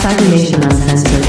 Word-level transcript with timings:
Cybernation 0.00 0.62
Uncensored. 0.62 1.26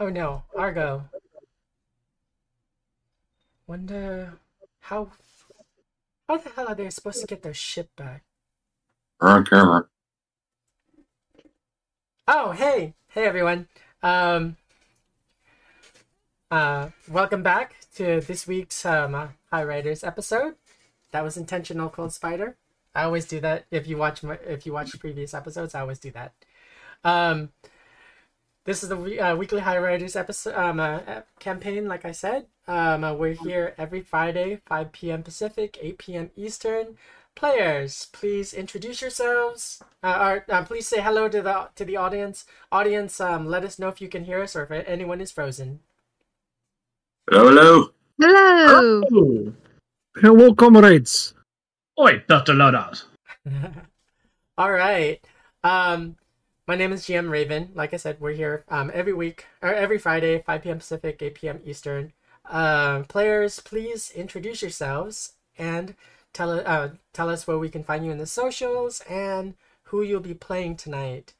Oh 0.00 0.08
no, 0.08 0.42
Argo. 0.56 1.04
Wonder 3.68 4.32
how 4.80 5.12
how 6.28 6.38
the 6.38 6.50
hell 6.50 6.66
are 6.66 6.74
they 6.74 6.90
supposed 6.90 7.20
to 7.20 7.26
get 7.28 7.42
their 7.42 7.54
ship 7.54 7.90
back? 7.96 8.24
We're 9.20 9.28
on 9.28 9.44
camera. 9.44 9.86
Oh, 12.26 12.50
hey, 12.50 12.94
hey 13.10 13.26
everyone. 13.26 13.68
Um, 14.02 14.56
uh, 16.50 16.88
welcome 17.10 17.42
back 17.42 17.76
to 17.94 18.20
this 18.20 18.46
week's 18.46 18.84
um, 18.86 19.14
uh, 19.14 19.28
High 19.50 19.64
Riders 19.64 20.02
episode. 20.02 20.54
That 21.10 21.24
was 21.24 21.36
intentional, 21.36 21.90
Cold 21.90 22.12
Spider. 22.12 22.56
I 22.94 23.02
always 23.04 23.26
do 23.26 23.40
that. 23.40 23.66
If 23.70 23.86
you 23.86 23.96
watch 23.96 24.22
my, 24.22 24.34
if 24.46 24.64
you 24.64 24.72
watch 24.72 24.98
previous 24.98 25.34
episodes, 25.34 25.74
I 25.74 25.80
always 25.80 25.98
do 25.98 26.10
that. 26.12 26.32
Um, 27.04 27.50
this 28.64 28.82
is 28.82 28.88
the 28.88 29.20
uh, 29.20 29.36
weekly 29.36 29.60
High 29.60 29.78
Riders 29.78 30.16
episode 30.16 30.54
um, 30.54 30.80
uh, 30.80 31.00
campaign. 31.38 31.86
Like 31.86 32.04
I 32.04 32.12
said, 32.12 32.46
um, 32.66 33.04
uh, 33.04 33.12
we're 33.14 33.34
here 33.34 33.74
every 33.78 34.00
Friday, 34.00 34.60
5 34.66 34.92
p.m. 34.92 35.22
Pacific, 35.22 35.78
8 35.80 35.98
p.m. 35.98 36.30
Eastern. 36.36 36.96
Players, 37.34 38.08
please 38.12 38.52
introduce 38.52 39.00
yourselves. 39.00 39.82
Uh, 40.02 40.42
or 40.48 40.54
uh, 40.54 40.64
please 40.64 40.88
say 40.88 41.00
hello 41.00 41.28
to 41.28 41.40
the 41.40 41.68
to 41.76 41.84
the 41.84 41.96
audience. 41.96 42.46
Audience, 42.72 43.20
um, 43.20 43.46
let 43.46 43.64
us 43.64 43.78
know 43.78 43.88
if 43.88 44.00
you 44.00 44.08
can 44.08 44.24
hear 44.24 44.42
us 44.42 44.56
or 44.56 44.64
if 44.64 44.70
anyone 44.88 45.20
is 45.20 45.30
frozen. 45.30 45.80
Hello, 47.30 47.50
hello. 47.50 47.90
Hello. 48.18 49.02
Oh. 49.12 49.52
Hello, 50.16 50.54
comrades. 50.54 51.34
Oi, 52.00 52.24
Dr. 52.26 52.54
Loadout. 52.54 53.04
All 54.58 54.72
right. 54.72 55.20
Um, 55.62 56.16
my 56.66 56.74
name 56.74 56.90
is 56.90 57.02
GM 57.04 57.28
Raven. 57.28 57.68
Like 57.74 57.92
I 57.92 57.98
said, 57.98 58.16
we're 58.18 58.32
here 58.32 58.64
um, 58.70 58.90
every 58.94 59.12
week 59.12 59.44
or 59.60 59.74
every 59.74 59.98
Friday, 59.98 60.40
5 60.40 60.62
p.m. 60.62 60.78
Pacific, 60.78 61.20
8 61.20 61.34
p.m. 61.34 61.60
Eastern. 61.66 62.14
Um, 62.46 63.04
players, 63.04 63.60
please 63.60 64.10
introduce 64.12 64.62
yourselves 64.62 65.34
and 65.58 65.96
tell 66.32 66.50
uh, 66.64 66.88
tell 67.12 67.28
us 67.28 67.46
where 67.46 67.58
we 67.58 67.68
can 67.68 67.84
find 67.84 68.06
you 68.06 68.10
in 68.10 68.16
the 68.16 68.24
socials 68.24 69.02
and 69.02 69.52
who 69.82 70.00
you'll 70.00 70.20
be 70.20 70.32
playing 70.32 70.76
tonight. 70.76 71.34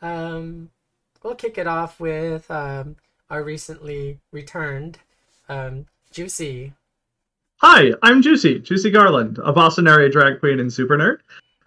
Um, 0.00 0.70
we'll 1.22 1.34
kick 1.34 1.58
it 1.58 1.66
off 1.66 2.00
with 2.00 2.50
um, 2.50 2.96
our 3.28 3.44
recently 3.44 4.20
returned 4.32 4.98
um, 5.48 5.86
Juicy. 6.10 6.72
Hi, 7.58 7.92
I'm 8.02 8.20
Juicy, 8.20 8.58
Juicy 8.58 8.90
Garland, 8.90 9.38
a 9.42 9.52
Boston 9.52 9.88
area 9.88 10.10
drag 10.10 10.40
queen 10.40 10.60
and 10.60 10.72
super 10.72 10.96
nerd. 10.96 11.18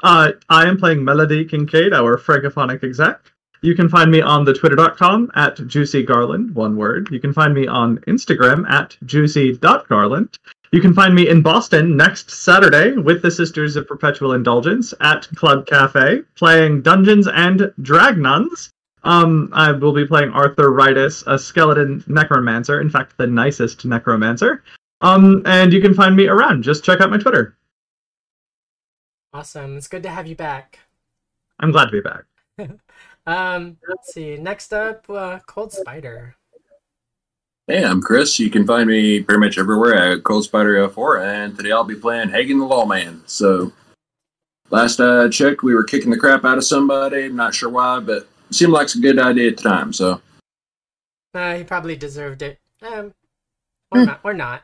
Uh, 0.01 0.33
I 0.49 0.67
am 0.67 0.77
playing 0.77 1.03
Melody 1.03 1.45
Kincaid, 1.45 1.93
our 1.93 2.17
francophonic 2.17 2.83
exec. 2.83 3.19
You 3.61 3.75
can 3.75 3.89
find 3.89 4.09
me 4.09 4.21
on 4.21 4.45
the 4.45 4.53
twitter.com 4.53 5.31
at 5.35 5.57
juicygarland, 5.57 6.53
one 6.53 6.77
word. 6.77 7.09
You 7.11 7.19
can 7.19 7.33
find 7.33 7.53
me 7.53 7.67
on 7.67 7.97
Instagram 8.07 8.69
at 8.69 8.95
juicy.garland. 9.05 10.37
You 10.71 10.79
can 10.79 10.93
find 10.93 11.13
me 11.13 11.27
in 11.27 11.41
Boston 11.41 11.97
next 11.97 12.31
Saturday 12.31 12.93
with 12.93 13.21
the 13.21 13.31
Sisters 13.31 13.75
of 13.75 13.87
Perpetual 13.87 14.33
Indulgence 14.33 14.93
at 15.01 15.27
Club 15.35 15.65
Cafe, 15.65 16.21
playing 16.35 16.83
Dungeons 16.83 17.27
and 17.27 17.73
Dragnuns. 17.81 18.71
Um, 19.03 19.49
I 19.53 19.71
will 19.71 19.93
be 19.93 20.05
playing 20.05 20.31
Arthur 20.31 20.71
Ritus, 20.71 21.23
a 21.25 21.39
skeleton 21.39 22.03
necromancer, 22.07 22.81
in 22.81 22.89
fact, 22.89 23.17
the 23.17 23.27
nicest 23.27 23.85
necromancer. 23.85 24.63
Um, 25.01 25.41
and 25.45 25.71
you 25.71 25.81
can 25.81 25.93
find 25.93 26.15
me 26.15 26.27
around. 26.27 26.63
Just 26.63 26.83
check 26.83 26.99
out 26.99 27.09
my 27.09 27.17
Twitter. 27.17 27.57
Awesome. 29.33 29.77
It's 29.77 29.87
good 29.87 30.03
to 30.03 30.09
have 30.09 30.27
you 30.27 30.35
back. 30.35 30.79
I'm 31.59 31.71
glad 31.71 31.85
to 31.85 31.91
be 31.91 32.01
back. 32.01 32.25
Um, 33.29 33.77
let's 33.87 34.11
see. 34.11 34.37
Next 34.37 34.73
up, 34.73 35.07
uh, 35.07 35.37
Cold 35.45 35.71
Spider. 35.71 36.35
Hey, 37.67 37.85
I'm 37.85 38.01
Chris. 38.01 38.39
You 38.39 38.49
can 38.49 38.65
find 38.65 38.89
me 38.89 39.21
pretty 39.21 39.39
much 39.39 39.59
everywhere 39.59 40.13
at 40.13 40.23
Cold 40.23 40.45
Spider 40.45 40.89
04, 40.89 41.19
and 41.19 41.55
today 41.55 41.71
I'll 41.71 41.83
be 41.83 41.93
playing 41.93 42.29
Hagen 42.29 42.57
the 42.57 42.65
Lawman. 42.65 43.21
So, 43.27 43.71
last 44.71 44.99
I 44.99 45.29
checked, 45.29 45.61
we 45.61 45.75
were 45.75 45.83
kicking 45.83 46.09
the 46.09 46.17
crap 46.17 46.43
out 46.43 46.57
of 46.57 46.63
somebody. 46.63 47.25
I'm 47.25 47.35
Not 47.35 47.53
sure 47.53 47.69
why, 47.69 47.99
but 47.99 48.23
it 48.23 48.27
seemed 48.51 48.73
like 48.73 48.93
a 48.93 48.99
good 48.99 49.19
idea 49.19 49.49
at 49.51 49.57
the 49.57 49.63
time. 49.63 49.93
So, 49.93 50.21
Uh, 51.33 51.55
he 51.55 51.63
probably 51.63 51.95
deserved 51.95 52.41
it. 52.41 52.59
Um, 52.81 53.13
or 53.91 54.05
not. 54.05 54.19
Or 54.23 54.33
not. 54.33 54.63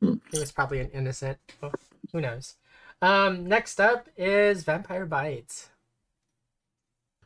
Hmm. 0.00 0.14
He 0.32 0.38
was 0.38 0.52
probably 0.52 0.80
an 0.80 0.90
innocent. 0.90 1.38
Well, 1.60 1.72
who 2.12 2.20
knows? 2.20 2.54
Um, 3.00 3.46
next 3.46 3.80
up 3.80 4.08
is 4.16 4.64
Vampire 4.64 5.06
Bites. 5.06 5.68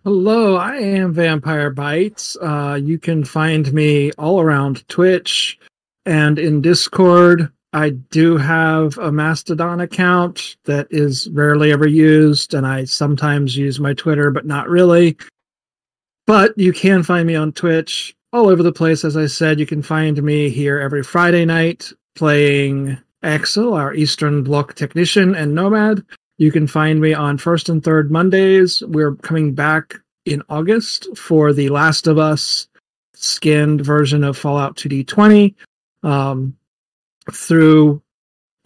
Hello, 0.05 0.56
I 0.56 0.77
am 0.77 1.12
Vampire 1.12 1.71
Bites. 1.71 2.37
Uh, 2.43 2.78
you 2.82 2.99
can 2.99 3.25
find 3.25 3.72
me 3.72 4.11
all 4.19 4.41
around 4.41 4.87
Twitch 4.88 5.59
and 6.05 6.38
in 6.38 6.61
Discord. 6.61 7.50
I 7.72 7.91
do 7.91 8.37
have 8.37 8.99
a 8.99 9.12
Mastodon 9.12 9.81
account 9.81 10.56
that 10.65 10.88
is 10.91 11.28
rarely 11.31 11.72
ever 11.72 11.87
used, 11.87 12.53
and 12.53 12.66
I 12.66 12.84
sometimes 12.84 13.56
use 13.56 13.81
my 13.81 13.94
Twitter, 13.94 14.31
but 14.31 14.44
not 14.44 14.69
really. 14.69 15.16
But 16.27 16.56
you 16.56 16.72
can 16.72 17.03
find 17.03 17.27
me 17.27 17.34
on 17.34 17.53
Twitch 17.53 18.15
all 18.33 18.49
over 18.49 18.62
the 18.62 18.72
place. 18.72 19.05
As 19.05 19.16
I 19.16 19.27
said, 19.27 19.59
you 19.59 19.66
can 19.66 19.83
find 19.83 20.22
me 20.22 20.49
here 20.49 20.78
every 20.78 21.03
Friday 21.03 21.44
night 21.44 21.93
playing 22.15 22.99
Axel, 23.22 23.75
our 23.75 23.94
Eastern 23.94 24.43
Bloc 24.43 24.75
technician, 24.75 25.34
and 25.34 25.55
Nomad. 25.55 26.05
You 26.38 26.50
can 26.50 26.66
find 26.66 27.00
me 27.00 27.15
on 27.15 27.38
first 27.38 27.69
and 27.69 27.82
third 27.82 28.11
Mondays. 28.11 28.82
We're 28.82 29.15
coming 29.16 29.55
back 29.55 29.94
in 30.25 30.43
August 30.49 31.16
for 31.16 31.53
the 31.53 31.69
Last 31.69 32.06
of 32.06 32.19
Us 32.19 32.69
skinned 33.15 33.81
version 33.82 34.25
of 34.25 34.37
Fallout 34.37 34.77
2D20. 34.77 35.55
Um, 36.03 36.56
through 37.31 38.03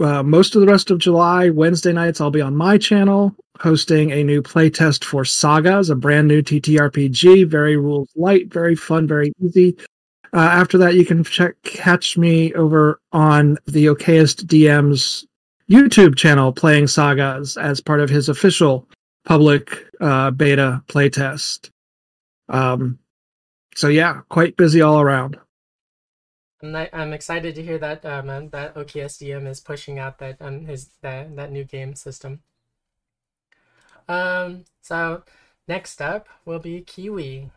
uh, 0.01 0.23
most 0.23 0.55
of 0.55 0.61
the 0.61 0.67
rest 0.67 0.91
of 0.91 0.99
July, 0.99 1.49
Wednesday 1.51 1.93
nights, 1.93 2.21
I'll 2.21 2.31
be 2.31 2.41
on 2.41 2.57
my 2.57 2.79
channel 2.79 3.35
hosting 3.61 4.11
a 4.11 4.23
new 4.23 4.43
playtest 4.43 5.05
for 5.05 5.25
Sagas, 5.25 5.89
a 5.91 5.97
brand 5.97 6.29
new 6.29 6.43
TTRPG, 6.43 7.49
very 7.49 7.77
rules 7.77 8.11
light, 8.15 8.53
very 8.53 8.75
fun, 8.75 9.07
very 9.07 9.33
easy. 9.43 9.77
Uh, 10.33 10.41
after 10.41 10.77
that, 10.77 10.95
you 10.95 11.05
can 11.05 11.25
check 11.25 11.55
catch 11.63 12.19
me 12.19 12.53
over 12.55 13.01
on 13.13 13.57
the 13.67 13.87
Okayest 13.87 14.45
DM's 14.45 15.27
YouTube 15.71 16.17
channel 16.17 16.53
playing 16.53 16.87
Sagas 16.87 17.57
as 17.57 17.81
part 17.81 18.01
of 18.01 18.11
his 18.11 18.29
official 18.29 18.87
public 19.25 19.87
uh, 20.01 20.31
beta 20.31 20.83
playtest. 20.89 21.71
Um, 22.49 22.99
so 23.75 23.89
yeah, 23.89 24.21
quite 24.29 24.57
busy 24.57 24.83
all 24.83 25.01
around. 25.01 25.39
I'm, 26.63 26.73
ni- 26.73 26.89
I'm 26.93 27.13
excited 27.13 27.55
to 27.55 27.63
hear 27.63 27.79
that 27.79 28.05
um, 28.05 28.27
that 28.51 28.75
Okayest 28.75 29.23
DM 29.23 29.47
is 29.47 29.61
pushing 29.61 29.99
out 29.99 30.19
that 30.19 30.41
um 30.41 30.65
his 30.65 30.91
that 31.03 31.35
that 31.37 31.53
new 31.53 31.65
game 31.65 31.95
system. 31.95 32.41
Um, 34.09 34.65
so 34.81 35.23
next 35.69 36.01
up 36.01 36.29
will 36.45 36.59
be 36.59 36.81
Kiwi. 36.81 37.51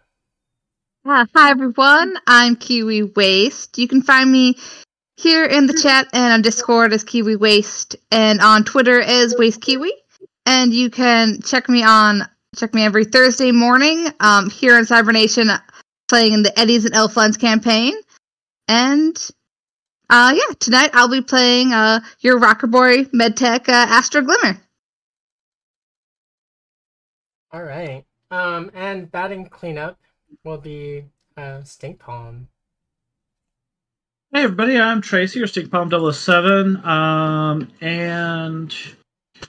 Hi 1.06 1.50
everyone, 1.50 2.16
I'm 2.28 2.56
Kiwi 2.56 3.04
Waste. 3.04 3.78
You 3.78 3.88
can 3.88 4.02
find 4.02 4.30
me 4.30 4.58
here 5.16 5.46
in 5.46 5.66
the 5.66 5.74
chat 5.74 6.08
and 6.14 6.34
on 6.34 6.42
Discord 6.42 6.92
as 6.92 7.04
Kiwi 7.04 7.38
Waste 7.38 7.96
and 8.12 8.42
on 8.42 8.66
Twitter 8.66 9.00
as 9.00 9.36
Waste 9.38 9.62
Kiwi. 9.62 9.94
And 10.46 10.74
you 10.74 10.90
can 10.90 11.42
check 11.42 11.70
me 11.70 11.84
on 11.84 12.28
check 12.56 12.74
me 12.74 12.84
every 12.84 13.06
Thursday 13.06 13.52
morning 13.52 14.08
um, 14.20 14.50
here 14.50 14.78
in 14.78 14.86
Cybernation 14.86 15.50
playing 16.10 16.34
in 16.34 16.44
the 16.44 16.60
Eddies 16.60 16.84
and 16.84 16.94
Elflands 16.94 17.40
campaign. 17.40 17.94
And 18.70 19.20
uh, 20.12 20.32
yeah, 20.36 20.54
tonight 20.60 20.92
I'll 20.94 21.10
be 21.10 21.22
playing 21.22 21.74
uh, 21.74 22.02
your 22.20 22.38
Rocker 22.38 22.68
Boy 22.68 23.06
Medtech 23.06 23.68
uh, 23.68 23.72
Astro 23.90 24.22
Glimmer. 24.22 24.62
All 27.52 27.64
right. 27.64 28.06
Um, 28.30 28.70
and 28.76 29.12
batting 29.12 29.48
cleanup 29.48 29.98
will 30.44 30.60
be 30.60 31.06
uh, 31.36 31.64
Stink 31.64 31.98
Palm. 31.98 32.48
Hey 34.32 34.44
everybody, 34.44 34.78
I'm 34.78 35.02
Tracy, 35.02 35.40
your 35.40 35.48
Stick 35.48 35.72
Palm 35.72 35.90
007. 35.90 36.86
Um, 36.86 37.68
and 37.82 38.76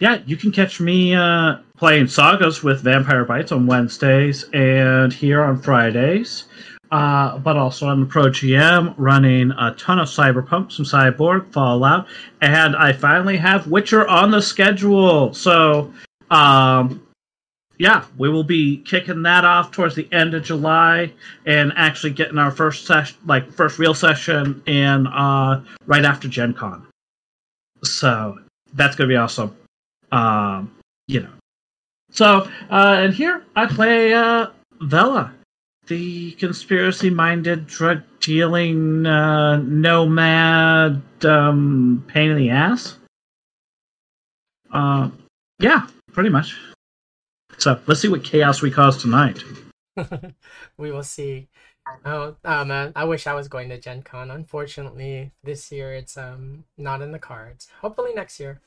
yeah, 0.00 0.23
you 0.25 0.38
can 0.38 0.50
catch 0.50 0.81
me 0.81 1.14
uh, 1.14 1.56
playing 1.76 2.06
sagas 2.06 2.62
with 2.62 2.81
Vampire 2.81 3.26
Bites 3.26 3.52
on 3.52 3.66
Wednesdays 3.66 4.44
and 4.55 5.12
here 5.12 5.43
on 5.43 5.61
Fridays. 5.61 6.44
Uh, 6.90 7.38
but 7.38 7.56
also 7.56 7.87
I'm 7.87 8.02
a 8.02 8.06
pro 8.06 8.25
GM 8.25 8.94
running 8.96 9.52
a 9.52 9.75
ton 9.75 10.00
of 10.00 10.08
Cyberpunk, 10.08 10.72
some 10.72 10.84
Cyborg, 10.84 11.52
Fallout, 11.52 12.08
and 12.40 12.75
I 12.75 12.92
finally 12.92 13.37
have 13.37 13.69
Witcher 13.69 14.08
on 14.08 14.32
the 14.32 14.42
schedule. 14.42 15.32
So 15.32 15.92
um, 16.31 17.00
yeah, 17.81 18.04
we 18.19 18.28
will 18.28 18.44
be 18.44 18.76
kicking 18.76 19.22
that 19.22 19.46
off 19.46 19.70
towards 19.70 19.94
the 19.94 20.06
end 20.12 20.34
of 20.34 20.42
July 20.42 21.12
and 21.46 21.72
actually 21.76 22.12
getting 22.12 22.37
our 22.37 22.50
first 22.50 22.87
session, 22.87 23.16
like 23.25 23.50
first 23.52 23.78
real 23.78 23.94
session 23.94 24.62
in 24.66 25.06
uh, 25.06 25.64
right 25.87 26.04
after 26.04 26.28
Gen 26.28 26.52
Con. 26.52 26.87
So 27.82 28.38
that's 28.75 28.96
gonna 28.96 29.08
be 29.08 29.16
awesome. 29.16 29.56
Um, 30.12 30.75
you 31.08 31.20
know. 31.20 31.32
So 32.10 32.50
uh, 32.70 32.96
and 32.98 33.14
here 33.14 33.44
I 33.56 33.64
play 33.64 34.12
uh, 34.12 34.48
Vela, 34.82 35.32
the 35.90 36.31
conspiracy-minded, 36.32 37.66
drug-dealing 37.66 39.04
uh, 39.04 39.56
nomad 39.56 41.02
um, 41.25 42.04
pain 42.06 42.31
in 42.31 42.37
the 42.37 42.48
ass. 42.48 42.96
Uh, 44.72 45.10
yeah, 45.58 45.88
pretty 46.12 46.31
much. 46.31 46.56
So 47.58 47.81
let's 47.88 48.00
see 48.00 48.06
what 48.06 48.22
chaos 48.22 48.62
we 48.62 48.70
cause 48.70 49.02
tonight. 49.02 49.42
we 50.78 50.92
will 50.92 51.02
see. 51.02 51.48
Oh, 52.04 52.37
man, 52.44 52.92
I 52.94 53.02
wish 53.02 53.26
I 53.26 53.34
was 53.34 53.48
going 53.48 53.69
to 53.70 53.78
Gen 53.78 54.02
Con. 54.02 54.31
Unfortunately, 54.31 55.32
this 55.42 55.72
year 55.72 55.92
it's 55.92 56.16
um 56.16 56.64
not 56.78 57.02
in 57.02 57.10
the 57.10 57.19
cards. 57.19 57.66
Hopefully 57.81 58.12
next 58.14 58.38
year. 58.38 58.60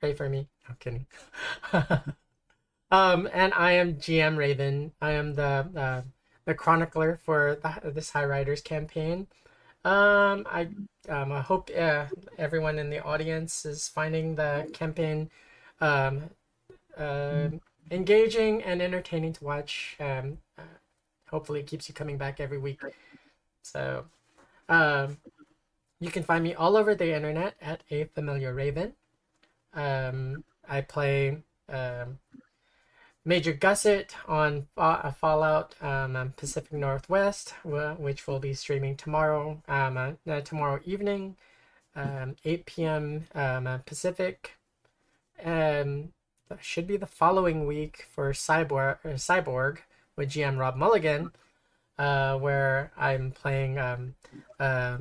Pray 0.00 0.12
for 0.12 0.28
me. 0.28 0.48
I'm 0.68 0.76
kidding. 0.80 1.06
um, 2.90 3.28
and 3.32 3.52
I 3.54 3.72
am 3.72 3.96
GM 3.96 4.36
Raven. 4.36 4.92
I 5.00 5.12
am 5.12 5.34
the 5.34 5.68
uh, 5.76 6.02
the 6.44 6.54
chronicler 6.54 7.16
for 7.22 7.58
the, 7.62 7.90
this 7.90 8.10
High 8.10 8.24
Riders 8.24 8.60
campaign. 8.60 9.26
Um, 9.84 10.46
I 10.50 10.68
um, 11.08 11.32
I 11.32 11.40
hope 11.40 11.70
uh, 11.76 12.06
everyone 12.38 12.78
in 12.78 12.90
the 12.90 13.02
audience 13.02 13.64
is 13.64 13.88
finding 13.88 14.34
the 14.34 14.68
campaign 14.72 15.30
um, 15.80 16.30
uh, 16.96 17.48
engaging 17.90 18.62
and 18.62 18.82
entertaining 18.82 19.32
to 19.34 19.44
watch. 19.44 19.96
Um, 20.00 20.38
uh, 20.58 20.62
hopefully, 21.30 21.60
it 21.60 21.66
keeps 21.66 21.88
you 21.88 21.94
coming 21.94 22.18
back 22.18 22.40
every 22.40 22.58
week. 22.58 22.80
So, 23.62 24.04
um, 24.68 25.18
you 26.00 26.10
can 26.10 26.22
find 26.22 26.42
me 26.42 26.54
all 26.54 26.76
over 26.76 26.94
the 26.94 27.14
internet 27.14 27.54
at 27.60 27.82
a 27.90 28.04
familiar 28.04 28.54
raven. 28.54 28.94
Um, 29.74 30.44
I 30.68 30.80
play 30.80 31.42
um, 31.68 32.18
Major 33.24 33.52
Gusset 33.52 34.14
on 34.26 34.66
Fa- 34.74 35.14
Fallout 35.18 35.74
um, 35.82 36.32
Pacific 36.36 36.72
Northwest, 36.72 37.54
which 37.64 38.26
will 38.26 38.38
be 38.38 38.54
streaming 38.54 38.96
tomorrow, 38.96 39.62
um, 39.68 39.96
uh, 39.96 40.12
uh, 40.26 40.40
tomorrow 40.40 40.80
evening, 40.84 41.36
um, 41.94 42.36
8 42.44 42.66
p.m. 42.66 43.26
Um, 43.34 43.66
uh, 43.66 43.78
Pacific. 43.78 44.56
Um, 45.44 46.12
should 46.60 46.86
be 46.86 46.96
the 46.96 47.06
following 47.06 47.66
week 47.66 48.06
for 48.10 48.32
Cyborg, 48.32 48.98
uh, 49.04 49.10
Cyborg 49.10 49.78
with 50.16 50.30
GM 50.30 50.58
Rob 50.58 50.76
Mulligan, 50.76 51.30
uh, 51.98 52.36
where 52.38 52.90
I'm 52.96 53.30
playing 53.30 53.78
um, 53.78 54.14
uh, 54.58 54.98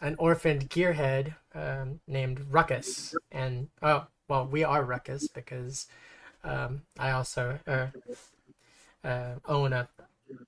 an 0.00 0.16
orphaned 0.18 0.70
gearhead 0.70 1.34
um, 1.54 2.00
named 2.06 2.40
Ruckus. 2.50 3.14
And, 3.30 3.68
oh, 3.82 4.06
well, 4.28 4.46
we 4.46 4.64
are 4.64 4.84
Ruckus 4.84 5.28
because 5.28 5.86
um, 6.46 6.82
I 6.98 7.10
also 7.10 7.58
uh, 7.66 7.88
uh, 9.04 9.34
own 9.46 9.72
a, 9.72 9.88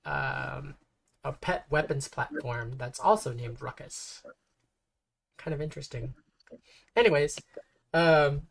um, 0.05 0.75
a 1.23 1.33
pet 1.33 1.65
weapons 1.69 2.07
platform 2.07 2.73
that's 2.77 2.99
also 2.99 3.33
named 3.33 3.61
Ruckus. 3.61 4.23
Kind 5.37 5.53
of 5.53 5.61
interesting. 5.61 6.13
Anyways, 6.95 7.39
um, 7.93 8.43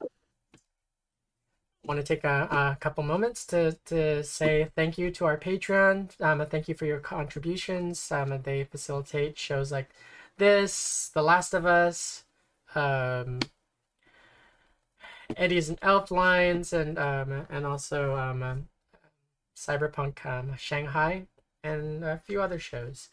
want 1.84 1.98
to 1.98 2.04
take 2.04 2.24
a, 2.24 2.48
a, 2.50 2.76
couple 2.80 3.02
moments 3.02 3.46
to, 3.46 3.72
to 3.86 4.22
say 4.22 4.68
thank 4.76 4.98
you 4.98 5.10
to 5.10 5.24
our 5.24 5.38
Patreon. 5.38 6.20
Um, 6.20 6.44
thank 6.46 6.68
you 6.68 6.74
for 6.74 6.84
your 6.84 7.00
contributions. 7.00 8.12
Um, 8.12 8.40
they 8.42 8.64
facilitate 8.64 9.38
shows 9.38 9.72
like 9.72 9.88
this, 10.36 11.10
The 11.14 11.22
Last 11.22 11.54
of 11.54 11.66
Us, 11.66 12.24
um, 12.74 13.40
Eddies 15.36 15.68
and 15.68 15.80
Elflands, 15.80 16.72
and 16.72 16.98
um, 16.98 17.46
and 17.50 17.66
also 17.66 18.16
um, 18.16 18.42
um, 18.42 18.68
Cyberpunk 19.56 20.24
um, 20.24 20.56
Shanghai, 20.56 21.26
and 21.62 22.04
a 22.04 22.18
few 22.18 22.40
other 22.40 22.58
shows. 22.58 23.08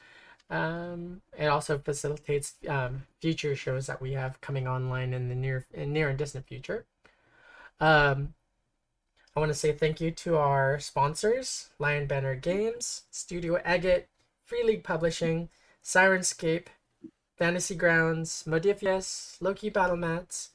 Um, 0.49 1.21
it 1.37 1.47
also 1.47 1.79
facilitates 1.79 2.53
um, 2.69 3.03
future 3.19 3.55
shows 3.55 3.87
that 3.87 4.01
we 4.01 4.13
have 4.13 4.39
coming 4.41 4.67
online 4.67 5.13
in 5.13 5.29
the 5.29 5.35
near 5.35 5.65
in 5.73 5.91
near 5.91 6.09
and 6.09 6.17
distant 6.17 6.45
future. 6.47 6.85
Um, 7.79 8.33
I 9.35 9.39
want 9.41 9.49
to 9.51 9.57
say 9.57 9.73
thank 9.73 9.99
you 9.99 10.11
to 10.11 10.37
our 10.37 10.79
sponsors 10.79 11.69
Lion 11.79 12.07
Banner 12.07 12.35
Games, 12.35 13.03
Studio 13.11 13.59
Agate, 13.65 14.07
Free 14.45 14.63
League 14.63 14.83
Publishing, 14.83 15.49
Syrinscape, 15.83 16.67
Fantasy 17.37 17.75
Grounds, 17.75 18.45
Modiphius, 18.47 19.35
Loki 19.41 19.69
Battle 19.69 19.97
Mats, 19.97 20.51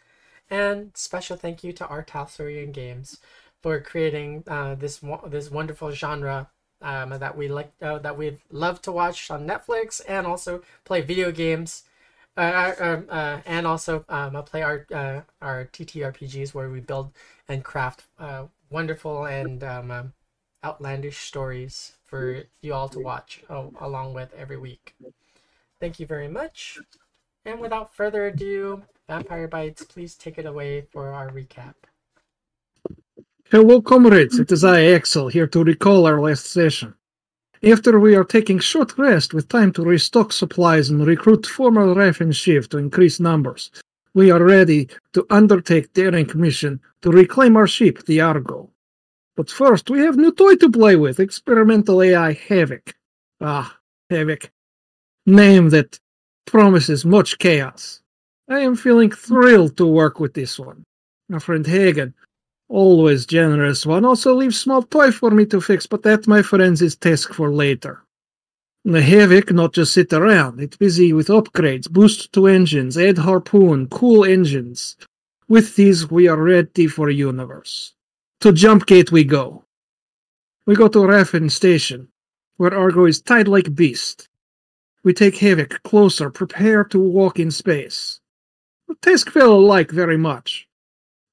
and 0.51 0.91
special 0.95 1.37
thank 1.37 1.65
you 1.65 1.73
to 1.73 1.87
R. 1.87 2.05
Talsorian 2.05 2.73
Games 2.73 3.19
for 3.63 3.81
creating 3.81 4.45
uh, 4.47 4.75
this 4.75 5.01
this 5.29 5.51
wonderful 5.51 5.91
genre 5.93 6.49
um, 6.83 7.11
that 7.11 7.37
we 7.37 7.49
like 7.49 7.73
uh, 7.83 7.99
that 7.99 8.17
we 8.17 8.39
love 8.51 8.83
to 8.83 8.93
watch 8.93 9.31
on 9.31 9.47
Netflix 9.47 10.01
and 10.09 10.27
also 10.27 10.63
play 10.85 11.01
video 11.01 11.31
games. 11.31 11.85
Uh, 12.37 12.41
uh, 12.81 12.85
um, 12.85 13.07
uh 13.11 13.41
and 13.45 13.67
also 13.67 14.05
um, 14.09 14.41
play 14.45 14.63
our 14.63 14.87
uh, 14.95 15.21
our 15.43 15.67
TTRPGs 15.67 16.55
where 16.55 16.71
we 16.71 16.81
build 16.81 17.13
and 17.49 17.65
craft 17.65 18.05
uh, 18.19 18.45
wonderful 18.71 19.25
and 19.25 19.63
um, 19.65 19.91
um, 19.91 20.13
outlandish 20.65 21.19
stories 21.19 21.93
for 22.05 22.45
you 22.61 22.73
all 22.73 22.89
to 22.89 23.01
watch 23.01 23.43
along 23.81 24.15
with 24.15 24.33
every 24.35 24.57
week. 24.57 24.95
Thank 25.81 25.99
you 25.99 26.07
very 26.07 26.29
much. 26.29 26.79
And 27.45 27.61
without 27.61 27.95
further 27.95 28.27
ado, 28.27 28.83
Vampire 29.11 29.49
Bites, 29.49 29.83
please 29.83 30.15
take 30.15 30.39
it 30.39 30.47
away 30.47 30.83
for 30.93 31.09
our 31.09 31.31
recap. 31.31 31.75
Hello, 33.51 33.83
comrades. 33.83 34.39
It 34.39 34.53
is 34.53 34.63
I, 34.63 34.85
Axel, 34.93 35.27
here 35.27 35.49
to 35.49 35.65
recall 35.65 36.07
our 36.07 36.21
last 36.21 36.47
session. 36.47 36.95
After 37.65 37.99
we 37.99 38.15
are 38.15 38.23
taking 38.23 38.61
short 38.61 38.97
rest 38.99 39.35
with 39.35 39.49
time 39.49 39.73
to 39.73 39.83
restock 39.83 40.33
supplies 40.33 40.91
and 40.91 41.05
recruit 41.05 41.45
former 41.45 41.93
Raffen 41.93 42.33
Shiv 42.33 42.69
to 42.69 42.79
increase 42.79 43.19
numbers, 43.19 43.73
we 44.15 44.31
are 44.31 44.45
ready 44.45 44.89
to 45.15 45.27
undertake 45.29 45.93
daring 45.93 46.31
mission 46.37 46.81
to 47.03 47.11
reclaim 47.11 47.57
our 47.57 47.67
ship, 47.67 48.05
the 48.07 48.21
Argo. 48.21 48.71
But 49.37 49.51
first, 49.51 49.91
we 49.91 49.99
have 50.03 50.19
new 50.19 50.31
toy 50.31 50.55
to 50.55 50.71
play 50.71 50.95
with, 50.95 51.19
experimental 51.19 52.01
AI 52.01 52.35
Havoc. 52.35 52.95
Ah, 53.41 53.77
Havoc. 54.09 54.53
Name 55.27 55.71
that 55.71 55.99
promises 56.47 57.05
much 57.05 57.39
chaos. 57.39 58.03
I 58.51 58.59
am 58.59 58.75
feeling 58.75 59.13
thrilled 59.13 59.77
to 59.77 59.87
work 59.87 60.19
with 60.19 60.35
this 60.35 60.59
one. 60.59 60.83
My 61.29 61.39
friend 61.39 61.65
Hagen, 61.65 62.13
always 62.69 63.25
generous 63.25 63.87
one, 63.87 64.05
also 64.05 64.35
leaves 64.35 64.59
small 64.59 64.83
toy 64.83 65.13
for 65.13 65.31
me 65.31 65.47
to 65.47 65.61
fix, 65.61 65.87
but 65.87 66.03
that, 66.03 66.27
my 66.27 66.43
friends, 66.43 66.83
is 66.83 66.97
task 66.97 67.33
for 67.33 67.53
later. 67.53 68.03
The 68.85 69.03
Havoc 69.03 69.53
not 69.53 69.73
just 69.73 69.93
sit 69.93 70.13
around, 70.13 70.59
it's 70.59 70.77
busy 70.77 71.13
with 71.13 71.29
upgrades, 71.29 71.89
boost 71.89 72.33
to 72.33 72.49
engines, 72.49 72.99
add 72.99 73.19
harpoon, 73.19 73.87
cool 73.87 74.25
engines. 74.25 74.97
With 75.47 75.77
these, 75.77 76.11
we 76.11 76.27
are 76.27 76.43
ready 76.43 76.89
for 76.89 77.09
universe. 77.09 77.95
To 78.41 78.51
Jump 78.53 78.87
Gate 78.87 79.13
we 79.13 79.23
go. 79.23 79.63
We 80.67 80.75
go 80.75 80.89
to 80.89 80.99
Raffen 80.99 81.53
Station, 81.53 82.09
where 82.57 82.75
Argo 82.75 83.05
is 83.05 83.23
tied 83.23 83.47
like 83.47 83.77
beast. 83.77 84.29
We 85.05 85.15
take 85.15 85.37
Havoc 85.37 85.81
closer, 85.85 86.31
prepare 86.31 86.83
to 86.87 86.99
walk 86.99 87.39
in 87.39 87.53
space. 87.53 88.20
The 88.91 88.97
task 89.13 89.31
fell 89.31 89.53
alike 89.53 89.93
very 89.93 90.17
much. 90.17 90.67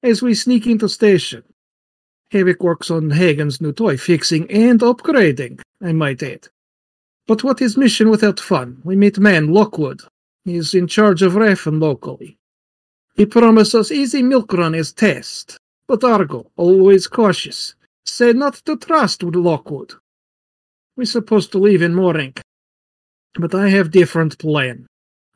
As 0.04 0.22
we 0.22 0.32
sneak 0.32 0.68
into 0.68 0.88
station, 0.88 1.42
Havoc 2.30 2.62
works 2.62 2.88
on 2.88 3.10
Hagen's 3.10 3.60
new 3.60 3.72
toy, 3.72 3.96
fixing 3.96 4.48
and 4.48 4.78
upgrading, 4.78 5.60
I 5.82 5.92
might 5.92 6.22
add. 6.22 6.46
But 7.26 7.42
what 7.42 7.60
is 7.60 7.76
mission 7.76 8.10
without 8.10 8.38
fun? 8.38 8.80
We 8.84 8.94
meet 8.94 9.18
man 9.18 9.52
Lockwood. 9.52 10.02
He 10.44 10.54
is 10.54 10.72
in 10.72 10.86
charge 10.86 11.22
of 11.22 11.32
Raffen 11.32 11.80
locally. 11.80 12.38
He 13.16 13.26
promised 13.26 13.74
us 13.74 13.90
easy 13.90 14.22
milk 14.22 14.52
run 14.52 14.76
as 14.76 14.92
test, 14.92 15.58
but 15.88 16.04
Argo, 16.04 16.52
always 16.56 17.08
cautious, 17.08 17.74
said 18.06 18.36
not 18.36 18.54
to 18.66 18.76
trust 18.76 19.24
with 19.24 19.34
Lockwood. 19.34 19.94
We 20.96 21.06
supposed 21.06 21.50
to 21.52 21.58
leave 21.58 21.82
in 21.82 21.92
morning, 21.92 22.34
but 23.34 23.52
I 23.52 23.68
have 23.70 23.90
different 23.90 24.38
plan. 24.38 24.86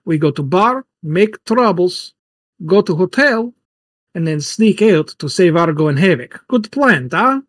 We 0.04 0.18
go 0.18 0.30
to 0.30 0.42
bar, 0.44 0.84
make 1.02 1.44
troubles, 1.44 2.14
go 2.64 2.82
to 2.82 2.94
hotel, 2.94 3.52
and 4.14 4.26
then 4.26 4.40
sneak 4.40 4.82
out 4.82 5.08
to 5.18 5.28
save 5.28 5.56
Argo 5.56 5.88
and 5.88 5.98
Havoc. 5.98 6.44
Good 6.48 6.70
plan, 6.70 7.08
huh? 7.10 7.40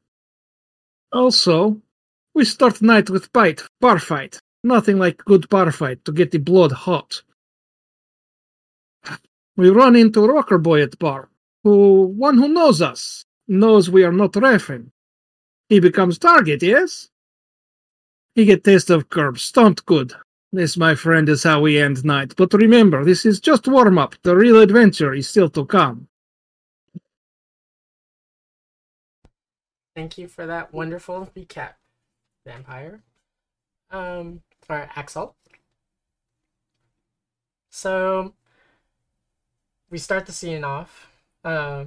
Also, 1.12 1.82
we 2.34 2.46
start 2.46 2.82
night 2.82 3.10
with 3.10 3.32
bite, 3.34 3.62
bar 3.80 4.00
fight. 4.00 4.40
Nothing 4.64 4.98
like 4.98 5.18
good 5.26 5.48
bar 5.50 5.72
fight 5.72 6.04
to 6.06 6.12
get 6.12 6.32
the 6.32 6.38
blood 6.38 6.72
hot. 6.72 7.22
We 9.56 9.70
run 9.70 9.96
into 9.96 10.26
Rocker 10.26 10.58
Boy 10.58 10.82
at 10.82 10.98
bar, 10.98 11.30
who 11.64 12.06
one 12.08 12.38
who 12.38 12.48
knows 12.48 12.82
us. 12.82 13.26
knows 13.48 13.90
we 13.90 14.04
are 14.04 14.12
not 14.12 14.32
refing. 14.34 14.90
He 15.70 15.80
becomes 15.80 16.18
target, 16.18 16.64
yes? 16.64 17.10
He 18.36 18.46
get 18.46 18.64
taste 18.64 18.90
of 18.90 19.10
curb, 19.10 19.38
stunt 19.38 19.86
good. 19.86 20.14
This, 20.54 20.78
my 20.78 20.94
friend, 20.94 21.28
is 21.30 21.42
how 21.42 21.62
we 21.62 21.80
end 21.80 22.06
night. 22.06 22.36
But 22.38 22.54
remember, 22.54 23.04
this 23.04 23.26
is 23.26 23.40
just 23.40 23.68
warm 23.68 23.98
up. 23.98 24.14
The 24.22 24.36
real 24.36 24.62
adventure 24.62 25.12
is 25.12 25.28
still 25.28 25.50
to 25.50 25.66
come. 25.66 26.08
Thank 29.96 30.20
you 30.20 30.28
for 30.28 30.46
that 30.46 30.72
wonderful 30.72 31.28
recap, 31.36 31.74
Vampire. 32.46 33.02
Um, 33.90 34.42
or 34.70 34.88
Axel. 34.96 35.36
So, 37.72 38.36
we 39.90 39.98
start 39.98 40.28
the 40.28 40.32
scene 40.32 40.64
off 40.64 41.08
uh, 41.44 41.86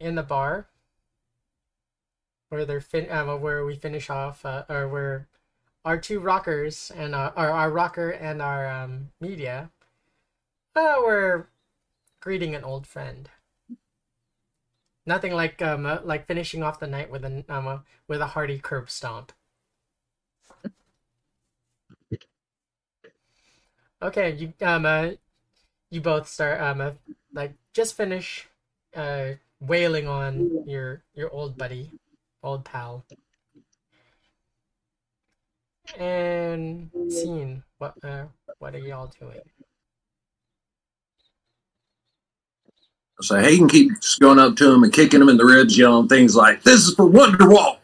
in 0.00 0.14
the 0.14 0.22
bar 0.22 0.66
where 2.48 2.64
they're 2.64 2.80
fin- 2.80 3.10
um, 3.10 3.42
where 3.42 3.66
we 3.66 3.74
finish 3.76 4.08
off, 4.08 4.46
uh, 4.46 4.64
or 4.70 4.88
where 4.88 5.28
our 5.88 5.96
two 5.96 6.20
rockers 6.20 6.92
and 6.94 7.14
uh, 7.14 7.32
our, 7.34 7.50
our 7.50 7.70
rocker 7.70 8.10
and 8.10 8.42
our 8.42 8.68
um, 8.68 9.08
media 9.22 9.70
uh, 10.76 10.96
were 11.00 11.48
greeting 12.20 12.54
an 12.54 12.62
old 12.62 12.86
friend. 12.86 13.30
Nothing 15.06 15.32
like 15.32 15.62
um 15.62 15.86
uh, 15.86 16.00
like 16.04 16.26
finishing 16.26 16.62
off 16.62 16.78
the 16.78 16.86
night 16.86 17.10
with 17.10 17.24
a 17.24 17.42
um 17.48 17.66
uh, 17.66 17.78
with 18.06 18.20
a 18.20 18.26
hearty 18.26 18.58
curb 18.58 18.90
stomp. 18.90 19.32
Okay, 24.02 24.34
you 24.34 24.52
um 24.60 24.84
uh, 24.84 25.12
you 25.90 26.02
both 26.02 26.28
start 26.28 26.60
um 26.60 26.82
uh, 26.82 26.90
like 27.32 27.54
just 27.72 27.96
finish 27.96 28.46
uh 28.94 29.30
wailing 29.58 30.06
on 30.06 30.64
your 30.66 31.02
your 31.14 31.30
old 31.30 31.56
buddy, 31.56 31.92
old 32.42 32.66
pal. 32.66 33.06
And 35.96 36.90
scene. 37.08 37.62
What 37.78 37.94
uh 38.04 38.24
what 38.58 38.74
are 38.74 38.78
y'all 38.78 39.12
doing? 39.18 39.40
So 43.20 43.36
Hagen 43.36 43.68
keeps 43.68 44.16
going 44.18 44.38
up 44.38 44.56
to 44.56 44.72
him 44.72 44.84
and 44.84 44.92
kicking 44.92 45.20
him 45.20 45.28
in 45.28 45.36
the 45.36 45.44
ribs, 45.44 45.76
yelling 45.76 46.08
things 46.08 46.36
like, 46.36 46.62
This 46.62 46.86
is 46.86 46.94
for 46.94 47.06
Wonderwall. 47.06 47.78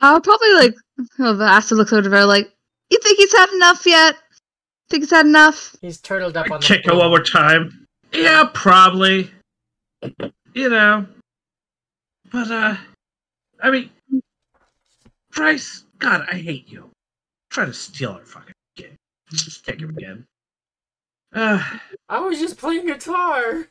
I'll 0.00 0.20
probably 0.20 0.52
like. 0.54 0.74
Oh, 1.18 1.34
the 1.34 1.44
acid 1.44 1.78
looks 1.78 1.92
over 1.92 2.08
there 2.08 2.24
like, 2.24 2.52
you 2.90 2.98
think 3.02 3.18
he's 3.18 3.32
had 3.32 3.50
enough 3.54 3.84
yet? 3.84 4.16
Think 4.90 5.02
he's 5.02 5.10
had 5.10 5.26
enough? 5.26 5.74
He's 5.80 6.00
turtled 6.00 6.36
up 6.36 6.50
on 6.50 6.60
the 6.60 6.66
Kick 6.66 6.86
it 6.86 6.94
one 6.94 7.08
more 7.08 7.22
time. 7.22 7.86
Yeah, 8.12 8.48
probably. 8.54 9.30
You 10.52 10.68
know. 10.68 11.06
But, 12.30 12.50
uh, 12.50 12.76
I 13.62 13.70
mean, 13.70 13.90
Bryce, 15.32 15.84
God, 15.98 16.26
I 16.30 16.36
hate 16.36 16.68
you. 16.70 16.90
Try 17.50 17.66
to 17.66 17.72
steal 17.74 18.12
our 18.12 18.24
fucking 18.24 18.54
game. 18.76 18.96
Just 19.30 19.64
kick 19.64 19.80
him 19.80 19.90
again. 19.90 20.26
Uh, 21.32 21.62
I 22.08 22.20
was 22.20 22.38
just 22.38 22.58
playing 22.58 22.86
guitar. 22.86 23.66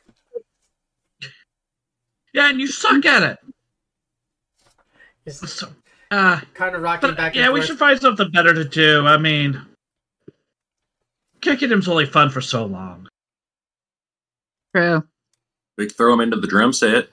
yeah, 2.34 2.50
and 2.50 2.60
you 2.60 2.66
suck 2.66 3.04
at 3.06 3.22
it. 3.22 3.38
He's 5.24 5.50
So, 5.50 5.68
uh, 6.10 6.40
kind 6.52 6.76
of 6.76 6.82
rocking 6.82 7.10
but, 7.10 7.16
back 7.16 7.34
and 7.34 7.44
yeah, 7.44 7.50
we 7.50 7.62
should 7.62 7.78
find 7.78 7.98
something 7.98 8.30
better 8.30 8.52
to 8.52 8.64
do. 8.64 9.06
I 9.06 9.16
mean, 9.16 9.60
kicking 11.40 11.70
him's 11.70 11.88
only 11.88 12.06
fun 12.06 12.28
for 12.30 12.42
so 12.42 12.66
long. 12.66 13.08
True. 14.74 15.04
We 15.78 15.86
could 15.86 15.96
throw 15.96 16.12
him 16.12 16.20
into 16.20 16.36
the 16.36 16.46
drum 16.46 16.72
set. 16.72 17.08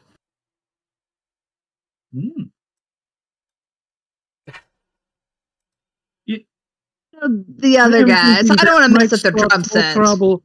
Hmm. 2.13 2.40
The 7.22 7.78
other 7.78 7.98
I 7.98 8.01
am 8.01 8.08
guys. 8.08 8.50
I 8.50 8.63
don't 8.63 8.74
want 8.74 8.92
to 8.94 9.00
mess 9.00 9.12
might 9.12 9.13
up 9.13 9.22
their 9.22 9.48
drum 9.48 9.63
set. 9.63 9.96
Trouble. 9.96 10.44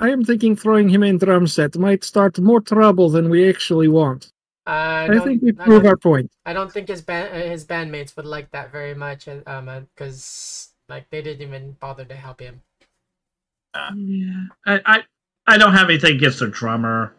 I 0.00 0.10
am 0.10 0.24
thinking 0.24 0.56
throwing 0.56 0.88
him 0.88 1.02
in 1.02 1.18
drum 1.18 1.46
set 1.46 1.76
might 1.76 2.04
start 2.04 2.38
more 2.38 2.60
trouble 2.60 3.08
than 3.08 3.28
we 3.28 3.48
actually 3.48 3.88
want. 3.88 4.32
I, 4.66 5.04
I, 5.04 5.06
don't, 5.08 5.24
think 5.24 5.42
we 5.42 5.52
prove 5.52 5.86
our 5.86 5.96
point. 5.96 6.30
I 6.44 6.52
don't 6.52 6.70
think 6.70 6.88
his 6.88 7.00
band 7.00 7.34
uh, 7.34 7.48
his 7.48 7.64
bandmates 7.64 8.14
would 8.16 8.26
like 8.26 8.50
that 8.50 8.70
very 8.70 8.94
much, 8.94 9.26
uh, 9.26 9.40
um, 9.46 9.88
because 9.94 10.70
like 10.88 11.08
they 11.10 11.22
didn't 11.22 11.46
even 11.46 11.72
bother 11.80 12.04
to 12.04 12.14
help 12.14 12.40
him. 12.40 12.60
Yeah, 13.74 14.44
I, 14.66 14.80
I, 14.84 15.02
I 15.46 15.58
don't 15.58 15.72
have 15.72 15.88
anything 15.88 16.16
against 16.16 16.40
the 16.40 16.48
drummer. 16.48 17.14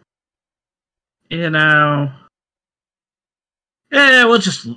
You 1.29 1.49
know. 1.49 2.11
Yeah, 3.91 4.25
we'll 4.25 4.39
just. 4.39 4.67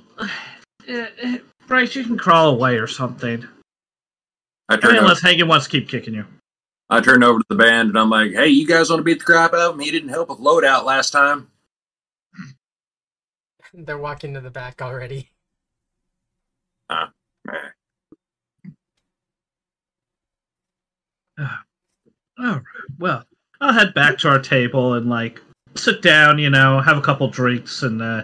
eh, 0.87 1.37
Bryce, 1.67 1.95
you 1.95 2.03
can 2.03 2.17
crawl 2.17 2.49
away 2.49 2.77
or 2.77 2.87
something. 2.87 3.47
I 4.69 4.73
I 4.73 4.77
turned, 4.77 4.93
mean, 4.93 4.97
over, 4.97 5.05
unless 5.05 5.21
Hagen 5.21 5.47
wants 5.47 5.65
to 5.65 5.71
keep 5.71 5.89
kicking 5.89 6.13
you. 6.13 6.25
I 6.89 7.01
turned 7.01 7.23
over 7.23 7.39
to 7.39 7.45
the 7.49 7.55
band 7.55 7.89
and 7.89 7.97
I'm 7.97 8.09
like, 8.09 8.31
Hey, 8.33 8.47
you 8.47 8.67
guys 8.67 8.89
want 8.89 8.99
to 8.99 9.03
beat 9.03 9.19
the 9.19 9.25
crap 9.25 9.53
out 9.53 9.59
of 9.59 9.73
him? 9.75 9.79
He 9.79 9.91
didn't 9.91 10.09
help 10.09 10.29
with 10.29 10.39
loadout 10.39 10.85
last 10.85 11.11
time. 11.11 11.49
They're 13.73 13.97
walking 13.97 14.33
to 14.35 14.41
the 14.41 14.51
back 14.51 14.81
already. 14.81 15.29
Eh. 16.91 17.05
All 21.39 21.45
right. 22.45 22.61
Well, 22.99 23.23
I'll 23.61 23.73
head 23.73 23.93
back 23.93 24.17
to 24.19 24.29
our 24.29 24.39
table 24.39 24.93
and 24.93 25.09
like 25.09 25.41
sit 25.75 26.01
down. 26.01 26.37
You 26.39 26.49
know, 26.49 26.79
have 26.79 26.97
a 26.97 27.01
couple 27.01 27.27
drinks, 27.27 27.83
and 27.83 28.01
uh, 28.01 28.23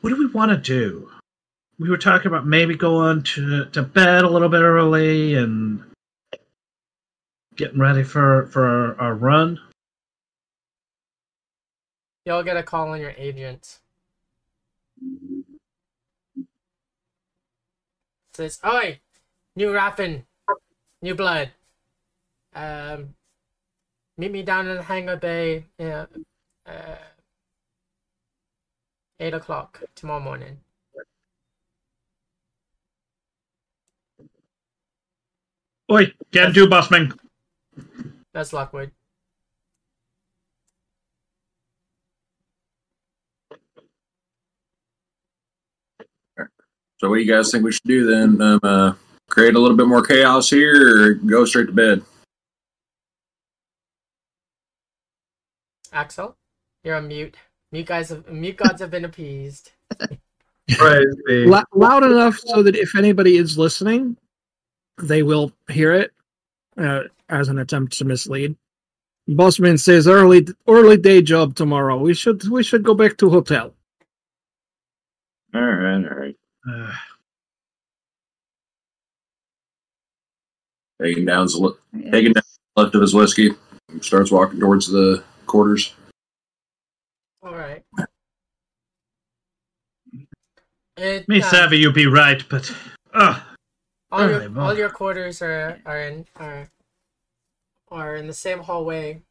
what 0.00 0.10
do 0.10 0.16
we 0.16 0.26
want 0.26 0.50
to 0.50 0.56
do? 0.56 1.10
We 1.78 1.90
were 1.90 1.98
talking 1.98 2.28
about 2.28 2.46
maybe 2.46 2.76
going 2.76 3.22
to 3.22 3.66
to 3.66 3.82
bed 3.82 4.24
a 4.24 4.28
little 4.28 4.48
bit 4.48 4.60
early 4.60 5.34
and 5.34 5.82
getting 7.56 7.78
ready 7.78 8.02
for 8.02 8.46
for 8.46 8.96
our, 9.00 9.14
run. 9.14 9.58
Y'all 12.24 12.42
get 12.42 12.56
a 12.56 12.62
call 12.62 12.90
on 12.90 13.00
your 13.00 13.14
agent. 13.16 13.80
Says, 18.34 18.60
"Oi, 18.64 19.00
new 19.56 19.68
Raffen, 19.68 20.24
new 21.00 21.14
blood. 21.14 21.50
Um, 22.54 23.14
meet 24.16 24.30
me 24.30 24.42
down 24.42 24.68
in 24.68 24.76
the 24.76 24.82
hangar 24.82 25.16
bay. 25.16 25.66
Yeah, 25.78 26.06
uh, 26.66 26.96
eight 29.18 29.34
o'clock 29.34 29.82
tomorrow 29.94 30.20
morning." 30.20 30.60
Oi, 35.92 36.10
can 36.32 36.52
do, 36.52 36.66
bossman. 36.66 37.12
That's 38.32 38.54
Lockwood. 38.54 38.92
So 46.96 47.10
what 47.10 47.16
do 47.16 47.20
you 47.20 47.30
guys 47.30 47.50
think 47.50 47.62
we 47.62 47.72
should 47.72 47.82
do 47.84 48.06
then? 48.06 48.40
Um, 48.40 48.60
uh, 48.62 48.92
create 49.28 49.54
a 49.54 49.58
little 49.58 49.76
bit 49.76 49.86
more 49.86 50.02
chaos 50.02 50.48
here 50.48 51.10
or 51.10 51.14
go 51.14 51.44
straight 51.44 51.66
to 51.66 51.72
bed? 51.72 52.02
Axel, 55.92 56.36
you're 56.84 56.96
on 56.96 57.06
mute. 57.08 57.36
Mute 57.70 57.86
guys, 57.86 58.08
have, 58.08 58.26
mute 58.30 58.56
gods 58.56 58.80
have 58.80 58.90
been 58.90 59.04
appeased. 59.04 59.72
Praise 60.70 61.16
be. 61.26 61.44
Loud 61.44 62.04
enough 62.04 62.38
so 62.38 62.62
that 62.62 62.76
if 62.76 62.96
anybody 62.96 63.36
is 63.36 63.58
listening, 63.58 64.16
they 64.98 65.22
will 65.22 65.52
hear 65.68 65.92
it 65.92 66.12
uh, 66.76 67.02
as 67.28 67.48
an 67.48 67.58
attempt 67.58 67.96
to 67.98 68.04
mislead. 68.04 68.56
Bossman 69.28 69.78
says 69.78 70.08
early 70.08 70.46
early 70.66 70.96
day 70.96 71.22
job 71.22 71.54
tomorrow. 71.54 71.96
We 71.96 72.14
should 72.14 72.46
we 72.48 72.62
should 72.62 72.82
go 72.82 72.94
back 72.94 73.16
to 73.18 73.30
hotel. 73.30 73.74
All 75.54 75.60
right, 75.60 76.04
all 76.04 76.16
right. 76.18 76.36
Uh, 76.68 76.92
Taking 81.00 81.24
down, 81.24 81.42
his 81.42 81.56
li- 81.56 81.72
taking 82.12 82.32
down 82.32 82.42
left 82.76 82.94
of 82.94 83.00
his 83.00 83.12
whiskey, 83.12 83.50
starts 84.00 84.30
walking 84.30 84.60
towards 84.60 84.86
the 84.86 85.24
quarters. 85.46 85.94
All 87.42 87.54
right. 87.56 87.82
It, 90.96 91.28
me 91.28 91.42
uh, 91.42 91.50
savvy, 91.50 91.78
you 91.78 91.90
be 91.90 92.06
right, 92.06 92.44
but 92.48 92.72
uh, 93.14 93.40
all 94.12 94.28
your 94.28 94.42
Early 94.42 94.60
all 94.60 94.76
your 94.76 94.90
quarters 94.90 95.40
are 95.40 95.80
are 95.86 96.00
in 96.00 96.26
are 96.36 96.68
are 97.90 98.14
in 98.14 98.26
the 98.26 98.34
same 98.34 98.60
hallway. 98.60 99.22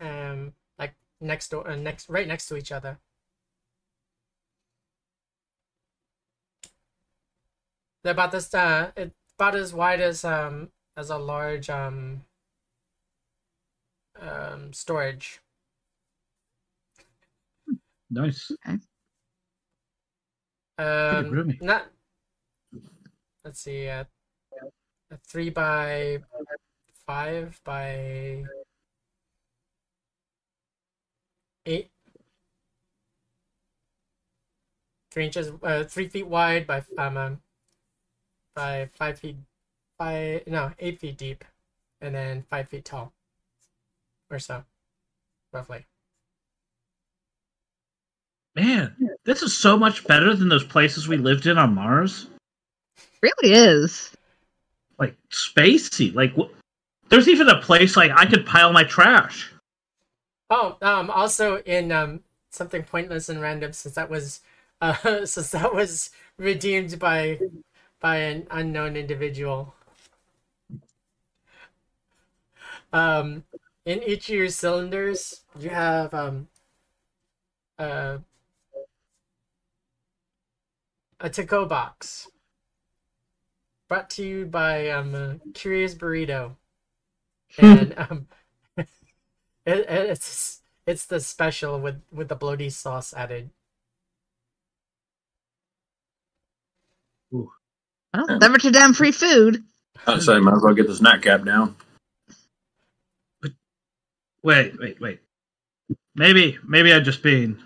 Um, 0.00 0.54
like 0.78 0.94
next 1.20 1.50
door, 1.50 1.68
uh, 1.68 1.76
next 1.76 2.08
right 2.08 2.26
next 2.26 2.46
to 2.48 2.56
each 2.56 2.72
other. 2.72 2.98
They're 8.02 8.12
about 8.12 8.32
this 8.32 8.52
uh, 8.54 8.92
it's 8.96 9.14
about 9.38 9.54
as 9.54 9.74
wide 9.74 10.00
as 10.00 10.24
um 10.24 10.70
as 10.96 11.10
a 11.10 11.18
large 11.18 11.68
um 11.68 12.24
um, 14.20 14.72
storage. 14.72 15.40
Nice. 18.10 18.50
Um, 20.78 21.56
not. 21.60 21.86
Let's 23.44 23.60
see. 23.60 23.88
Uh, 23.88 24.04
a 25.10 25.18
three 25.18 25.50
by 25.50 26.20
five 27.06 27.60
by 27.64 28.44
eight. 31.66 31.90
Three 35.10 35.26
inches, 35.26 35.52
uh, 35.62 35.84
three 35.84 36.08
feet 36.08 36.26
wide 36.26 36.66
by 36.66 36.82
um, 36.98 37.16
um 37.16 37.40
by 38.56 38.88
five 38.94 39.18
feet, 39.18 39.36
by 39.98 40.42
no 40.46 40.72
eight 40.78 40.98
feet 40.98 41.18
deep, 41.18 41.44
and 42.00 42.14
then 42.14 42.44
five 42.48 42.68
feet 42.68 42.84
tall, 42.84 43.12
or 44.30 44.38
so, 44.38 44.64
roughly. 45.52 45.84
Man, 48.56 48.96
this 49.24 49.42
is 49.42 49.56
so 49.56 49.76
much 49.76 50.06
better 50.06 50.34
than 50.34 50.48
those 50.48 50.64
places 50.64 51.08
we 51.08 51.16
lived 51.16 51.46
in 51.46 51.58
on 51.58 51.74
Mars. 51.74 52.28
Really 53.24 53.54
is. 53.54 54.10
Like 54.98 55.16
spacey. 55.30 56.14
Like 56.14 56.34
wh- 56.36 56.52
there's 57.08 57.28
even 57.28 57.48
a 57.48 57.60
place 57.60 57.96
like 57.96 58.10
I 58.14 58.26
could 58.26 58.44
pile 58.46 58.72
my 58.72 58.84
trash. 58.84 59.50
Oh, 60.50 60.76
um, 60.82 61.10
also 61.10 61.58
in 61.62 61.90
um 61.90 62.20
something 62.50 62.82
pointless 62.82 63.28
and 63.28 63.40
random 63.40 63.72
since 63.72 63.94
that 63.94 64.10
was 64.10 64.40
uh 64.80 64.94
since 65.24 65.50
that 65.50 65.74
was 65.74 66.10
redeemed 66.38 66.98
by 66.98 67.40
by 68.00 68.16
an 68.18 68.46
unknown 68.50 68.96
individual. 68.96 69.74
Um, 72.92 73.44
in 73.86 74.02
each 74.02 74.28
of 74.28 74.34
your 74.36 74.48
cylinders, 74.50 75.42
you 75.58 75.70
have 75.70 76.12
um 76.12 76.48
uh 77.78 78.18
a 81.20 81.30
to-go 81.30 81.64
box 81.64 82.28
brought 83.94 84.10
to 84.10 84.24
you 84.26 84.44
by 84.44 84.88
um 84.90 85.14
uh, 85.14 85.34
Curious 85.54 85.94
Burrito, 85.94 86.56
and 87.58 87.94
um. 87.96 88.26
It, 89.66 89.78
it- 89.78 90.10
it's 90.10 90.60
it's 90.86 91.06
the 91.06 91.20
special 91.20 91.80
with 91.80 92.02
with 92.12 92.28
the 92.28 92.36
bloaty 92.36 92.70
sauce 92.70 93.14
added. 93.14 93.48
Well, 97.30 97.50
never 98.40 98.58
too 98.58 98.70
damn 98.72 98.92
free 98.92 99.10
food. 99.12 99.64
I'd 100.06 100.22
say 100.22 100.38
might 100.38 100.56
as 100.56 100.62
well 100.62 100.74
get 100.74 100.86
the 100.86 100.94
snack 100.94 101.22
cap 101.22 101.44
down. 101.44 101.76
Wait, 104.42 104.78
wait, 104.78 105.00
wait. 105.00 105.20
Maybe, 106.14 106.58
maybe 106.68 106.92
I'm 106.92 107.02
just 107.04 107.22
been. 107.22 107.62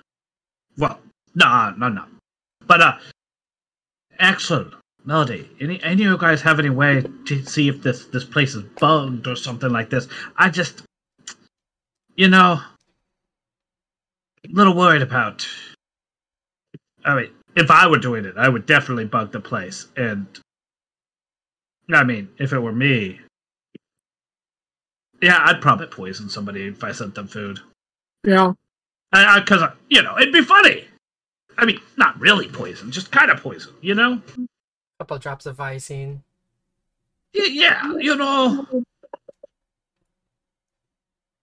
Well, 0.77 1.01
no, 1.35 1.75
no, 1.77 1.89
no. 1.89 2.05
But 2.65 2.81
uh, 2.81 2.99
Axel, 4.21 4.71
Melody, 5.09 5.49
any 5.59 5.83
any 5.83 6.05
of 6.05 6.11
you 6.11 6.19
guys 6.19 6.43
have 6.43 6.59
any 6.59 6.69
way 6.69 7.03
to 7.25 7.43
see 7.43 7.67
if 7.67 7.83
this 7.83 8.05
this 8.09 8.27
place 8.27 8.55
is 8.55 8.63
bugged 8.79 9.27
or 9.27 9.37
something 9.37 9.71
like 9.71 9.89
this? 9.89 10.07
I 10.37 10.51
just, 10.51 10.83
you 12.15 12.29
know, 12.29 12.61
a 14.45 14.49
little 14.51 14.77
worried 14.77 15.01
about. 15.01 15.49
I 17.07 17.15
mean, 17.15 17.31
if 17.57 17.71
I 17.71 17.87
were 17.87 17.97
doing 17.97 18.27
it, 18.27 18.37
I 18.37 18.51
would 18.51 18.67
definitely 18.67 19.07
bug 19.07 19.33
the 19.33 19.41
place, 19.41 19.87
and 19.97 20.27
I 21.91 22.05
mean, 22.05 22.29
if 22.37 22.53
it 22.53 22.59
were 22.59 22.71
me, 22.71 23.19
yeah, 25.23 25.41
I'd 25.43 25.63
probably 25.63 25.87
poison 25.87 26.29
somebody 26.29 26.67
if 26.67 26.85
I 26.85 26.93
sent 26.93 27.15
them 27.15 27.29
food. 27.29 27.61
Yeah. 28.25 28.53
Because, 29.11 29.73
you 29.89 30.03
know, 30.03 30.19
it'd 30.19 30.35
be 30.35 30.43
funny. 30.43 30.85
I 31.57 31.65
mean, 31.65 31.81
not 31.97 32.21
really 32.21 32.47
poison, 32.47 32.93
just 32.93 33.11
kind 33.11 33.31
of 33.31 33.41
poison, 33.43 33.73
you 33.81 33.95
know? 33.95 34.21
Couple 34.99 35.19
drops 35.19 35.47
of 35.47 35.57
Visine. 35.57 36.21
Y- 37.35 37.49
yeah, 37.53 37.95
you 37.99 38.17
know. 38.17 38.67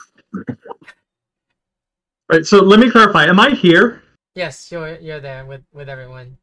Right. 2.29 2.45
So 2.45 2.63
let 2.63 2.79
me 2.79 2.89
clarify. 2.89 3.25
Am 3.25 3.39
I 3.39 3.49
here? 3.51 4.01
Yes, 4.33 4.71
you're 4.71 4.97
you're 4.99 5.19
there 5.19 5.45
with 5.45 5.62
with 5.73 5.89
everyone. 5.89 6.38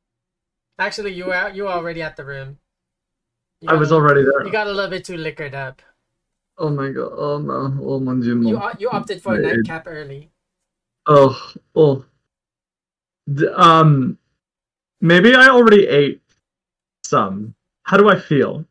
Actually, 0.79 1.14
you 1.14 1.27
were 1.27 1.51
you 1.51 1.64
were 1.64 1.71
already 1.73 2.03
at 2.03 2.16
the 2.16 2.25
room. 2.25 2.59
I 3.66 3.75
was 3.75 3.90
a- 3.90 3.95
already 3.95 4.23
there. 4.23 4.45
You 4.45 4.53
got 4.53 4.66
a 4.66 4.71
little 4.73 4.90
bit 4.90 5.05
too 5.05 5.16
liquored 5.16 5.55
up. 5.55 5.81
Oh 6.59 6.69
my 6.69 6.90
god. 6.90 7.11
Oh 7.16 7.38
no. 7.38 7.75
Oh 7.83 7.99
mon 7.99 8.21
dieu. 8.21 8.37
You 8.43 8.55
mon. 8.55 8.62
o- 8.62 8.77
you 8.79 8.90
opted 8.90 9.23
for 9.23 9.35
a 9.35 9.40
Right. 9.43 9.57
nightcap 9.57 9.87
early. 9.88 10.31
Oh. 11.07 11.35
Oh. 11.75 12.05
D- 13.33 13.49
um. 13.49 14.19
Maybe 15.01 15.35
I 15.35 15.49
already 15.49 15.87
ate 15.88 16.20
some. 17.05 17.55
How 17.85 17.97
do 17.97 18.09
I 18.09 18.19
feel? 18.19 18.65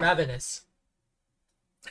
Ravenous. 0.00 0.62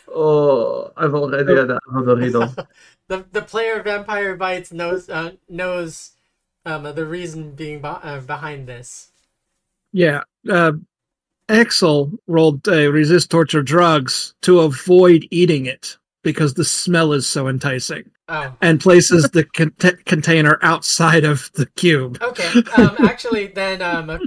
Oh, 0.07 0.91
I've 0.95 1.13
already 1.13 1.55
had 1.55 1.69
a 1.71 1.79
burrito. 1.91 2.67
The 3.09 3.25
the 3.31 3.41
player 3.41 3.81
Vampire 3.81 4.35
Bites 4.35 4.73
knows 4.73 5.09
uh, 5.09 5.31
knows 5.47 6.11
um 6.65 6.83
the 6.83 7.05
reason 7.05 7.51
being 7.51 7.79
be- 7.79 7.87
uh, 7.87 8.19
behind 8.19 8.67
this. 8.67 9.11
Yeah. 9.93 10.23
Uh, 10.49 10.73
Axel 11.49 12.11
rolled 12.27 12.67
a 12.67 12.87
resist 12.87 13.31
torture 13.31 13.61
drugs 13.61 14.33
to 14.41 14.59
avoid 14.59 15.25
eating 15.31 15.65
it 15.65 15.97
because 16.21 16.53
the 16.53 16.65
smell 16.65 17.13
is 17.13 17.25
so 17.25 17.47
enticing 17.47 18.11
Oh, 18.29 18.55
and 18.61 18.79
places 18.79 19.29
the 19.33 19.45
con- 19.45 19.73
container 20.05 20.59
outside 20.61 21.23
of 21.23 21.49
the 21.53 21.65
cube. 21.65 22.21
okay. 22.21 22.49
Um, 22.77 22.97
actually, 22.99 23.47
then 23.47 23.81
um, 23.81 24.19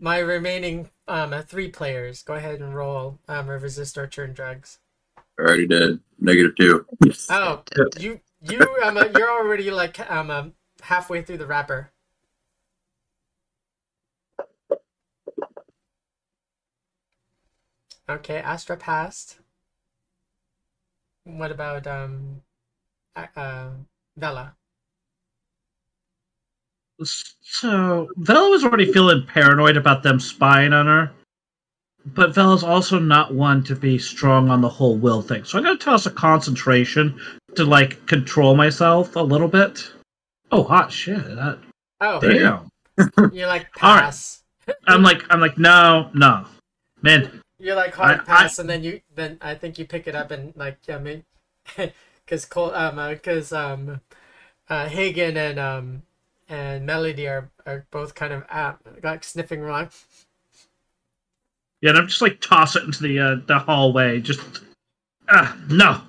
my 0.00 0.18
remaining 0.18 0.90
um 1.06 1.34
three 1.42 1.68
players 1.68 2.22
go 2.22 2.32
ahead 2.34 2.60
and 2.60 2.74
roll 2.74 3.18
um 3.28 3.48
a 3.50 3.58
resist 3.58 3.94
torture 3.94 4.26
turn 4.26 4.34
drugs. 4.34 4.78
Already 5.38 5.66
did. 5.66 6.00
Negative 6.18 6.56
two. 6.56 6.86
Oh, 7.28 7.62
you 7.98 8.20
you 8.40 8.60
um 8.82 8.96
uh, 8.96 9.08
you're 9.16 9.30
already 9.30 9.70
like 9.70 9.98
um 10.10 10.30
uh, 10.30 10.44
halfway 10.82 11.22
through 11.22 11.38
the 11.38 11.46
wrapper. 11.46 11.90
Okay, 18.08 18.36
Astra 18.36 18.76
passed. 18.76 19.38
What 21.24 21.50
about 21.50 21.86
um, 21.86 22.42
a- 22.42 22.53
uh, 23.16 23.70
Vela? 24.16 24.54
So, 27.02 28.08
Vela 28.16 28.50
was 28.50 28.64
already 28.64 28.92
feeling 28.92 29.26
paranoid 29.26 29.76
about 29.76 30.02
them 30.02 30.20
spying 30.20 30.72
on 30.72 30.86
her. 30.86 31.10
But 32.06 32.34
Vela's 32.34 32.62
also 32.62 32.98
not 32.98 33.34
one 33.34 33.64
to 33.64 33.74
be 33.74 33.98
strong 33.98 34.50
on 34.50 34.60
the 34.60 34.68
whole 34.68 34.96
will 34.96 35.22
thing. 35.22 35.44
So 35.44 35.56
I'm 35.58 35.64
going 35.64 35.78
to 35.78 35.82
toss 35.84 36.04
a 36.06 36.10
concentration 36.10 37.18
to, 37.56 37.64
like, 37.64 38.06
control 38.06 38.54
myself 38.54 39.16
a 39.16 39.20
little 39.20 39.48
bit. 39.48 39.90
Oh, 40.52 40.62
hot 40.62 40.92
shit. 40.92 41.24
That, 41.24 41.58
Oh, 42.00 42.20
damn. 42.20 42.68
you're 43.32 43.46
like 43.46 43.66
All 43.82 43.94
right. 43.94 44.02
pass. 44.02 44.42
I'm 44.86 45.02
like, 45.02 45.22
I'm 45.30 45.40
like, 45.40 45.56
no, 45.56 46.10
no. 46.14 46.44
Man, 47.02 47.40
You're 47.58 47.74
like 47.76 47.94
hard 47.94 48.18
I- 48.18 48.22
I- 48.22 48.24
pass, 48.24 48.58
and 48.58 48.68
then 48.68 48.82
you 48.82 49.00
then 49.14 49.38
I 49.40 49.54
think 49.54 49.78
you 49.78 49.84
pick 49.86 50.06
it 50.06 50.14
up 50.14 50.30
and 50.30 50.54
like 50.56 50.78
I 50.88 50.98
mean, 50.98 51.24
because 52.24 52.44
Cole 52.44 52.74
um 52.74 52.96
because 53.10 53.52
um, 53.52 54.00
uh, 54.68 54.88
Hagen 54.88 55.36
and 55.36 55.58
um 55.58 56.02
and 56.48 56.86
Melody 56.86 57.26
are 57.26 57.50
are 57.66 57.86
both 57.90 58.14
kind 58.14 58.32
of 58.32 58.44
uh, 58.50 58.74
like 59.02 59.24
sniffing 59.24 59.60
around. 59.60 59.90
yeah, 61.80 61.90
and 61.90 61.98
I'm 61.98 62.06
just 62.08 62.22
like 62.22 62.40
toss 62.40 62.76
it 62.76 62.84
into 62.84 63.02
the 63.02 63.18
uh, 63.18 63.36
the 63.46 63.58
hallway. 63.58 64.20
Just, 64.20 64.40
ah, 65.28 65.56
no. 65.68 66.00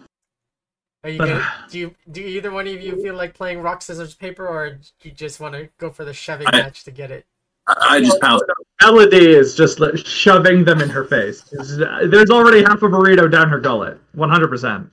Are 1.04 1.10
you 1.10 1.20
But, 1.20 1.28
gonna, 1.28 1.40
uh, 1.40 1.68
do 1.70 1.80
you 1.80 1.96
do 2.12 2.22
either 2.22 2.52
one 2.52 2.68
of 2.68 2.82
you 2.82 3.02
feel 3.02 3.16
like 3.16 3.34
playing 3.34 3.62
rock 3.62 3.82
scissors 3.82 4.16
paper, 4.16 4.48
or 4.48 4.72
do 4.72 4.80
you 5.04 5.12
just 5.12 5.40
want 5.40 5.54
to 5.54 5.70
go 5.78 5.90
for 5.90 6.04
the 6.04 6.14
shoving 6.14 6.48
I- 6.48 6.62
match 6.62 6.84
to 6.86 6.92
get 6.92 7.12
it? 7.12 7.26
I, 7.68 7.96
I 7.96 8.00
just 8.00 8.22
pounced. 8.22 8.46
Melody 8.82 9.32
is 9.32 9.56
just 9.56 9.80
like, 9.80 9.98
shoving 9.98 10.64
them 10.64 10.82
in 10.82 10.90
her 10.90 11.04
face. 11.04 11.42
There's 11.52 12.30
already 12.30 12.62
half 12.62 12.84
a 12.84 12.88
burrito 12.88 13.32
down 13.32 13.50
her 13.50 13.60
gullet. 13.60 14.00
100%. 14.16 14.88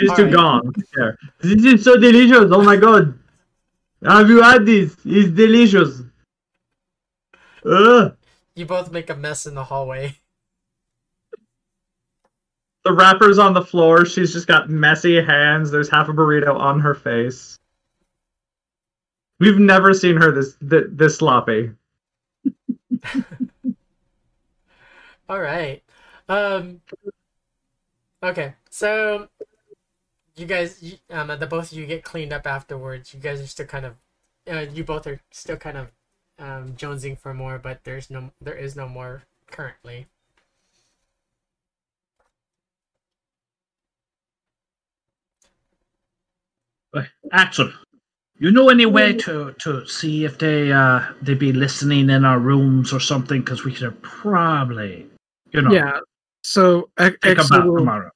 She's 0.00 0.08
too 0.14 0.22
Alright. 0.22 0.32
gone. 0.34 0.72
There. 0.94 1.18
This 1.40 1.62
is 1.64 1.84
so 1.84 1.98
delicious. 1.98 2.50
Oh 2.50 2.62
my 2.62 2.76
god. 2.76 3.18
Have 4.02 4.30
you 4.30 4.40
had 4.40 4.64
this? 4.64 4.96
It's 5.04 5.30
delicious. 5.30 6.00
Ugh. 7.66 8.16
You 8.54 8.64
both 8.64 8.90
make 8.90 9.10
a 9.10 9.14
mess 9.14 9.44
in 9.46 9.54
the 9.54 9.64
hallway. 9.64 10.16
The 12.84 12.92
wrapper's 12.92 13.38
on 13.38 13.52
the 13.52 13.60
floor. 13.60 14.06
She's 14.06 14.32
just 14.32 14.46
got 14.46 14.70
messy 14.70 15.22
hands. 15.22 15.70
There's 15.70 15.90
half 15.90 16.08
a 16.08 16.12
burrito 16.12 16.58
on 16.58 16.80
her 16.80 16.94
face. 16.94 17.58
We've 19.38 19.58
never 19.58 19.92
seen 19.92 20.16
her 20.16 20.32
this 20.32 20.56
th- 20.68 20.86
this 20.92 21.16
sloppy. 21.18 21.72
All 25.28 25.40
right. 25.40 25.82
Um. 26.26 26.80
Okay, 28.22 28.54
so 28.70 29.28
you 30.40 30.46
guys, 30.46 30.82
you- 30.82 30.98
um, 31.10 31.28
the 31.38 31.46
both 31.46 31.70
of 31.72 31.78
you 31.78 31.86
get 31.86 32.02
cleaned 32.04 32.32
up 32.32 32.46
afterwards. 32.46 33.14
You 33.14 33.20
guys 33.20 33.40
are 33.40 33.46
still 33.46 33.66
kind 33.66 33.86
of, 33.86 33.96
uh, 34.50 34.66
you 34.72 34.82
both 34.84 35.06
are 35.06 35.20
still 35.30 35.56
kind 35.56 35.76
of, 35.76 35.92
um, 36.38 36.74
jonesing 36.76 37.18
for 37.18 37.34
more, 37.34 37.58
but 37.58 37.84
there's 37.84 38.10
no, 38.10 38.32
there 38.40 38.54
is 38.54 38.74
no 38.74 38.88
more 38.88 39.22
currently. 39.50 40.06
Axel, 47.32 47.70
you 48.38 48.50
know 48.50 48.68
any 48.68 48.86
way 48.86 49.12
to 49.12 49.54
to 49.60 49.86
see 49.86 50.24
if 50.24 50.38
they 50.38 50.72
uh 50.72 51.00
they 51.22 51.34
be 51.34 51.52
listening 51.52 52.10
in 52.10 52.24
our 52.24 52.40
rooms 52.40 52.92
or 52.92 52.98
something? 52.98 53.40
Because 53.40 53.64
we 53.64 53.72
could 53.72 54.00
probably, 54.02 55.06
you 55.52 55.62
know, 55.62 55.72
Yeah. 55.72 56.00
So 56.42 56.90
X- 56.98 57.16
take 57.22 57.36
them 57.36 57.46
Axel 57.46 57.62
will, 57.62 57.78
tomorrow. 57.78 58.10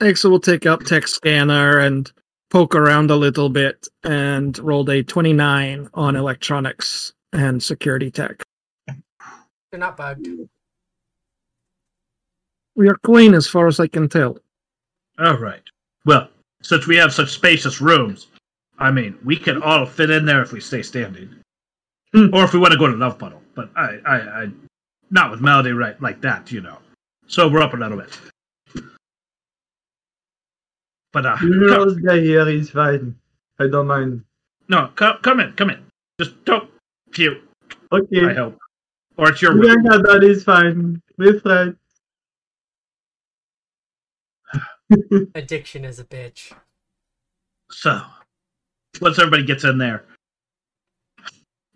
Axel 0.00 0.30
will 0.30 0.40
take 0.40 0.66
up 0.66 0.82
tech 0.84 1.08
scanner 1.08 1.78
and 1.78 2.10
poke 2.50 2.74
around 2.74 3.10
a 3.10 3.16
little 3.16 3.48
bit 3.48 3.88
and 4.04 4.56
rolled 4.58 4.90
a 4.90 5.02
29 5.02 5.88
on 5.94 6.16
electronics 6.16 7.12
and 7.32 7.62
security 7.62 8.10
tech. 8.10 8.42
They're 8.86 9.80
not 9.80 9.96
bugged. 9.96 10.28
We 12.74 12.88
are 12.88 12.96
clean 12.96 13.34
as 13.34 13.46
far 13.46 13.66
as 13.66 13.80
I 13.80 13.86
can 13.86 14.08
tell. 14.08 14.38
All 15.18 15.38
right. 15.38 15.62
Well, 16.04 16.28
since 16.62 16.86
we 16.86 16.96
have 16.96 17.12
such 17.12 17.30
spacious 17.30 17.80
rooms, 17.80 18.26
I 18.78 18.90
mean, 18.90 19.18
we 19.24 19.36
can 19.36 19.62
all 19.62 19.86
fit 19.86 20.10
in 20.10 20.26
there 20.26 20.42
if 20.42 20.52
we 20.52 20.60
stay 20.60 20.82
standing, 20.82 21.34
Hmm. 22.12 22.34
or 22.34 22.44
if 22.44 22.52
we 22.52 22.58
want 22.60 22.72
to 22.72 22.78
go 22.78 22.86
to 22.86 22.96
Love 22.96 23.18
Puddle. 23.18 23.42
But 23.54 23.70
I, 23.74 23.98
I, 24.04 24.16
I, 24.42 24.50
not 25.10 25.30
with 25.30 25.40
Melody 25.40 25.72
right 25.72 26.00
like 26.02 26.20
that, 26.20 26.52
you 26.52 26.60
know. 26.60 26.78
So 27.28 27.48
we're 27.48 27.62
up 27.62 27.72
a 27.72 27.76
little 27.78 27.96
bit. 27.96 28.18
But 31.16 31.24
uh, 31.24 31.36
You 31.40 31.50
come- 31.52 31.66
know, 31.68 31.84
this 31.88 31.98
guy 32.04 32.20
here 32.20 32.46
is 32.46 32.68
fine. 32.68 33.16
I 33.58 33.68
don't 33.68 33.86
mind. 33.86 34.22
no, 34.68 34.88
come, 34.96 35.16
come 35.22 35.40
in, 35.40 35.54
come 35.54 35.70
in. 35.70 35.82
Just 36.20 36.44
don't 36.44 36.68
puke. 37.10 37.38
Okay. 37.90 38.20
I 38.20 38.24
Okay. 38.26 38.34
hope, 38.34 38.58
or 39.16 39.30
it's 39.30 39.40
your 39.40 39.54
room. 39.54 39.82
Yeah, 39.82 39.96
that 39.96 40.22
is 40.22 40.44
fine. 40.44 41.00
We're 41.16 41.40
fine. 41.40 41.78
Addiction 45.34 45.86
is 45.86 45.98
a 45.98 46.04
bitch. 46.04 46.52
So, 47.70 48.02
once 49.00 49.18
everybody 49.18 49.44
gets 49.46 49.64
in 49.64 49.78
there, 49.78 50.04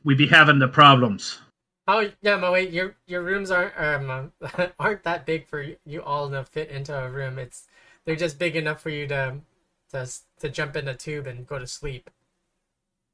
we'd 0.04 0.18
be 0.18 0.26
having 0.26 0.58
the 0.58 0.68
problems. 0.68 1.38
Oh 1.88 2.10
yeah, 2.20 2.36
but 2.36 2.52
wait, 2.52 2.72
your 2.72 2.94
your 3.06 3.22
rooms 3.22 3.50
aren't 3.50 3.72
um 3.78 4.32
aren't 4.78 5.02
that 5.04 5.24
big 5.24 5.48
for 5.48 5.62
you- 5.62 5.78
you 5.86 6.02
all 6.02 6.28
to 6.28 6.44
fit 6.44 6.68
into 6.68 6.94
a 6.94 7.08
room. 7.10 7.38
It's 7.38 7.66
they're 8.04 8.16
just 8.16 8.38
big 8.38 8.56
enough 8.56 8.80
for 8.80 8.90
you 8.90 9.06
to 9.08 9.36
to 9.92 10.10
to 10.40 10.48
jump 10.48 10.76
in 10.76 10.88
a 10.88 10.94
tube 10.94 11.26
and 11.26 11.46
go 11.46 11.58
to 11.58 11.66
sleep. 11.66 12.10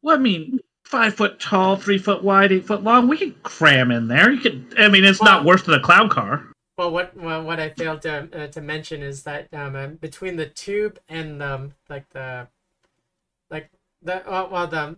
Well, 0.03 0.17
I 0.17 0.19
mean, 0.19 0.61
five 0.85 1.15
foot 1.15 1.41
tall, 1.41 1.77
three 1.77 1.99
foot 1.99 2.23
wide, 2.23 2.53
eight 2.53 2.67
foot 2.67 2.83
long. 2.83 3.09
We 3.09 3.17
can 3.17 3.35
cram 3.43 3.91
in 3.91 4.09
there. 4.09 4.31
You 4.31 4.41
could. 4.41 4.75
I 4.79 4.89
mean, 4.89 5.05
it's 5.05 5.23
not 5.23 5.45
worse 5.45 5.63
than 5.63 5.75
a 5.75 5.81
cloud 5.81 6.11
car. 6.11 6.47
Well, 6.79 6.91
what 6.91 7.17
well, 7.17 7.43
what 7.43 7.59
I 7.59 7.71
failed 7.71 8.03
to 8.03 8.29
uh, 8.33 8.47
to 8.49 8.61
mention 8.61 9.03
is 9.03 9.23
that 9.23 9.53
um 9.53 9.75
uh, 9.75 9.87
between 9.89 10.37
the 10.37 10.47
tube 10.47 10.99
and 11.09 11.43
um 11.43 11.75
like 11.89 12.09
the 12.11 12.49
like 13.51 13.71
the 14.03 14.27
uh, 14.29 14.49
well 14.51 14.67
the 14.67 14.97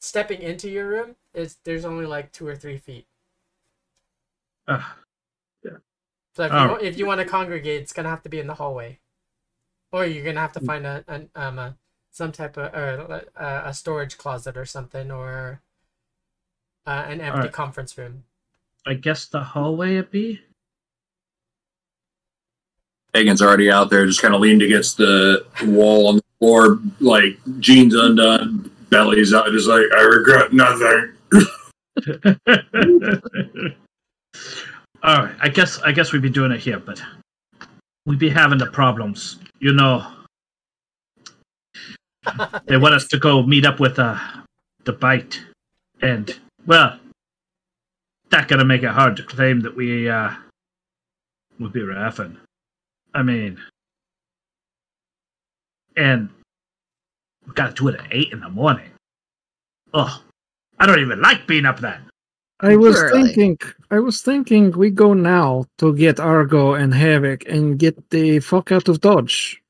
stepping 0.00 0.40
into 0.40 0.70
your 0.70 0.88
room 0.88 1.16
is 1.34 1.56
there's 1.64 1.84
only 1.84 2.06
like 2.06 2.32
two 2.32 2.46
or 2.46 2.56
three 2.56 2.78
feet. 2.78 3.06
Ugh. 4.68 4.82
So 6.36 6.44
if 6.44 6.52
Alright. 6.52 6.82
you 6.82 6.88
if 6.88 6.98
you 6.98 7.06
want 7.06 7.20
to 7.20 7.24
congregate, 7.24 7.80
it's 7.80 7.94
gonna 7.94 8.10
have 8.10 8.22
to 8.24 8.28
be 8.28 8.38
in 8.38 8.46
the 8.46 8.52
hallway, 8.52 8.98
or 9.90 10.04
you're 10.04 10.22
gonna 10.22 10.40
have 10.40 10.52
to 10.52 10.60
find 10.60 10.84
a 10.84 11.02
an 11.08 11.30
um 11.34 11.58
a, 11.58 11.78
some 12.12 12.30
type 12.30 12.58
of 12.58 12.74
or 12.74 13.24
uh, 13.34 13.62
a 13.64 13.72
storage 13.72 14.18
closet 14.18 14.54
or 14.54 14.66
something 14.66 15.10
or 15.10 15.62
uh, 16.86 17.06
an 17.08 17.22
empty 17.22 17.38
Alright. 17.38 17.52
conference 17.52 17.96
room. 17.96 18.24
I 18.86 18.92
guess 18.92 19.24
the 19.24 19.42
hallway 19.42 19.96
it 19.96 20.10
be. 20.10 20.42
Hagen's 23.14 23.40
already 23.40 23.70
out 23.70 23.88
there, 23.88 24.04
just 24.04 24.20
kind 24.20 24.34
of 24.34 24.42
leaned 24.42 24.60
against 24.60 24.98
the 24.98 25.46
wall 25.64 26.06
on 26.06 26.16
the 26.16 26.22
floor, 26.38 26.80
like 27.00 27.38
jeans 27.60 27.94
undone, 27.94 28.70
belly's 28.90 29.32
out, 29.32 29.50
just 29.52 29.68
like 29.68 29.86
I 29.96 30.02
regret 30.02 30.52
nothing. 30.52 31.14
All 35.02 35.24
right. 35.24 35.36
I 35.40 35.48
guess. 35.48 35.78
I 35.80 35.92
guess 35.92 36.12
we'd 36.12 36.22
be 36.22 36.30
doing 36.30 36.52
it 36.52 36.60
here, 36.60 36.78
but 36.78 37.00
we'd 38.06 38.18
be 38.18 38.28
having 38.28 38.58
the 38.58 38.66
problems. 38.66 39.38
You 39.60 39.72
know, 39.72 40.06
they 42.66 42.76
want 42.76 42.94
us 42.94 43.06
to 43.08 43.18
go 43.18 43.42
meet 43.42 43.64
up 43.66 43.80
with 43.80 43.98
uh 43.98 44.18
the 44.84 44.92
bite, 44.92 45.40
and 46.00 46.34
well, 46.66 46.98
that 48.30 48.48
gonna 48.48 48.64
make 48.64 48.82
it 48.82 48.90
hard 48.90 49.16
to 49.16 49.22
claim 49.22 49.60
that 49.60 49.76
we 49.76 50.08
uh 50.08 50.30
would 51.58 51.72
be 51.72 51.80
raffing. 51.80 52.36
I 53.14 53.22
mean, 53.22 53.58
and 55.96 56.28
we 57.46 57.52
gotta 57.54 57.72
do 57.72 57.88
it 57.88 58.00
at 58.00 58.06
eight 58.10 58.32
in 58.32 58.40
the 58.40 58.48
morning. 58.48 58.90
Oh, 59.94 60.22
I 60.78 60.86
don't 60.86 61.00
even 61.00 61.20
like 61.20 61.46
being 61.46 61.64
up 61.66 61.80
then. 61.80 62.02
I 62.60 62.76
was 62.76 62.96
Surely. 62.96 63.34
thinking, 63.34 63.58
I 63.90 63.98
was 63.98 64.22
thinking 64.22 64.70
we 64.70 64.88
go 64.90 65.12
now 65.12 65.66
to 65.78 65.94
get 65.94 66.18
Argo 66.18 66.72
and 66.72 66.94
Havoc 66.94 67.46
and 67.46 67.78
get 67.78 68.10
the 68.10 68.40
fuck 68.40 68.72
out 68.72 68.88
of 68.88 69.02
Dodge. 69.02 69.62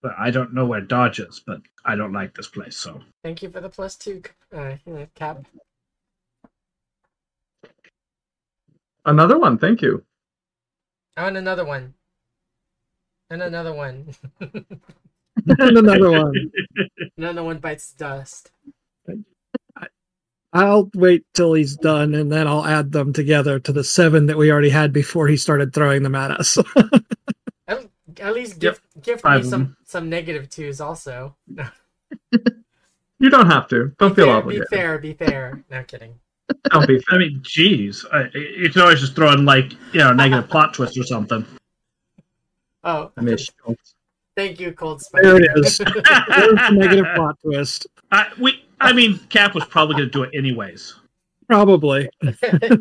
But 0.00 0.14
I 0.18 0.30
don't 0.30 0.54
know 0.54 0.66
where 0.66 0.80
Dodge 0.80 1.20
is, 1.20 1.42
but 1.46 1.60
I 1.84 1.94
don't 1.94 2.12
like 2.12 2.34
this 2.34 2.48
place, 2.48 2.76
so. 2.76 3.02
Thank 3.22 3.42
you 3.42 3.50
for 3.50 3.60
the 3.60 3.68
plus 3.68 3.96
two, 3.96 4.22
uh, 4.52 4.76
uh, 4.90 5.06
cap. 5.14 5.44
Another 9.04 9.38
one, 9.38 9.58
thank 9.58 9.82
you. 9.82 10.02
Oh, 11.18 11.26
and 11.26 11.36
another 11.36 11.66
one. 11.66 11.92
And 13.28 13.42
another 13.42 13.74
one. 13.74 14.14
and 15.46 15.78
another 15.78 16.10
one. 16.22 16.34
another 17.16 17.42
one 17.42 17.58
bites 17.58 17.92
dust. 17.92 18.50
I'll 20.54 20.90
wait 20.94 21.24
till 21.32 21.54
he's 21.54 21.76
done 21.76 22.14
and 22.14 22.30
then 22.30 22.46
I'll 22.46 22.66
add 22.66 22.92
them 22.92 23.14
together 23.14 23.58
to 23.60 23.72
the 23.72 23.82
seven 23.82 24.26
that 24.26 24.36
we 24.36 24.52
already 24.52 24.68
had 24.68 24.92
before 24.92 25.26
he 25.26 25.38
started 25.38 25.72
throwing 25.72 26.02
them 26.02 26.14
at 26.14 26.30
us. 26.30 26.58
At, 27.68 27.86
at 28.20 28.34
least 28.34 28.58
give 28.58 28.78
give 29.00 29.24
me 29.24 29.42
some 29.44 29.76
some 29.84 30.10
negative 30.10 30.50
twos 30.50 30.80
also. 30.80 31.36
You 33.22 33.30
don't 33.30 33.46
have 33.46 33.68
to. 33.68 33.94
Don't 33.98 34.16
be 34.16 34.22
feel 34.22 34.42
fair, 34.42 34.42
be 34.42 34.60
fair, 34.68 34.98
be 34.98 35.12
fair. 35.12 35.64
No 35.70 35.84
kidding. 35.84 36.18
Don't 36.70 36.88
be 36.88 37.00
I 37.08 37.18
mean, 37.18 37.38
geez. 37.44 38.04
I, 38.12 38.24
you 38.34 38.68
can 38.68 38.82
always 38.82 39.00
just 39.00 39.14
throw 39.14 39.32
in, 39.32 39.44
like, 39.44 39.72
you 39.92 40.00
know, 40.00 40.10
a 40.10 40.14
negative 40.14 40.50
plot 40.50 40.74
twist 40.74 40.98
or 40.98 41.04
something. 41.04 41.46
Oh, 42.82 43.12
Mish. 43.20 43.48
Thank 44.36 44.60
you, 44.60 44.72
Cold 44.72 45.02
there 45.12 45.36
it 45.36 45.50
is. 45.56 45.78
There's 45.78 45.94
the 45.94 46.70
negative 46.72 47.06
plot 47.14 47.36
twist. 47.42 47.86
I, 48.10 48.28
we, 48.40 48.64
I 48.80 48.92
mean, 48.92 49.18
Cap 49.30 49.54
was 49.54 49.64
probably 49.64 49.94
going 49.96 50.06
to 50.06 50.10
do 50.12 50.22
it 50.24 50.30
anyways. 50.34 50.94
Probably. 51.48 52.08
He's- 52.22 52.78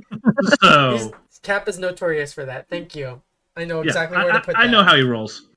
So, 0.61 1.11
Cap 1.43 1.67
is 1.67 1.79
notorious 1.79 2.33
for 2.33 2.45
that. 2.45 2.69
Thank 2.69 2.95
you. 2.95 3.21
I 3.55 3.65
know 3.65 3.81
yeah, 3.81 3.87
exactly 3.87 4.17
I, 4.17 4.23
where 4.23 4.33
to 4.33 4.39
I- 4.39 4.41
put 4.41 4.55
I 4.55 4.65
that. 4.65 4.71
know 4.71 4.83
how 4.83 4.95
he 4.95 5.01
rolls. 5.03 5.47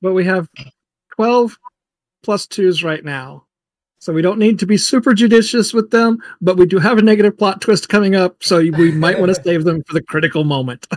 But 0.00 0.12
we 0.14 0.24
have 0.24 0.48
12 1.16 1.56
plus 2.22 2.46
twos 2.46 2.82
right 2.82 3.04
now. 3.04 3.44
So 4.00 4.12
we 4.12 4.20
don't 4.20 4.40
need 4.40 4.58
to 4.58 4.66
be 4.66 4.76
super 4.76 5.14
judicious 5.14 5.72
with 5.72 5.92
them, 5.92 6.18
but 6.40 6.56
we 6.56 6.66
do 6.66 6.80
have 6.80 6.98
a 6.98 7.02
negative 7.02 7.38
plot 7.38 7.60
twist 7.60 7.88
coming 7.88 8.16
up, 8.16 8.42
so 8.42 8.58
we 8.58 8.90
might 8.90 9.20
want 9.20 9.32
to 9.32 9.40
save 9.44 9.62
them 9.62 9.84
for 9.86 9.94
the 9.94 10.02
critical 10.02 10.42
moment. 10.42 10.88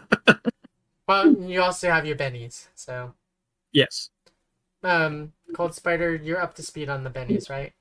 Well, 1.07 1.31
you 1.33 1.61
also 1.61 1.91
have 1.91 2.07
your 2.07 2.15
bennies, 2.15 2.67
so 2.73 3.13
yes. 3.75 4.09
um, 4.83 5.33
Cold 5.53 5.75
Spider, 5.75 6.15
you're 6.15 6.41
up 6.41 6.55
to 6.55 6.63
speed 6.63 6.89
on 6.89 7.03
the 7.03 7.09
bennies, 7.09 7.49
right? 7.49 7.73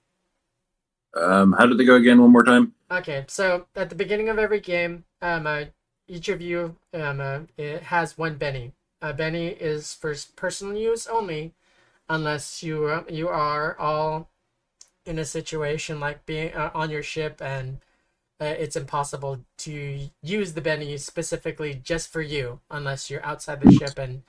Um, 1.15 1.53
how 1.53 1.67
did 1.67 1.79
they 1.79 1.85
go 1.85 1.95
again? 1.95 2.21
One 2.21 2.33
more 2.33 2.43
time. 2.43 2.75
Okay, 2.91 3.25
so 3.29 3.67
at 3.77 3.89
the 3.89 3.95
beginning 3.95 4.29
of 4.29 4.39
every 4.39 4.61
game, 4.61 5.05
um, 5.23 5.47
uh, 5.47 5.65
each 6.09 6.29
of 6.29 6.41
you 6.41 6.77
um, 6.93 7.21
uh, 7.21 7.41
it 7.57 7.85
has 7.85 8.19
one 8.19 8.37
Benny. 8.37 8.73
A 9.01 9.13
Benny 9.13 9.49
is 9.49 9.95
for 9.95 10.15
personal 10.37 10.77
use 10.77 11.07
only, 11.07 11.55
unless 12.09 12.63
you 12.63 12.87
uh, 12.87 13.05
you 13.09 13.29
are 13.29 13.79
all 13.79 14.29
in 15.07 15.19
a 15.19 15.25
situation 15.25 16.01
like 16.01 16.27
being 16.27 16.53
uh, 16.55 16.71
on 16.75 16.91
your 16.91 17.03
ship 17.03 17.41
and 17.43 17.79
uh, 18.41 18.47
it's 18.47 18.77
impossible 18.77 19.41
to 19.59 20.09
use 20.23 20.55
the 20.55 20.61
Benny 20.61 20.97
specifically 20.99 21.75
just 21.75 22.13
for 22.13 22.21
you, 22.21 22.61
unless 22.71 23.09
you're 23.09 23.25
outside 23.25 23.61
the 23.61 23.73
ship 23.73 23.99
and 23.99 24.23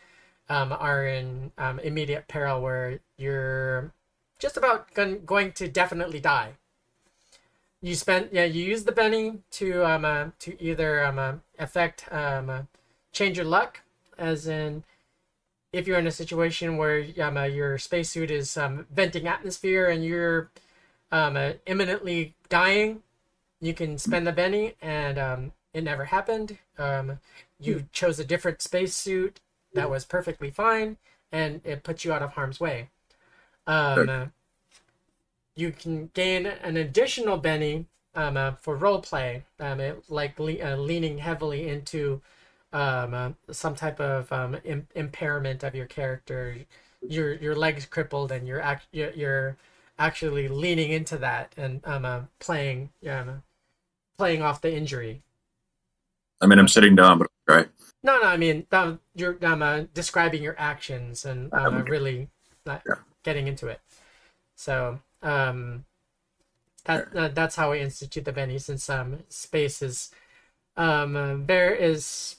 um, 0.50 0.72
are 0.72 1.08
in 1.08 1.52
um, 1.58 1.80
immediate 1.80 2.28
peril 2.28 2.62
where 2.62 3.00
you're 3.18 3.92
just 4.40 4.58
about 4.58 4.94
gon- 4.94 5.22
going 5.26 5.52
to 5.54 5.68
definitely 5.68 6.20
die 6.20 6.54
you 7.82 7.96
spend 7.96 8.30
yeah 8.32 8.46
you 8.46 8.64
use 8.64 8.84
the 8.84 8.92
Benny 8.92 9.40
to 9.52 9.86
um 9.86 10.06
uh, 10.06 10.28
to 10.40 10.62
either 10.62 11.04
um 11.06 11.20
uh, 11.20 11.34
affect 11.60 12.12
um, 12.12 12.50
uh, 12.50 12.62
change 13.16 13.38
your 13.38 13.46
luck, 13.46 13.82
as 14.18 14.46
in 14.46 14.84
if 15.74 15.88
you're 15.88 15.98
in 15.98 16.08
a 16.08 16.12
situation 16.12 16.78
where 16.78 17.06
um, 17.22 17.38
uh, 17.38 17.44
your 17.44 17.78
spacesuit 17.78 18.30
is 18.30 18.56
um, 18.58 18.86
venting 18.92 19.28
atmosphere 19.28 19.90
and 19.90 20.06
you're 20.06 20.52
um, 21.12 21.36
uh, 21.36 21.54
imminently 21.66 22.36
dying, 22.50 23.02
you 23.62 23.74
can 23.74 23.98
spend 23.98 24.28
the 24.28 24.32
Benny, 24.32 24.74
and 24.82 25.18
um, 25.18 25.52
it 25.74 25.84
never 25.84 26.06
happened. 26.06 26.58
Um, 26.78 27.20
you 27.60 27.86
chose 27.92 28.20
a 28.20 28.26
different 28.26 28.62
spacesuit 28.62 29.40
that 29.76 29.90
was 29.90 30.06
perfectly 30.06 30.52
fine, 30.52 30.98
and 31.32 31.62
it 31.64 31.84
puts 31.84 32.04
you 32.04 32.12
out 32.12 32.22
of 32.22 32.32
harm's 32.32 32.60
way. 32.60 32.90
Um, 33.68 34.10
uh, 34.10 34.26
you 35.56 35.72
can 35.72 36.10
gain 36.14 36.46
an 36.46 36.78
additional 36.78 37.38
Benny 37.38 37.86
um, 38.16 38.38
uh, 38.38 38.54
for 38.54 38.76
role 38.76 39.02
play, 39.02 39.44
um, 39.60 39.80
it, 39.80 40.04
like 40.10 40.40
le- 40.40 40.62
uh, 40.62 40.76
leaning 40.78 41.18
heavily 41.20 41.68
into 41.68 42.22
um, 42.74 43.14
uh, 43.14 43.32
some 43.52 43.76
type 43.76 44.00
of 44.00 44.32
um, 44.32 44.58
Im- 44.64 44.88
impairment 44.96 45.64
of 45.64 45.76
your 45.76 45.86
character. 45.86 46.58
Your 47.08 47.34
your 47.36 47.56
legs 47.56 47.86
crippled, 47.86 48.32
and 48.32 48.48
you're 48.48 48.62
act- 48.62 48.88
you're, 48.92 49.58
actually 49.98 50.48
leaning 50.50 50.92
into 50.92 51.18
that 51.18 51.54
and 51.56 51.80
um, 51.86 52.04
uh, 52.04 52.22
playing 52.40 52.90
playing 54.18 54.42
off 54.42 54.60
the 54.62 54.74
injury. 54.74 55.22
I 56.42 56.48
mean, 56.48 56.60
I'm 56.60 56.68
sitting 56.68 56.96
down, 56.96 57.20
but 57.20 57.28
right. 57.48 57.70
No, 58.04 58.20
no, 58.20 58.28
I 58.28 58.38
mean 58.38 58.68
um, 58.72 59.00
you're 59.16 59.38
um, 59.46 59.62
uh, 59.62 59.82
describing 59.94 60.44
your 60.44 60.56
actions 60.60 61.26
and 61.26 61.52
uh, 61.54 61.84
really 61.88 62.30
uh, 62.66 62.80
Yeah. 62.86 62.96
getting 63.24 63.48
into 63.48 63.68
it. 63.68 63.82
So 64.56 65.00
um, 65.22 65.86
that 66.86 67.16
uh, 67.16 67.30
that's 67.30 67.56
how 67.56 67.72
we 67.72 67.80
institute 67.82 68.26
the 68.26 68.32
Benny, 68.32 68.60
since 68.60 68.90
um, 68.90 69.24
space 69.30 69.82
is 69.82 70.12
um, 70.78 71.16
uh, 71.16 71.36
there 71.46 71.74
is 71.76 72.38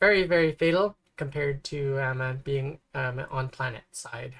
very 0.00 0.24
very 0.24 0.52
fatal 0.52 0.96
compared 1.16 1.64
to 1.64 1.98
um, 2.00 2.20
uh, 2.20 2.34
being 2.34 2.80
um, 2.94 3.22
on 3.30 3.48
planet 3.48 3.84
side. 3.92 4.34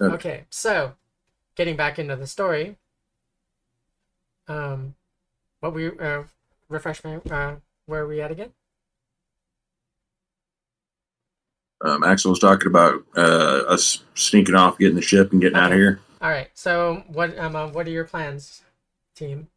Okay. 0.00 0.14
Okay, 0.14 0.44
so 0.50 0.94
getting 1.56 1.76
back 1.76 1.98
into 1.98 2.16
the 2.16 2.26
story. 2.26 2.78
Um, 4.48 4.94
what 5.60 5.74
we 5.74 5.88
uh, 5.98 6.22
refresh 6.68 7.02
my 7.04 7.16
uh, 7.30 7.56
where 7.86 8.02
are 8.02 8.06
we 8.06 8.20
at 8.20 8.30
again? 8.30 8.52
Um, 11.80 12.02
Axel 12.02 12.30
was 12.30 12.40
talking 12.40 12.66
about 12.66 13.04
uh, 13.16 13.62
us 13.68 14.02
sneaking 14.14 14.56
off, 14.56 14.78
getting 14.78 14.96
the 14.96 15.02
ship, 15.02 15.32
and 15.32 15.40
getting 15.40 15.56
out 15.56 15.70
of 15.70 15.78
here. 15.78 16.00
All 16.20 16.30
right. 16.30 16.48
So 16.54 17.04
what 17.08 17.38
um 17.38 17.54
uh, 17.54 17.68
what 17.68 17.86
are 17.86 17.90
your 17.90 18.04
plans, 18.04 18.62
team? 19.14 19.48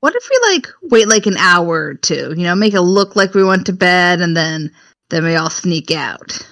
What 0.00 0.14
if 0.14 0.28
we 0.30 0.52
like 0.52 0.66
wait 0.82 1.08
like 1.08 1.26
an 1.26 1.38
hour 1.38 1.86
or 1.86 1.94
two? 1.94 2.34
You 2.36 2.44
know, 2.44 2.54
make 2.54 2.74
it 2.74 2.82
look 2.82 3.16
like 3.16 3.34
we 3.34 3.44
went 3.44 3.66
to 3.66 3.72
bed, 3.72 4.20
and 4.20 4.36
then 4.36 4.70
then 5.10 5.24
we 5.24 5.36
all 5.36 5.50
sneak 5.50 5.90
out. 5.90 6.46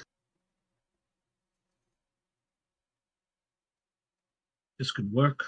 This 4.79 4.91
could 4.91 5.13
work. 5.13 5.45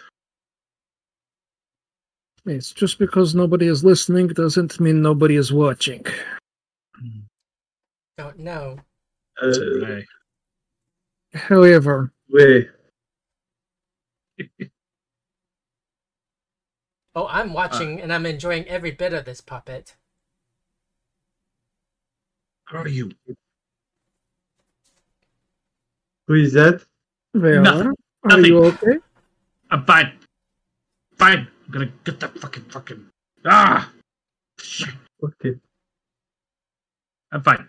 It's 2.51 2.73
just 2.73 2.99
because 2.99 3.35
nobody 3.35 3.67
is 3.67 3.85
listening 3.85 4.29
doesn't 4.29 4.81
mean 4.81 5.03
nobody 5.03 5.37
is 5.37 5.53
watching. 5.53 6.05
Oh 8.19 8.33
no. 8.37 8.79
Uh, 9.41 9.53
Right. 9.83 10.05
However, 11.35 12.13
wait. 12.31 12.69
Oh, 17.15 17.27
I'm 17.29 17.53
watching 17.53 18.01
and 18.01 18.13
I'm 18.13 18.27
enjoying 18.27 18.65
every 18.67 18.91
bit 18.93 19.13
of 19.13 19.25
this 19.25 19.41
puppet. 19.41 19.97
How 22.65 22.83
are 22.83 22.89
you? 22.89 23.11
Who 26.27 26.35
is 26.35 26.53
that? 26.53 26.85
Vela, 27.35 27.63
Nothing. 27.63 27.87
are 27.89 27.95
Nothing. 28.25 28.45
you 28.45 28.65
okay? 28.65 28.99
I'm 29.71 29.85
fine. 29.85 30.13
Fine. 31.17 31.49
I'm 31.69 31.73
gonna 31.73 31.93
get 32.05 32.19
that 32.21 32.39
fucking 32.39 32.65
fucking. 32.65 33.07
Ah! 33.45 33.93
Shit. 34.59 34.95
Okay. 35.23 35.55
I'm 37.31 37.43
fine. 37.43 37.69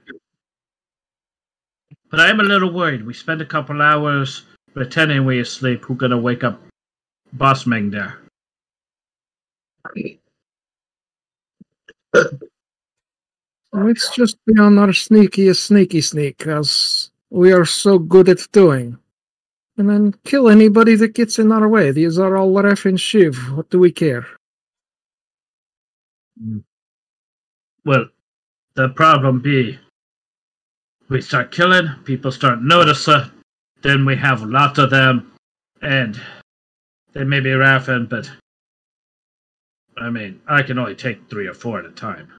But 2.09 2.21
I 2.21 2.29
am 2.29 2.39
a 2.39 2.43
little 2.43 2.71
worried. 2.71 3.05
We 3.05 3.13
spent 3.13 3.41
a 3.41 3.45
couple 3.45 3.81
hours 3.81 4.43
pretending 4.73 5.25
we're 5.25 5.41
asleep. 5.41 5.83
Who 5.83 5.95
gonna 5.95 6.17
wake 6.17 6.45
up 6.45 6.61
Boss 7.33 7.65
Meng 7.65 7.89
there? 7.89 8.21
Let's 13.73 14.15
just 14.15 14.37
be 14.45 14.57
on 14.59 14.77
our 14.79 14.87
sneakiest 14.87 15.57
sneaky 15.57 16.01
sneak, 16.01 16.47
as 16.47 17.11
we 17.29 17.51
are 17.51 17.65
so 17.65 17.99
good 17.99 18.29
at 18.29 18.47
doing. 18.53 18.97
And 19.79 19.89
then 19.89 20.13
kill 20.25 20.49
anybody 20.49 20.95
that 20.95 21.15
gets 21.15 21.39
in 21.39 21.53
our 21.53 21.67
way. 21.67 21.91
These 21.91 22.19
are 22.19 22.35
all 22.35 22.51
Raffen 22.51 22.99
Shiv. 22.99 23.37
What 23.53 23.69
do 23.69 23.79
we 23.79 23.93
care? 23.93 24.27
Hmm. 26.37 26.59
Well, 27.85 28.09
the 28.75 28.89
problem 28.89 29.39
be 29.39 29.79
we 31.07 31.21
start 31.21 31.51
killing, 31.51 31.87
people 32.03 32.31
start 32.31 32.61
noticing, 32.61 33.31
then 33.81 34.05
we 34.05 34.17
have 34.17 34.43
lots 34.43 34.77
of 34.79 34.89
them, 34.89 35.31
and 35.81 36.19
they 37.13 37.23
may 37.23 37.39
be 37.39 37.55
laughing, 37.55 38.05
but 38.05 38.29
I 39.97 40.09
mean, 40.09 40.41
I 40.47 40.61
can 40.61 40.77
only 40.77 40.95
take 40.95 41.29
three 41.29 41.47
or 41.47 41.53
four 41.53 41.79
at 41.79 41.85
a 41.85 41.91
time. 41.91 42.33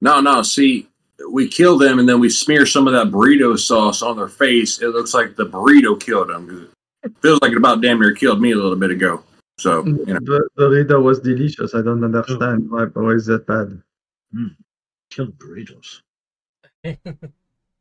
No, 0.00 0.20
no. 0.20 0.42
See, 0.42 0.88
we 1.30 1.48
kill 1.48 1.78
them, 1.78 1.98
and 1.98 2.08
then 2.08 2.20
we 2.20 2.30
smear 2.30 2.66
some 2.66 2.86
of 2.86 2.92
that 2.92 3.08
burrito 3.08 3.58
sauce 3.58 4.02
on 4.02 4.16
their 4.16 4.28
face. 4.28 4.80
It 4.80 4.88
looks 4.88 5.14
like 5.14 5.36
the 5.36 5.46
burrito 5.46 5.98
killed 5.98 6.28
them. 6.28 6.70
It 7.02 7.12
feels 7.22 7.40
like 7.40 7.52
it 7.52 7.58
about 7.58 7.80
damn 7.80 8.00
near 8.00 8.14
killed 8.14 8.40
me 8.40 8.52
a 8.52 8.56
little 8.56 8.76
bit 8.76 8.90
ago. 8.90 9.22
So, 9.58 9.82
mm, 9.82 10.06
you 10.06 10.14
know, 10.14 10.20
The 10.20 10.48
burrito 10.56 11.02
was 11.02 11.20
delicious. 11.20 11.74
I 11.74 11.82
don't 11.82 12.04
understand 12.04 12.70
why, 12.70 12.84
why 12.84 13.10
is 13.10 13.26
that 13.26 13.46
bad. 13.46 13.82
Mm. 14.34 14.54
Kill 15.10 15.28
burritos. 15.28 16.00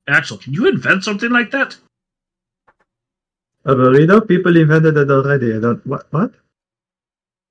Axel, 0.07 0.37
can 0.37 0.53
you 0.53 0.67
invent 0.67 1.03
something 1.03 1.29
like 1.29 1.51
that? 1.51 1.77
A 3.65 3.75
burrito? 3.75 4.27
People 4.27 4.55
invented 4.57 4.97
it 4.97 5.11
already. 5.11 5.55
I 5.55 5.59
don't. 5.59 5.85
What? 5.85 6.07
What? 6.11 6.31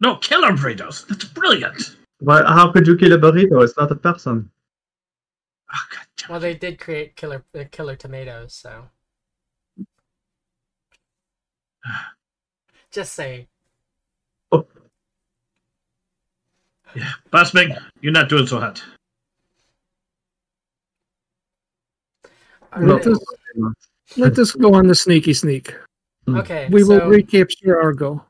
No, 0.01 0.17
killer 0.17 0.53
burritos. 0.53 1.07
That's 1.07 1.25
brilliant. 1.25 1.97
Why? 2.21 2.43
How 2.43 2.73
could 2.73 2.87
you 2.87 2.97
kill 2.97 3.13
a 3.13 3.19
burrito? 3.19 3.63
It's 3.63 3.77
not 3.77 3.93
a 3.93 3.95
person. 3.95 4.51
Oh, 5.73 5.87
God 5.91 6.07
damn 6.17 6.31
Well, 6.31 6.41
they 6.41 6.55
did 6.55 6.79
create 6.79 7.17
killer 7.17 7.45
uh, 7.59 7.65
killer 7.71 7.97
tomatoes, 7.97 8.55
so 8.55 8.85
just 12.91 13.13
say 13.13 13.49
Yeah. 16.95 17.13
Boss 17.31 17.53
Ming, 17.53 17.75
you're 18.01 18.13
not 18.13 18.29
doing 18.29 18.47
so 18.47 18.59
hot. 18.59 18.83
Let 22.79 23.07
us, 23.07 23.19
let 24.17 24.39
us 24.39 24.53
go 24.53 24.75
on 24.75 24.87
the 24.87 24.95
sneaky 24.95 25.33
sneak. 25.35 25.75
Okay, 26.29 26.69
We 26.71 26.85
will 26.85 27.01
so, 27.01 27.09
recapture 27.09 27.81
Argo. 27.81 28.25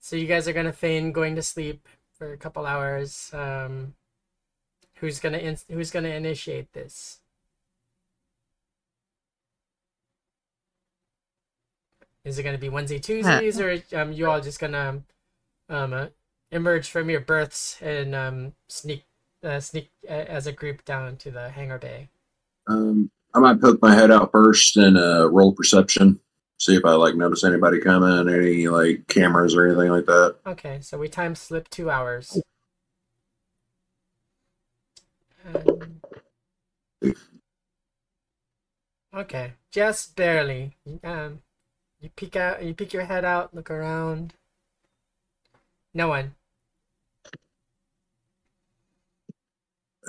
so 0.00 0.16
you 0.16 0.26
guys 0.26 0.48
are 0.48 0.52
gonna 0.52 0.72
feign 0.72 1.12
going 1.12 1.36
to 1.36 1.42
sleep 1.42 1.86
for 2.12 2.32
a 2.32 2.36
couple 2.36 2.66
hours. 2.66 3.30
Um, 3.32 3.94
who's 5.04 5.20
gonna 5.20 5.38
in- 5.38 5.58
who's 5.68 5.90
gonna 5.90 6.08
initiate 6.08 6.72
this? 6.72 7.20
Is 12.24 12.38
it 12.38 12.42
gonna 12.42 12.56
be 12.58 12.70
Wednesday, 12.70 12.98
Tuesdays, 12.98 13.60
or 13.60 13.82
um, 13.94 14.12
you 14.12 14.28
all 14.28 14.40
just 14.40 14.58
gonna 14.58 15.02
um 15.68 15.92
uh, 15.92 16.06
emerge 16.50 16.88
from 16.88 17.10
your 17.10 17.20
berths 17.20 17.78
and 17.82 18.14
um 18.14 18.54
sneak 18.68 19.04
uh, 19.42 19.60
sneak 19.60 19.90
uh, 20.08 20.12
as 20.12 20.46
a 20.46 20.52
group 20.52 20.84
down 20.86 21.16
to 21.18 21.30
the 21.30 21.50
hangar 21.50 21.78
bay? 21.78 22.08
um, 22.66 23.10
I 23.34 23.40
might 23.40 23.60
poke 23.60 23.82
my 23.82 23.94
head 23.94 24.10
out 24.10 24.32
first 24.32 24.78
and 24.78 24.96
uh, 24.96 25.28
roll 25.30 25.52
perception. 25.52 26.18
See 26.58 26.76
if 26.76 26.84
I 26.86 26.92
like 26.92 27.14
notice 27.14 27.44
anybody 27.44 27.78
coming, 27.78 28.32
any 28.32 28.68
like 28.68 29.06
cameras 29.08 29.54
or 29.54 29.66
anything 29.66 29.90
like 29.90 30.06
that. 30.06 30.36
Okay, 30.46 30.78
so 30.80 30.96
we 30.96 31.08
time 31.08 31.34
slip 31.34 31.68
two 31.68 31.90
hours. 31.90 32.40
Um, 35.46 36.00
okay, 39.14 39.52
just 39.70 40.16
barely. 40.16 40.76
Um, 41.02 41.40
you 42.00 42.10
peek 42.16 42.36
out. 42.36 42.62
You 42.64 42.74
peek 42.74 42.92
your 42.92 43.04
head 43.04 43.24
out. 43.24 43.54
Look 43.54 43.70
around. 43.70 44.34
No 45.92 46.08
one. 46.08 46.34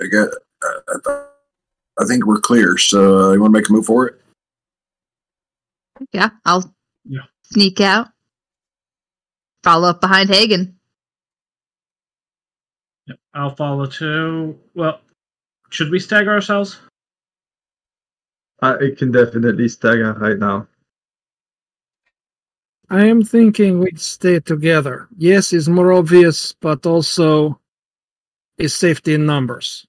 I 0.00 0.06
got. 0.06 0.28
Uh, 0.62 0.68
I, 0.88 0.94
thought- 1.04 1.30
I 1.98 2.04
think 2.04 2.26
we're 2.26 2.40
clear. 2.40 2.76
So 2.76 3.30
uh, 3.30 3.32
you 3.32 3.40
want 3.40 3.54
to 3.54 3.58
make 3.60 3.68
a 3.68 3.72
move 3.72 3.86
for 3.86 4.06
it? 4.06 4.20
Yeah, 6.12 6.30
I'll 6.44 6.74
Yeah. 7.06 7.22
sneak 7.44 7.80
out. 7.80 8.08
Follow 9.62 9.88
up 9.88 10.00
behind 10.02 10.28
Hagen. 10.28 10.78
Yep, 13.06 13.18
I'll 13.32 13.54
follow 13.56 13.86
too. 13.86 14.58
Well, 14.74 15.00
should 15.76 15.90
we 15.90 15.98
stagger 15.98 16.32
ourselves? 16.32 16.78
I 18.62 18.92
can 18.96 19.12
definitely 19.12 19.68
stagger 19.68 20.14
right 20.14 20.38
now. 20.38 20.66
I 22.88 23.04
am 23.04 23.22
thinking 23.22 23.80
we'd 23.80 24.00
stay 24.00 24.40
together. 24.40 25.08
Yes, 25.18 25.52
it's 25.52 25.68
more 25.68 25.92
obvious, 25.92 26.54
but 26.62 26.86
also 26.86 27.60
is 28.56 28.74
safety 28.74 29.12
in 29.14 29.26
numbers. 29.26 29.86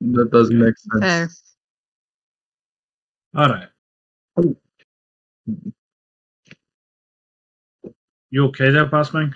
That 0.00 0.30
doesn't 0.30 0.58
make 0.58 0.74
sense. 0.78 1.04
Fair. 1.04 1.28
All 3.34 3.50
right. 3.50 3.68
You 8.30 8.46
okay 8.46 8.70
there, 8.70 8.86
Bossman? 8.86 9.34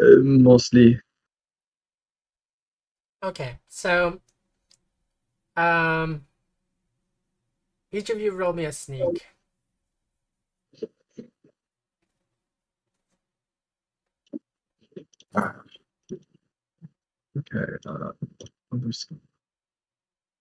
Uh, 0.00 0.20
mostly. 0.22 0.98
Okay, 3.22 3.58
so 3.68 4.20
um 5.56 6.26
each 7.92 8.10
of 8.10 8.20
you 8.20 8.32
roll 8.32 8.52
me 8.52 8.64
a 8.64 8.72
sneak. 8.72 9.26
Okay. 17.38 17.78
Uh. 17.86 18.12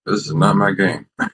This 0.05 0.25
is 0.25 0.33
not 0.33 0.55
my 0.55 0.71
game. 0.71 1.05
All 1.19 1.29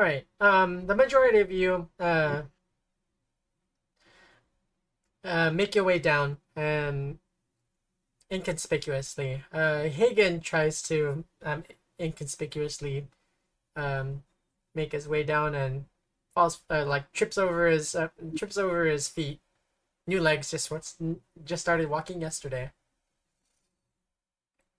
right. 0.00 0.26
Um, 0.40 0.86
the 0.86 0.94
majority 0.94 1.38
of 1.38 1.50
you 1.50 1.88
uh, 1.98 2.42
uh, 5.24 5.50
make 5.50 5.74
your 5.74 5.84
way 5.84 5.98
down 5.98 6.38
and 6.56 7.18
inconspicuously. 8.30 9.44
Uh, 9.52 9.84
Hagen 9.84 10.40
tries 10.40 10.82
to 10.82 11.24
um, 11.44 11.64
inconspicuously 11.98 13.06
um, 13.76 14.22
make 14.74 14.92
his 14.92 15.08
way 15.08 15.22
down 15.22 15.54
and 15.54 15.86
falls, 16.34 16.60
uh, 16.70 16.84
like 16.84 17.12
trips 17.12 17.38
over 17.38 17.66
his 17.66 17.94
uh, 17.94 18.08
trips 18.36 18.58
over 18.58 18.84
his 18.84 19.08
feet. 19.08 19.40
New 20.06 20.20
legs 20.20 20.50
just 20.50 20.70
what's 20.70 20.96
just 21.44 21.62
started 21.62 21.90
walking 21.90 22.20
yesterday. 22.20 22.70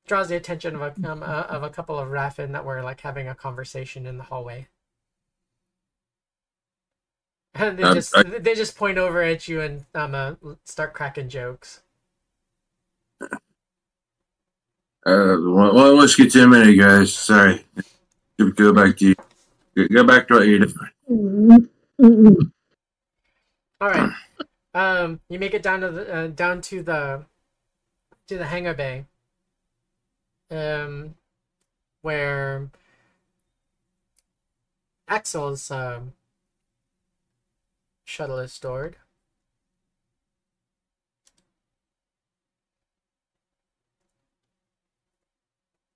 Draws 0.08 0.30
the 0.30 0.36
attention 0.36 0.75
of 0.75 0.82
a 0.82 1.12
um, 1.12 1.21
uh, 1.21 1.43
of 1.49 1.62
a 1.62 1.69
couple 1.69 1.99
of 1.99 2.10
Raffen 2.10 2.52
that 2.54 2.65
were 2.65 2.82
like 2.82 3.02
having 3.02 3.28
a 3.28 3.36
conversation 3.36 4.08
in 4.08 4.17
the 4.17 4.23
hallway. 4.23 4.67
And 7.56 7.78
they 7.78 7.84
Um, 7.84 7.94
just 7.96 8.16
I- 8.18 8.24
they 8.24 8.56
just 8.56 8.76
point 8.78 8.98
over 8.98 9.22
at 9.22 9.48
you 9.48 9.62
and 9.62 9.86
um 9.96 10.16
uh, 10.16 10.36
start 10.66 10.94
cracking 10.94 11.30
jokes. 11.30 11.82
Uh, 15.06 15.38
one, 15.38 15.74
one 15.74 15.98
whiskey 15.98 16.30
too 16.30 16.48
many, 16.48 16.76
guys. 16.76 17.14
Sorry. 17.14 17.66
Go- 18.56 18.74
back 18.74 18.98
to 18.98 19.08
you. 19.76 19.88
Go- 19.88 20.04
back 20.04 20.28
to 20.28 20.34
what 20.36 20.48
you 20.48 20.60
did. 20.60 20.74
All 23.82 23.90
right. 23.90 24.12
Um, 24.74 25.20
you 25.30 25.40
make 25.40 25.54
it 25.54 25.64
down 25.64 25.82
to 25.82 25.90
the 25.90 26.14
uh, 26.14 26.28
down 26.28 26.62
to 26.62 26.84
the 26.84 27.26
to 28.28 28.38
the 28.38 28.46
hangar 28.46 28.74
bay. 28.74 29.06
Um, 30.52 31.16
where 32.02 32.70
Axel's 35.08 35.72
um 35.72 36.14
shuttle 38.10 38.39
is 38.39 38.52
stored. 38.52 38.98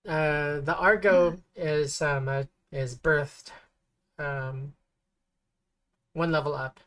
Uh, 0.08 0.60
the 0.60 0.76
Argo 0.76 1.38
is 1.56 2.02
um 2.02 2.28
uh, 2.28 2.43
is 2.71 2.95
berthed 2.95 3.52
um 4.19 4.76
one 6.13 6.32
level 6.32 6.54
up. 6.54 6.80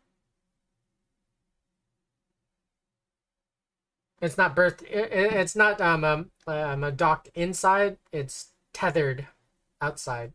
It's 4.21 4.37
not 4.37 4.55
berthed. 4.55 4.85
i- 4.85 4.89
i- 4.99 5.41
It's 5.41 5.57
not 5.57 5.81
um 5.81 6.05
um, 6.05 6.31
um 6.47 6.95
docked 6.97 7.29
inside. 7.35 7.99
It's 8.13 8.53
tethered 8.73 9.29
outside. 9.81 10.33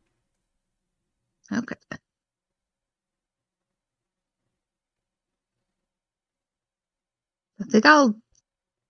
Okay. 1.52 1.76
I 7.62 7.66
think 7.66 7.86
I'll 7.86 8.16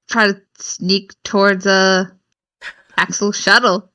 try 0.10 0.28
to 0.28 0.42
sneak 0.58 1.14
towards 1.24 1.66
a 1.66 2.12
Axel 2.98 3.32
shuttle. 3.32 3.92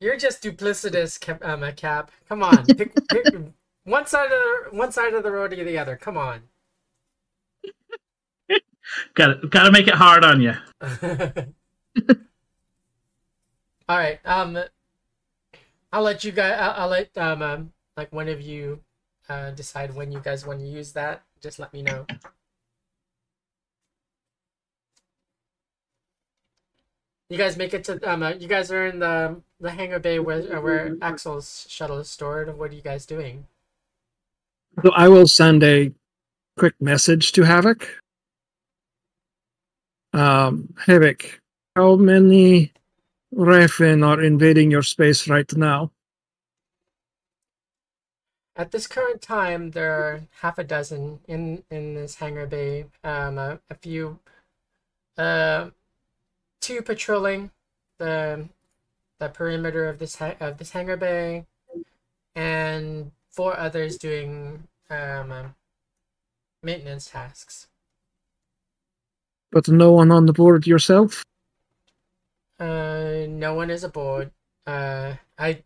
You're 0.00 0.16
just 0.16 0.42
duplicitous, 0.42 1.18
Cap. 1.18 1.44
Um, 1.44 1.62
uh, 1.62 1.72
Cap. 1.72 2.10
Come 2.28 2.42
on, 2.42 2.64
pick, 2.66 2.94
pick 3.08 3.24
one 3.84 4.06
side 4.06 4.26
of 4.26 4.30
the 4.30 4.68
one 4.76 4.92
side 4.92 5.14
of 5.14 5.22
the 5.22 5.32
road 5.32 5.52
or 5.52 5.64
the 5.64 5.78
other. 5.78 5.96
Come 5.96 6.16
on. 6.16 6.42
Got 9.14 9.50
got 9.50 9.64
to 9.64 9.72
make 9.72 9.88
it 9.88 9.94
hard 9.94 10.24
on 10.24 10.40
you. 10.40 10.54
All 13.88 13.96
right. 13.96 14.20
Um, 14.24 14.58
I'll 15.92 16.02
let 16.02 16.24
you 16.24 16.32
guys. 16.32 16.58
I'll, 16.58 16.82
I'll 16.82 16.88
let 16.88 17.16
um, 17.18 17.42
um 17.42 17.72
like 17.96 18.12
one 18.12 18.28
of 18.28 18.40
you 18.40 18.80
uh 19.28 19.50
decide 19.50 19.94
when 19.94 20.12
you 20.12 20.20
guys 20.20 20.46
want 20.46 20.60
to 20.60 20.66
use 20.66 20.92
that. 20.92 21.22
Just 21.40 21.58
let 21.58 21.72
me 21.72 21.82
know. 21.82 22.06
You 27.30 27.36
guys 27.36 27.56
make 27.58 27.74
it 27.74 27.84
to 27.84 28.10
um. 28.10 28.22
Uh, 28.22 28.30
you 28.30 28.48
guys 28.48 28.72
are 28.72 28.86
in 28.86 29.00
the 29.00 29.42
the 29.60 29.70
hangar 29.70 29.98
bay 29.98 30.18
where 30.18 30.56
uh, 30.56 30.60
where 30.60 30.96
Axel's 31.02 31.66
shuttle 31.68 31.98
is 31.98 32.08
stored. 32.08 32.56
What 32.58 32.70
are 32.70 32.74
you 32.74 32.80
guys 32.80 33.04
doing? 33.04 33.46
So 34.82 34.92
I 34.92 35.08
will 35.08 35.26
send 35.26 35.62
a 35.62 35.92
quick 36.56 36.74
message 36.80 37.32
to 37.32 37.42
Havoc. 37.42 37.86
Um, 40.14 40.72
Havoc, 40.86 41.40
how 41.76 41.96
many 41.96 42.72
Raffen 43.34 44.06
are 44.06 44.22
invading 44.22 44.70
your 44.70 44.82
space 44.82 45.28
right 45.28 45.52
now? 45.54 45.90
At 48.58 48.72
this 48.72 48.88
current 48.88 49.22
time, 49.22 49.70
there 49.70 49.92
are 49.92 50.22
half 50.40 50.58
a 50.58 50.64
dozen 50.64 51.20
in 51.28 51.62
in 51.70 51.94
this 51.94 52.16
hangar 52.16 52.46
bay. 52.46 52.86
Um, 53.04 53.38
a, 53.38 53.60
a 53.70 53.74
few, 53.76 54.18
uh, 55.16 55.70
two 56.60 56.82
patrolling 56.82 57.52
the 57.98 58.48
the 59.20 59.28
perimeter 59.28 59.88
of 59.88 60.00
this 60.00 60.16
ha- 60.16 60.34
of 60.40 60.58
this 60.58 60.72
hangar 60.72 60.96
bay, 60.96 61.46
and 62.34 63.12
four 63.30 63.56
others 63.56 63.96
doing 63.96 64.64
um 64.90 65.30
uh, 65.30 65.44
maintenance 66.64 67.10
tasks. 67.10 67.68
But 69.52 69.68
no 69.68 69.92
one 69.92 70.10
on 70.10 70.26
the 70.26 70.32
board 70.32 70.66
yourself? 70.66 71.22
Uh, 72.58 73.26
no 73.28 73.54
one 73.54 73.70
is 73.70 73.84
aboard. 73.84 74.32
Uh, 74.66 75.14
I, 75.38 75.62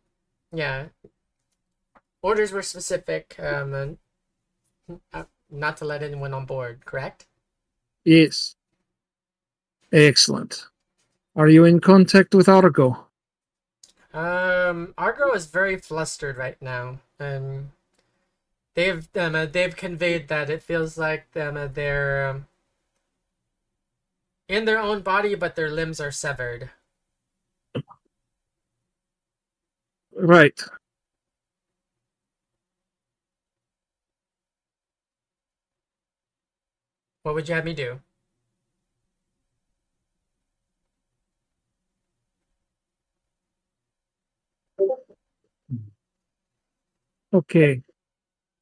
yeah. 0.53 0.87
Orders 2.23 2.53
were 2.53 2.63
specific. 2.63 3.37
Um, 3.39 3.99
uh, 5.13 5.25
not 5.51 5.77
to 5.79 5.85
let 5.85 6.03
anyone 6.03 6.33
on 6.33 6.47
board. 6.47 6.85
Correct. 6.85 7.27
Yes. 8.05 8.57
Excellent. 9.93 10.67
Are 11.37 11.49
you 11.49 11.65
in 11.65 11.81
contact 11.81 12.35
with 12.35 12.49
Argo? 12.49 13.07
Um, 14.13 14.95
Argo 14.99 15.33
is 15.33 15.47
very 15.47 15.77
flustered 15.77 16.37
right 16.37 16.61
now, 16.61 17.01
and 17.19 17.71
they've 18.75 19.09
um, 19.17 19.35
uh, 19.35 19.47
they've 19.47 19.75
conveyed 19.75 20.29
that 20.29 20.51
it 20.51 20.63
feels 20.63 20.99
like 20.99 21.33
them 21.33 21.57
uh, 21.57 21.67
they're 21.67 22.29
um, 22.29 22.47
in 24.49 24.67
their 24.67 24.79
own 24.79 25.01
body, 25.01 25.35
but 25.35 25.57
their 25.57 25.71
limbs 25.71 25.99
are 26.01 26.11
severed. 26.11 26.71
Right. 30.15 30.63
What 37.23 37.35
would 37.37 37.49
you 37.49 37.55
have 37.55 37.65
me 37.65 37.75
do? 37.75 38.01
Okay. 47.33 47.83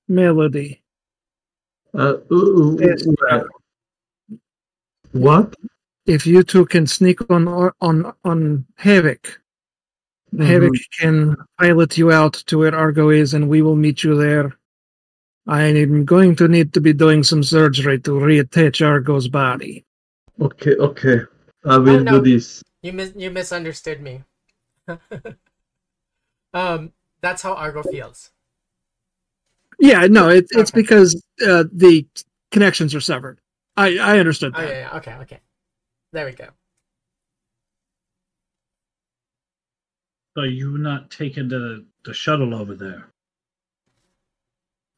Melody. 0.08 0.82
Uh, 1.94 2.18
ooh, 2.30 2.34
ooh, 2.34 2.78
Yes. 2.80 3.06
ooh, 3.06 3.16
uh, 3.30 3.44
what? 5.12 5.54
If 6.06 6.26
you 6.26 6.42
two 6.42 6.66
can 6.66 6.86
sneak 6.86 7.28
on 7.30 7.48
on 7.80 8.12
on 8.24 8.66
Havoc, 8.76 9.40
Havoc 10.38 10.72
can 10.98 11.36
pilot 11.58 11.98
you 11.98 12.12
out 12.12 12.34
to 12.46 12.58
where 12.58 12.74
Argo 12.74 13.10
is, 13.10 13.34
and 13.34 13.48
we 13.48 13.62
will 13.62 13.76
meet 13.76 14.04
you 14.04 14.16
there 14.16 14.56
I'm 15.46 16.04
going 16.04 16.36
to 16.36 16.48
need 16.48 16.72
to 16.74 16.80
be 16.80 16.92
doing 16.92 17.22
some 17.22 17.42
surgery 17.42 17.98
to 18.00 18.10
reattach 18.12 18.86
Argo's 18.86 19.28
body. 19.28 19.84
Okay, 20.40 20.76
okay. 20.76 21.20
I 21.64 21.76
will 21.78 22.04
no. 22.04 22.20
do 22.20 22.32
this. 22.32 22.62
You 22.82 22.92
mis- 22.92 23.12
you 23.16 23.30
misunderstood 23.30 24.00
me. 24.00 24.22
um, 26.54 26.92
that's 27.20 27.42
how 27.42 27.54
Argo 27.54 27.82
feels. 27.82 28.30
Yeah, 29.78 30.06
no, 30.06 30.28
it, 30.28 30.46
it's 30.50 30.70
Okay. 30.70 30.80
because 30.82 31.22
uh, 31.46 31.64
the 31.72 32.06
connections 32.50 32.94
are 32.94 33.00
severed. 33.00 33.40
I, 33.76 33.98
I 33.98 34.18
understood 34.18 34.54
Oh 34.54 34.60
that. 34.60 34.68
yeah, 34.68 34.78
yeah. 34.90 34.96
Okay, 34.98 35.14
okay. 35.22 35.40
There 36.12 36.26
we 36.26 36.32
go. 36.32 36.48
So 40.36 40.44
you 40.44 40.78
not 40.78 41.10
taking 41.10 41.48
the 41.48 41.84
the 42.04 42.14
shuttle 42.14 42.54
over 42.54 42.74
there? 42.74 43.09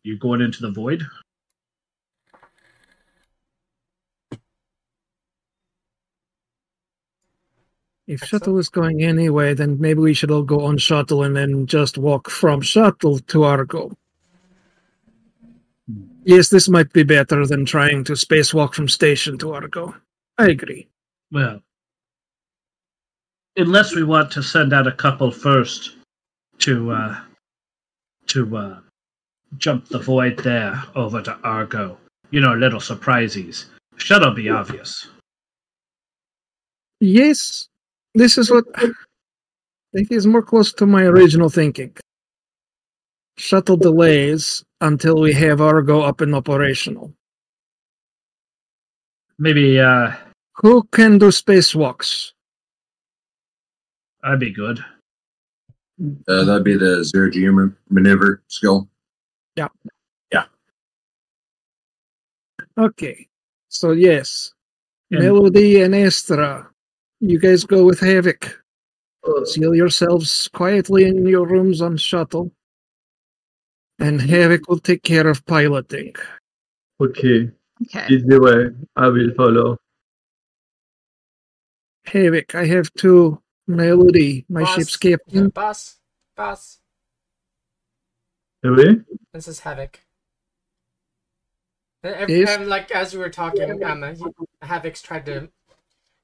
You 0.04 0.18
going 0.18 0.40
into 0.40 0.62
the 0.62 0.70
void? 0.70 1.06
If 8.08 8.24
shuttle 8.24 8.58
is 8.58 8.68
going 8.68 9.02
anyway, 9.02 9.54
then 9.54 9.80
maybe 9.80 10.00
we 10.00 10.12
should 10.12 10.30
all 10.30 10.42
go 10.42 10.66
on 10.66 10.76
shuttle 10.76 11.22
and 11.22 11.36
then 11.36 11.66
just 11.66 11.98
walk 11.98 12.28
from 12.28 12.60
shuttle 12.60 13.20
to 13.20 13.44
Argo. 13.44 13.96
Yes, 16.24 16.48
this 16.48 16.68
might 16.68 16.92
be 16.92 17.04
better 17.04 17.46
than 17.46 17.64
trying 17.64 18.04
to 18.04 18.12
spacewalk 18.12 18.74
from 18.74 18.88
station 18.88 19.38
to 19.38 19.54
Argo. 19.54 19.94
I 20.36 20.48
agree. 20.48 20.88
Well, 21.30 21.62
unless 23.56 23.94
we 23.94 24.02
want 24.02 24.30
to 24.32 24.42
send 24.42 24.72
out 24.72 24.86
a 24.86 24.92
couple 24.92 25.30
first 25.30 25.96
to 26.58 26.90
uh 26.90 27.20
to 28.26 28.56
uh 28.56 28.80
jump 29.58 29.88
the 29.88 29.98
void 29.98 30.38
there 30.38 30.82
over 30.94 31.22
to 31.22 31.38
Argo. 31.44 31.98
You 32.30 32.40
know, 32.40 32.54
little 32.54 32.80
surprises. 32.80 33.66
Shuttle 33.96 34.32
be 34.32 34.48
obvious. 34.48 35.08
Yes, 37.00 37.68
this 38.14 38.38
is 38.38 38.50
what 38.50 38.64
I 38.76 38.90
think 39.94 40.10
is 40.10 40.26
more 40.26 40.42
close 40.42 40.72
to 40.74 40.86
my 40.86 41.02
original 41.02 41.48
thinking. 41.48 41.94
Shuttle 43.36 43.76
delays 43.76 44.64
until 44.80 45.20
we 45.20 45.32
have 45.32 45.60
Argo 45.60 46.00
up 46.00 46.20
and 46.20 46.34
operational. 46.34 47.12
Maybe 49.38 49.80
uh 49.80 50.12
Who 50.56 50.84
can 50.92 51.18
do 51.18 51.28
spacewalks? 51.28 52.32
I'd 54.22 54.38
be 54.38 54.52
good. 54.52 54.84
Uh, 56.28 56.44
that'd 56.44 56.64
be 56.64 56.76
the 56.76 57.04
zero 57.04 57.30
G 57.30 57.48
maneuver 57.90 58.42
skill. 58.48 58.88
Okay, 62.78 63.28
so 63.68 63.92
yes, 63.92 64.54
And- 65.10 65.20
Melody 65.20 65.82
and 65.82 65.94
Astra, 65.94 66.70
you 67.20 67.38
guys 67.38 67.64
go 67.64 67.84
with 67.84 68.00
Havoc. 68.00 68.62
Uh, 69.24 69.44
Seal 69.44 69.74
yourselves 69.74 70.48
quietly 70.54 71.04
in 71.04 71.26
your 71.26 71.46
rooms 71.46 71.82
on 71.82 71.96
shuttle, 71.98 72.50
and 73.98 74.20
Havoc 74.22 74.68
will 74.68 74.78
take 74.78 75.02
care 75.02 75.26
of 75.28 75.44
piloting. 75.44 76.14
okay, 76.98 77.50
Okay. 77.84 78.06
easy 78.08 78.38
way. 78.38 78.70
I 78.96 79.08
will 79.08 79.34
follow. 79.36 79.76
Havoc, 82.06 82.54
I 82.54 82.64
have 82.66 82.92
two. 82.94 83.38
Melody, 83.68 84.44
my 84.48 84.62
Boss. 84.62 84.74
ship's 84.74 84.96
captain. 84.96 85.48
Boss, 85.50 86.00
boss. 86.36 86.80
Really? 88.62 89.02
This 89.32 89.48
is 89.48 89.60
Havoc. 89.60 90.00
Ev- 92.04 92.30
Yes? 92.30 92.58
um, 92.58 92.68
like 92.68 92.90
as 92.90 93.12
we 93.14 93.20
were 93.20 93.30
talking, 93.30 93.82
um, 93.84 94.02
uh, 94.02 94.14
Havoc's 94.62 95.02
tried 95.02 95.26
to 95.26 95.48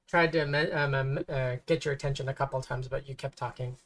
tried 0.08 0.32
to 0.32 0.42
um, 0.42 0.94
um, 0.94 1.18
uh, 1.28 1.56
get 1.66 1.84
your 1.84 1.94
attention 1.94 2.28
a 2.28 2.34
couple 2.34 2.60
times, 2.62 2.88
but 2.88 3.08
you 3.08 3.14
kept 3.14 3.36
talking. 3.36 3.76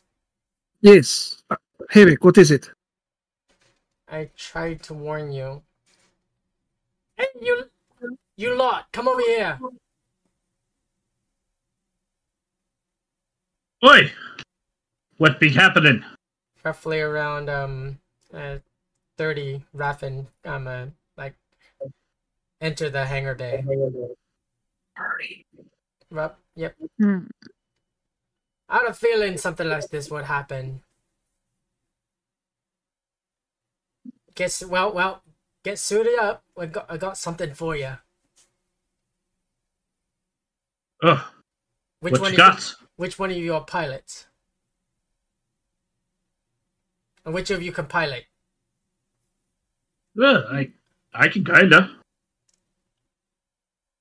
Yes, 0.81 1.43
uh, 1.51 1.57
Havoc, 1.91 2.25
what 2.25 2.39
is 2.39 2.51
it? 2.51 2.71
I 4.09 4.31
tried 4.37 4.83
to 4.85 4.95
warn 4.95 5.33
you. 5.33 5.63
Hey, 7.17 7.27
you, 7.41 7.65
you 8.37 8.55
lot, 8.55 8.87
come 8.93 9.09
over 9.09 9.21
here. 9.21 9.61
Oi! 13.85 14.13
What 15.17 15.41
be 15.41 15.51
happening? 15.51 16.05
Roughly 16.65 17.01
around 17.01 17.49
um, 17.51 17.99
uh, 18.35 18.59
thirty 19.19 19.63
Raffen 19.75 20.27
um, 20.45 20.67
uh, 20.67 20.87
like 21.17 21.35
enter 22.61 22.91
the 22.91 23.05
hangar 23.07 23.35
bay. 23.35 23.65
Hurry. 24.95 25.47
Rup, 26.11 26.39
yep. 26.55 26.75
Hmm. 27.01 27.21
I 28.69 28.79
had 28.79 28.87
a 28.87 28.95
feeling 28.95 29.37
something 29.37 29.69
like 29.69 29.89
this 29.89 30.11
would 30.11 30.25
happen. 30.25 30.83
Get 34.35 34.63
well, 34.67 34.93
well, 34.93 35.23
get 35.63 35.79
suited 35.79 36.19
up. 36.19 36.43
I 36.59 36.67
got, 36.67 36.87
I 36.89 36.97
got 36.97 37.19
something 37.19 37.53
for 37.55 37.77
you. 37.77 37.97
Ugh, 41.03 41.21
Which 42.01 42.13
what 42.13 42.21
one? 42.21 42.31
you 42.33 42.37
got? 42.37 42.61
you, 42.81 42.87
which 42.97 43.19
one 43.19 43.31
of 43.31 43.37
you 43.37 43.55
are 43.55 43.65
pilots? 43.65 44.27
And 47.25 47.35
which 47.35 47.51
of 47.51 47.63
you 47.63 47.73
can 47.73 47.87
pilot? 47.87 48.25
Well, 50.15 50.45
I, 50.51 50.71
I 51.15 51.29
can 51.29 51.45
kinda. 51.45 51.91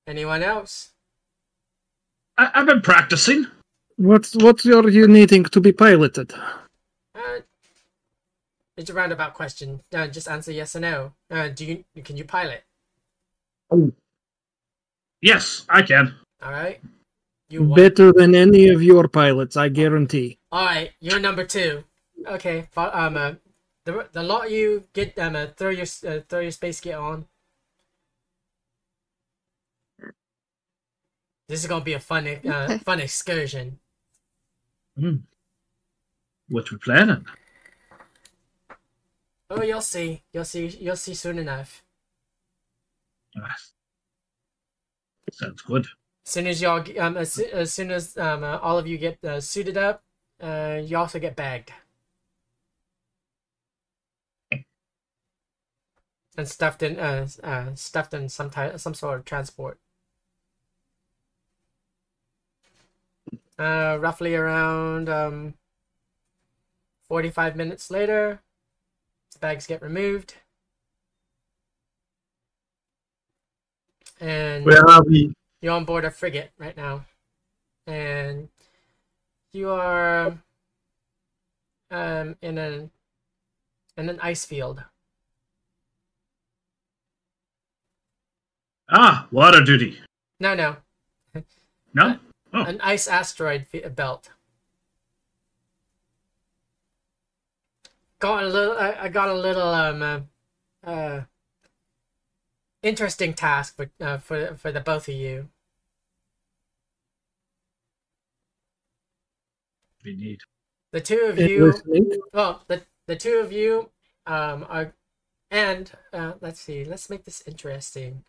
Anyone 0.06 0.42
else? 0.42 0.90
I, 2.36 2.50
I've 2.54 2.66
been 2.66 2.82
practicing. 2.82 3.46
What 3.96 4.28
what 4.34 4.64
are 4.66 4.88
you 4.88 5.06
needing 5.06 5.44
to 5.44 5.60
be 5.60 5.72
piloted? 5.72 6.32
Uh, 7.14 7.40
it's 8.76 8.90
a 8.90 8.94
roundabout 8.94 9.34
question. 9.34 9.80
Uh, 9.94 10.08
just 10.08 10.28
answer 10.28 10.50
yes 10.50 10.74
or 10.74 10.80
no. 10.80 11.12
Uh, 11.30 11.48
do 11.48 11.64
you 11.64 11.84
can 12.02 12.16
you 12.16 12.24
pilot? 12.24 12.64
Oh. 13.70 13.92
Yes, 15.20 15.64
I 15.68 15.82
can. 15.82 16.14
All 16.42 16.50
right. 16.50 16.80
You 17.48 17.62
won. 17.62 17.76
Better 17.76 18.12
than 18.12 18.34
any 18.34 18.68
of 18.68 18.82
your 18.82 19.06
pilots, 19.08 19.56
I 19.56 19.68
guarantee. 19.68 20.38
All 20.50 20.64
right, 20.64 20.90
you're 21.00 21.20
number 21.20 21.44
two. 21.44 21.84
Okay, 22.26 22.68
fo- 22.70 22.90
um, 22.92 23.16
uh, 23.16 23.34
the 23.84 24.08
the 24.12 24.22
lot 24.22 24.50
you 24.50 24.84
get 24.92 25.18
um, 25.18 25.36
uh, 25.36 25.46
throw 25.56 25.70
your 25.70 25.86
uh, 26.06 26.20
throw 26.28 26.40
your 26.40 26.50
space 26.50 26.80
gear 26.80 26.98
on. 26.98 27.26
This 31.48 31.60
is 31.60 31.66
gonna 31.66 31.84
be 31.84 31.94
a 31.94 32.00
fun 32.00 32.26
uh, 32.28 32.78
fun 32.84 33.00
excursion. 33.00 33.78
What 36.48 36.70
we 36.70 36.78
planning? 36.78 37.26
Oh, 39.50 39.62
you'll 39.62 39.80
see. 39.80 40.22
You'll 40.32 40.44
see. 40.44 40.66
You'll 40.68 40.96
see 40.96 41.14
soon 41.14 41.38
enough. 41.38 41.84
Ah, 43.36 43.56
sounds 45.32 45.62
good. 45.62 45.86
As 46.24 46.32
soon 46.32 46.46
as 46.46 46.62
y'all, 46.62 46.82
g- 46.82 46.98
um, 46.98 47.16
as, 47.16 47.38
as 47.38 47.72
soon 47.72 47.90
as 47.90 48.16
um, 48.16 48.44
uh, 48.44 48.58
all 48.58 48.78
of 48.78 48.86
you 48.86 48.96
get 48.96 49.22
uh, 49.24 49.40
suited 49.40 49.76
up, 49.76 50.04
uh, 50.40 50.80
you 50.82 50.96
also 50.96 51.18
get 51.18 51.34
bagged 51.36 51.72
and 56.36 56.48
stuffed 56.48 56.82
in, 56.82 56.98
uh, 56.98 57.26
uh, 57.42 57.74
stuffed 57.74 58.14
in 58.14 58.28
some 58.28 58.50
type, 58.50 58.78
some 58.80 58.94
sort 58.94 59.18
of 59.18 59.24
transport. 59.24 59.78
Uh, 63.58 63.96
roughly 64.00 64.34
around 64.34 65.08
um, 65.08 65.54
forty-five 67.08 67.54
minutes 67.56 67.90
later, 67.90 68.40
the 69.32 69.38
bags 69.38 69.66
get 69.66 69.82
removed, 69.82 70.36
and 74.20 74.64
Where 74.64 74.88
are 74.88 75.02
we? 75.04 75.32
you're 75.60 75.72
on 75.74 75.84
board 75.84 76.04
a 76.04 76.10
frigate 76.10 76.52
right 76.58 76.76
now, 76.76 77.04
and 77.86 78.48
you 79.52 79.70
are 79.70 80.38
um 81.90 82.36
in 82.42 82.58
a 82.58 82.90
in 83.96 84.08
an 84.08 84.18
ice 84.20 84.44
field. 84.44 84.84
Ah, 88.90 89.28
water 89.30 89.62
duty. 89.64 90.00
No, 90.40 90.54
no, 90.54 90.76
No? 91.94 92.18
Oh, 92.52 92.64
an 92.64 92.80
ice 92.82 93.08
asteroid 93.08 93.66
fe- 93.66 93.88
belt. 93.88 94.30
Got 98.18 98.44
a 98.44 98.46
little. 98.46 98.76
I, 98.76 99.04
I 99.04 99.08
got 99.08 99.28
a 99.28 99.34
little 99.34 99.68
um 99.68 100.02
uh, 100.02 100.20
uh 100.88 101.24
interesting 102.82 103.34
task 103.34 103.76
for 103.76 103.90
uh, 104.00 104.18
for 104.18 104.54
for 104.56 104.70
the 104.72 104.80
both 104.80 105.08
of 105.08 105.14
you. 105.14 105.48
we 110.04 110.16
need. 110.16 110.40
The 110.92 111.00
two 111.00 111.20
of 111.28 111.38
you. 111.38 111.66
listening. 111.66 112.20
Well, 112.34 112.62
the 112.68 112.82
the 113.06 113.16
two 113.16 113.38
of 113.38 113.52
you 113.52 113.90
um 114.26 114.66
are 114.68 114.94
And 115.50 115.90
uh, 116.14 116.32
let's 116.40 116.60
see. 116.60 116.84
Let's 116.84 117.10
make 117.10 117.24
this 117.24 117.42
interesting. 117.46 118.24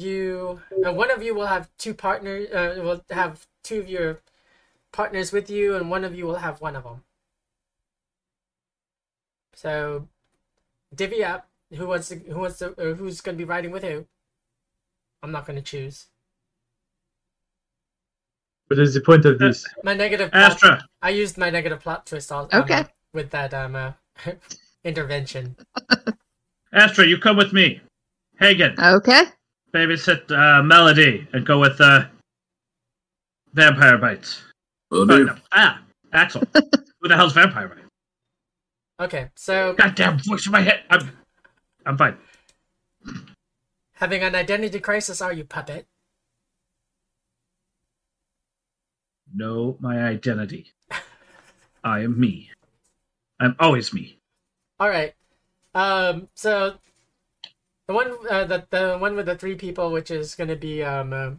You, 0.00 0.62
uh, 0.86 0.94
one 0.94 1.10
of 1.10 1.22
you 1.22 1.34
will 1.34 1.46
have 1.48 1.68
two 1.76 1.92
partners. 1.92 2.48
Uh, 2.50 2.80
will 2.82 3.04
have 3.10 3.46
two 3.62 3.80
of 3.80 3.88
your 3.88 4.20
partners 4.92 5.30
with 5.30 5.50
you, 5.50 5.76
and 5.76 5.90
one 5.90 6.04
of 6.04 6.14
you 6.14 6.24
will 6.24 6.36
have 6.36 6.58
one 6.62 6.74
of 6.74 6.84
them. 6.84 7.02
So, 9.54 10.08
divvy 10.94 11.22
up. 11.22 11.48
Who 11.76 11.86
wants 11.86 12.08
to? 12.08 12.16
Who 12.16 12.38
wants 12.40 12.58
to? 12.60 12.68
Or 12.82 12.94
who's 12.94 13.20
going 13.20 13.36
to 13.36 13.38
be 13.38 13.44
riding 13.46 13.72
with 13.72 13.82
who? 13.82 14.06
I'm 15.22 15.32
not 15.32 15.44
going 15.46 15.56
to 15.56 15.62
choose. 15.62 16.06
What 18.68 18.78
is 18.78 18.94
the 18.94 19.02
point 19.02 19.26
of 19.26 19.38
this? 19.38 19.66
My 19.84 19.92
negative. 19.92 20.30
plot- 20.30 20.52
Astra, 20.52 20.82
I 21.02 21.10
used 21.10 21.36
my 21.36 21.50
negative 21.50 21.80
plot 21.80 22.06
twist. 22.06 22.32
All, 22.32 22.48
um, 22.52 22.62
Okay. 22.62 22.86
with 23.12 23.28
that 23.32 23.52
um 23.52 23.76
uh, 23.76 23.92
intervention. 24.84 25.56
Astra, 26.72 27.04
you 27.06 27.18
come 27.18 27.36
with 27.36 27.52
me. 27.52 27.82
Hagen, 28.38 28.74
Okay. 28.80 29.24
Babysit 29.72 30.30
uh, 30.30 30.62
Melody 30.62 31.26
and 31.32 31.44
go 31.46 31.58
with 31.60 31.80
uh, 31.80 32.06
Vampire 33.54 33.98
Bites. 33.98 34.42
Will 34.90 35.02
Oh, 35.02 35.04
do. 35.18 35.24
no. 35.26 35.36
Ah, 35.52 35.80
Axel. 36.12 36.42
Who 36.54 37.08
the 37.08 37.16
hell's 37.16 37.32
Vampire 37.32 37.68
Bite? 37.68 39.04
Okay, 39.04 39.28
so 39.34 39.72
Goddamn 39.74 40.18
voice 40.18 40.44
in 40.46 40.52
my 40.52 40.60
head. 40.60 40.80
I'm, 40.90 41.10
I'm 41.86 41.96
fine. 41.96 42.16
having 43.94 44.22
an 44.22 44.34
identity 44.34 44.78
crisis, 44.80 45.22
are 45.22 45.32
you 45.32 45.44
puppet? 45.44 45.86
Know 49.32 49.76
my 49.80 50.02
identity. 50.02 50.72
I 51.84 52.00
am 52.00 52.18
me. 52.18 52.50
I'm 53.38 53.54
always 53.58 53.94
me. 53.94 54.18
All 54.78 54.88
right. 54.88 55.14
Um. 55.74 56.28
So 56.34 56.74
the 57.90 57.94
one, 57.94 58.14
uh, 58.30 58.44
the 58.44 58.64
the 58.70 58.96
one 58.98 59.16
with 59.16 59.26
the 59.26 59.34
three 59.36 59.56
people, 59.56 59.90
which 59.90 60.12
is 60.12 60.36
gonna 60.36 60.54
be 60.54 60.80
um, 60.84 61.12
uh, 61.12 61.30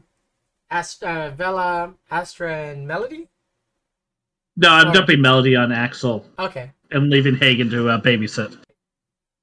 Ast- 0.70 1.02
uh, 1.04 1.30
Vela, 1.32 1.94
Astra, 2.10 2.54
and 2.54 2.86
Melody. 2.86 3.30
No, 4.58 4.68
I'm 4.70 4.90
Oh. 4.90 4.94
dumping 4.94 5.22
Melody 5.22 5.56
on 5.56 5.72
Axel 5.72 6.26
Okay. 6.38 6.72
and 6.92 7.10
leaving 7.10 7.36
Hagen 7.36 7.70
to 7.70 7.88
uh, 7.88 8.02
babysit. 8.02 8.58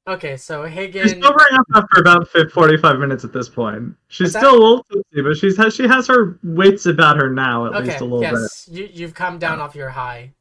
Okay. 0.07 0.37
So 0.37 0.65
Hagen. 0.67 1.03
She's 1.03 1.13
Hagen. 1.13 1.23
sobering 1.23 1.55
up 1.55 1.65
after 1.75 2.01
about 2.03 2.29
45 2.29 2.99
minutes 2.99 3.25
at 3.25 3.33
this 3.33 3.49
point. 3.49 3.95
She's 4.09 4.35
that? 4.35 4.41
still 4.41 4.55
a 4.57 4.61
little 4.61 4.85
tipsy, 4.93 5.23
but 5.23 5.37
she's 5.39 5.57
has, 5.57 5.75
she 5.75 5.89
has 5.89 6.07
her 6.09 6.39
wits 6.43 6.85
about 6.85 7.17
her 7.17 7.31
now, 7.31 7.67
at 7.67 7.73
Okay. 7.75 7.85
least 7.87 8.01
a 8.03 8.05
little 8.05 8.21
bit. 8.21 8.33
Yes. 8.33 8.69
You 8.71 8.87
you've 8.93 9.15
come 9.15 9.39
down 9.39 9.61
off 9.61 9.75
your 9.75 9.89
high. 9.91 10.35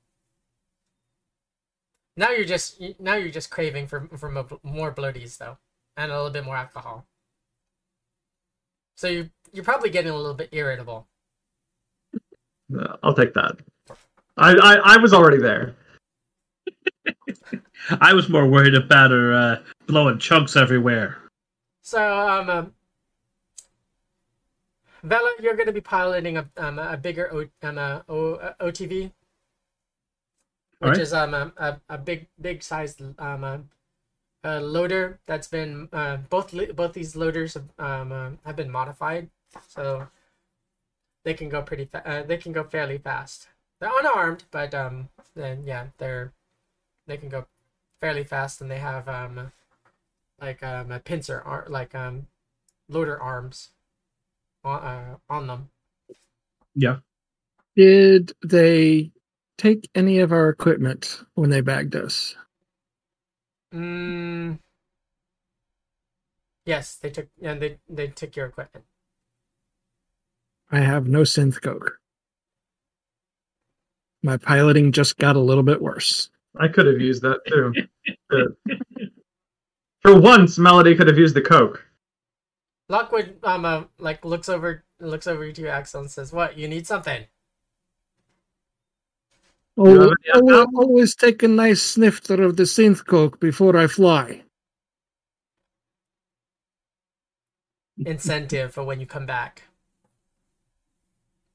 Now 2.18 2.32
you're 2.32 2.45
just 2.45 2.82
now 2.99 3.15
you're 3.15 3.30
just 3.32 3.49
craving 3.51 3.88
for 3.88 4.09
for 4.18 4.30
more 4.63 4.93
bloaties 4.93 5.38
though, 5.38 5.57
and 5.98 6.12
a 6.12 6.16
little 6.16 6.32
bit 6.32 6.45
more 6.45 6.56
alcohol. 6.56 7.06
So 8.95 9.08
you 9.08 9.30
you're 9.52 9.66
probably 9.66 9.89
getting 9.89 10.12
a 10.12 10.16
little 10.16 10.34
bit 10.34 10.50
irritable. 10.52 11.08
Uh, 12.78 12.98
I'll 13.02 13.14
take 13.14 13.34
that. 13.34 13.58
I, 14.38 14.54
I, 14.54 14.76
I 14.95 14.98
was 14.98 15.14
already 15.14 15.39
there. 15.39 15.76
I 18.02 18.14
was 18.14 18.30
more 18.30 18.45
worried 18.45 18.76
about 18.76 19.12
her 19.12 19.34
uh, 19.34 19.60
blowing 19.88 20.20
chunks 20.20 20.56
everywhere. 20.56 21.18
So, 21.82 22.02
um, 22.20 22.50
um, 22.50 22.74
Vela, 25.04 25.32
you're 25.41 25.56
going 25.56 25.68
to 25.68 25.74
be 25.74 25.82
piloting 25.82 26.38
a 26.38 26.50
um, 26.58 26.78
a 26.80 26.98
bigger 26.98 27.32
o, 27.34 27.48
um, 27.68 27.78
uh, 27.78 28.02
uh, 28.10 28.54
OTV, 28.60 28.89
which 29.02 29.14
Alright. 30.84 31.00
is 31.00 31.14
um 31.14 31.34
a, 31.34 31.54
a, 31.58 31.82
a 31.89 31.98
big 31.98 32.28
big 32.41 32.62
sized 32.62 33.02
um 33.20 33.70
uh, 34.48 34.62
loader 34.62 35.20
that's 35.26 35.50
been 35.50 35.89
uh, 35.91 36.18
both 36.30 36.54
both 36.76 36.93
these 36.93 37.16
loaders 37.16 37.56
have, 37.56 37.70
um 37.80 38.12
uh, 38.12 38.30
have 38.45 38.56
been 38.56 38.72
modified, 38.72 39.30
so 39.68 40.08
they 41.26 41.34
can 41.34 41.50
go 41.50 41.62
pretty 41.62 41.89
uh, 41.93 42.24
they 42.24 42.38
can 42.38 42.54
go 42.54 42.64
fairly 42.64 42.98
fast. 42.98 43.50
They're 43.80 43.91
unarmed, 44.00 44.45
but 44.52 44.74
um 44.74 45.10
then 45.36 45.64
yeah 45.66 45.88
they're 45.98 46.34
they 47.08 47.18
can 47.18 47.30
go 47.30 47.45
fairly 48.02 48.24
fast, 48.24 48.62
and 48.62 48.72
they 48.72 48.80
have 48.80 49.08
um 49.10 49.52
like 50.39 50.64
um 50.64 50.91
a 50.91 51.00
pincer 51.00 51.41
ar- 51.41 51.68
like 51.68 51.93
um 51.95 52.28
loader 52.89 53.20
arms 53.22 53.72
on 54.64 54.80
uh, 54.82 55.18
on 55.30 55.48
them. 55.48 55.70
Yeah. 56.76 56.98
Did 57.76 58.34
they 58.43 59.12
take 59.58 59.89
any 59.95 60.20
of 60.20 60.32
our 60.32 60.50
equipment 60.50 61.24
when 61.36 61.50
they 61.50 61.62
bagged 61.62 61.95
us? 61.95 62.36
Mm. 63.74 64.59
Yes, 66.65 66.95
they 66.95 67.09
took 67.09 67.28
and 67.41 67.61
they 67.61 67.78
they 67.89 68.07
took 68.07 68.36
your 68.36 68.47
equipment. 68.47 68.86
I 70.72 70.80
have 70.80 71.07
no 71.07 71.22
synth 71.22 71.61
coke. 71.61 71.99
My 74.24 74.38
piloting 74.38 74.91
just 74.91 75.18
got 75.18 75.36
a 75.36 75.39
little 75.39 75.63
bit 75.63 75.82
worse. 75.82 76.30
I 76.59 76.68
could 76.68 76.88
have 76.88 76.99
used 76.99 77.22
that 77.22 77.39
too. 77.47 77.74
For 80.01 80.20
once, 80.20 80.57
Melody 80.57 80.95
could 80.95 81.07
have 81.07 81.18
used 81.18 81.36
the 81.36 81.41
Coke. 81.41 81.86
Lockwood 82.89 83.38
um 83.43 83.65
uh, 83.65 83.84
like 83.99 84.24
looks 84.24 84.49
over 84.49 84.84
looks 84.99 85.28
over 85.28 85.51
to 85.51 85.68
Axel 85.68 86.01
and 86.01 86.11
says, 86.11 86.32
"What? 86.32 86.57
You 86.57 86.68
need 86.68 86.88
something?" 86.88 87.26
Have 89.78 89.88
Oh, 89.88 90.14
I 90.34 90.40
will 90.42 90.68
always 90.76 91.16
take 91.16 91.44
a 91.44 91.48
nice 91.48 91.82
snifter 91.82 92.42
of 92.44 92.58
the 92.58 92.64
synth 92.64 93.06
coke 93.06 93.40
before 93.40 93.78
I 93.78 93.88
fly. 93.88 94.44
Incentive 98.06 98.74
for 98.74 98.84
when 98.84 99.00
you 99.00 99.06
come 99.06 99.26
back. 99.26 99.64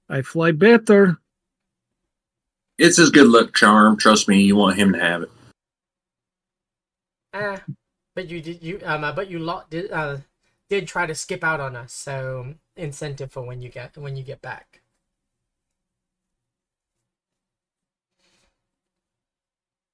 I 0.08 0.22
fly 0.22 0.52
better. 0.52 1.18
It's 2.78 2.96
his 2.96 3.10
good 3.10 3.28
luck 3.28 3.54
charm. 3.54 3.96
Trust 3.96 4.28
me, 4.28 4.42
you 4.42 4.56
want 4.56 4.76
him 4.76 4.92
to 4.92 4.98
have 4.98 5.22
it. 5.22 5.30
Eh, 7.34 7.58
but 8.14 8.28
you 8.28 8.42
did 8.42 8.62
you 8.62 8.80
um 8.84 9.04
uh, 9.04 9.12
but 9.12 9.30
you 9.30 9.38
lot 9.38 9.70
did 9.70 9.90
uh 9.90 10.18
did 10.68 10.86
try 10.86 11.06
to 11.06 11.14
skip 11.14 11.42
out 11.42 11.60
on 11.60 11.76
us, 11.76 11.92
so 11.92 12.54
incentive 12.76 13.32
for 13.32 13.42
when 13.42 13.62
you 13.62 13.68
get 13.68 13.96
when 13.96 14.16
you 14.16 14.22
get 14.22 14.42
back. 14.42 14.81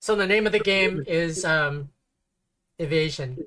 So 0.08 0.16
the 0.16 0.26
name 0.26 0.46
of 0.46 0.52
the 0.52 0.58
game 0.58 1.04
is 1.06 1.44
um 1.44 1.90
evasion. 2.78 3.44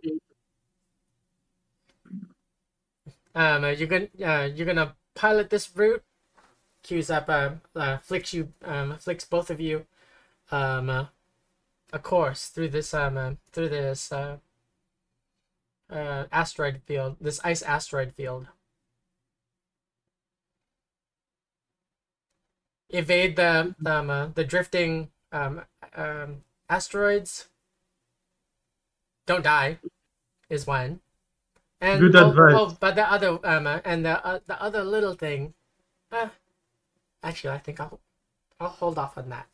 Um, 3.34 3.64
you're 3.64 3.88
gonna 3.88 4.09
uh, 4.24 4.47
you're 4.53 4.68
gonna 4.68 4.95
pilot 5.16 5.49
this 5.49 5.76
route. 5.76 6.03
Queues 6.84 7.09
up 7.09 7.28
uh, 7.30 7.53
uh 7.76 7.97
flicks 7.97 8.32
you 8.32 8.53
um 8.64 8.95
flicks 8.99 9.26
both 9.26 9.49
of 9.49 9.59
you 9.59 9.88
um 10.51 10.91
uh, 10.91 11.05
a 11.91 11.97
course 11.97 12.49
through 12.49 12.70
this 12.70 12.93
um 12.93 13.18
uh, 13.18 13.32
through 13.51 13.70
this 13.70 14.12
uh, 14.12 14.38
uh 15.89 16.26
asteroid 16.32 16.82
field 16.86 17.16
this 17.20 17.39
ice 17.43 17.64
asteroid 17.64 18.14
field 18.14 18.45
evade 22.91 23.36
the 23.36 23.74
um 23.84 24.12
uh, 24.12 24.28
the 24.28 24.43
drifting 24.43 25.09
um 25.32 25.64
um 25.95 26.43
asteroids 26.72 27.47
don't 29.28 29.43
die 29.43 29.78
is 30.49 30.65
one 30.65 30.99
and 31.82 31.99
Good 31.99 32.15
oh, 32.15 32.30
advice. 32.30 32.55
oh, 32.57 32.78
but 32.80 32.95
the 32.95 33.05
other 33.15 33.32
um 33.43 33.67
uh, 33.67 33.80
and 33.86 34.05
the 34.05 34.26
uh, 34.26 34.39
the 34.47 34.57
other 34.67 34.84
little 34.84 35.13
thing 35.13 35.53
uh, 36.11 36.30
actually 37.22 37.53
i 37.53 37.59
think 37.59 37.80
i'll 37.80 37.99
i'll 38.59 38.69
hold 38.82 38.97
off 38.97 39.17
on 39.17 39.30
that 39.30 39.47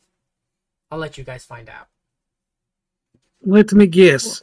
i'll 0.90 0.98
let 0.98 1.18
you 1.18 1.24
guys 1.24 1.44
find 1.44 1.68
out 1.68 1.88
Let 3.42 3.72
me 3.72 3.86
guess. 3.86 4.42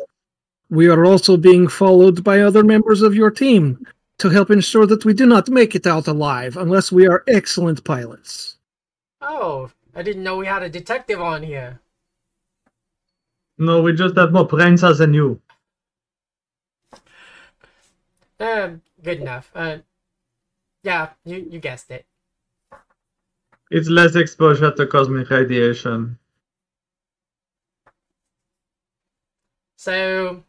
We 0.69 0.87
are 0.89 1.05
also 1.05 1.37
being 1.37 1.67
followed 1.67 2.23
by 2.23 2.39
other 2.41 2.63
members 2.63 3.01
of 3.01 3.13
your 3.13 3.29
team 3.29 3.85
to 4.17 4.29
help 4.29 4.49
ensure 4.49 4.87
that 4.87 5.05
we 5.05 5.13
do 5.13 5.25
not 5.25 5.49
make 5.49 5.75
it 5.75 5.85
out 5.85 6.07
alive 6.07 6.57
unless 6.57 6.91
we 6.91 7.05
are 7.11 7.23
excellent 7.27 7.83
pilots. 7.83 8.57
Oh, 9.21 9.69
I 9.93 10.01
didn't 10.01 10.23
know 10.23 10.37
we 10.37 10.47
had 10.47 10.63
a 10.63 10.69
detective 10.69 11.21
on 11.21 11.43
here. 11.43 11.79
No, 13.57 13.81
we 13.81 13.93
just 13.93 14.15
have 14.17 14.31
more 14.31 14.45
brains 14.47 14.81
than 14.81 15.13
you. 15.13 15.41
Um, 18.39 18.81
good 19.03 19.19
enough. 19.21 19.51
Uh, 19.55 19.79
yeah, 20.83 21.09
you 21.25 21.37
you 21.49 21.59
guessed 21.59 21.91
it. 21.91 22.05
It's 23.71 23.89
less 23.89 24.15
exposure 24.15 24.71
to 24.71 24.87
cosmic 24.87 25.29
radiation. 25.29 26.17
So 29.77 30.43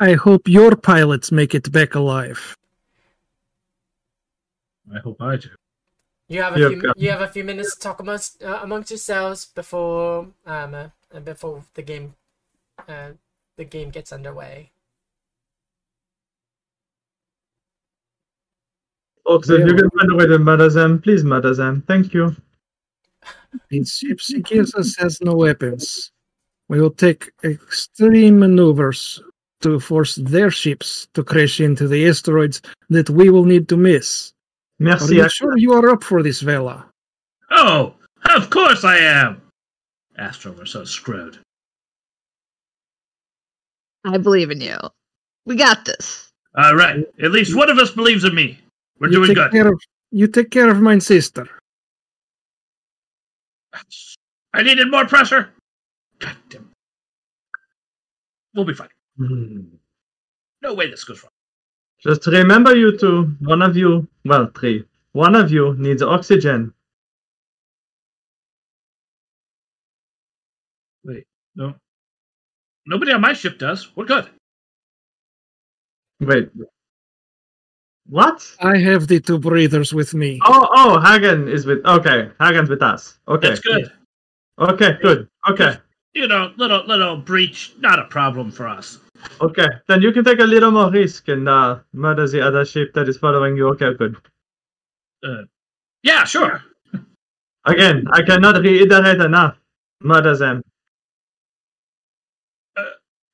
I 0.00 0.14
hope 0.14 0.48
your 0.48 0.76
pilots 0.76 1.32
make 1.32 1.54
it 1.54 1.70
back 1.72 1.94
alive. 1.94 2.56
I 4.94 4.98
hope 5.00 5.20
I 5.20 5.36
do. 5.36 5.48
you 6.28 6.42
have 6.42 6.54
a 6.54 6.58
Yeah, 6.58 6.68
few 6.68 6.76
go. 6.82 6.92
you 6.96 7.10
have 7.10 7.20
a 7.20 7.28
few 7.28 7.44
minutes 7.44 7.74
to 7.74 7.80
talk 7.80 8.00
amongst 8.00 8.42
uh, 8.42 8.60
amongst 8.62 8.90
yourselves 8.90 9.46
before 9.46 10.28
um 10.46 10.74
uh, 10.74 10.88
before 11.24 11.64
the 11.74 11.82
game 11.82 12.14
uh, 12.88 13.10
the 13.56 13.64
game 13.64 13.90
gets 13.90 14.12
underway. 14.12 14.70
Folks, 19.26 19.50
if 19.50 19.66
you 19.66 19.74
can 19.74 19.90
find 19.90 20.12
a 20.12 20.16
way 20.16 20.26
to 20.26 20.38
murder 20.38 20.70
them, 20.70 21.02
please 21.02 21.22
murder 21.22 21.54
them. 21.54 21.82
Thank 21.86 22.14
you. 22.14 22.34
These 23.68 23.98
ships 23.98 24.28
he 24.28 24.40
gives 24.40 24.74
us 24.74 24.96
has 24.96 25.20
no 25.20 25.34
weapons. 25.34 26.12
We 26.68 26.80
will 26.80 26.90
take 26.90 27.30
extreme 27.44 28.38
maneuvers 28.38 29.22
to 29.60 29.80
force 29.80 30.14
their 30.16 30.50
ships 30.50 31.08
to 31.14 31.24
crash 31.24 31.60
into 31.60 31.88
the 31.88 32.06
asteroids 32.08 32.62
that 32.88 33.10
we 33.10 33.28
will 33.28 33.44
need 33.44 33.68
to 33.68 33.76
miss. 33.76 34.32
Are 34.80 34.84
Merci. 34.84 35.16
you 35.16 35.28
sure 35.28 35.58
you 35.58 35.72
are 35.72 35.90
up 35.90 36.04
for 36.04 36.22
this, 36.22 36.40
Vela? 36.40 36.86
Oh, 37.50 37.94
of 38.30 38.50
course 38.50 38.84
I 38.84 38.98
am. 38.98 39.42
Astro, 40.18 40.52
we're 40.52 40.66
so 40.66 40.84
screwed. 40.84 41.38
I 44.04 44.18
believe 44.18 44.50
in 44.50 44.60
you. 44.60 44.76
We 45.46 45.56
got 45.56 45.84
this. 45.84 46.30
All 46.56 46.74
right, 46.74 47.04
at 47.22 47.30
least 47.30 47.56
one 47.56 47.70
of 47.70 47.78
us 47.78 47.90
believes 47.90 48.24
in 48.24 48.34
me. 48.34 48.58
We're 48.98 49.08
you 49.08 49.14
doing 49.14 49.28
take 49.28 49.36
good. 49.36 49.52
Care 49.52 49.72
of, 49.72 49.80
you 50.10 50.26
take 50.26 50.50
care 50.50 50.68
of 50.68 50.80
my 50.80 50.98
sister. 50.98 51.46
I 54.54 54.62
needed 54.62 54.90
more 54.90 55.06
pressure. 55.06 55.50
God 56.18 56.36
damn. 56.48 56.70
We'll 58.54 58.64
be 58.64 58.74
fine. 58.74 58.88
Hmm. 59.16 59.60
No 60.62 60.74
way 60.74 60.90
this 60.90 61.04
goes 61.04 61.22
wrong. 61.22 61.30
Just 62.02 62.26
remember, 62.26 62.74
you 62.74 62.96
two. 62.96 63.36
One 63.40 63.62
of 63.62 63.76
you, 63.76 64.08
well, 64.24 64.50
three. 64.56 64.84
One 65.12 65.34
of 65.34 65.52
you 65.52 65.74
needs 65.78 66.02
oxygen. 66.02 66.72
No. 71.58 71.74
Nobody 72.86 73.12
on 73.12 73.20
my 73.20 73.32
ship 73.34 73.58
does. 73.58 73.94
We're 73.96 74.06
good. 74.06 74.30
Wait. 76.20 76.48
What? 78.08 78.40
I 78.62 78.78
have 78.78 79.06
the 79.08 79.20
two 79.20 79.38
breathers 79.38 79.92
with 79.92 80.14
me. 80.14 80.38
Oh, 80.44 80.66
oh, 80.72 81.00
Hagen 81.00 81.48
is 81.48 81.66
with. 81.66 81.84
Okay, 81.84 82.30
Hagen's 82.40 82.70
with 82.70 82.80
us. 82.82 83.18
Okay. 83.28 83.48
That's 83.48 83.60
good. 83.60 83.92
Okay, 84.58 84.96
good. 85.02 85.28
Okay, 85.50 85.76
You 86.14 86.26
know, 86.26 86.52
little 86.56 86.84
little 86.86 87.16
breach, 87.16 87.74
not 87.78 87.98
a 87.98 88.04
problem 88.04 88.50
for 88.50 88.66
us. 88.66 88.98
okay. 89.40 89.66
Then 89.86 90.00
you 90.02 90.10
can 90.12 90.24
take 90.24 90.40
a 90.40 90.44
little 90.44 90.70
more 90.70 90.90
risk 90.90 91.28
and 91.28 91.48
uh, 91.48 91.80
murder 91.92 92.26
the 92.26 92.40
other 92.40 92.64
ship 92.64 92.92
that 92.94 93.08
is 93.08 93.18
following 93.18 93.56
you. 93.56 93.68
Okay, 93.74 93.92
good. 93.94 94.16
Yeah, 96.02 96.24
sure. 96.24 96.62
Again, 97.66 98.06
I 98.10 98.22
cannot 98.22 98.62
reiterate 98.62 99.20
enough. 99.20 99.56
Murder 100.00 100.36
them. 100.36 100.62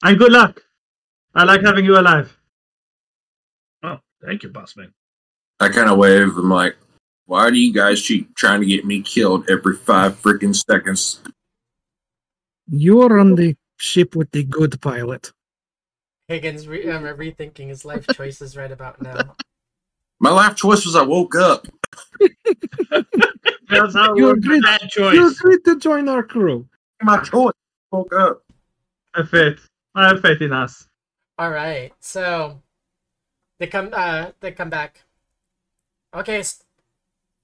And 0.05 0.19
good 0.19 0.33
luck. 0.33 0.61
I 1.35 1.45
like 1.45 1.63
having 1.63 1.85
you 1.85 1.99
alive. 1.99 2.37
Oh, 3.83 3.99
thank 4.25 4.43
you, 4.43 4.51
boss 4.51 4.77
man. 4.77 4.93
I 5.61 5.69
kind 5.71 5.89
of 5.89 5.99
wave. 5.99 6.37
I'm 6.37 6.51
like, 6.51 6.77
why 7.27 7.51
do 7.51 7.59
you 7.59 7.73
guys 7.73 8.07
keep 8.07 8.35
trying 8.37 8.61
to 8.61 8.67
get 8.67 8.85
me 8.85 9.01
killed 9.03 9.49
every 9.49 9.77
five 9.77 10.21
freaking 10.21 10.55
seconds? 10.55 11.21
You're 12.71 13.19
on 13.19 13.35
the 13.35 13.57
ship 13.79 14.15
with 14.15 14.31
the 14.31 14.45
good 14.45 14.81
pilot. 14.81 15.33
Higgins 16.29 16.69
re- 16.69 16.91
um, 16.91 17.05
rethinking 17.05 17.69
his 17.69 17.85
life 17.85 18.07
choices 18.15 18.57
right 18.57 18.71
about 18.71 19.01
now. 19.01 19.35
My 20.21 20.31
life 20.31 20.55
choice 20.57 20.85
was 20.87 20.97
I 20.97 21.03
woke 21.03 21.35
up. 21.35 21.67
That's 23.69 23.95
how 23.95 24.15
You 24.15 24.25
works. 24.27 24.39
agreed, 24.45 24.63
Bad 24.63 24.91
you 24.97 25.31
agreed 25.31 25.65
to 25.65 25.79
join 25.79 26.09
our 26.09 26.23
crew. 26.23 26.67
My 27.03 27.19
choice. 27.19 27.53
Woke 27.91 28.15
up. 28.15 28.43
I 29.15 29.19
have 29.21 29.31
faith. 29.31 29.69
I 29.95 30.09
have 30.09 30.21
faith 30.21 30.41
in 30.41 30.53
us. 30.53 30.89
All 31.39 31.51
right, 31.51 31.93
so 32.01 32.61
they 33.59 33.67
come. 33.67 33.91
Uh, 33.93 34.33
they 34.41 34.53
come 34.53 34.71
back. 34.71 35.03
Okay, 36.15 36.43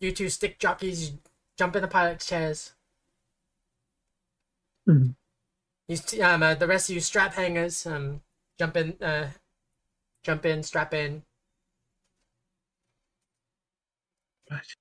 you 0.01 0.13
two 0.13 0.29
stick 0.29 0.59
jockeys, 0.59 1.13
jump 1.57 1.77
in 1.77 1.83
the 1.83 1.89
pilot's 1.89 2.27
chairs. 2.27 2.73
Mhm. 4.89 5.15
You, 5.89 6.25
um, 6.25 6.43
uh, 6.43 6.55
the 6.55 6.67
rest 6.67 6.89
of 6.89 6.95
you 6.95 7.01
strap 7.01 7.35
hangers, 7.35 7.87
um, 7.87 8.23
jump 8.59 8.77
in. 8.77 9.01
Uh, 9.03 9.31
jump 10.23 10.47
in, 10.47 10.63
strap 10.63 10.95
in. 10.95 11.23
Right. 14.51 14.77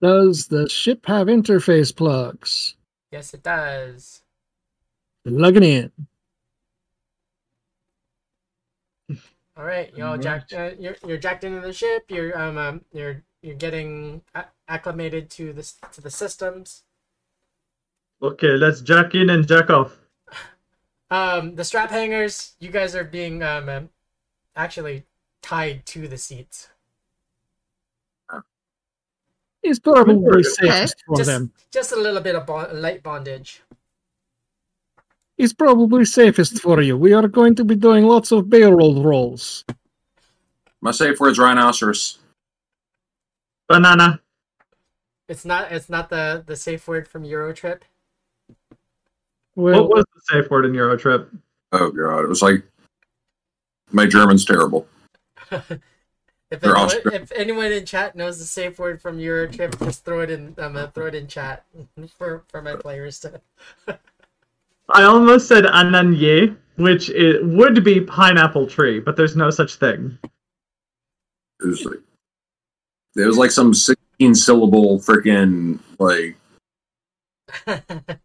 Does 0.00 0.48
the 0.48 0.68
ship 0.68 1.06
have 1.06 1.28
interface 1.28 1.94
plugs? 1.94 2.76
Yes, 3.10 3.34
it 3.34 3.42
does. 3.42 4.22
Lugging 5.24 5.62
in. 5.62 5.92
All 9.56 9.64
right, 9.64 9.92
you 9.96 10.02
all 10.04 10.10
Alright. 10.12 10.22
jacked. 10.22 10.52
Uh, 10.52 10.70
you're 10.78 10.96
you're 11.06 11.16
jacked 11.18 11.44
into 11.44 11.60
the 11.60 11.72
ship. 11.72 12.04
You're 12.08 12.36
um, 12.38 12.58
um 12.58 12.80
you're 12.92 13.22
you're 13.42 13.54
getting 13.54 14.22
acclimated 14.68 15.30
to 15.30 15.52
this 15.52 15.76
to 15.92 16.00
the 16.00 16.10
systems. 16.10 16.82
Okay, 18.22 18.56
let's 18.56 18.80
jack 18.80 19.14
in 19.14 19.30
and 19.30 19.46
jack 19.46 19.70
off. 19.70 19.96
Um, 21.10 21.54
the 21.54 21.62
strap 21.64 21.90
hangers. 21.90 22.56
You 22.58 22.70
guys 22.70 22.96
are 22.96 23.04
being 23.04 23.42
um, 23.42 23.68
um 23.68 23.90
actually 24.56 25.04
tied 25.42 25.86
to 25.86 26.08
the 26.08 26.16
seats. 26.18 26.68
It's 29.62 29.78
probably 29.78 30.26
Okay. 30.26 30.42
safest 30.42 31.04
for 31.06 31.16
Just 31.16 31.30
them. 31.30 31.52
just 31.70 31.92
a 31.92 31.96
little 31.96 32.20
bit 32.20 32.34
of 32.34 32.46
bon- 32.46 32.82
light 32.82 33.02
bondage. 33.02 33.62
It's 35.36 35.52
probably 35.52 36.04
safest 36.04 36.60
for 36.60 36.80
you. 36.80 36.96
We 36.96 37.12
are 37.12 37.26
going 37.26 37.56
to 37.56 37.64
be 37.64 37.74
doing 37.74 38.04
lots 38.06 38.30
of 38.30 38.48
barrel 38.48 39.02
rolls. 39.02 39.64
My 40.80 40.92
safe 40.92 41.18
word's 41.18 41.38
rhinoceros. 41.38 42.18
Banana. 43.68 44.20
It's 45.28 45.44
not 45.44 45.72
it's 45.72 45.88
not 45.88 46.10
the 46.10 46.44
the 46.46 46.54
safe 46.54 46.86
word 46.86 47.08
from 47.08 47.24
Eurotrip. 47.24 47.80
Well, 49.56 49.88
what 49.88 49.88
was 49.88 50.04
the 50.14 50.20
safe 50.32 50.50
word 50.50 50.66
in 50.66 50.72
Eurotrip? 50.72 51.28
Oh 51.72 51.90
god, 51.90 52.24
it 52.24 52.28
was 52.28 52.42
like 52.42 52.62
my 53.90 54.06
German's 54.06 54.44
terrible. 54.44 54.86
if 55.50 55.80
They're 56.50 56.76
anyone, 56.76 57.14
if 57.14 57.32
anyone 57.32 57.72
in 57.72 57.86
chat 57.86 58.14
knows 58.14 58.38
the 58.38 58.44
safe 58.44 58.78
word 58.78 59.00
from 59.00 59.18
Eurotrip, 59.18 59.82
just 59.84 60.04
throw 60.04 60.20
it 60.20 60.30
in. 60.30 60.48
I'm 60.58 60.74
gonna 60.74 60.92
throw 60.94 61.06
it 61.06 61.14
in 61.14 61.26
chat 61.26 61.64
for 62.18 62.44
for 62.48 62.60
my 62.60 62.76
players 62.76 63.18
to. 63.20 63.40
I 64.90 65.04
almost 65.04 65.48
said 65.48 65.64
ananye, 65.64 66.56
which 66.76 67.08
it 67.10 67.44
would 67.44 67.82
be 67.84 68.00
pineapple 68.00 68.66
tree, 68.66 69.00
but 69.00 69.16
there's 69.16 69.36
no 69.36 69.50
such 69.50 69.76
thing. 69.76 70.18
It 71.62 71.66
was 71.66 71.84
like 71.84 71.98
it 73.16 73.26
was 73.26 73.38
like 73.38 73.50
some 73.50 73.72
sixteen 73.72 74.34
syllable 74.34 74.98
freaking 74.98 75.78
like 75.98 76.36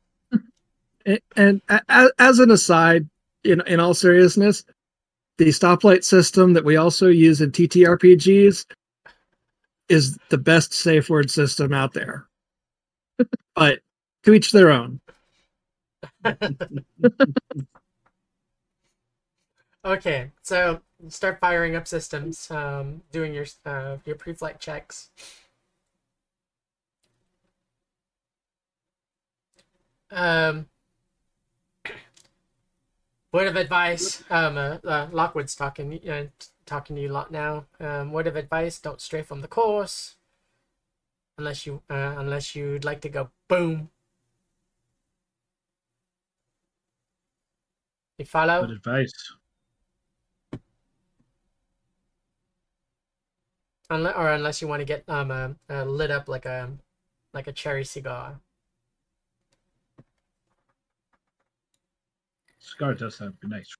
a- 1.05 1.19
and 1.35 1.61
a- 1.69 1.81
a- 1.89 2.11
as 2.19 2.39
an 2.39 2.51
aside, 2.51 3.07
in 3.43 3.61
in 3.67 3.79
all 3.79 3.93
seriousness, 3.93 4.65
the 5.37 5.45
stoplight 5.45 6.03
system 6.03 6.53
that 6.53 6.65
we 6.65 6.75
also 6.75 7.07
use 7.07 7.39
in 7.41 7.51
TTRPGs 7.51 8.65
is 9.87 10.17
the 10.29 10.37
best 10.37 10.73
safe 10.73 11.09
word 11.09 11.31
system 11.31 11.73
out 11.73 11.93
there. 11.93 12.27
but 13.55 13.79
to 14.23 14.33
each 14.33 14.51
their 14.51 14.71
own. 14.71 14.99
Okay, 19.85 20.31
so 20.41 20.81
start 21.07 21.39
firing 21.39 21.75
up 21.75 21.87
systems. 21.87 22.49
Um, 22.51 23.01
doing 23.11 23.33
your 23.33 23.45
uh 23.65 23.97
your 24.05 24.15
pre-flight 24.15 24.59
checks. 24.59 25.09
Um, 30.11 30.67
word 33.31 33.47
of 33.47 33.55
advice. 33.55 34.23
Um, 34.29 34.57
uh, 34.57 34.77
uh, 34.83 35.07
Lockwood's 35.11 35.55
talking, 35.55 35.99
uh, 36.09 36.25
talking 36.65 36.95
to 36.95 37.01
you 37.01 37.11
a 37.11 37.13
lot 37.13 37.31
now. 37.31 37.65
Um, 37.79 38.11
word 38.11 38.27
of 38.27 38.35
advice: 38.35 38.79
don't 38.79 39.01
stray 39.01 39.21
from 39.21 39.41
the 39.41 39.47
course, 39.47 40.15
unless 41.37 41.65
you, 41.65 41.81
uh, 41.89 42.15
unless 42.17 42.55
you'd 42.55 42.85
like 42.85 43.01
to 43.01 43.09
go 43.09 43.29
boom. 43.47 43.89
You 48.19 48.25
follow? 48.25 48.67
Good 48.67 48.75
advice. 48.75 49.33
Unle- 53.89 54.17
or 54.17 54.33
unless 54.33 54.61
you 54.61 54.67
want 54.67 54.81
to 54.81 54.85
get 54.85 55.03
um 55.07 55.31
uh, 55.31 55.49
uh, 55.69 55.85
lit 55.85 56.11
up 56.11 56.27
like 56.27 56.45
a 56.45 56.69
like 57.33 57.47
a 57.47 57.53
cherry 57.53 57.85
cigar. 57.85 58.41
Scar 62.59 62.93
does 62.93 63.15
sound 63.15 63.35
nice. 63.41 63.73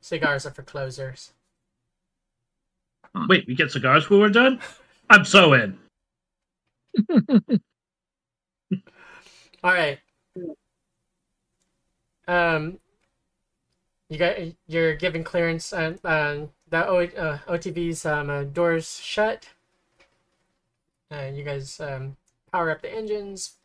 Cigars 0.00 0.44
are 0.44 0.50
for 0.50 0.64
closers. 0.64 1.32
Wait, 3.28 3.46
we 3.46 3.54
get 3.54 3.70
cigars 3.70 4.10
when 4.10 4.18
we're 4.18 4.28
done? 4.28 4.58
I'm 5.08 5.24
so 5.24 5.52
in. 5.52 5.78
All 9.62 9.72
right. 9.72 10.00
Um, 12.28 12.78
you 14.08 14.18
got 14.18 14.36
you're 14.66 14.94
giving 14.94 15.24
clearance 15.24 15.72
and 15.72 15.98
uh, 16.04 16.46
the 16.68 16.86
o, 16.86 16.98
uh, 16.98 17.38
OTV's 17.48 18.04
um, 18.04 18.30
uh, 18.30 18.44
doors 18.44 19.00
shut. 19.00 19.48
Uh, 21.10 21.30
you 21.32 21.44
guys 21.44 21.80
um, 21.80 22.16
power 22.52 22.70
up 22.70 22.82
the 22.82 22.94
engines. 22.94 23.56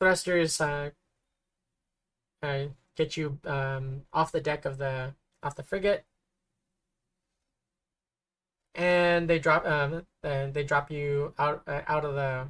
Thrusters 0.00 0.60
uh, 0.60 0.90
uh, 2.42 2.64
get 2.96 3.16
you 3.16 3.38
um, 3.44 4.02
off 4.12 4.32
the 4.32 4.40
deck 4.40 4.64
of 4.64 4.78
the 4.78 5.14
off 5.42 5.56
the 5.56 5.62
frigate, 5.62 6.04
and 8.74 9.28
they 9.28 9.38
drop 9.38 9.66
um, 9.66 10.06
uh, 10.22 10.46
they 10.52 10.64
drop 10.64 10.90
you 10.90 11.32
out 11.38 11.62
uh, 11.66 11.82
out 11.88 12.04
of 12.04 12.14
the, 12.14 12.46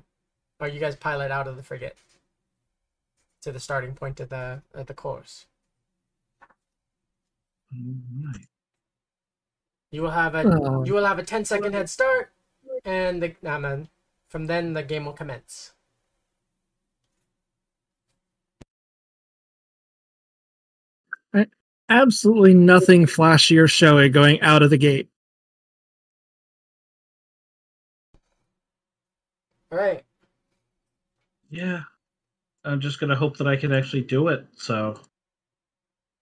or 0.60 0.68
you 0.68 0.80
guys 0.80 0.96
pilot 0.96 1.30
out 1.30 1.46
of 1.46 1.56
the 1.56 1.62
frigate 1.62 1.96
to 3.46 3.52
the 3.52 3.60
starting 3.60 3.94
point 3.94 4.18
of 4.18 4.28
the 4.28 4.60
of 4.74 4.86
the 4.86 4.94
course. 4.94 5.46
Alright. 7.72 8.48
You 9.92 10.02
will 10.02 10.10
have 10.10 10.34
a 10.34 10.42
Oh. 10.44 10.84
you 10.84 10.92
will 10.92 11.06
have 11.06 11.20
a 11.20 11.22
10 11.22 11.44
second 11.44 11.72
head 11.72 11.88
start, 11.88 12.32
and 12.84 13.22
the 13.22 13.36
um, 13.44 13.64
uh, 13.64 13.76
from 14.28 14.46
then 14.46 14.74
the 14.74 14.82
game 14.82 15.04
will 15.04 15.12
commence. 15.12 15.74
Absolutely 21.88 22.52
nothing 22.52 23.06
flashy 23.06 23.56
or 23.58 23.68
showy 23.68 24.08
going 24.08 24.40
out 24.40 24.60
of 24.60 24.70
the 24.70 24.76
gate. 24.76 25.08
All 29.70 29.78
right. 29.78 30.02
Yeah. 31.48 31.84
I'm 32.66 32.80
just 32.80 32.98
gonna 33.00 33.16
hope 33.16 33.36
that 33.38 33.46
I 33.46 33.56
can 33.56 33.72
actually 33.72 34.02
do 34.02 34.28
it. 34.28 34.46
So 34.56 35.00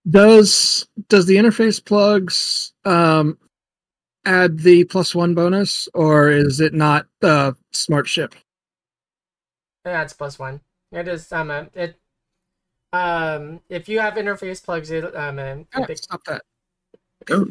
Does 0.09 0.87
does 1.09 1.25
the 1.25 1.35
interface 1.35 1.83
plugs 1.83 2.73
um, 2.85 3.37
add 4.25 4.59
the 4.59 4.83
plus 4.83 5.15
one 5.15 5.33
bonus, 5.33 5.89
or 5.93 6.29
is 6.29 6.61
it 6.61 6.73
not 6.73 7.07
uh, 7.23 7.53
smart 7.71 8.07
ship? 8.07 8.35
Yeah, 9.85 10.03
it's 10.03 10.13
plus 10.13 10.37
one. 10.37 10.61
It 10.91 11.07
is 11.07 11.31
um 11.31 11.49
uh, 11.49 11.65
it 11.73 11.99
um 12.93 13.61
if 13.67 13.89
you 13.89 13.99
have 13.99 14.13
interface 14.13 14.63
plugs 14.63 14.91
it 14.91 15.03
um 15.15 15.39
uh, 15.39 15.55
Oh, 15.75 15.83
it, 15.83 15.97
stop 15.97 16.23
that! 16.25 16.43
Go. 17.25 17.45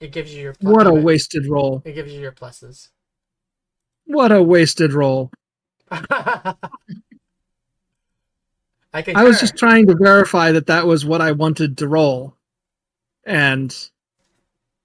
it 0.00 0.12
gives 0.12 0.32
you 0.32 0.42
your 0.42 0.54
pl- 0.54 0.72
What 0.72 0.86
a 0.86 0.90
um, 0.90 1.02
wasted 1.02 1.46
roll! 1.46 1.82
It 1.84 1.92
gives 1.92 2.12
you 2.12 2.20
your 2.20 2.32
pluses. 2.32 2.88
What 4.06 4.30
a 4.30 4.40
wasted 4.42 4.92
roll! 4.92 5.32
I 8.96 9.02
can. 9.02 9.14
I 9.14 9.24
was 9.24 9.38
just 9.38 9.56
trying 9.58 9.86
to 9.88 9.94
verify 9.94 10.52
that 10.52 10.68
that 10.68 10.86
was 10.86 11.04
what 11.04 11.20
I 11.20 11.32
wanted 11.32 11.76
to 11.78 11.86
roll, 11.88 12.34
and 13.24 13.76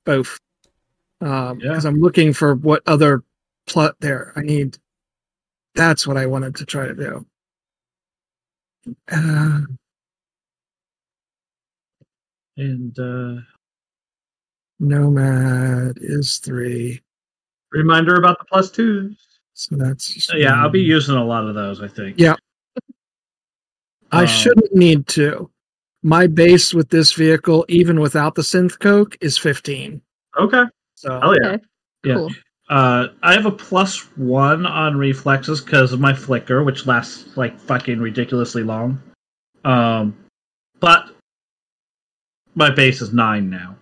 both. 0.06 0.38
Um, 1.22 1.60
Yeah. 1.62 1.70
because 1.70 1.86
I'm 1.86 2.02
looking 2.02 2.34
for 2.34 2.56
what 2.56 2.84
other 2.88 3.24
plot 3.68 3.96
there. 4.02 4.34
I 4.36 4.42
need. 4.42 4.78
That's 5.76 6.06
what 6.06 6.18
I 6.18 6.26
wanted 6.26 6.56
to 6.58 6.66
try 6.66 6.88
to 6.88 6.94
do. 6.94 7.26
Uh, 9.10 9.62
and 12.58 13.00
uh 13.00 13.42
Nomad 14.82 16.00
is 16.02 16.38
three, 16.40 17.02
Reminder 17.72 18.16
about 18.16 18.40
the 18.40 18.46
plus 18.46 18.72
twos. 18.72 19.16
so 19.54 19.76
that's 19.78 20.34
yeah, 20.34 20.56
I'll 20.62 20.70
be 20.70 20.82
using 20.82 21.16
a 21.16 21.24
lot 21.24 21.48
of 21.48 21.56
those, 21.56 21.82
I 21.82 21.88
think. 21.88 22.20
Yeah. 22.20 22.36
I 24.12 24.22
Um, 24.22 24.28
shouldn't 24.28 24.74
need 24.76 25.08
to. 25.10 25.50
My 26.04 26.28
base 26.28 26.74
with 26.74 26.90
this 26.90 27.14
vehicle, 27.14 27.66
even 27.70 28.00
without 28.00 28.36
the 28.36 28.42
synth 28.42 28.80
coke, 28.80 29.16
is 29.22 29.38
15. 29.38 30.02
Okay. 30.40 30.64
So 30.96 31.20
Hell 31.20 31.36
yeah. 31.42 31.48
Okay. 31.50 31.64
Yeah. 32.04 32.14
Cool. 32.16 32.32
Uh, 32.70 33.08
I 33.22 33.34
have 33.34 33.46
a 33.46 33.52
plus 33.52 34.00
one 34.18 34.66
on 34.66 34.96
reflexes 34.98 35.62
because 35.62 35.92
of 35.94 36.00
my 36.00 36.14
flicker, 36.14 36.64
which 36.64 36.88
lasts 36.88 37.36
like 37.36 37.60
fucking 37.60 38.00
ridiculously 38.00 38.64
long. 38.64 39.02
Um, 39.66 40.18
but 40.80 41.10
my 42.56 42.70
base 42.70 43.02
is 43.02 43.14
nine 43.14 43.50
now. 43.50 43.76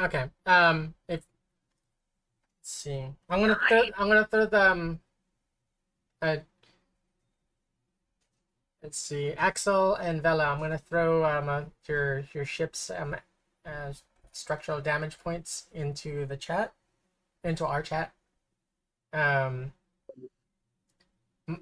Okay. 0.00 0.26
Um. 0.44 0.94
If 1.08 1.20
let's 1.20 1.24
see, 2.62 3.06
I'm 3.30 3.40
gonna 3.40 3.58
throw. 3.68 3.82
I'm 3.98 4.08
gonna 4.08 4.28
throw 4.30 4.46
the 4.46 4.70
um. 4.70 5.00
Uh, 6.20 6.36
let's 8.86 8.98
see, 8.98 9.32
Axel 9.32 9.96
and 9.96 10.22
Vela. 10.22 10.44
I'm 10.44 10.60
gonna 10.60 10.78
throw 10.78 11.24
um 11.24 11.48
uh, 11.48 11.62
your 11.88 12.22
your 12.32 12.44
ship's 12.44 12.88
um 12.88 13.16
uh, 13.66 13.92
structural 14.30 14.80
damage 14.80 15.18
points 15.18 15.66
into 15.72 16.24
the 16.24 16.36
chat, 16.36 16.72
into 17.42 17.66
our 17.66 17.82
chat. 17.82 18.12
Um. 19.12 19.72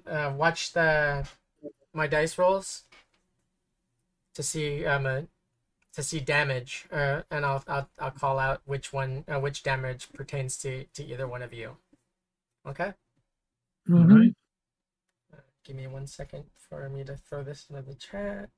Uh, 0.07 0.33
watch 0.35 0.73
the 0.73 1.27
my 1.93 2.07
dice 2.07 2.37
rolls 2.39 2.83
to 4.35 4.41
see 4.43 4.85
um 4.85 5.05
uh, 5.07 5.21
to 5.93 6.03
see 6.03 6.19
damage, 6.19 6.85
uh, 6.91 7.21
and 7.31 7.43
I'll, 7.43 7.63
I'll 7.67 7.89
I'll 7.99 8.11
call 8.11 8.37
out 8.37 8.61
which 8.65 8.93
one 8.93 9.25
uh, 9.27 9.39
which 9.39 9.63
damage 9.63 10.09
pertains 10.13 10.57
to 10.59 10.85
to 10.93 11.03
either 11.03 11.27
one 11.27 11.41
of 11.41 11.53
you. 11.53 11.77
Okay, 12.67 12.93
mhm. 13.89 14.11
Alright. 14.11 14.35
Give 15.65 15.75
me 15.75 15.87
one 15.87 16.07
second 16.07 16.45
for 16.57 16.87
me 16.89 17.03
to 17.03 17.17
throw 17.17 17.43
this 17.43 17.67
into 17.69 17.81
the 17.81 17.95
chat. 17.95 18.51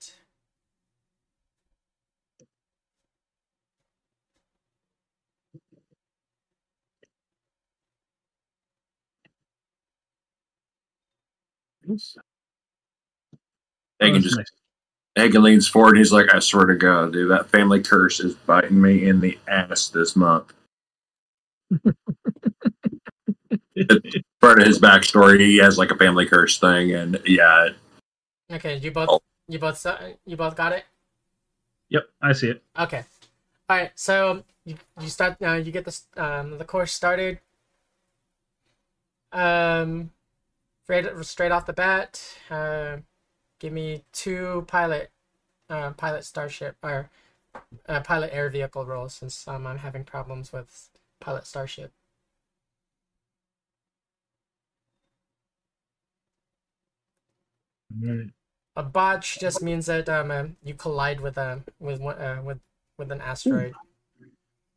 Hagen 14.00 14.22
just 14.22 14.38
nice. 14.38 14.52
Hagen 15.16 15.44
leans 15.44 15.68
forward. 15.68 15.92
And 15.92 16.00
he's 16.00 16.12
like, 16.14 16.34
"I 16.34 16.40
swear 16.40 16.66
to 16.68 16.76
God, 16.76 17.14
dude, 17.14 17.32
that 17.32 17.50
family 17.50 17.82
curse 17.82 18.20
is 18.20 18.36
biting 18.36 18.82
me 18.82 19.08
in 19.08 19.22
the 19.22 19.40
ass 19.48 19.90
this 19.90 20.16
month." 20.16 20.54
Part 24.42 24.60
of 24.60 24.68
his 24.68 24.80
backstory, 24.80 25.40
he 25.40 25.58
has 25.58 25.78
like 25.78 25.92
a 25.92 25.96
family 25.96 26.26
curse 26.26 26.60
thing, 26.60 26.94
and 26.94 27.20
yeah, 27.26 27.70
Okay, 28.52 28.78
you 28.78 28.92
both 28.92 29.10
Oh. 29.10 29.20
you 29.48 29.60
both 29.60 29.86
uh, 29.86 29.98
you 30.26 30.38
both 30.38 30.56
got 30.56 30.72
it. 30.72 30.86
Yep, 31.90 32.10
I 32.22 32.34
see 32.34 32.50
it. 32.50 32.64
Okay, 32.78 33.04
all 33.70 33.78
right. 33.78 33.92
So 33.96 34.44
you 34.66 34.78
you 35.02 35.10
start 35.10 35.38
uh, 35.42 35.54
you 35.54 35.72
get 35.72 35.86
this 35.86 36.06
um 36.16 36.58
the 36.58 36.66
course 36.66 36.94
started. 36.94 37.40
Um, 39.32 40.12
straight 40.84 41.06
straight 41.26 41.52
off 41.52 41.66
the 41.66 41.74
bat, 41.74 42.22
uh, 42.50 42.98
give 43.60 43.74
me 43.74 44.04
two 44.14 44.64
pilot, 44.68 45.12
uh, 45.70 45.92
pilot 45.92 46.24
starship 46.24 46.78
or 46.82 47.10
uh, 47.88 48.00
pilot 48.02 48.30
air 48.34 48.50
vehicle 48.50 48.86
rolls 48.86 49.16
since 49.16 49.48
um, 49.48 49.68
I'm 49.68 49.80
having 49.80 50.06
problems 50.06 50.54
with 50.54 50.90
pilot 51.20 51.46
starship. 51.46 51.92
Alright. 58.04 58.30
A 58.76 58.84
botch 58.84 59.40
just 59.40 59.62
means 59.64 59.86
that 59.88 60.08
um 60.10 60.30
uh, 60.32 60.44
you 60.64 60.74
collide 60.76 61.20
with 61.20 61.38
a 61.38 61.62
with 61.80 62.00
one 62.00 62.18
uh, 62.18 62.42
with 62.44 62.60
with 62.98 63.12
an 63.12 63.22
asteroid. 63.22 63.74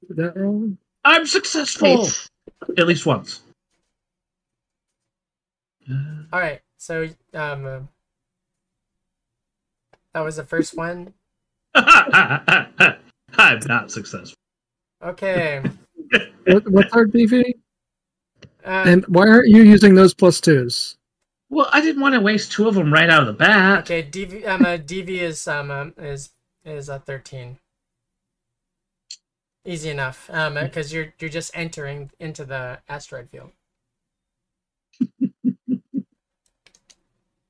Did 0.08 0.16
that 0.16 0.36
roll? 0.36 0.70
I'm 1.04 1.26
successful 1.26 2.06
at 2.78 2.86
least 2.86 3.04
once. 3.06 3.42
Uh, 5.90 6.22
All 6.32 6.40
right, 6.40 6.60
so 6.78 7.08
um, 7.34 7.66
uh, 7.66 7.80
that 10.14 10.20
was 10.20 10.36
the 10.36 10.44
first 10.44 10.76
one. 10.76 11.12
I'm 11.74 12.98
not 13.66 13.90
successful. 13.90 14.36
Okay, 15.02 15.62
What, 16.46 16.68
what's 16.70 16.92
our 16.92 17.06
DV? 17.06 17.42
uh, 18.64 18.84
And 18.86 19.04
why 19.06 19.26
aren't 19.28 19.48
you 19.48 19.62
using 19.62 19.94
those 19.94 20.12
plus 20.12 20.40
twos? 20.40 20.96
Well, 21.50 21.68
I 21.72 21.80
didn't 21.80 22.00
want 22.00 22.14
to 22.14 22.20
waste 22.20 22.52
two 22.52 22.68
of 22.68 22.74
them 22.74 22.92
right 22.92 23.10
out 23.10 23.22
of 23.22 23.26
the 23.26 23.32
bat. 23.32 23.90
okay. 23.90 24.02
DV 24.02 24.46
um 24.46 24.64
uh, 24.64 24.78
DV 24.78 25.08
is 25.08 25.46
um, 25.48 25.70
um 25.70 25.94
is 25.98 26.30
is 26.64 26.88
a 26.88 26.98
thirteen. 26.98 27.58
Easy 29.66 29.90
enough, 29.90 30.30
um, 30.32 30.54
because 30.54 30.92
you're 30.92 31.12
you're 31.18 31.28
just 31.28 31.50
entering 31.54 32.10
into 32.18 32.44
the 32.44 32.80
asteroid 32.88 33.28
field. 33.28 33.50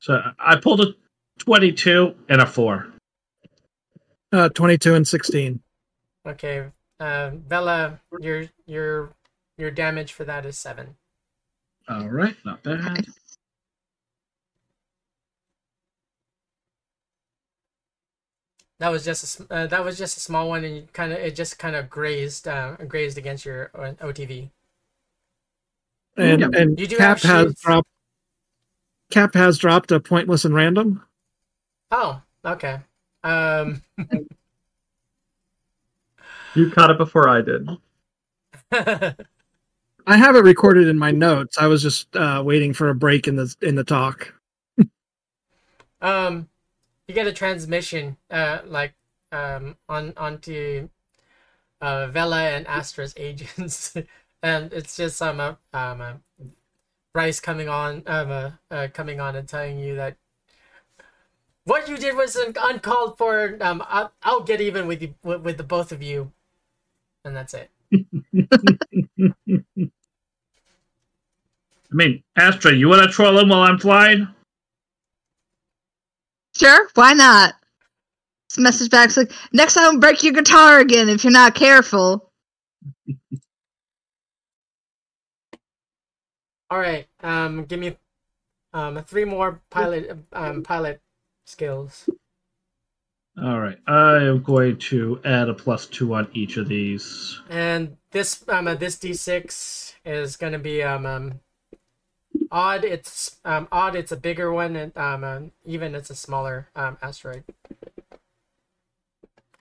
So 0.00 0.18
I 0.38 0.56
pulled 0.56 0.80
a 0.80 0.94
22 1.38 2.14
and 2.28 2.40
a 2.40 2.46
4. 2.46 2.86
Uh, 4.32 4.48
22 4.48 4.94
and 4.94 5.06
16. 5.06 5.60
Okay, 6.26 6.64
uh, 6.98 7.30
Vela, 7.46 8.00
your 8.18 8.46
your 8.66 9.12
your 9.58 9.70
damage 9.70 10.12
for 10.12 10.24
that 10.24 10.46
is 10.46 10.58
seven. 10.58 10.96
All 11.88 12.08
right, 12.08 12.36
not 12.44 12.62
bad. 12.62 13.06
That 18.80 18.90
was 18.90 19.04
just 19.04 19.40
a, 19.40 19.54
uh, 19.54 19.66
that 19.66 19.84
was 19.84 19.98
just 19.98 20.16
a 20.16 20.20
small 20.20 20.48
one, 20.48 20.64
and 20.64 20.90
kind 20.92 21.12
of 21.12 21.18
it 21.18 21.36
just 21.36 21.58
kind 21.58 21.76
of 21.76 21.88
grazed 21.88 22.48
uh, 22.48 22.76
grazed 22.88 23.18
against 23.18 23.44
your 23.44 23.70
uh, 23.74 23.92
OTV. 24.02 24.50
And 26.16 26.54
and 26.54 26.80
You 26.80 26.86
do 26.86 26.96
Cap 26.96 27.20
have 27.20 27.46
has 27.46 27.54
dropped. 27.60 27.88
Cap 29.10 29.34
has 29.34 29.58
dropped 29.58 29.92
a 29.92 30.00
pointless 30.00 30.44
and 30.44 30.54
random. 30.54 31.04
Oh, 31.90 32.22
okay. 32.44 32.78
Um, 33.22 33.82
You 36.54 36.70
caught 36.70 36.90
it 36.90 36.98
before 36.98 37.28
I 37.28 37.42
did. 37.42 37.68
I 40.06 40.16
have 40.16 40.34
it 40.34 40.42
recorded 40.42 40.88
in 40.88 40.98
my 40.98 41.10
notes. 41.10 41.58
I 41.58 41.66
was 41.68 41.82
just 41.82 42.14
uh, 42.16 42.42
waiting 42.44 42.72
for 42.72 42.88
a 42.88 42.94
break 42.94 43.28
in 43.28 43.36
the 43.36 43.54
in 43.62 43.76
the 43.76 43.84
talk. 43.84 44.34
um, 46.00 46.48
you 47.10 47.14
get 47.14 47.26
a 47.26 47.32
transmission, 47.32 48.16
uh, 48.30 48.60
like 48.64 48.94
um, 49.32 49.76
on 49.88 50.14
onto 50.16 50.88
uh, 51.80 52.06
Vela 52.06 52.42
and 52.42 52.66
Astra's 52.68 53.12
agents, 53.16 53.96
and 54.42 54.72
it's 54.72 54.96
just 54.96 55.16
some 55.16 55.40
um, 55.40 55.56
uh, 55.74 55.78
um, 55.78 56.00
uh, 56.00 56.12
Bryce 57.12 57.40
coming 57.40 57.68
on, 57.68 58.04
um, 58.06 58.30
uh, 58.30 58.50
uh, 58.70 58.86
coming 58.94 59.20
on 59.20 59.34
and 59.34 59.48
telling 59.48 59.80
you 59.80 59.96
that 59.96 60.16
what 61.64 61.88
you 61.88 61.96
did 61.96 62.16
was 62.16 62.36
un- 62.36 62.54
uncalled 62.60 63.18
for. 63.18 63.58
Um, 63.60 63.82
I'll, 63.88 64.12
I'll 64.22 64.42
get 64.42 64.60
even 64.60 64.86
with 64.86 65.02
you 65.02 65.14
with, 65.24 65.40
with 65.40 65.56
the 65.56 65.64
both 65.64 65.90
of 65.90 66.00
you, 66.02 66.30
and 67.24 67.34
that's 67.34 67.54
it. 67.54 67.70
I 71.92 71.96
mean, 71.96 72.22
Astra, 72.36 72.72
you 72.72 72.88
want 72.88 73.02
to 73.02 73.08
troll 73.08 73.36
him 73.36 73.48
while 73.48 73.62
I'm 73.62 73.80
flying? 73.80 74.28
Sure, 76.56 76.88
why 76.94 77.12
not? 77.12 77.54
This 78.48 78.58
message 78.58 78.90
back's 78.90 79.16
like, 79.16 79.32
next 79.52 79.74
time 79.74 80.00
break 80.00 80.22
your 80.22 80.32
guitar 80.32 80.80
again 80.80 81.08
if 81.08 81.24
you're 81.24 81.32
not 81.32 81.54
careful. 81.54 82.30
All 86.70 86.78
right. 86.78 87.06
Um, 87.22 87.64
give 87.64 87.80
me 87.80 87.96
um 88.72 89.02
three 89.04 89.24
more 89.24 89.60
pilot 89.70 90.16
um 90.32 90.62
pilot 90.62 91.00
skills. 91.44 92.08
All 93.40 93.58
right, 93.58 93.78
I 93.86 94.16
am 94.24 94.42
going 94.42 94.76
to 94.78 95.20
add 95.24 95.48
a 95.48 95.54
plus 95.54 95.86
two 95.86 96.14
on 96.14 96.28
each 96.32 96.56
of 96.56 96.68
these. 96.68 97.40
And 97.48 97.96
this 98.10 98.44
um 98.48 98.68
uh, 98.68 98.74
this 98.74 98.96
d6 98.96 99.94
is 100.04 100.36
gonna 100.36 100.58
be 100.58 100.82
um, 100.82 101.06
um 101.06 101.40
odd. 102.50 102.84
It's 102.84 103.36
um 103.44 103.68
odd. 103.72 103.96
It's 103.96 104.12
a 104.12 104.16
bigger 104.16 104.52
one, 104.52 104.76
and 104.76 104.96
um 104.96 105.24
uh, 105.24 105.40
even 105.64 105.94
it's 105.94 106.10
a 106.10 106.14
smaller 106.14 106.68
um 106.76 106.98
asteroid. 107.02 107.44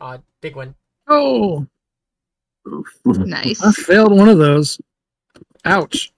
Odd, 0.01 0.23
big 0.41 0.55
one. 0.55 0.75
Oh, 1.07 1.67
Nice. 3.05 3.63
I 3.63 3.71
failed 3.71 4.15
one 4.15 4.29
of 4.29 4.37
those. 4.37 4.79
Ouch. 5.65 6.11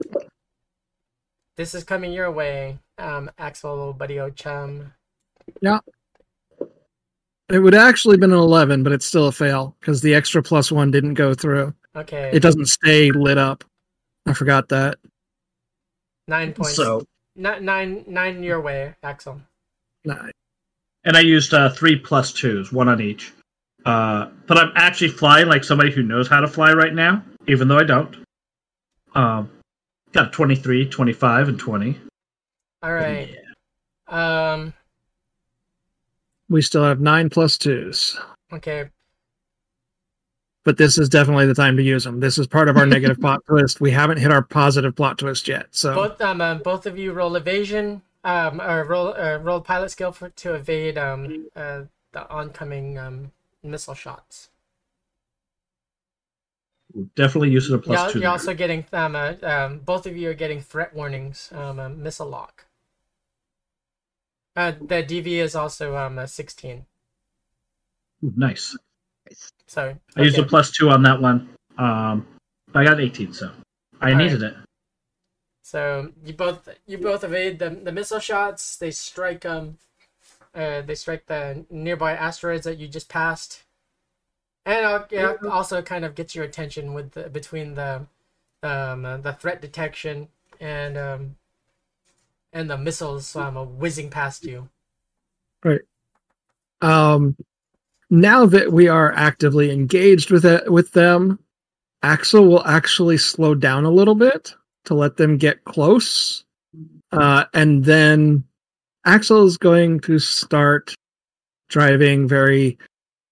This 1.57 1.73
is 1.75 1.83
coming 1.83 2.11
your 2.13 2.31
way, 2.31 2.79
um 2.97 3.31
Axel, 3.37 3.93
buddy, 3.93 4.19
oh 4.19 4.29
chum. 4.29 4.93
It 7.49 7.59
would 7.59 7.75
actually 7.75 8.17
been 8.17 8.31
an 8.31 8.37
eleven, 8.37 8.81
but 8.83 8.93
it's 8.93 9.05
still 9.05 9.27
a 9.27 9.31
fail 9.31 9.75
because 9.79 10.01
the 10.01 10.15
extra 10.15 10.41
plus 10.41 10.71
one 10.71 10.89
didn't 10.91 11.15
go 11.15 11.33
through. 11.33 11.73
Okay, 11.95 12.31
It 12.33 12.41
doesn't 12.41 12.67
stay 12.67 13.11
lit 13.11 13.37
up. 13.37 13.65
I 14.25 14.33
forgot 14.33 14.69
that. 14.69 14.99
Nine 16.31 16.53
points. 16.53 16.75
So, 16.75 17.05
Ni- 17.35 17.59
nine 17.59 18.03
nine 18.07 18.41
your 18.41 18.59
way, 18.61 18.95
Axel. 19.03 19.39
Nine. 20.03 20.31
and 21.03 21.15
I 21.15 21.19
used 21.19 21.53
uh, 21.53 21.69
three 21.69 21.95
plus 21.97 22.33
twos, 22.33 22.71
one 22.73 22.89
on 22.89 22.99
each. 23.01 23.31
Uh, 23.85 24.29
but 24.47 24.57
I'm 24.57 24.71
actually 24.75 25.09
flying 25.09 25.47
like 25.47 25.63
somebody 25.63 25.91
who 25.91 26.01
knows 26.03 26.27
how 26.27 26.39
to 26.39 26.47
fly 26.47 26.71
right 26.73 26.93
now, 26.93 27.23
even 27.47 27.67
though 27.67 27.77
I 27.77 27.83
don't. 27.83 28.15
Um, 29.13 29.49
got 30.13 30.27
a 30.27 30.31
23, 30.31 30.87
25, 30.87 31.47
and 31.49 31.59
20. 31.59 31.99
All 32.83 32.93
right. 32.93 33.35
Um. 34.07 34.73
we 36.49 36.61
still 36.61 36.83
have 36.83 36.99
nine 36.99 37.29
plus 37.29 37.57
twos, 37.57 38.19
Okay. 38.53 38.89
But 40.63 40.77
this 40.77 40.97
is 40.97 41.09
definitely 41.09 41.47
the 41.47 41.55
time 41.55 41.75
to 41.77 41.83
use 41.83 42.03
them. 42.03 42.19
This 42.19 42.37
is 42.37 42.47
part 42.47 42.69
of 42.69 42.77
our 42.77 42.85
negative 42.85 43.19
plot 43.21 43.41
twist. 43.47 43.81
We 43.81 43.91
haven't 43.91 44.17
hit 44.17 44.31
our 44.31 44.41
positive 44.41 44.95
plot 44.95 45.17
twist 45.17 45.47
yet, 45.47 45.67
so 45.71 45.95
Both 45.95 46.21
um, 46.21 46.41
um 46.41 46.59
both 46.59 46.85
of 46.85 46.97
you 46.97 47.13
roll 47.13 47.35
evasion 47.35 48.01
um 48.23 48.61
or 48.61 48.83
roll 48.85 49.13
uh, 49.15 49.37
roll 49.37 49.61
pilot 49.61 49.89
skill 49.89 50.11
for 50.11 50.29
to 50.29 50.53
evade 50.53 50.97
um 50.97 51.47
uh 51.55 51.81
the 52.11 52.29
oncoming 52.29 52.97
um 52.97 53.31
missile 53.63 53.95
shots. 53.95 54.49
Definitely 57.15 57.51
using 57.51 57.73
a 57.75 57.77
plus 57.77 57.97
You're, 57.97 58.11
two. 58.11 58.19
you're 58.19 58.23
there. 58.23 58.31
also 58.31 58.53
getting 58.53 58.85
um, 58.91 59.15
uh, 59.15 59.33
um 59.43 59.79
both 59.79 60.05
of 60.05 60.15
you 60.17 60.29
are 60.29 60.33
getting 60.35 60.61
threat 60.61 60.93
warnings 60.93 61.49
um 61.53 61.79
uh, 61.79 61.89
missile 61.89 62.27
lock. 62.27 62.65
Uh, 64.55 64.71
the 64.71 65.01
DV 65.01 65.27
is 65.27 65.55
also 65.55 65.95
um 65.95 66.19
a 66.19 66.27
16. 66.27 66.85
Ooh, 68.23 68.33
nice. 68.35 68.77
So 69.71 69.95
I 70.17 70.23
used 70.23 70.37
a 70.37 70.43
plus 70.43 70.69
two 70.69 70.89
on 70.89 71.01
that 71.03 71.21
one. 71.21 71.47
Um, 71.77 72.27
I 72.75 72.83
got 72.83 72.99
18, 72.99 73.31
so 73.31 73.51
I 74.01 74.11
All 74.11 74.17
needed 74.17 74.43
it. 74.43 74.53
So 75.63 76.11
you 76.25 76.33
both 76.33 76.67
you 76.85 76.97
both 76.97 77.23
evade 77.23 77.59
the 77.59 77.69
the 77.69 77.93
missile 77.93 78.19
shots. 78.19 78.75
They 78.75 78.91
strike 78.91 79.45
um, 79.45 79.77
uh, 80.53 80.81
they 80.81 80.95
strike 80.95 81.27
the 81.27 81.65
nearby 81.69 82.11
asteroids 82.11 82.65
that 82.65 82.79
you 82.79 82.89
just 82.89 83.07
passed, 83.07 83.63
and 84.65 84.85
uh, 84.85 85.05
yeah, 85.09 85.35
also 85.49 85.81
kind 85.81 86.03
of 86.03 86.15
gets 86.15 86.35
your 86.35 86.43
attention 86.43 86.93
with 86.93 87.11
the, 87.11 87.29
between 87.29 87.75
the 87.75 88.07
um 88.63 89.05
uh, 89.05 89.15
the 89.15 89.31
threat 89.31 89.61
detection 89.61 90.27
and 90.59 90.97
um 90.97 91.35
and 92.51 92.69
the 92.69 92.77
missiles 92.77 93.37
um 93.37 93.55
uh, 93.55 93.63
whizzing 93.63 94.09
past 94.09 94.43
you. 94.43 94.67
Right. 95.63 95.81
Um 96.81 97.37
now 98.11 98.45
that 98.45 98.73
we 98.73 98.89
are 98.89 99.13
actively 99.13 99.71
engaged 99.71 100.29
with 100.29 100.45
it 100.45 100.71
with 100.71 100.91
them 100.91 101.39
axel 102.03 102.45
will 102.45 102.65
actually 102.65 103.17
slow 103.17 103.55
down 103.55 103.85
a 103.85 103.89
little 103.89 104.15
bit 104.15 104.53
to 104.85 104.93
let 104.93 105.17
them 105.17 105.37
get 105.37 105.63
close 105.63 106.43
uh 107.13 107.45
and 107.53 107.85
then 107.85 108.43
axel 109.05 109.45
is 109.45 109.57
going 109.57 109.99
to 109.99 110.19
start 110.19 110.93
driving 111.69 112.27
very 112.27 112.77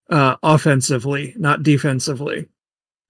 uh 0.10 0.36
offensively 0.42 1.34
not 1.38 1.62
defensively 1.62 2.48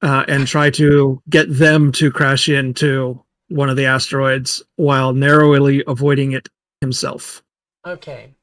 uh 0.02 0.26
and 0.28 0.48
try 0.48 0.70
to 0.70 1.22
get 1.30 1.46
them 1.50 1.92
to 1.92 2.12
crash 2.12 2.50
into 2.50 3.24
one 3.50 3.70
of 3.70 3.78
the 3.78 3.86
asteroids 3.86 4.64
while 4.76 5.14
narrowly 5.14 5.84
avoiding 5.88 6.32
it 6.32 6.50
himself 6.82 7.44
Okay. 7.86 8.34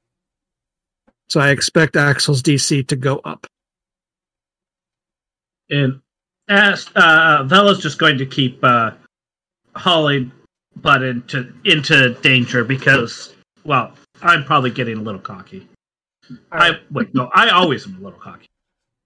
So 1.29 1.41
i 1.41 1.51
expect 1.51 1.97
axel's 1.97 2.43
dc 2.43 2.87
to 2.87 2.97
go 2.97 3.18
up 3.24 3.47
And 5.70 6.01
as 6.49 6.87
uh, 6.95 7.43
Vela's 7.45 7.81
just 7.81 7.99
going 7.99 8.18
to 8.18 8.27
keep 8.27 8.62
uh, 8.62 8.93
hauling 9.74 10.31
butt 10.77 11.03
into 11.03 11.53
into 11.64 12.14
danger 12.22 12.64
because, 12.64 13.35
well, 13.64 13.93
I'm 14.22 14.45
probably 14.45 14.70
getting 14.70 14.99
a 14.99 15.03
little 15.03 15.20
cocky. 15.20 15.66
All 16.31 16.59
right. 16.59 16.74
I 16.74 16.81
wait, 16.91 17.14
no, 17.14 17.31
I 17.35 17.51
always 17.51 17.87
am 17.87 17.97
a 17.97 18.01
little 18.01 18.18
cocky. 18.18 18.47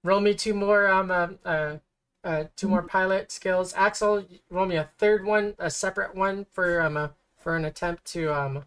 roll 0.04 0.20
me 0.20 0.34
two 0.34 0.54
more 0.54 0.88
um 0.88 1.10
uh, 1.10 1.28
uh, 1.44 1.76
uh 2.24 2.44
two 2.56 2.68
more 2.68 2.82
pilot 2.82 3.32
skills. 3.32 3.72
Axel, 3.74 4.24
roll 4.50 4.66
me 4.66 4.76
a 4.76 4.90
third 4.98 5.24
one, 5.24 5.54
a 5.58 5.70
separate 5.70 6.14
one 6.14 6.46
for 6.52 6.80
um 6.80 6.96
a, 6.96 7.12
for 7.38 7.56
an 7.56 7.64
attempt 7.64 8.04
to 8.12 8.34
um 8.34 8.64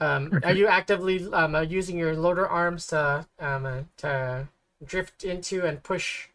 um 0.00 0.40
are 0.42 0.52
you 0.52 0.66
actively 0.66 1.30
um 1.32 1.54
uh, 1.54 1.60
using 1.60 1.98
your 1.98 2.14
loader 2.16 2.46
arms 2.48 2.86
to 2.88 3.26
um 3.38 3.66
uh, 3.66 3.82
to 3.98 4.48
drift 4.84 5.24
into 5.24 5.64
and 5.66 5.82
push 5.82 6.28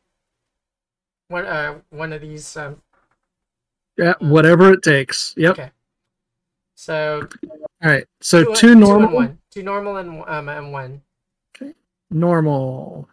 one 1.28 1.46
uh 1.46 1.80
one 1.90 2.14
of 2.14 2.22
these 2.22 2.56
um 2.58 2.82
Yeah, 3.98 4.14
whatever 4.20 4.74
it 4.74 4.84
takes. 4.84 5.34
Yep. 5.38 5.60
Okay. 5.60 5.72
so 6.76 7.28
All 7.84 7.90
right. 7.92 8.06
So 8.22 8.44
two, 8.44 8.56
two 8.56 8.76
normal, 8.76 9.16
one 9.16 9.40
two 9.50 9.64
normal 9.64 9.98
and 9.98 10.24
um 10.28 10.50
and 10.50 10.72
one 10.72 11.02
normal. 12.12 13.10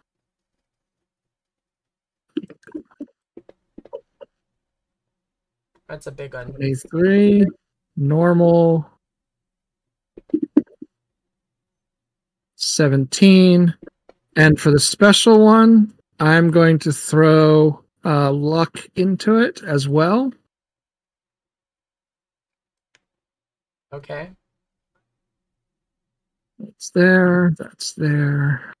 that's 5.87 6.07
a 6.07 6.11
big 6.11 6.33
one 6.33 6.51
Twenty-three, 6.53 7.45
normal. 7.97 8.89
17. 12.63 13.73
And 14.35 14.59
for 14.59 14.71
the 14.71 14.79
special 14.79 15.43
one, 15.43 15.93
I'm 16.19 16.51
going 16.51 16.79
to 16.79 16.91
throw 16.91 17.83
uh, 18.05 18.31
luck 18.31 18.79
into 18.95 19.37
it 19.37 19.61
as 19.63 19.87
well. 19.87 20.33
Okay. 23.93 24.31
That's 26.57 26.89
there. 26.91 27.53
That's 27.57 27.93
there. 27.93 28.73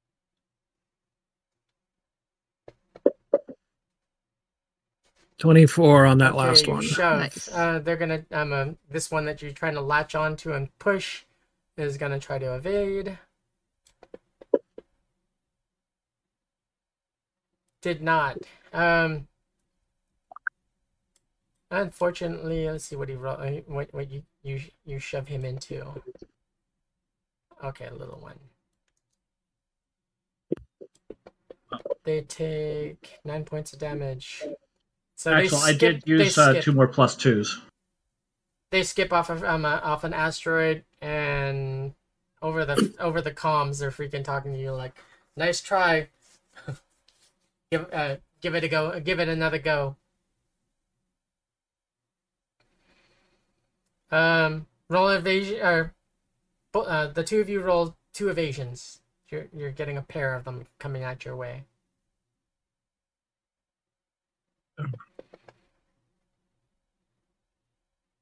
Twenty-four 5.37 6.05
on 6.05 6.19
that 6.19 6.31
okay, 6.31 6.37
last 6.37 6.67
one. 6.67 6.81
Shove. 6.83 7.19
Nice. 7.19 7.49
Uh, 7.51 7.79
they're 7.79 7.97
gonna. 7.97 8.25
Um, 8.31 8.53
uh, 8.53 8.65
this 8.89 9.11
one 9.11 9.25
that 9.25 9.41
you're 9.41 9.51
trying 9.51 9.73
to 9.73 9.81
latch 9.81 10.15
onto 10.15 10.53
and 10.53 10.69
push 10.79 11.23
is 11.75 11.97
gonna 11.97 12.19
try 12.19 12.39
to 12.39 12.55
evade. 12.55 13.17
Did 17.83 18.01
not. 18.01 18.37
Um. 18.73 19.27
Unfortunately, 21.69 22.69
let's 22.69 22.85
see 22.85 22.95
what 22.95 23.09
he 23.09 23.15
ro- 23.15 23.33
uh, 23.33 23.51
what 23.67 23.93
what 23.93 24.09
you 24.09 24.23
you 24.41 24.61
you 24.85 24.99
shove 24.99 25.27
him 25.27 25.43
into. 25.43 25.85
Okay, 27.63 27.89
little 27.91 28.19
one. 28.19 28.39
They 32.03 32.21
take 32.21 33.19
nine 33.25 33.43
points 33.43 33.73
of 33.73 33.79
damage. 33.79 34.43
So 35.15 35.33
Actually, 35.33 35.61
I 35.61 35.73
did 35.73 36.03
use 36.05 36.37
uh, 36.37 36.61
two 36.61 36.71
more 36.71 36.87
plus 36.87 37.15
twos. 37.15 37.59
they 38.71 38.83
skip 38.83 39.11
off 39.13 39.29
of 39.29 39.43
um, 39.43 39.65
uh, 39.65 39.79
off 39.83 40.03
an 40.03 40.13
asteroid 40.13 40.83
and 41.01 41.93
over 42.41 42.65
the 42.65 42.93
over 42.99 43.21
the 43.21 43.31
comms 43.31 43.79
they're 43.79 43.91
freaking 43.91 44.23
talking 44.23 44.53
to 44.53 44.59
you 44.59 44.71
like 44.71 44.93
nice 45.37 45.61
try 45.61 46.07
give 47.73 47.91
uh 47.91 48.17
give 48.39 48.53
it 48.53 48.63
a 48.63 48.67
go 48.67 48.99
give 48.99 49.19
it 49.19 49.27
another 49.27 49.57
go 49.57 49.95
um 54.11 54.67
roll 54.89 55.09
evasion 55.09 55.59
or 55.59 55.95
uh, 56.75 57.07
the 57.07 57.23
two 57.23 57.41
of 57.41 57.49
you 57.49 57.61
roll 57.61 57.95
two 58.13 58.29
evasions 58.29 59.01
you're 59.29 59.47
you're 59.57 59.71
getting 59.71 59.97
a 59.97 60.03
pair 60.03 60.35
of 60.35 60.43
them 60.43 60.67
coming 60.77 61.01
at 61.01 61.25
your 61.25 61.35
way 61.35 61.63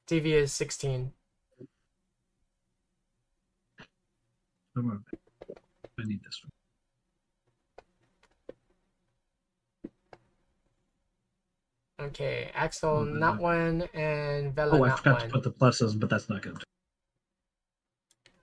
DV 0.07 0.25
is 0.25 0.53
16 0.53 1.11
Come 4.73 4.91
on. 4.91 5.03
I 5.99 6.03
need 6.05 6.21
this 6.23 6.39
one. 6.41 6.60
Okay, 12.01 12.51
Axel, 12.55 13.05
Mhm. 13.05 13.19
not 13.19 13.39
one, 13.39 13.83
and 13.93 14.55
Vela, 14.55 14.79
Oh, 14.79 14.83
I 14.83 14.89
forgot 14.91 15.13
one. 15.13 15.21
to 15.21 15.27
put 15.33 15.43
the 15.43 15.51
pluses, 15.51 15.99
but 15.99 16.09
that's 16.09 16.29
not 16.29 16.41
good. 16.43 16.63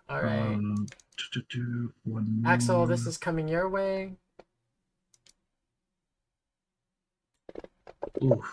All 0.08 0.22
right, 0.22 0.62
Um, 0.62 0.86
do, 1.32 1.42
do, 1.42 1.42
do, 1.50 1.94
Axel, 2.44 2.86
this 2.86 3.06
is 3.06 3.18
coming 3.18 3.48
your 3.48 3.68
way. 3.68 4.14
Ooh, 8.24 8.44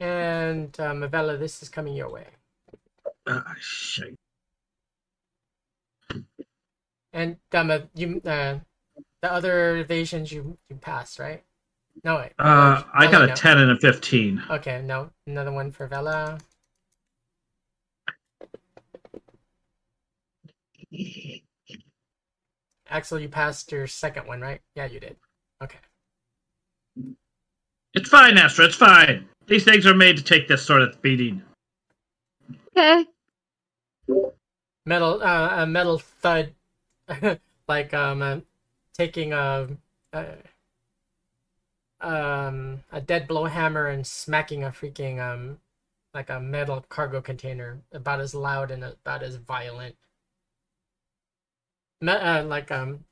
And 0.00 0.78
um, 0.80 1.08
Vela, 1.10 1.36
this 1.38 1.62
is 1.62 1.68
coming 1.70 1.94
your 1.96 2.10
way. 2.10 2.26
ah, 3.28 3.54
shit. 3.60 4.14
And 7.16 7.38
you, 7.94 8.20
uh, 8.26 8.58
the 9.22 9.32
other 9.32 9.78
evasions 9.78 10.30
you 10.30 10.58
you 10.68 10.76
passed, 10.76 11.18
right? 11.18 11.42
No, 12.04 12.16
wait. 12.16 12.32
Uh, 12.38 12.82
I 12.92 13.10
got 13.10 13.22
a 13.22 13.28
no. 13.28 13.34
10 13.34 13.56
and 13.56 13.70
a 13.70 13.76
15. 13.76 14.42
Okay, 14.50 14.82
no, 14.82 15.08
another 15.26 15.50
one 15.50 15.72
for 15.72 15.86
Vela. 15.86 16.38
Axel, 22.90 23.18
you 23.18 23.30
passed 23.30 23.72
your 23.72 23.86
second 23.86 24.26
one, 24.26 24.42
right? 24.42 24.60
Yeah, 24.74 24.84
you 24.84 25.00
did. 25.00 25.16
Okay. 25.64 25.78
It's 27.94 28.10
fine, 28.10 28.36
Astra. 28.36 28.66
It's 28.66 28.76
fine. 28.76 29.26
These 29.46 29.64
things 29.64 29.86
are 29.86 29.94
made 29.94 30.18
to 30.18 30.22
take 30.22 30.48
this 30.48 30.62
sort 30.62 30.82
of 30.82 31.00
beating. 31.00 31.42
Okay. 32.76 33.06
metal 34.84 35.22
uh, 35.22 35.62
a 35.62 35.66
metal 35.66 35.98
thud 35.98 36.52
like 37.68 37.94
um 37.94 38.22
uh, 38.22 38.40
taking 38.94 39.32
a, 39.32 39.68
a 40.12 40.26
um 42.00 42.82
a 42.92 43.00
dead 43.02 43.26
blow 43.28 43.44
hammer 43.44 43.86
and 43.86 44.06
smacking 44.06 44.62
a 44.64 44.68
freaking 44.70 45.18
um 45.20 45.58
like 46.14 46.30
a 46.30 46.40
metal 46.40 46.84
cargo 46.88 47.20
container 47.20 47.82
about 47.92 48.20
as 48.20 48.34
loud 48.34 48.70
and 48.70 48.84
about 48.84 49.22
as 49.22 49.36
violent 49.36 49.96
Me- 52.00 52.12
uh, 52.12 52.42
like 52.44 52.70
um 52.70 53.04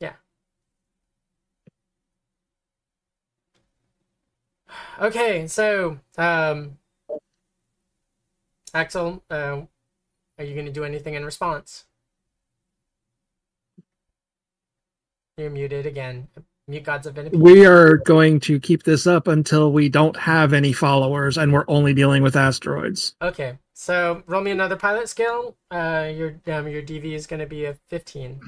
yeah 0.00 0.16
okay 5.00 5.46
so 5.46 5.98
um 6.18 6.78
axel 8.74 9.22
uh, 9.30 9.62
are 10.38 10.44
you 10.44 10.54
going 10.54 10.66
to 10.66 10.72
do 10.72 10.84
anything 10.84 11.14
in 11.14 11.24
response? 11.24 11.86
You're 15.36 15.50
muted 15.50 15.86
again. 15.86 16.28
Mute 16.68 16.84
gods 16.84 17.06
have 17.06 17.14
been. 17.14 17.28
We 17.32 17.66
are 17.66 17.96
going 17.98 18.38
to 18.40 18.60
keep 18.60 18.84
this 18.84 19.06
up 19.06 19.26
until 19.26 19.72
we 19.72 19.88
don't 19.88 20.16
have 20.16 20.52
any 20.52 20.72
followers 20.72 21.36
and 21.36 21.52
we're 21.52 21.64
only 21.66 21.92
dealing 21.92 22.22
with 22.22 22.36
asteroids. 22.36 23.16
Okay, 23.20 23.58
so 23.74 24.22
roll 24.26 24.42
me 24.42 24.52
another 24.52 24.76
pilot 24.76 25.08
skill. 25.08 25.56
Uh, 25.70 26.10
your 26.14 26.36
um, 26.46 26.68
your 26.68 26.82
DV 26.82 27.12
is 27.14 27.26
going 27.26 27.40
to 27.40 27.46
be 27.46 27.64
a 27.64 27.74
15. 27.88 28.40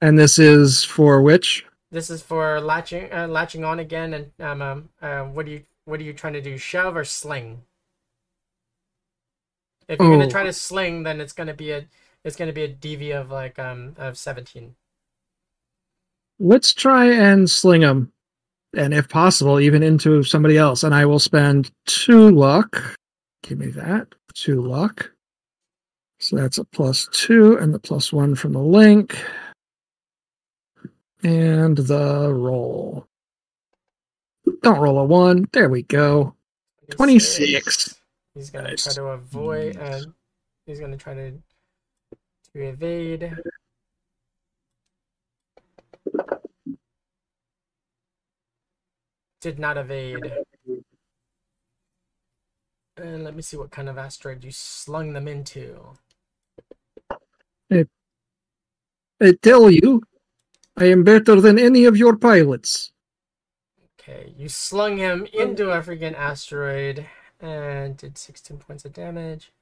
And 0.00 0.18
this 0.18 0.38
is 0.38 0.84
for 0.84 1.20
which? 1.20 1.66
This 1.90 2.10
is 2.10 2.22
for 2.22 2.60
latching 2.60 3.12
uh, 3.12 3.26
latching 3.26 3.64
on 3.64 3.80
again. 3.80 4.14
And 4.14 4.30
um, 4.38 4.62
um 4.62 4.88
uh, 5.02 5.22
what 5.24 5.46
do 5.46 5.52
you 5.52 5.64
what 5.84 5.98
are 5.98 6.04
you 6.04 6.12
trying 6.12 6.34
to 6.34 6.40
do? 6.40 6.56
Shove 6.56 6.96
or 6.96 7.04
sling? 7.04 7.62
If 9.88 9.98
you're 9.98 10.10
gonna 10.10 10.26
Oh. 10.26 10.30
try 10.30 10.44
to 10.44 10.52
sling, 10.52 11.02
then 11.02 11.20
it's 11.20 11.32
gonna 11.32 11.54
be 11.54 11.72
a 11.72 11.86
it's 12.22 12.36
gonna 12.36 12.52
be 12.52 12.62
a 12.62 12.72
DV 12.72 13.20
of 13.20 13.32
like 13.32 13.58
um 13.58 13.94
of 13.98 14.16
17. 14.16 14.76
Let's 16.40 16.74
try 16.74 17.06
and 17.10 17.48
sling 17.48 17.82
them. 17.82 18.12
And 18.76 18.92
if 18.92 19.08
possible, 19.08 19.60
even 19.60 19.82
into 19.82 20.22
somebody 20.24 20.56
else. 20.58 20.82
And 20.82 20.94
I 20.94 21.06
will 21.06 21.20
spend 21.20 21.70
two 21.86 22.30
luck. 22.30 22.82
Give 23.42 23.58
me 23.58 23.68
that. 23.68 24.08
Two 24.34 24.60
luck. 24.62 25.10
So 26.18 26.36
that's 26.36 26.58
a 26.58 26.64
plus 26.64 27.08
two 27.12 27.56
and 27.58 27.72
the 27.72 27.78
plus 27.78 28.12
one 28.12 28.34
from 28.34 28.52
the 28.52 28.60
link. 28.62 29.16
And 31.22 31.76
the 31.76 32.32
roll. 32.34 33.06
Don't 34.62 34.80
roll 34.80 34.98
a 34.98 35.04
one. 35.04 35.46
There 35.52 35.68
we 35.68 35.82
go. 35.82 36.34
26. 36.90 37.94
He's 38.34 38.50
gonna 38.50 38.68
Nice. 38.70 38.84
try 38.84 38.92
to 38.94 39.04
avoid. 39.04 39.76
Uh, 39.76 40.00
he's 40.66 40.80
gonna 40.80 40.96
try 40.96 41.14
to 41.14 41.30
to 41.30 42.60
evade. 42.60 43.32
Did 49.40 49.58
not 49.58 49.76
evade. 49.76 50.32
And 52.96 53.24
let 53.24 53.34
me 53.34 53.42
see 53.42 53.56
what 53.56 53.70
kind 53.70 53.88
of 53.88 53.98
asteroid 53.98 54.44
you 54.44 54.52
slung 54.52 55.12
them 55.12 55.28
into. 55.28 55.96
I 59.20 59.32
tell 59.42 59.70
you, 59.70 60.02
I 60.76 60.86
am 60.86 61.04
better 61.04 61.40
than 61.40 61.58
any 61.58 61.84
of 61.84 61.96
your 61.96 62.16
pilots. 62.16 62.92
Okay, 64.00 64.34
you 64.36 64.48
slung 64.48 64.98
him 64.98 65.26
into 65.32 65.70
a 65.70 65.80
freaking 65.80 66.14
asteroid 66.14 67.06
and 67.40 67.96
did 67.96 68.18
16 68.18 68.58
points 68.58 68.84
of 68.84 68.92
damage. 68.92 69.52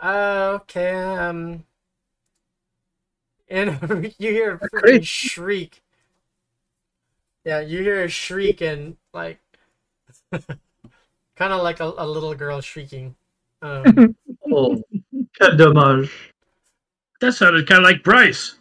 Uh, 0.00 0.58
okay, 0.62 0.94
um. 0.94 1.64
And 3.52 4.14
you 4.18 4.32
hear 4.32 4.54
a 4.54 4.58
freaking 4.70 5.04
shriek. 5.06 5.82
Yeah, 7.44 7.60
you 7.60 7.82
hear 7.82 8.02
a 8.02 8.08
shriek 8.08 8.62
and, 8.62 8.96
like. 9.12 9.38
kind 10.32 11.52
of 11.52 11.62
like 11.62 11.80
a, 11.80 11.92
a 11.98 12.06
little 12.06 12.34
girl 12.34 12.60
shrieking. 12.62 13.14
Um, 13.60 14.16
Oh, 14.54 14.82
quel 15.38 15.56
dommage. 15.56 16.10
That 17.20 17.32
sounded 17.32 17.66
kind 17.66 17.78
of 17.78 17.84
like 17.84 18.02
Bryce. 18.02 18.56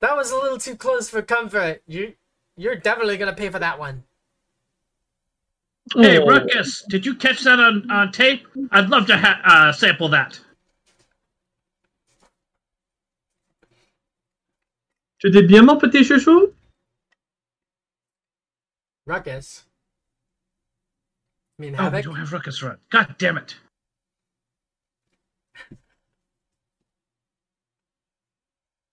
that 0.00 0.16
was 0.16 0.30
a 0.30 0.36
little 0.36 0.58
too 0.58 0.76
close 0.76 1.08
for 1.08 1.22
comfort. 1.22 1.82
You, 1.86 2.14
you're 2.56 2.76
definitely 2.76 3.16
gonna 3.16 3.32
pay 3.32 3.48
for 3.48 3.58
that 3.60 3.78
one. 3.78 4.02
Hey, 5.94 6.18
Oh. 6.18 6.26
Ruckus, 6.26 6.84
did 6.90 7.06
you 7.06 7.14
catch 7.14 7.42
that 7.44 7.58
on, 7.60 7.90
on 7.90 8.12
tape? 8.12 8.46
I'd 8.72 8.90
love 8.90 9.06
to 9.06 9.16
ha- 9.16 9.40
uh, 9.44 9.72
sample 9.72 10.08
that. 10.10 10.38
Tu 15.22 15.30
dis 15.30 15.42
bien, 15.42 15.62
mon 15.62 15.76
petit 15.78 16.02
chouchou? 16.02 16.52
Ruckus. 19.06 19.62
I 21.58 21.62
mean, 21.62 21.76
Oh, 21.78 21.90
we 21.90 22.02
don't 22.02 22.16
have 22.16 22.32
Ruckus 22.32 22.60
run. 22.60 22.76
God 22.90 23.14
damn 23.18 23.38
it. 23.38 23.54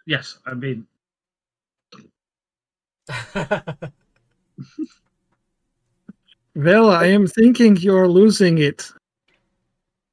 yes, 0.06 0.38
I 0.46 0.54
mean, 0.54 0.86
Vela, 6.56 6.96
I 7.00 7.06
am 7.06 7.26
thinking 7.26 7.76
you're 7.78 8.08
losing 8.08 8.60
it. 8.60 8.92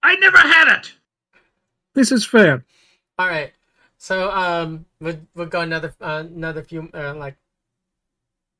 I 0.02 0.16
never 0.16 0.38
had 0.38 0.78
it. 0.78 0.94
This 1.94 2.10
is 2.10 2.24
fair. 2.24 2.64
All 3.18 3.26
right. 3.28 3.52
So 4.06 4.30
um, 4.30 4.86
we'll 5.00 5.18
we'll 5.34 5.48
go 5.48 5.62
another 5.62 5.92
uh, 6.00 6.22
another 6.32 6.62
few 6.62 6.88
uh, 6.94 7.12
like 7.16 7.34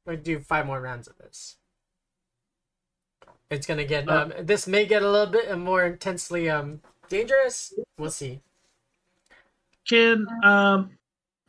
we'll 0.04 0.16
do 0.16 0.40
five 0.40 0.66
more 0.66 0.80
rounds 0.80 1.06
of 1.06 1.16
this. 1.18 1.54
It's 3.48 3.64
gonna 3.64 3.84
get 3.84 4.08
um, 4.08 4.32
this 4.40 4.66
may 4.66 4.86
get 4.86 5.04
a 5.04 5.08
little 5.08 5.32
bit 5.32 5.56
more 5.56 5.84
intensely 5.84 6.50
um 6.50 6.80
dangerous. 7.08 7.72
We'll 7.96 8.10
see. 8.10 8.40
Can 9.88 10.26
um, 10.42 10.90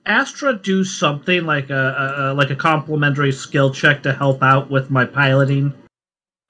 Astra 0.06 0.54
do 0.54 0.84
something 0.84 1.48
like 1.48 1.72
a, 1.72 1.74
a, 1.74 2.22
a 2.22 2.34
like 2.36 2.52
a 2.52 2.56
complimentary 2.56 3.32
skill 3.32 3.74
check 3.74 4.04
to 4.04 4.14
help 4.14 4.44
out 4.44 4.70
with 4.70 4.92
my 4.92 5.06
piloting? 5.06 5.74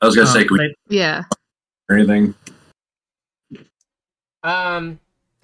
I 0.02 0.08
was 0.08 0.18
gonna 0.18 0.28
say, 0.28 0.42
Um, 0.42 0.48
can 0.50 0.58
we 0.58 0.76
Yeah. 0.90 1.24
or 1.88 1.96
anything? 1.96 2.36
Um, 4.44 5.00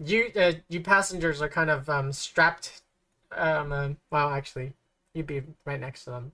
you 0.06 0.32
uh, 0.36 0.54
you 0.70 0.82
passengers 0.82 1.42
are 1.42 1.50
kind 1.50 1.70
of 1.70 1.90
um 1.90 2.12
strapped. 2.12 2.82
Um, 3.32 3.72
uh, 3.72 3.90
well, 4.12 4.30
actually, 4.30 4.74
you'd 5.14 5.28
be 5.28 5.44
right 5.66 5.80
next 5.80 6.04
to 6.06 6.12
them. 6.12 6.32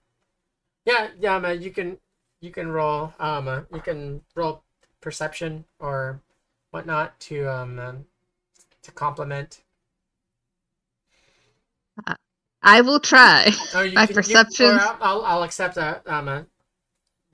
Yeah, 0.86 1.10
yeah, 1.20 1.36
um, 1.36 1.46
uh, 1.46 1.50
you 1.52 1.72
can 1.72 1.98
you 2.42 2.52
can 2.52 2.70
roll 2.70 3.14
um 3.20 3.48
uh, 3.48 3.62
you 3.74 3.82
can 3.82 4.22
roll 4.36 4.64
perception 5.02 5.66
or 5.80 6.22
whatnot 6.72 7.20
to 7.22 7.46
um, 7.48 7.80
um 7.80 8.06
to 8.84 8.92
complement. 8.92 9.62
I 12.62 12.82
will 12.82 13.00
try. 13.00 13.52
Oh, 13.74 13.82
you 13.82 13.92
My 13.96 14.06
can, 14.06 14.16
perception- 14.16 14.68
or 14.68 14.80
I'll, 14.80 14.98
I'll 15.02 15.26
I'll 15.26 15.44
accept 15.44 15.76
that. 15.76 16.08
um 16.08 16.28
a, 16.28 16.46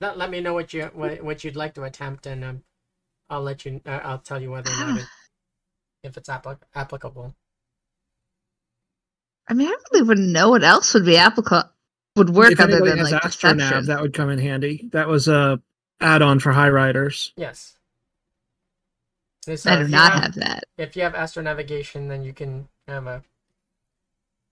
let, 0.00 0.18
let 0.18 0.30
me 0.30 0.40
know 0.40 0.54
what 0.54 0.72
you 0.72 0.84
what, 0.94 1.22
what 1.22 1.44
you'd 1.44 1.56
like 1.56 1.74
to 1.74 1.84
attempt 1.84 2.26
and 2.26 2.44
um 2.44 2.62
I'll 3.30 3.42
let 3.42 3.64
you 3.64 3.80
uh, 3.86 4.00
I'll 4.04 4.18
tell 4.18 4.40
you 4.40 4.50
whether 4.50 4.70
or 4.70 4.76
not 4.76 4.96
it, 4.96 5.10
if 6.06 6.16
it's 6.16 6.28
applic- 6.28 6.58
applicable. 6.74 7.34
I 9.48 9.54
mean, 9.54 9.68
I 9.68 9.76
really 9.92 10.06
wouldn't 10.06 10.28
know 10.28 10.50
what 10.50 10.64
else 10.64 10.94
would 10.94 11.04
be 11.04 11.16
applicable 11.16 11.70
would 12.16 12.30
work 12.30 12.52
if 12.52 12.60
other 12.60 12.80
than 12.80 12.98
has 12.98 13.12
like 13.12 13.22
astronav, 13.22 13.86
that 13.86 14.00
would 14.00 14.14
come 14.14 14.30
in 14.30 14.38
handy. 14.38 14.88
That 14.92 15.06
was 15.06 15.28
a 15.28 15.60
add-on 16.00 16.40
for 16.40 16.52
Highriders. 16.52 17.32
Yes. 17.36 17.74
And 19.46 19.60
so 19.60 19.70
I 19.70 19.82
do 19.82 19.88
not 19.88 20.12
have 20.12 20.34
that. 20.36 20.64
If 20.78 20.96
you 20.96 21.02
have 21.02 21.12
astronavigation, 21.12 22.08
then 22.08 22.24
you 22.24 22.32
can 22.32 22.68
have 22.88 23.06
a. 23.06 23.22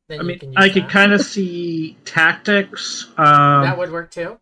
Then 0.08 0.20
I 0.20 0.22
you 0.22 0.28
mean, 0.28 0.38
can 0.38 0.48
use 0.52 0.56
I 0.58 0.68
could 0.68 0.88
kind 0.88 1.12
of 1.12 1.22
see 1.22 1.96
tactics. 2.04 3.06
Um, 3.16 3.64
that 3.64 3.78
would 3.78 3.90
work 3.90 4.10
too. 4.10 4.38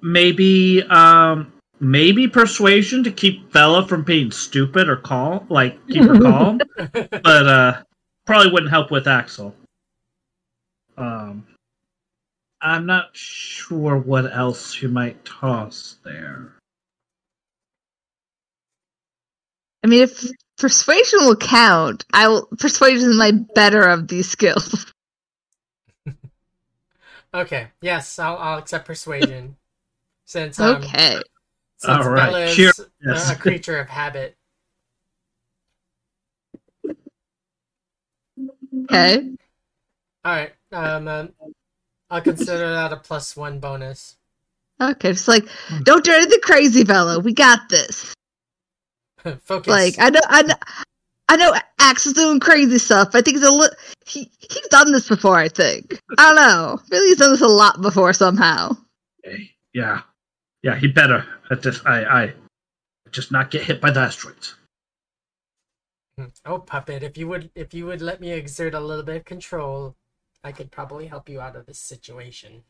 maybe 0.00 0.82
um 0.84 1.52
maybe 1.82 2.28
persuasion 2.28 3.02
to 3.02 3.10
keep 3.10 3.50
Vela 3.52 3.84
from 3.86 4.04
being 4.04 4.30
stupid 4.30 4.88
or 4.88 4.96
calm 4.96 5.44
like 5.48 5.84
keep 5.88 6.04
her 6.04 6.18
calm 6.18 6.60
but 6.92 7.46
uh 7.46 7.82
probably 8.24 8.52
wouldn't 8.52 8.70
help 8.70 8.92
with 8.92 9.08
Axel 9.08 9.52
um 10.96 11.44
I'm 12.60 12.86
not 12.86 13.08
sure 13.14 13.98
what 13.98 14.32
else 14.32 14.80
you 14.80 14.88
might 14.88 15.24
toss 15.24 15.96
there 16.04 16.52
I 19.84 19.88
mean, 19.88 20.02
if 20.02 20.24
persuasion 20.58 21.18
will 21.22 21.34
count, 21.34 22.04
I 22.12 22.28
will. 22.28 22.46
Persuasion 22.58 23.10
is 23.10 23.16
my 23.16 23.32
better 23.56 23.82
of 23.82 24.06
these 24.06 24.28
skills. 24.28 24.86
okay. 27.34 27.66
Yes, 27.80 28.16
I'll 28.20 28.36
I'll 28.36 28.58
accept 28.58 28.86
persuasion. 28.86 29.56
Since 30.24 30.60
um, 30.60 30.76
okay. 30.76 31.20
Since 31.82 32.06
All 32.06 32.12
right, 32.12 32.26
Vela 32.26 32.44
is 32.44 32.54
cheer- 32.54 32.72
uh, 32.78 32.84
yes. 33.04 33.28
a 33.32 33.34
creature 33.40 33.76
of 33.76 33.88
habit. 33.88 34.36
Okay. 38.84 39.30
All 40.24 40.32
right. 40.32 40.52
Um, 40.70 41.08
um, 41.08 41.32
I'll 42.08 42.20
consider 42.20 42.70
that 42.72 42.92
a 42.92 42.98
plus 42.98 43.36
one 43.36 43.58
bonus. 43.58 44.16
Okay. 44.80 45.10
it's 45.10 45.26
like, 45.26 45.44
don't 45.82 46.04
do 46.04 46.12
anything 46.12 46.38
crazy, 46.40 46.84
Vela. 46.84 47.18
We 47.18 47.34
got 47.34 47.68
this. 47.68 48.14
Focus. 49.42 49.66
Like, 49.66 49.96
I 49.98 50.10
know, 50.10 50.20
I 50.28 50.42
know, 50.42 50.54
I 51.28 51.36
know. 51.36 51.52
Axe 51.80 52.06
is 52.06 52.12
doing 52.12 52.38
crazy 52.38 52.78
stuff. 52.78 53.08
I 53.14 53.22
think 53.22 53.38
he's 53.38 53.42
a 53.42 53.50
li- 53.50 53.68
he 54.06 54.30
he's 54.38 54.68
done 54.68 54.92
this 54.92 55.08
before. 55.08 55.36
I 55.36 55.48
think. 55.48 56.00
I 56.16 56.26
don't 56.26 56.36
know. 56.36 56.80
Really, 56.92 57.08
he's 57.08 57.18
done 57.18 57.32
this 57.32 57.40
a 57.40 57.48
lot 57.48 57.82
before 57.82 58.12
somehow. 58.12 58.76
Okay, 59.26 59.50
yeah 59.74 60.02
yeah 60.62 60.76
he 60.76 60.86
better 60.86 61.26
at 61.50 61.62
this 61.62 61.80
I 61.84 62.04
I 62.04 62.34
just 63.10 63.32
not 63.32 63.50
get 63.50 63.62
hit 63.64 63.80
by 63.80 63.90
the 63.90 64.00
asteroids 64.00 64.54
Oh, 66.44 66.58
puppet! 66.58 67.02
If 67.02 67.16
you 67.16 67.26
would, 67.28 67.50
if 67.54 67.72
you 67.72 67.86
would 67.86 68.02
let 68.02 68.20
me 68.20 68.32
exert 68.32 68.74
a 68.74 68.80
little 68.80 69.02
bit 69.02 69.16
of 69.16 69.24
control, 69.24 69.96
I 70.44 70.52
could 70.52 70.70
probably 70.70 71.06
help 71.06 71.26
you 71.26 71.40
out 71.40 71.56
of 71.56 71.64
this 71.64 71.78
situation. 71.78 72.62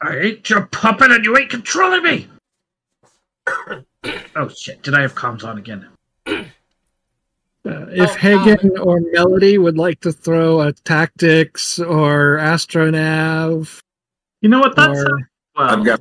I 0.00 0.16
ain't 0.16 0.48
your 0.48 0.66
puppet 0.66 1.10
and 1.10 1.24
you 1.24 1.36
ain't 1.36 1.50
controlling 1.50 2.02
me 2.02 2.28
oh 4.36 4.48
shit 4.48 4.82
did 4.82 4.94
I 4.94 5.02
have 5.02 5.14
comms 5.14 5.44
on 5.44 5.58
again 5.58 5.88
Uh, 6.26 7.84
if 7.90 8.10
Oh, 8.10 8.14
Hagen 8.14 8.78
or 8.78 9.00
Melody 9.12 9.58
would 9.58 9.76
like 9.76 10.00
to 10.00 10.12
throw 10.12 10.60
a 10.60 10.72
tactics 10.72 11.78
or 11.78 12.38
astronav, 12.38 13.80
You 14.40 14.48
know 14.48 14.60
what? 14.60 14.76
That's 14.76 15.00
or 15.00 15.06
sounds 15.06 15.22
well. 15.56 15.70
I've 15.70 15.84
got, 15.84 16.00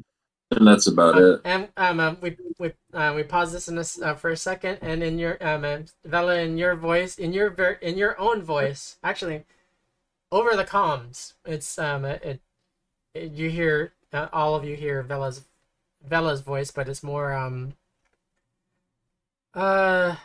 and 0.52 0.68
that's 0.68 0.88
about 0.88 1.18
it. 1.18 1.42
And 1.44 1.70
um, 1.78 2.00
um 2.00 2.18
we 2.22 2.38
we 2.60 2.74
uh, 2.94 3.14
we 3.16 3.24
pause 3.24 3.52
this 3.52 3.68
in 3.68 3.78
a 3.78 3.82
s 3.82 4.00
uh, 4.02 4.14
for 4.14 4.30
a 4.30 4.38
second, 4.38 4.80
and 4.82 5.04
in 5.04 5.18
your 5.18 5.38
um, 5.46 5.66
uh, 5.66 5.80
Vela, 6.06 6.40
in 6.40 6.58
your 6.58 6.76
voice, 6.76 7.18
in 7.18 7.34
your 7.34 7.50
ver- 7.50 7.80
in 7.82 7.98
your 7.98 8.20
own 8.20 8.42
voice, 8.44 8.98
actually, 9.04 9.46
over 10.32 10.56
the 10.56 10.66
comms, 10.66 11.34
it's 11.46 11.78
um, 11.80 12.06
uh, 12.06 12.20
it, 12.22 12.42
it 13.14 13.32
you 13.32 13.50
hear 13.50 13.94
uh, 14.14 14.28
all 14.32 14.56
of 14.56 14.64
you 14.64 14.76
hear 14.76 15.02
Vela's 15.04 15.46
Vela's 16.06 16.42
voice, 16.42 16.72
but 16.72 16.88
it's 16.88 17.04
more 17.04 17.34
um, 17.34 17.74
uh, 19.56 20.16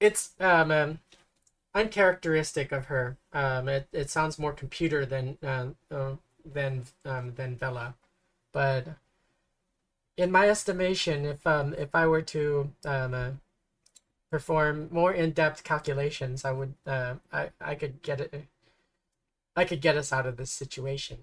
it's 0.00 0.30
um, 0.40 0.70
um 0.70 0.98
uncharacteristic 1.76 2.72
of 2.72 2.86
her. 2.86 3.18
Um, 3.32 3.68
it, 3.68 3.88
it 3.92 4.10
sounds 4.10 4.38
more 4.38 4.52
computer 4.52 5.06
than 5.06 5.38
uh, 5.42 5.68
uh, 5.90 6.16
than 6.44 6.84
um, 7.04 7.34
than 7.34 7.56
Vela, 7.56 7.94
but 8.52 8.88
in 10.16 10.32
my 10.32 10.48
estimation, 10.48 11.24
if 11.26 11.46
um 11.46 11.74
if 11.74 11.94
I 11.94 12.06
were 12.06 12.22
to 12.22 12.72
um 12.84 13.14
uh, 13.14 13.30
perform 14.30 14.88
more 14.90 15.12
in 15.12 15.32
depth 15.32 15.64
calculations, 15.64 16.44
I 16.44 16.52
would 16.52 16.74
uh 16.86 17.16
I 17.32 17.50
I 17.60 17.74
could 17.74 18.02
get 18.02 18.20
it. 18.20 18.46
I 19.56 19.64
could 19.64 19.80
get 19.80 19.96
us 19.96 20.12
out 20.12 20.26
of 20.26 20.36
this 20.36 20.52
situation. 20.52 21.18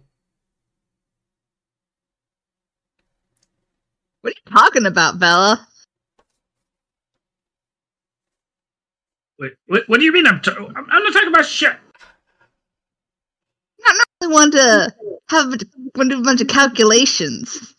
What 4.22 4.34
are 4.34 4.36
you 4.46 4.52
talking 4.58 4.86
about, 4.86 5.18
Vela? 5.18 5.68
Wait, 9.44 9.54
what, 9.68 9.84
what 9.88 10.00
do 10.00 10.06
you 10.06 10.14
mean? 10.14 10.26
I'm, 10.26 10.40
t- 10.40 10.52
I'm 10.52 10.74
I'm 10.90 11.04
not 11.04 11.12
talking 11.14 11.28
about 11.28 11.46
shit. 11.46 11.76
I 13.86 13.94
not 13.94 14.08
really 14.22 14.34
want 14.34 14.54
to 14.54 14.94
have 15.30 15.48
a, 15.48 15.58
want 15.96 16.10
to 16.10 16.16
do 16.16 16.20
a 16.22 16.24
bunch 16.24 16.40
of 16.42 16.48
calculations. 16.48 17.76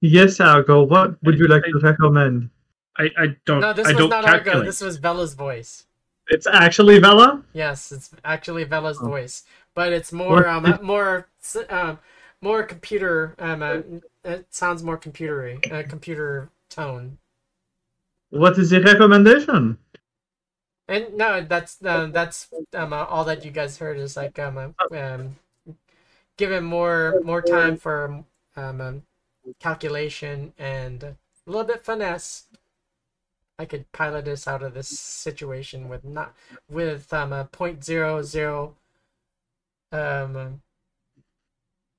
Yes, 0.00 0.38
Algo. 0.38 0.88
What 0.88 1.22
would 1.22 1.38
you 1.38 1.46
like 1.48 1.64
to 1.64 1.78
recommend? 1.82 2.48
I, 2.96 3.10
I 3.18 3.26
don't. 3.44 3.60
No, 3.60 3.72
this 3.74 3.86
I 3.88 3.90
was 3.90 3.98
don't 3.98 4.08
not 4.10 4.24
calculate. 4.24 4.54
Argo. 4.56 4.64
This 4.66 4.80
was 4.80 4.96
Vela's 4.96 5.34
voice. 5.34 5.84
It's 6.28 6.46
actually 6.46 6.98
Vela. 6.98 7.44
Yes, 7.52 7.92
it's 7.92 8.10
actually 8.24 8.64
Vela's 8.64 8.98
Oh. 9.02 9.06
voice, 9.08 9.44
but 9.74 9.92
it's 9.92 10.12
more 10.12 10.48
um 10.48 10.64
did- 10.64 10.80
more 10.80 11.28
um 11.68 11.98
more 12.40 12.62
computer 12.62 13.34
um 13.38 13.62
uh, 13.62 13.80
it 14.24 14.46
sounds 14.50 14.82
more 14.82 14.96
computery 14.96 15.70
uh, 15.70 15.82
computer 15.86 16.48
tone. 16.70 17.18
What 18.30 18.56
is 18.58 18.70
the 18.70 18.80
recommendation? 18.80 19.76
And 20.92 21.16
no, 21.16 21.40
that's 21.40 21.82
uh, 21.82 22.08
that's 22.12 22.48
um 22.74 22.92
uh, 22.92 23.06
all 23.06 23.24
that 23.24 23.46
you 23.46 23.50
guys 23.50 23.78
heard 23.78 23.96
is 23.96 24.14
like 24.14 24.38
um 24.38 24.74
um 24.92 25.36
give 26.36 26.52
him 26.52 26.64
more 26.64 27.18
more 27.24 27.40
time 27.40 27.78
for 27.78 28.04
um, 28.56 28.80
um 28.80 29.02
calculation 29.58 30.52
and 30.58 31.02
a 31.02 31.16
little 31.46 31.64
bit 31.64 31.82
finesse. 31.82 32.44
I 33.58 33.64
could 33.64 33.90
pilot 33.92 34.28
us 34.28 34.46
out 34.46 34.62
of 34.62 34.74
this 34.74 34.88
situation 34.88 35.88
with 35.88 36.04
not 36.04 36.34
with 36.68 37.10
um 37.14 37.32
a 37.32 37.46
point 37.46 37.82
zero 37.82 38.20
zero 38.20 38.74
um 39.92 40.60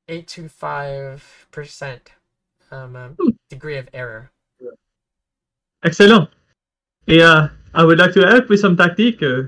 eight 0.08 0.28
two 0.28 0.48
five 0.48 1.48
percent 1.50 2.12
um, 2.70 2.96
um 2.96 3.18
degree 3.50 3.78
of 3.78 3.90
error. 3.92 4.30
Excellent. 5.82 6.30
Euh, 7.10 7.48
I 7.74 7.84
would 7.84 7.98
like 7.98 8.14
to 8.14 8.26
help 8.26 8.50
with 8.50 8.60
some 8.60 8.78
tactique. 8.78 9.22
uh. 9.24 9.44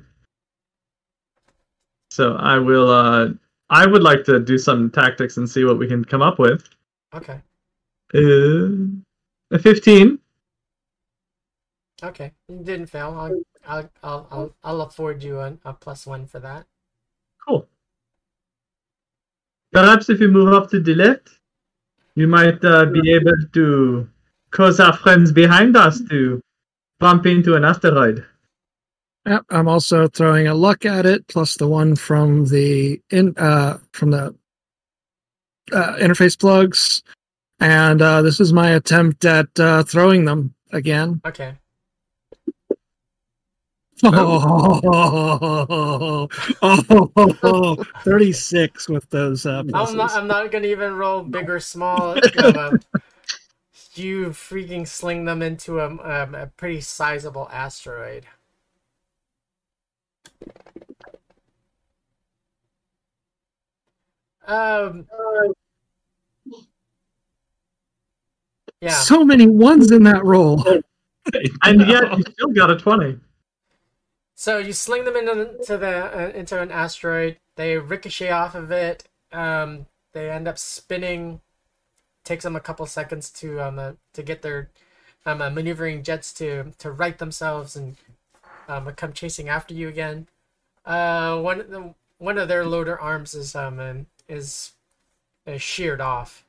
So 2.11 2.35
I 2.35 2.57
will. 2.57 2.89
Uh, 2.89 3.29
I 3.69 3.85
would 3.85 4.03
like 4.03 4.23
to 4.25 4.39
do 4.39 4.57
some 4.57 4.91
tactics 4.91 5.37
and 5.37 5.49
see 5.49 5.63
what 5.63 5.79
we 5.79 5.87
can 5.87 6.05
come 6.05 6.21
up 6.21 6.39
with. 6.39 6.63
Okay. 7.13 7.39
Uh, 8.13 8.85
a 9.51 9.59
fifteen. 9.59 10.19
Okay. 12.03 12.31
You 12.47 12.57
didn't 12.63 12.87
fail. 12.87 13.13
I'll 13.17 13.41
I'll 13.67 13.89
I'll 14.03 14.27
I'll, 14.31 14.55
I'll 14.63 14.81
afford 14.81 15.23
you 15.23 15.39
a, 15.39 15.57
a 15.65 15.73
plus 15.73 16.05
one 16.05 16.25
for 16.25 16.39
that. 16.39 16.65
Cool. 17.45 17.67
Perhaps 19.71 20.09
if 20.09 20.19
you 20.19 20.29
move 20.29 20.53
up 20.53 20.69
to 20.71 20.79
the 20.79 20.95
left, 20.95 21.29
you 22.15 22.27
might 22.27 22.63
uh, 22.63 22.85
be 22.85 23.11
able 23.11 23.35
to 23.53 24.07
cause 24.51 24.79
our 24.79 24.95
friends 24.95 25.31
behind 25.31 25.75
us 25.75 26.01
to 26.09 26.41
bump 26.99 27.25
into 27.25 27.55
an 27.55 27.63
asteroid. 27.63 28.25
Yep, 29.25 29.45
I'm 29.49 29.67
also 29.67 30.07
throwing 30.07 30.47
a 30.47 30.53
luck 30.53 30.85
at 30.85 31.05
it, 31.05 31.27
plus 31.27 31.55
the 31.55 31.67
one 31.67 31.95
from 31.95 32.45
the 32.45 33.01
in 33.09 33.33
uh 33.37 33.79
from 33.91 34.11
the 34.11 34.35
uh, 35.71 35.95
interface 35.95 36.37
plugs, 36.39 37.01
and 37.59 38.01
uh, 38.01 38.21
this 38.21 38.39
is 38.39 38.53
my 38.53 38.71
attempt 38.71 39.25
at 39.25 39.47
uh, 39.59 39.83
throwing 39.83 40.25
them 40.25 40.53
again. 40.71 41.21
Okay. 41.25 41.55
Oh, 44.03 44.81
oh, 46.61 47.85
36 48.03 48.89
with 48.89 49.09
those 49.09 49.45
uh, 49.45 49.63
I'm 49.73 49.95
not. 49.95 50.11
I'm 50.11 50.27
not 50.27 50.51
gonna 50.51 50.67
even 50.67 50.95
roll 50.95 51.23
big 51.23 51.49
or 51.49 51.61
small. 51.61 52.17
you 53.97 54.27
freaking 54.29 54.87
sling 54.87 55.25
them 55.25 55.41
into 55.41 55.79
a, 55.79 55.89
um, 55.89 56.35
a 56.35 56.47
pretty 56.57 56.81
sizable 56.81 57.49
asteroid. 57.51 58.25
Um. 64.47 65.07
Yeah. 68.81 68.91
So 68.91 69.25
many 69.25 69.47
ones 69.47 69.91
in 69.91 70.03
that 70.03 70.23
roll. 70.23 70.63
And 71.63 71.81
yet 71.87 72.15
you 72.15 72.23
still 72.33 72.49
got 72.49 72.69
a 72.69 72.77
twenty. 72.77 73.17
So 74.35 74.59
you 74.59 74.73
sling 74.73 75.05
them 75.05 75.15
into 75.15 75.75
the 75.75 76.15
uh, 76.15 76.31
into 76.35 76.61
an 76.61 76.69
asteroid. 76.69 77.39
They 77.55 77.79
ricochet 77.79 78.29
off 78.29 78.53
of 78.53 78.69
it. 78.69 79.05
Um, 79.31 79.87
they 80.13 80.29
end 80.29 80.47
up 80.47 80.59
spinning. 80.59 81.41
Takes 82.25 82.43
them 82.43 82.55
a 82.57 82.61
couple 82.61 82.85
seconds 82.87 83.29
to 83.31 83.61
um 83.61 83.79
uh, 83.79 83.93
to 84.13 84.23
get 84.23 84.41
their 84.43 84.69
um 85.25 85.41
uh, 85.41 85.49
maneuvering 85.49 86.03
jets 86.03 86.33
to 86.35 86.73
to 86.79 86.91
right 86.91 87.17
themselves 87.17 87.75
and 87.77 87.97
um 88.67 88.91
come 88.95 89.13
chasing 89.13 89.49
after 89.49 89.73
you 89.73 89.87
again. 89.89 90.27
Uh, 90.85 91.39
one 91.41 91.61
of 91.61 91.69
the, 91.71 91.95
one 92.19 92.37
of 92.39 92.47
their 92.49 92.65
loader 92.65 92.99
arms 92.99 93.35
is 93.35 93.55
um 93.55 93.79
um, 93.79 94.07
is 94.29 94.73
is 95.47 95.61
sheared 95.61 96.01
off. 96.01 96.45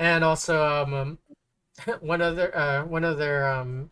And 0.00 0.24
also 0.24 0.66
um, 0.66 0.94
um 0.94 1.18
one 2.00 2.22
of 2.22 2.36
their 2.36 2.56
uh 2.56 2.84
one 2.84 3.04
of 3.04 3.18
their 3.18 3.48
um 3.52 3.90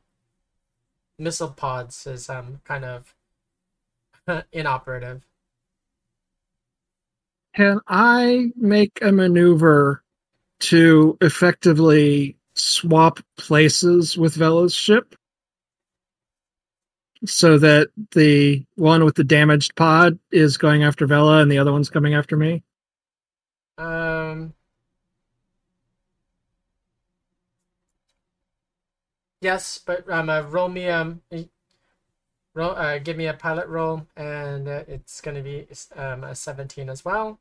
missile 1.18 1.50
pods 1.50 2.06
is 2.06 2.30
um 2.30 2.62
kind 2.64 2.84
of 2.84 3.14
inoperative. 4.52 5.27
Can 7.58 7.80
I 7.88 8.52
make 8.54 9.00
a 9.02 9.10
maneuver 9.10 10.04
to 10.60 11.18
effectively 11.20 12.36
swap 12.54 13.18
places 13.36 14.16
with 14.16 14.36
Vela's 14.36 14.72
ship? 14.72 15.16
So 17.26 17.58
that 17.58 17.88
the 18.12 18.64
one 18.76 19.04
with 19.04 19.16
the 19.16 19.24
damaged 19.24 19.74
pod 19.74 20.20
is 20.30 20.56
going 20.56 20.84
after 20.84 21.04
Vela 21.04 21.42
and 21.42 21.50
the 21.50 21.58
other 21.58 21.72
one's 21.72 21.90
coming 21.90 22.14
after 22.14 22.36
me? 22.36 22.62
Um. 23.76 24.54
Yes, 29.40 29.80
but 29.84 30.08
um, 30.08 30.30
uh, 30.30 30.42
roll 30.42 30.68
me 30.68 30.86
um, 30.86 31.22
roll 32.54 32.70
uh, 32.70 32.98
give 32.98 33.16
me 33.16 33.26
a 33.26 33.34
pilot 33.34 33.66
roll, 33.66 34.06
and 34.16 34.68
uh, 34.68 34.84
it's 34.86 35.20
gonna 35.20 35.42
be 35.42 35.66
um 35.96 36.22
a 36.22 36.36
seventeen 36.36 36.88
as 36.88 37.04
well. 37.04 37.40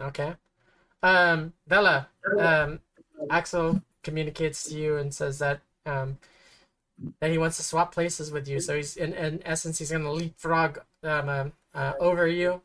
Okay. 0.00 0.34
Um, 1.02 1.52
Vela, 1.66 2.08
um, 2.38 2.80
Axel 3.30 3.82
communicates 4.02 4.64
to 4.68 4.74
you 4.78 4.96
and 4.96 5.12
says 5.12 5.38
that 5.40 5.60
um 5.84 6.18
that 7.20 7.30
he 7.30 7.38
wants 7.38 7.56
to 7.58 7.62
swap 7.62 7.92
places 7.92 8.30
with 8.30 8.48
you. 8.48 8.60
So 8.60 8.76
he's 8.76 8.96
in, 8.96 9.12
in 9.14 9.42
essence 9.44 9.78
he's 9.78 9.90
gonna 9.90 10.10
leapfrog 10.12 10.78
um 11.02 11.28
uh, 11.28 11.44
uh, 11.74 11.92
over 12.00 12.26
you, 12.26 12.62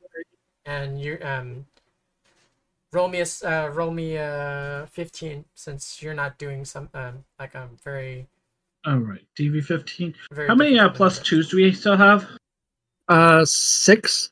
and 0.65 0.99
you 1.01 1.17
um 1.21 1.65
roll 2.93 3.07
me 3.07 3.19
a 3.19 3.21
s- 3.21 3.43
uh, 3.43 3.69
roll 3.73 3.91
me 3.91 4.15
a 4.15 4.87
fifteen 4.91 5.45
since 5.55 6.01
you're 6.01 6.13
not 6.13 6.37
doing 6.37 6.65
some 6.65 6.89
um 6.93 7.23
like 7.39 7.55
a 7.55 7.69
very 7.83 8.27
All 8.85 8.97
right, 8.97 9.25
DV 9.37 9.63
fifteen. 9.63 10.15
very. 10.31 10.47
How 10.47 10.55
many 10.55 10.79
uh, 10.79 10.83
difficult 10.87 10.97
plus 10.97 11.13
maneuver. 11.15 11.25
twos 11.29 11.49
do 11.49 11.57
we 11.57 11.71
still 11.73 11.97
have? 11.97 12.27
Uh, 13.07 13.43
six. 13.45 14.31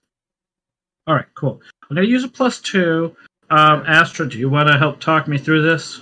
All 1.07 1.15
right, 1.15 1.25
cool. 1.35 1.61
I'm 1.89 1.95
gonna 1.95 2.07
use 2.07 2.23
a 2.23 2.27
plus 2.27 2.59
two. 2.61 3.15
Um, 3.49 3.83
Astra, 3.87 4.29
do 4.29 4.37
you 4.37 4.47
want 4.49 4.69
to 4.69 4.77
help 4.77 4.99
talk 4.99 5.27
me 5.27 5.37
through 5.39 5.63
this? 5.63 6.01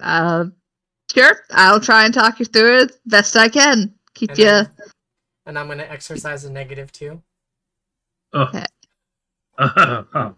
Uh, 0.00 0.44
sure. 1.12 1.40
I'll 1.52 1.80
try 1.80 2.04
and 2.04 2.12
talk 2.12 2.38
you 2.38 2.44
through 2.44 2.80
it 2.82 2.98
best 3.06 3.34
I 3.36 3.48
can. 3.48 3.94
Keep 4.14 4.30
And 4.30 4.38
you. 4.38 4.44
then- 4.44 4.70
And 5.46 5.58
I'm 5.58 5.68
gonna 5.68 5.84
exercise 5.84 6.44
a 6.44 6.52
negative 6.52 6.92
two. 6.92 7.22
Oh. 8.34 8.42
Okay. 8.42 8.64
oh, 9.58 10.04
oh. 10.14 10.34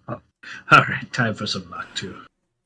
All 0.71 0.79
right, 0.89 1.13
time 1.13 1.35
for 1.35 1.47
some 1.47 1.69
luck 1.71 1.87
too. 1.95 2.17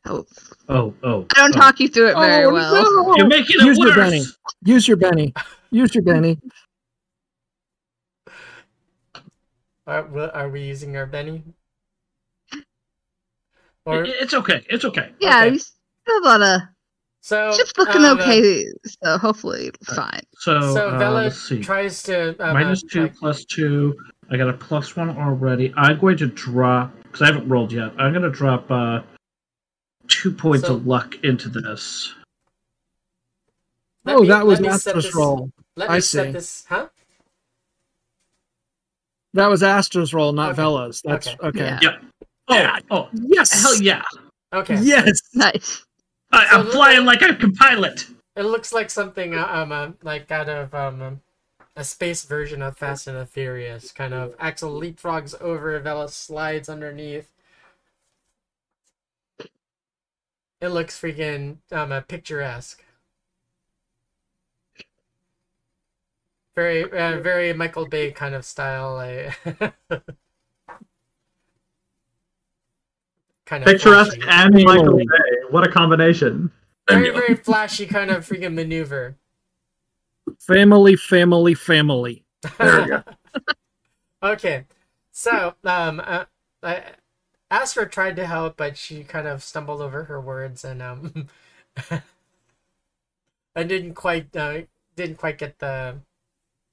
Oh, 0.04 0.26
Oh, 0.68 0.92
oh. 1.02 1.26
I 1.34 1.40
don't 1.40 1.56
oh. 1.56 1.58
talk 1.60 1.80
you 1.80 1.88
through 1.88 2.08
it 2.08 2.14
very 2.16 2.44
Oh, 2.44 2.52
well. 2.52 2.82
no! 3.06 3.16
You're 3.16 3.26
making 3.28 3.56
it 3.60 3.64
Use 3.64 3.78
your 3.78 3.86
worse. 3.88 3.96
Benny. 3.96 4.22
Use 4.64 4.86
your 4.86 4.96
Benny. 4.98 5.32
Use 5.70 5.94
your 5.94 6.04
Benny. 6.04 6.38
Are, 9.86 10.06
are 10.34 10.48
we 10.48 10.62
using 10.62 10.96
our 10.96 11.06
Benny? 11.06 11.42
It- 13.86 13.90
Or 13.90 14.04
It's 14.04 14.34
okay. 14.34 14.64
It's 14.70 14.84
okay. 14.84 15.12
Yeah, 15.20 15.38
Okay. 15.44 15.54
you 15.54 15.58
still 15.58 16.20
got 16.22 16.40
a 16.40 16.68
so 17.24 17.52
ship's 17.52 17.72
looking 17.78 18.04
uh, 18.04 18.14
okay, 18.14 18.64
so 18.84 19.16
hopefully 19.16 19.66
it's 19.68 19.94
fine. 19.94 20.22
So, 20.34 20.74
So 20.74 20.90
uh, 20.90 20.98
Vela 20.98 21.14
let's 21.22 21.48
tries 21.64 22.02
to 22.04 22.30
uh, 22.42 22.74
two, 22.88 23.02
like- 23.02 23.16
plus 23.16 23.44
two. 23.44 23.96
I 24.30 24.36
got 24.36 24.48
a 24.48 24.52
plus 24.54 24.96
one 24.96 25.10
already. 25.10 25.72
I'm 25.76 25.98
going 26.00 26.16
to 26.18 26.26
drop 26.26 26.92
because 27.02 27.22
I 27.22 27.26
haven't 27.26 27.48
rolled 27.48 27.70
yet. 27.72 27.92
I'm 27.98 28.12
going 28.12 28.22
to 28.24 28.30
drop 28.30 28.68
uh, 28.70 29.02
two 30.08 30.32
points 30.32 30.66
So- 30.66 30.74
of 30.76 30.86
luck 30.86 31.14
into 31.22 31.48
this. 31.48 32.12
oh, 34.06 34.22
me- 34.22 34.28
that 34.28 34.44
was 34.46 34.60
let 34.60 34.72
me 34.72 34.78
set 34.78 34.94
this- 34.96 35.14
roll. 35.14 35.50
Let 35.76 35.90
I 35.90 35.94
me 35.96 36.00
set 36.00 36.26
see. 36.26 36.32
this, 36.32 36.64
huh? 36.68 36.88
That 39.34 39.46
was 39.48 39.62
Astra's 39.62 40.12
roll, 40.12 40.32
not 40.32 40.50
Okay. 40.50 40.56
Vela's. 40.56 41.00
That's 41.04 41.28
Okay. 41.28 41.38
okay. 41.48 41.78
Yeah. 41.80 41.98
Oh, 42.48 42.78
oh, 42.90 43.08
Yes. 43.12 43.62
hell 43.62 43.76
yeah! 43.80 44.02
Okay. 44.52 44.78
Yes. 44.82 45.20
Nice. 45.34 45.84
I, 46.32 46.46
So 46.48 46.58
I'm 46.58 46.66
the- 46.66 46.72
flying 46.72 47.04
like 47.04 47.22
I 47.22 47.32
can 47.34 47.52
pilot. 47.52 48.06
It 48.36 48.44
looks 48.44 48.72
like 48.72 48.90
something 48.90 49.34
uh, 49.34 49.46
um 49.46 49.72
uh, 49.72 49.90
like 50.02 50.30
out 50.30 50.48
of 50.48 50.74
um, 50.74 51.02
um 51.02 51.20
a 51.76 51.84
space 51.84 52.24
version 52.24 52.60
of 52.62 52.76
Fast 52.76 53.06
and 53.06 53.16
the 53.16 53.26
Furious. 53.26 53.92
Kind 53.92 54.12
of 54.14 54.34
Axel 54.38 54.78
leapfrogs 54.78 55.40
over, 55.40 55.78
Vela 55.80 56.08
slides 56.08 56.68
underneath. 56.68 57.30
It 60.60 60.68
looks 60.68 60.98
freaking 61.00 61.58
um 61.70 61.92
uh, 61.92 62.00
picturesque. 62.00 62.84
Very 66.54 66.84
uh, 66.84 67.18
very 67.20 67.52
Michael 67.52 67.86
Bay 67.86 68.10
kind 68.12 68.34
of 68.34 68.44
style. 68.44 68.94
Like 68.94 69.74
kind 73.52 73.64
of 73.64 73.68
Picturesque 73.68 74.14
flashy. 74.22 74.54
and 74.54 74.64
Michael 74.64 74.96
Bay. 74.96 75.04
What 75.50 75.66
a 75.66 75.70
combination. 75.70 76.50
very 76.88 77.10
very 77.10 77.34
flashy 77.34 77.86
kind 77.86 78.10
of 78.10 78.26
freaking 78.26 78.54
maneuver. 78.54 79.16
Family, 80.38 80.96
family, 80.96 81.52
family. 81.54 82.24
there 82.58 82.82
we 82.82 82.88
go. 82.88 83.02
Okay, 84.24 84.66
so 85.10 85.56
um, 85.64 85.98
uh, 85.98 86.26
I, 86.62 86.84
Astra 87.50 87.88
tried 87.88 88.14
to 88.14 88.24
help, 88.24 88.56
but 88.56 88.76
she 88.76 89.02
kind 89.02 89.26
of 89.26 89.42
stumbled 89.42 89.80
over 89.80 90.04
her 90.04 90.20
words 90.20 90.64
and 90.64 90.80
um, 90.80 91.26
I 93.56 93.64
didn't 93.64 93.94
quite 93.94 94.34
uh, 94.36 94.60
didn't 94.94 95.16
quite 95.18 95.38
get 95.38 95.58
the 95.58 95.96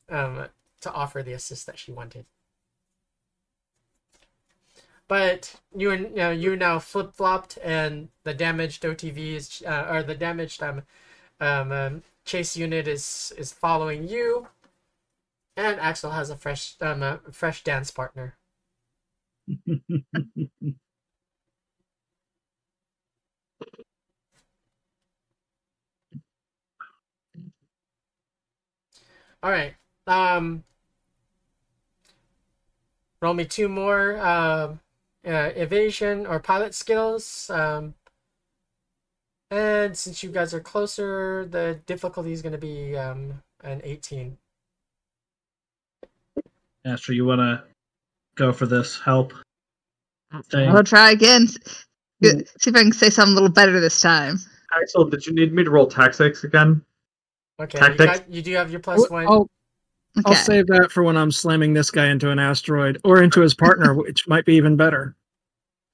um 0.10 0.46
to 0.82 0.92
offer 0.94 1.24
the 1.24 1.34
assist 1.34 1.66
that 1.66 1.80
she 1.80 1.92
wanted. 1.92 2.28
But 5.10 5.56
you 5.76 5.92
you 5.92 6.10
know 6.16 6.32
you're 6.32 6.56
now 6.58 6.80
flip 6.80 7.14
flopped, 7.16 7.58
and 7.64 8.10
the 8.24 8.34
damaged 8.34 8.84
OTV 8.84 9.36
is 9.36 9.64
uh, 9.68 9.88
or 9.92 10.04
the 10.04 10.16
damaged 10.16 10.64
um, 10.64 10.84
um, 11.42 11.72
um 11.74 12.04
chase 12.26 12.56
unit 12.58 12.88
is 12.88 13.34
is 13.38 13.52
following 13.54 14.08
you, 14.08 14.48
and 15.58 15.80
Axel 15.80 16.12
has 16.12 16.30
a 16.30 16.38
fresh 16.38 16.76
um 16.82 17.04
a 17.04 17.20
fresh 17.32 17.64
dance 17.64 17.92
partner. 17.92 18.38
All 29.42 29.52
right. 29.52 29.74
Um, 30.08 30.64
roll 33.22 33.34
me 33.34 33.46
two 33.46 33.70
more 33.70 34.18
uh, 34.18 34.76
uh, 35.30 35.52
evasion 35.56 36.26
or 36.26 36.40
pilot 36.40 36.74
skills. 36.74 37.50
Um, 37.54 37.94
and 39.52 39.96
since 39.96 40.24
you 40.24 40.30
guys 40.30 40.54
are 40.54 40.60
closer, 40.60 41.46
the 41.46 41.80
difficulty 41.86 42.32
is 42.32 42.42
going 42.42 42.54
to 42.54 42.60
be 42.60 42.98
um, 42.98 43.42
an 43.64 43.82
18. 43.84 44.38
Astra, 46.86 47.16
you 47.16 47.26
want 47.26 47.40
to 47.40 47.64
go 48.36 48.52
for 48.52 48.66
this 48.66 49.00
help? 49.00 49.34
thing? 50.52 50.70
I'll 50.70 50.84
try 50.84 51.12
again. 51.12 51.48
See 51.48 51.60
if 52.22 52.76
I 52.76 52.84
can 52.84 52.92
say 52.92 53.10
something 53.10 53.34
a 53.34 53.36
little 53.36 53.50
better 53.50 53.80
this 53.80 54.02
time. 54.02 54.40
Axel, 54.80 55.06
did 55.06 55.26
you 55.26 55.34
need 55.34 55.54
me 55.54 55.64
to 55.64 55.72
roll 55.72 55.88
tactics 55.88 56.44
again? 56.44 56.84
Okay, 57.60 57.78
you, 57.78 57.88
Tactics. 57.88 58.20
got, 58.20 58.30
you 58.30 58.42
do 58.42 58.54
have 58.54 58.72
your 58.72 58.80
plus 58.80 59.10
one. 59.10 59.28
I'll, 59.28 59.50
I'll 60.26 60.36
save 60.36 60.68
that 60.68 60.92
for 60.92 61.04
when 61.04 61.18
I'm 61.18 61.32
slamming 61.32 61.74
this 61.74 61.92
guy 61.92 62.08
into 62.08 62.30
an 62.30 62.40
asteroid 62.40 63.00
or 63.04 63.22
into 63.22 63.42
his 63.42 63.54
partner, 63.54 63.94
which 63.96 64.28
might 64.28 64.46
be 64.46 64.56
even 64.56 64.76
better. 64.78 65.16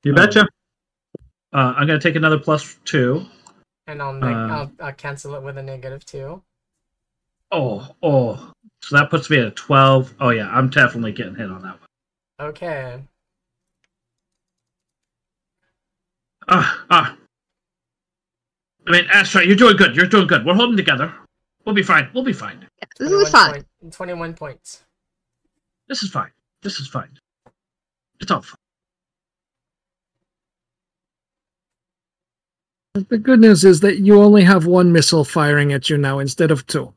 You 0.06 0.14
Oh. 0.14 0.16
betcha. 0.16 0.48
Uh, 1.52 1.74
I'm 1.76 1.88
going 1.88 2.00
to 2.00 2.08
take 2.08 2.16
another 2.16 2.38
plus 2.40 2.76
two. 2.86 3.26
And 3.88 4.02
I'll, 4.02 4.14
neg- 4.14 4.24
Uh, 4.36 4.54
I'll, 4.54 4.72
I'll 4.80 4.94
cancel 4.94 5.36
it 5.36 5.42
with 5.44 5.58
a 5.58 5.64
negative 5.64 6.06
two. 6.06 6.42
Oh, 7.52 7.88
oh. 8.04 8.52
So 8.82 8.96
that 8.98 9.10
puts 9.10 9.30
me 9.30 9.40
at 9.40 9.48
a 9.48 9.52
12. 9.52 10.16
Oh, 10.20 10.30
yeah, 10.30 10.48
I'm 10.50 10.70
definitely 10.70 11.12
getting 11.12 11.36
hit 11.36 11.50
on 11.50 11.62
that 11.64 11.80
one. 11.80 12.50
Okay. 12.50 13.02
Ah, 16.48 16.86
ah. 16.92 17.18
I 18.88 18.92
mean, 18.92 19.06
Astra, 19.12 19.44
you're 19.46 19.56
doing 19.56 19.78
good. 19.78 19.96
You're 19.96 20.06
doing 20.06 20.28
good. 20.28 20.46
We're 20.46 20.54
holding 20.54 20.78
together. 20.78 21.12
We'll 21.66 21.74
be 21.74 21.82
fine. 21.82 22.10
We'll 22.14 22.24
be 22.24 22.34
fine. 22.34 22.68
This 23.00 23.10
is 23.12 23.32
21 23.32 23.32
fun. 23.32 23.52
point- 23.82 23.94
21 23.94 24.34
points. 24.36 24.84
This 25.88 26.04
is 26.04 26.12
fine. 26.12 26.32
This 26.62 26.80
is 26.80 26.88
fine. 26.88 27.18
It's 28.20 28.30
all 28.30 28.42
fine. 28.42 28.58
The 32.96 33.18
good 33.18 33.42
news 33.42 33.66
is 33.66 33.82
that 33.82 34.00
you 34.00 34.22
only 34.22 34.44
have 34.46 34.66
one 34.66 34.94
missile 34.94 35.26
firing 35.26 35.74
at 35.74 35.90
you 35.90 35.98
now 35.98 36.20
instead 36.20 36.50
of 36.50 36.66
two. 36.66 36.94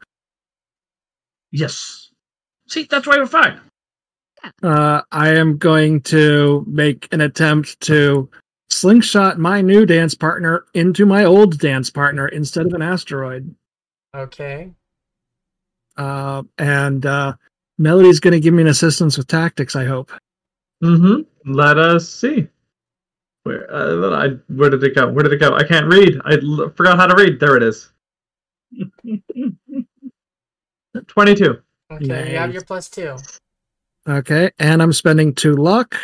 Yes. 1.50 2.10
See, 2.68 2.84
that's 2.84 3.06
why 3.06 3.16
we're 3.16 3.26
fine. 3.26 3.60
Uh, 4.62 5.02
I 5.10 5.30
am 5.30 5.58
going 5.58 6.00
to 6.02 6.64
make 6.68 7.12
an 7.12 7.20
attempt 7.20 7.80
to 7.80 8.30
slingshot 8.70 9.38
my 9.38 9.60
new 9.60 9.84
dance 9.84 10.14
partner 10.14 10.66
into 10.74 11.04
my 11.04 11.24
old 11.24 11.58
dance 11.58 11.90
partner 11.90 12.28
instead 12.28 12.66
of 12.66 12.74
an 12.74 12.82
asteroid. 12.82 13.52
Okay. 14.14 14.70
Uh, 15.96 16.44
and 16.58 17.04
uh, 17.06 17.34
Melody's 17.76 18.20
going 18.20 18.32
to 18.32 18.40
give 18.40 18.54
me 18.54 18.62
an 18.62 18.68
assistance 18.68 19.18
with 19.18 19.26
tactics, 19.26 19.74
I 19.74 19.84
hope. 19.84 20.12
Mm-hmm. 20.82 21.52
Let 21.52 21.76
us 21.78 22.08
see. 22.08 22.46
Where 23.48 23.74
uh, 23.74 24.10
I 24.14 24.28
where 24.52 24.68
did 24.68 24.84
it 24.84 24.94
go? 24.94 25.08
Where 25.08 25.22
did 25.22 25.32
it 25.32 25.38
go? 25.38 25.56
I 25.56 25.64
can't 25.64 25.86
read. 25.86 26.20
I 26.26 26.34
l- 26.34 26.70
forgot 26.76 26.98
how 26.98 27.06
to 27.06 27.16
read. 27.16 27.40
There 27.40 27.56
it 27.56 27.62
is. 27.62 27.90
Twenty-two. 31.06 31.62
Okay, 31.90 32.32
you 32.32 32.38
have 32.38 32.52
your 32.52 32.62
plus 32.62 32.90
two. 32.90 33.16
Okay, 34.06 34.50
and 34.58 34.82
I'm 34.82 34.92
spending 34.92 35.34
two 35.34 35.56
luck. 35.56 35.94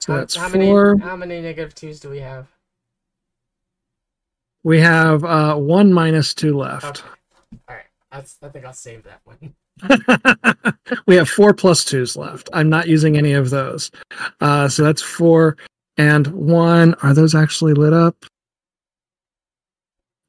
So 0.00 0.12
How- 0.12 0.18
that's 0.18 0.34
how 0.34 0.48
four. 0.48 0.96
Many, 0.96 1.08
how 1.08 1.14
many 1.14 1.40
negative 1.40 1.76
twos 1.76 2.00
do 2.00 2.10
we 2.10 2.18
have? 2.18 2.48
We 4.64 4.80
have 4.80 5.24
uh, 5.24 5.54
one 5.54 5.92
minus 5.92 6.34
two 6.34 6.58
left. 6.58 6.84
Okay. 6.84 7.08
All 7.68 7.76
right. 7.76 7.84
That's, 8.10 8.38
I 8.42 8.48
think 8.48 8.64
I'll 8.64 8.72
save 8.72 9.04
that 9.04 9.20
one. 9.24 9.38
we 11.06 11.16
have 11.16 11.28
four 11.28 11.54
plus 11.54 11.84
twos 11.84 12.16
left. 12.16 12.48
I'm 12.52 12.68
not 12.68 12.88
using 12.88 13.16
any 13.16 13.32
of 13.32 13.50
those. 13.50 13.90
Uh, 14.40 14.68
so 14.68 14.82
that's 14.82 15.02
four 15.02 15.56
and 15.96 16.26
one. 16.28 16.94
Are 17.02 17.14
those 17.14 17.34
actually 17.34 17.74
lit 17.74 17.92
up? 17.92 18.24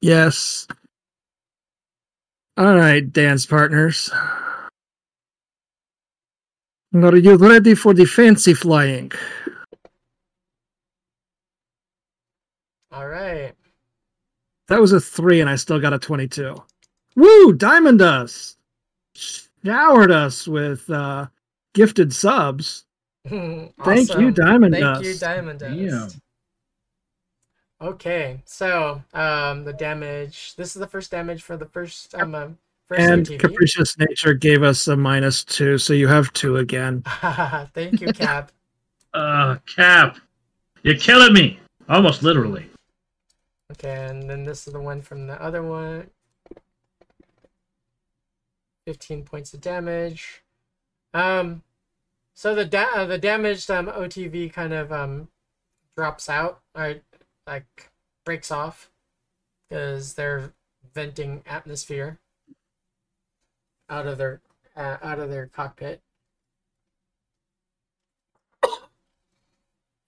Yes. 0.01 0.67
All 2.57 2.75
right, 2.75 3.11
dance 3.11 3.45
partners. 3.45 4.09
Are 6.93 7.15
you 7.15 7.37
ready 7.37 7.73
for 7.75 7.93
the 7.93 8.05
fancy 8.05 8.53
flying? 8.53 9.11
All 12.91 13.07
right. 13.07 13.53
That 14.67 14.81
was 14.81 14.91
a 14.91 14.99
three, 14.99 15.39
and 15.39 15.49
I 15.49 15.55
still 15.55 15.79
got 15.79 15.93
a 15.93 15.99
22. 15.99 16.55
Woo! 17.15 17.53
Diamond 17.53 17.99
Dust 17.99 18.57
showered 19.13 20.11
us 20.11 20.47
with 20.47 20.89
uh, 20.89 21.27
gifted 21.73 22.13
subs. 22.13 22.85
Thank 23.27 23.73
you, 23.77 23.83
Awesome. 23.83 24.33
Diamond 24.33 24.73
Thank 24.73 24.83
Dust. 24.83 25.03
you, 25.03 25.15
Diamond 25.15 25.59
Dust. 25.59 25.75
Damn. 25.75 26.09
Okay, 27.81 28.41
so 28.45 29.01
um, 29.13 29.63
the 29.63 29.73
damage. 29.73 30.55
This 30.55 30.75
is 30.75 30.79
the 30.79 30.87
first 30.87 31.09
damage 31.09 31.41
for 31.41 31.57
the 31.57 31.65
first 31.65 32.13
um 32.15 32.35
uh, 32.35 32.47
first 32.87 33.01
And. 33.01 33.39
Capricious 33.39 33.97
Nature 33.97 34.35
gave 34.35 34.61
us 34.61 34.87
a 34.87 34.95
minus 34.95 35.43
two, 35.43 35.77
so 35.79 35.93
you 35.93 36.07
have 36.07 36.31
two 36.33 36.57
again. 36.57 37.01
Thank 37.73 38.01
you, 38.01 38.13
Cap. 38.13 38.51
Uh, 39.13 39.57
Cap, 39.75 40.19
you're 40.83 40.95
killing 40.95 41.33
me. 41.33 41.59
Almost 41.89 42.23
literally. 42.23 42.69
Okay, 43.73 44.05
and 44.09 44.29
then 44.29 44.45
this 44.45 44.67
is 44.67 44.71
the 44.71 44.79
one 44.79 45.01
from 45.01 45.27
the 45.27 45.33
other 45.43 45.63
one. 45.63 46.09
15 48.85 49.23
points 49.23 49.53
of 49.53 49.61
damage. 49.61 50.43
Um, 51.13 51.63
so 52.33 52.55
the 52.55 52.65
da- 52.65 52.93
uh, 52.95 53.05
the 53.05 53.17
damaged 53.17 53.69
um, 53.69 53.87
OTV 53.87 54.51
kind 54.51 54.73
of 54.73 54.91
um 54.91 55.29
drops 55.95 56.29
out, 56.29 56.61
or 56.75 56.95
like 57.45 57.91
breaks 58.25 58.51
off, 58.51 58.89
because 59.69 60.13
they're 60.13 60.53
venting 60.93 61.43
atmosphere 61.45 62.19
out 63.89 64.07
of 64.07 64.17
their 64.17 64.41
uh, 64.75 64.97
out 65.03 65.19
of 65.19 65.29
their 65.29 65.47
cockpit. 65.47 66.01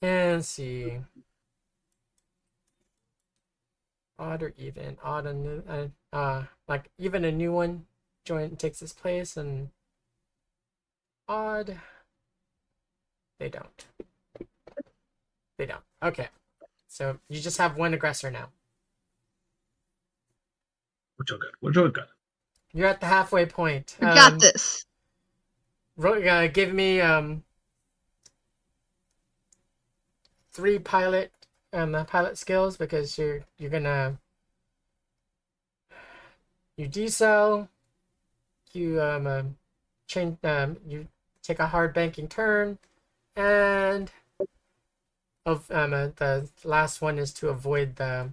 And 0.01 0.43
see 0.43 0.99
odd 4.19 4.43
or 4.43 4.53
even 4.57 4.97
odd 5.03 5.25
and 5.25 5.63
uh, 5.67 5.87
uh 6.15 6.43
like 6.67 6.89
even 6.97 7.23
a 7.25 7.31
new 7.31 7.51
one 7.51 7.85
join 8.25 8.55
takes 8.55 8.81
its 8.81 8.93
place 8.93 9.37
and 9.37 9.69
odd. 11.27 11.79
They 13.39 13.49
don't. 13.49 13.85
They 15.57 15.65
don't. 15.65 15.83
Okay. 16.01 16.29
So 16.87 17.19
you 17.29 17.41
just 17.41 17.57
have 17.57 17.77
one 17.77 17.93
aggressor 17.93 18.31
now. 18.31 18.49
We're 21.17 21.25
doing 21.25 21.41
good. 21.41 21.51
We're 21.61 21.71
doing 21.71 21.91
good. 21.91 22.07
you're 22.73 22.87
at 22.87 22.99
the 22.99 23.07
halfway 23.07 23.45
point. 23.45 23.95
We 23.99 24.07
got 24.07 24.33
Um, 24.33 24.39
this. 24.39 24.85
ro- 25.97 26.21
uh, 26.23 26.47
give 26.47 26.73
me 26.73 27.01
um 27.01 27.43
three 30.51 30.79
pilot 30.79 31.31
um 31.73 31.95
uh, 31.95 32.03
pilot 32.03 32.37
skills 32.37 32.77
because 32.77 33.17
you're 33.17 33.41
you're 33.57 33.69
gonna 33.69 34.17
you 36.77 36.87
decel 36.87 37.67
you 38.75 39.01
um, 39.01 39.27
um 39.27 39.57
change 40.07 40.37
um 40.43 40.77
you 40.87 41.07
take 41.41 41.59
a 41.59 41.67
hard 41.67 41.93
banking 41.93 42.27
turn 42.27 42.77
and 43.35 44.11
of 45.45 45.69
um 45.71 45.93
uh, 45.93 46.07
the 46.15 46.49
last 46.63 47.01
one 47.01 47.17
is 47.17 47.33
to 47.33 47.49
avoid 47.49 47.95
the 47.97 48.31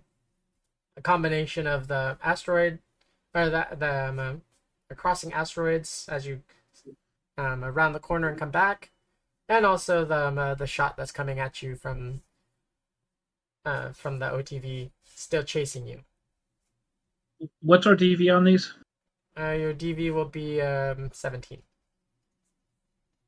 a 0.97 1.01
combination 1.03 1.67
of 1.67 1.89
the 1.89 2.19
asteroid 2.23 2.79
or 3.35 3.49
the 3.49 3.67
the, 3.79 4.09
um, 4.09 4.19
uh, 4.19 4.35
the 4.89 4.95
crossing 4.95 5.33
asteroids 5.33 6.07
as 6.09 6.27
you 6.27 6.43
um, 7.39 7.65
around 7.65 7.93
the 7.93 8.01
corner 8.01 8.29
and 8.29 8.39
come 8.39 8.51
back, 8.51 8.91
and 9.49 9.65
also 9.65 10.05
the 10.05 10.29
um, 10.29 10.39
uh, 10.39 10.55
the 10.55 10.67
shot 10.67 10.97
that's 10.97 11.13
coming 11.13 11.39
at 11.39 11.63
you 11.63 11.75
from 11.75 12.23
uh, 13.65 13.91
from 13.93 14.19
the 14.19 14.27
OTV 14.27 14.91
still 15.05 15.43
chasing 15.43 15.87
you. 15.87 16.01
What's 17.63 17.87
our 17.87 17.97
DV 17.97 18.35
on 18.35 18.45
these? 18.45 18.75
Uh, 19.39 19.51
your 19.53 19.73
DV 19.75 20.13
will 20.13 20.25
be 20.27 20.61
um, 20.61 21.11
17. 21.13 21.59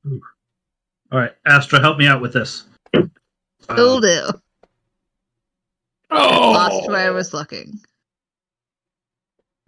All 0.05 0.19
right, 1.19 1.33
Astra, 1.47 1.81
help 1.81 1.99
me 1.99 2.07
out 2.07 2.20
with 2.20 2.33
this. 2.33 2.65
Will 3.69 4.01
do. 4.01 4.29
Oh, 6.11 6.51
Lost 6.53 6.89
where 6.89 7.07
I 7.07 7.11
was 7.11 7.33
looking. 7.33 7.81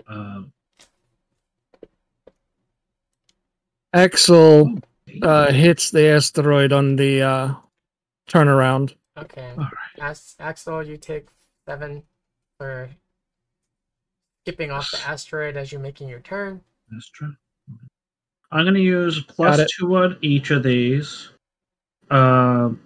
um, 0.09 0.52
Axel 3.94 4.78
uh, 5.23 5.52
hits 5.52 5.90
the 5.90 6.09
asteroid 6.09 6.73
on 6.73 6.97
the 6.97 7.23
uh, 7.23 7.55
turnaround. 8.28 8.94
Okay. 9.16 9.51
All 9.56 9.65
right. 9.65 9.70
As- 10.11 10.35
Axel, 10.40 10.82
you 10.82 10.97
take 10.97 11.28
seven 11.66 12.02
for 12.59 12.90
skipping 14.44 14.70
off 14.70 14.90
the 14.90 15.00
asteroid 15.08 15.56
as 15.56 15.72
you're 15.72 15.80
making 15.80 16.08
your 16.08 16.20
turn. 16.20 16.60
Astra. 16.94 17.34
I'm 18.52 18.64
going 18.64 18.74
to 18.74 18.80
use 18.80 19.24
two 19.78 19.96
on 19.96 20.16
each 20.22 20.50
of 20.50 20.62
these. 20.62 21.30
Um, 22.10 22.80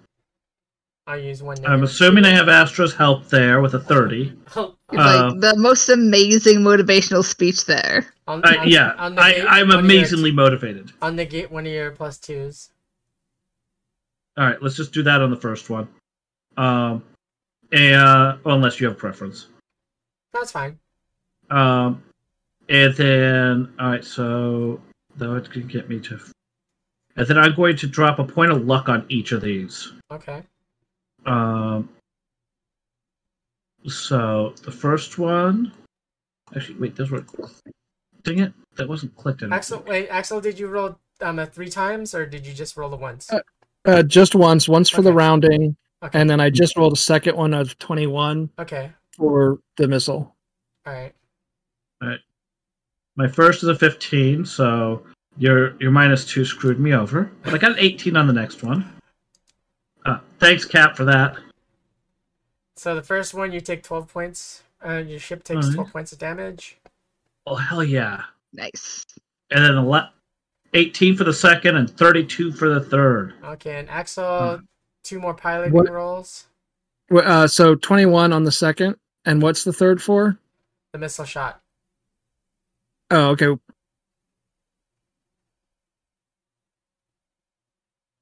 I'll 1.06 1.18
use 1.18 1.43
one. 1.43 1.62
I'm 1.66 1.82
assuming 1.82 2.24
two. 2.24 2.30
I 2.30 2.32
have 2.32 2.48
Astra's 2.48 2.94
help 2.94 3.28
there 3.28 3.60
with 3.60 3.74
a 3.74 3.80
30. 3.80 4.32
Oh, 4.56 4.76
Uh, 4.90 5.30
like 5.32 5.40
the 5.40 5.55
most 5.59 5.89
amazing 5.90 6.59
motivational 6.60 7.22
speech 7.24 7.66
there. 7.66 8.06
on, 8.26 8.40
I, 8.44 8.56
on- 8.59 8.68
yeah, 8.68 8.93
on 8.97 9.18
I, 9.18 9.44
I'm 9.47 9.68
one 9.68 9.78
of 9.80 9.85
your- 9.85 9.97
amazingly 9.98 10.32
motivated. 10.32 10.93
on 11.02 11.16
the 11.16 11.26
gate 11.26 11.51
one 11.51 11.66
of 11.66 11.72
your 11.72 11.90
plus 11.90 12.18
twos. 12.18 12.70
All 14.39 14.47
right, 14.47 14.62
let's 14.62 14.76
just 14.76 14.93
do 14.94 15.02
that 15.02 15.20
on 15.20 15.30
the 15.30 15.36
first 15.36 15.68
one. 15.68 15.89
Um, 16.56 17.02
and 17.72 18.39
well, 18.44 18.55
unless 18.56 18.80
you 18.80 18.86
have 18.86 18.97
preference. 18.97 19.48
That's 20.32 20.52
fine. 20.52 20.78
Um, 21.51 22.03
and 22.69 22.95
then 22.95 23.73
all 23.79 23.91
right, 23.91 24.05
so 24.05 24.81
that 25.16 25.51
could 25.51 25.69
get 25.69 25.89
me 25.89 26.01
to. 26.01 26.19
And 27.16 27.27
then 27.27 27.39
I'm 27.39 27.55
going 27.55 27.77
to 27.77 27.87
drop 27.87 28.19
a 28.19 28.25
point 28.25 28.53
of 28.53 28.65
luck 28.65 28.89
on 28.89 29.05
each 29.09 29.33
of 29.33 29.41
these. 29.41 29.93
Okay. 30.11 30.43
Um, 31.27 31.89
so 33.87 34.55
the 34.62 34.70
first 34.70 35.19
one. 35.19 35.73
Actually, 36.55 36.79
wait, 36.79 36.97
those 36.97 37.11
were. 37.11 37.25
Dang 38.23 38.41
it, 38.41 38.53
that 38.77 38.89
wasn't 38.89 39.15
clicked 39.16 39.43
in. 39.43 39.53
Axel, 39.53 39.83
wait, 39.87 40.09
Axel, 40.09 40.41
did 40.41 40.59
you 40.59 40.66
roll 40.69 40.99
um 41.20 41.45
three 41.47 41.69
times 41.69 42.15
or 42.15 42.27
did 42.27 42.47
you 42.47 42.53
just 42.53 42.77
roll 42.77 42.89
the 42.91 42.97
once? 42.97 43.33
Uh, 43.33 43.41
Uh, 43.85 44.03
just 44.03 44.35
once, 44.35 44.69
once 44.69 44.91
for 44.91 45.03
the 45.03 45.12
rounding, 45.12 45.77
Okay. 46.03 46.19
and 46.19 46.29
then 46.29 46.41
I 46.41 46.51
just 46.51 46.77
rolled 46.77 46.93
a 46.93 46.97
second 46.97 47.37
one 47.37 47.55
of 47.55 47.79
21 47.79 48.51
okay. 48.59 48.93
for 49.16 49.61
the 49.77 49.89
missile. 49.89 50.37
All 50.87 50.93
right. 50.93 51.15
My 53.16 53.27
first 53.27 53.62
is 53.65 53.69
a 53.69 53.75
15, 53.75 54.45
so 54.47 55.03
your 55.39 55.75
your 55.81 55.91
minus 55.91 56.25
two 56.25 56.45
screwed 56.45 56.79
me 56.79 56.95
over. 56.95 57.31
But 57.43 57.55
I 57.55 57.59
got 57.59 57.73
an 57.73 57.79
18 57.81 58.16
on 58.16 58.27
the 58.27 58.33
next 58.33 58.62
one. 58.62 58.89
Uh, 60.07 60.20
thanks, 60.39 60.65
Cap, 60.65 60.97
for 60.97 61.05
that. 61.05 61.37
So 62.77 62.95
the 62.95 63.03
first 63.03 63.35
one 63.35 63.51
you 63.51 63.61
take 63.61 63.83
twelve 63.83 64.07
points. 64.12 64.62
Uh, 64.87 64.99
your 64.99 65.19
ship 65.19 65.43
takes 65.43 65.59
Alright. 65.66 65.75
twelve 65.75 65.93
points 65.93 66.12
of 66.12 66.19
damage. 66.19 66.79
Oh 67.45 67.57
hell 67.57 67.83
yeah! 67.83 68.23
Nice. 68.53 69.05
And 69.51 69.65
then 69.65 69.75
the 69.75 69.83
le- 69.83 70.12
18 70.75 71.16
for 71.16 71.25
the 71.25 71.33
second 71.33 71.77
and 71.77 71.91
32 71.91 72.53
for 72.53 72.69
the 72.69 72.81
third. 72.81 73.33
Okay, 73.43 73.79
and 73.81 73.89
Axel, 73.89 74.61
two 75.03 75.19
more 75.19 75.33
piloting 75.35 75.73
What- 75.73 75.91
rolls. 75.91 76.47
Uh, 77.11 77.47
so 77.47 77.75
21 77.75 78.33
on 78.35 78.45
the 78.45 78.53
second, 78.53 78.97
and 79.25 79.41
what's 79.43 79.65
the 79.65 79.73
third 79.73 80.01
for? 80.03 80.39
The 80.93 80.99
missile 80.99 81.25
shot. 81.25 81.62
Oh, 83.10 83.30
okay. 83.30 83.56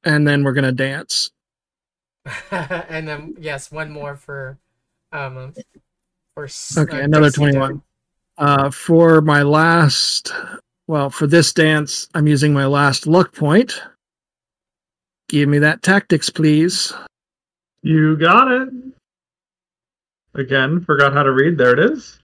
And 0.05 0.27
then 0.27 0.45
we're 0.45 0.53
gonna 0.53 0.73
dance. 0.73 1.31
and 2.51 3.07
then 3.07 3.35
yes, 3.39 3.71
one 3.71 3.91
more 3.91 4.17
for 4.17 4.59
um 5.13 5.55
for 6.35 6.49
Okay, 6.79 7.01
uh, 7.01 7.05
another 7.05 7.31
21. 7.31 7.83
Uh, 8.39 8.71
for 8.71 9.23
my 9.23 9.43
last, 9.43 10.33
well, 10.87 11.09
for 11.09 11.27
this 11.27 11.55
dance, 11.55 12.09
I'm 12.15 12.27
using 12.27 12.53
my 12.53 12.67
last 12.67 13.07
luck 13.07 13.35
point. 13.35 13.81
Give 15.29 15.49
me 15.49 15.59
that 15.61 15.83
tactics, 15.83 16.29
please. 16.29 16.93
You 17.83 18.17
got 18.17 18.51
it. 18.51 18.69
Again, 20.35 20.83
forgot 20.83 21.15
how 21.15 21.23
to 21.23 21.33
read. 21.33 21.57
There 21.57 21.73
it 21.73 21.79
is. 21.79 22.19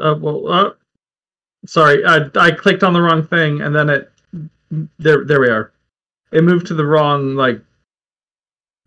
Uh, 0.00 0.14
well, 0.18 0.48
uh, 0.50 0.70
sorry, 1.66 2.04
I, 2.04 2.28
I 2.36 2.50
clicked 2.50 2.82
on 2.82 2.92
the 2.92 3.02
wrong 3.02 3.26
thing, 3.26 3.60
and 3.60 3.74
then 3.74 3.88
it 3.90 4.12
there 4.98 5.24
there 5.24 5.40
we 5.40 5.48
are. 5.48 5.72
It 6.32 6.42
moved 6.44 6.66
to 6.68 6.74
the 6.74 6.84
wrong 6.86 7.34
like 7.34 7.60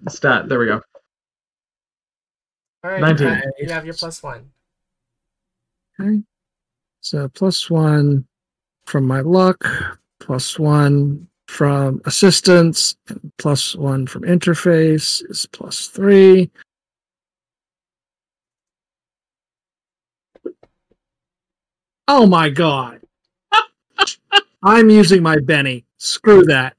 stat. 0.09 0.49
There 0.49 0.59
we 0.59 0.67
go. 0.67 0.81
All 2.83 2.91
right, 2.91 3.01
19. 3.01 3.27
you 3.27 3.33
have- 3.33 3.43
you 3.59 3.69
have 3.69 3.85
your 3.85 3.93
plus 3.93 4.21
one. 4.23 4.49
Okay. 5.99 6.21
So 7.01 7.27
plus 7.29 7.69
one 7.69 8.25
from 8.85 9.05
my 9.05 9.21
luck, 9.21 9.63
plus 10.19 10.57
one 10.57 11.27
from 11.47 12.01
assistance, 12.05 12.95
and 13.09 13.31
plus 13.37 13.75
one 13.75 14.07
from 14.07 14.23
interface 14.23 15.21
is 15.29 15.45
plus 15.51 15.87
three. 15.87 16.49
Oh 22.07 22.25
my 22.25 22.49
god. 22.49 23.01
I'm 24.63 24.89
using 24.89 25.21
my 25.21 25.37
Benny. 25.39 25.85
Screw 25.97 26.43
that. 26.45 26.75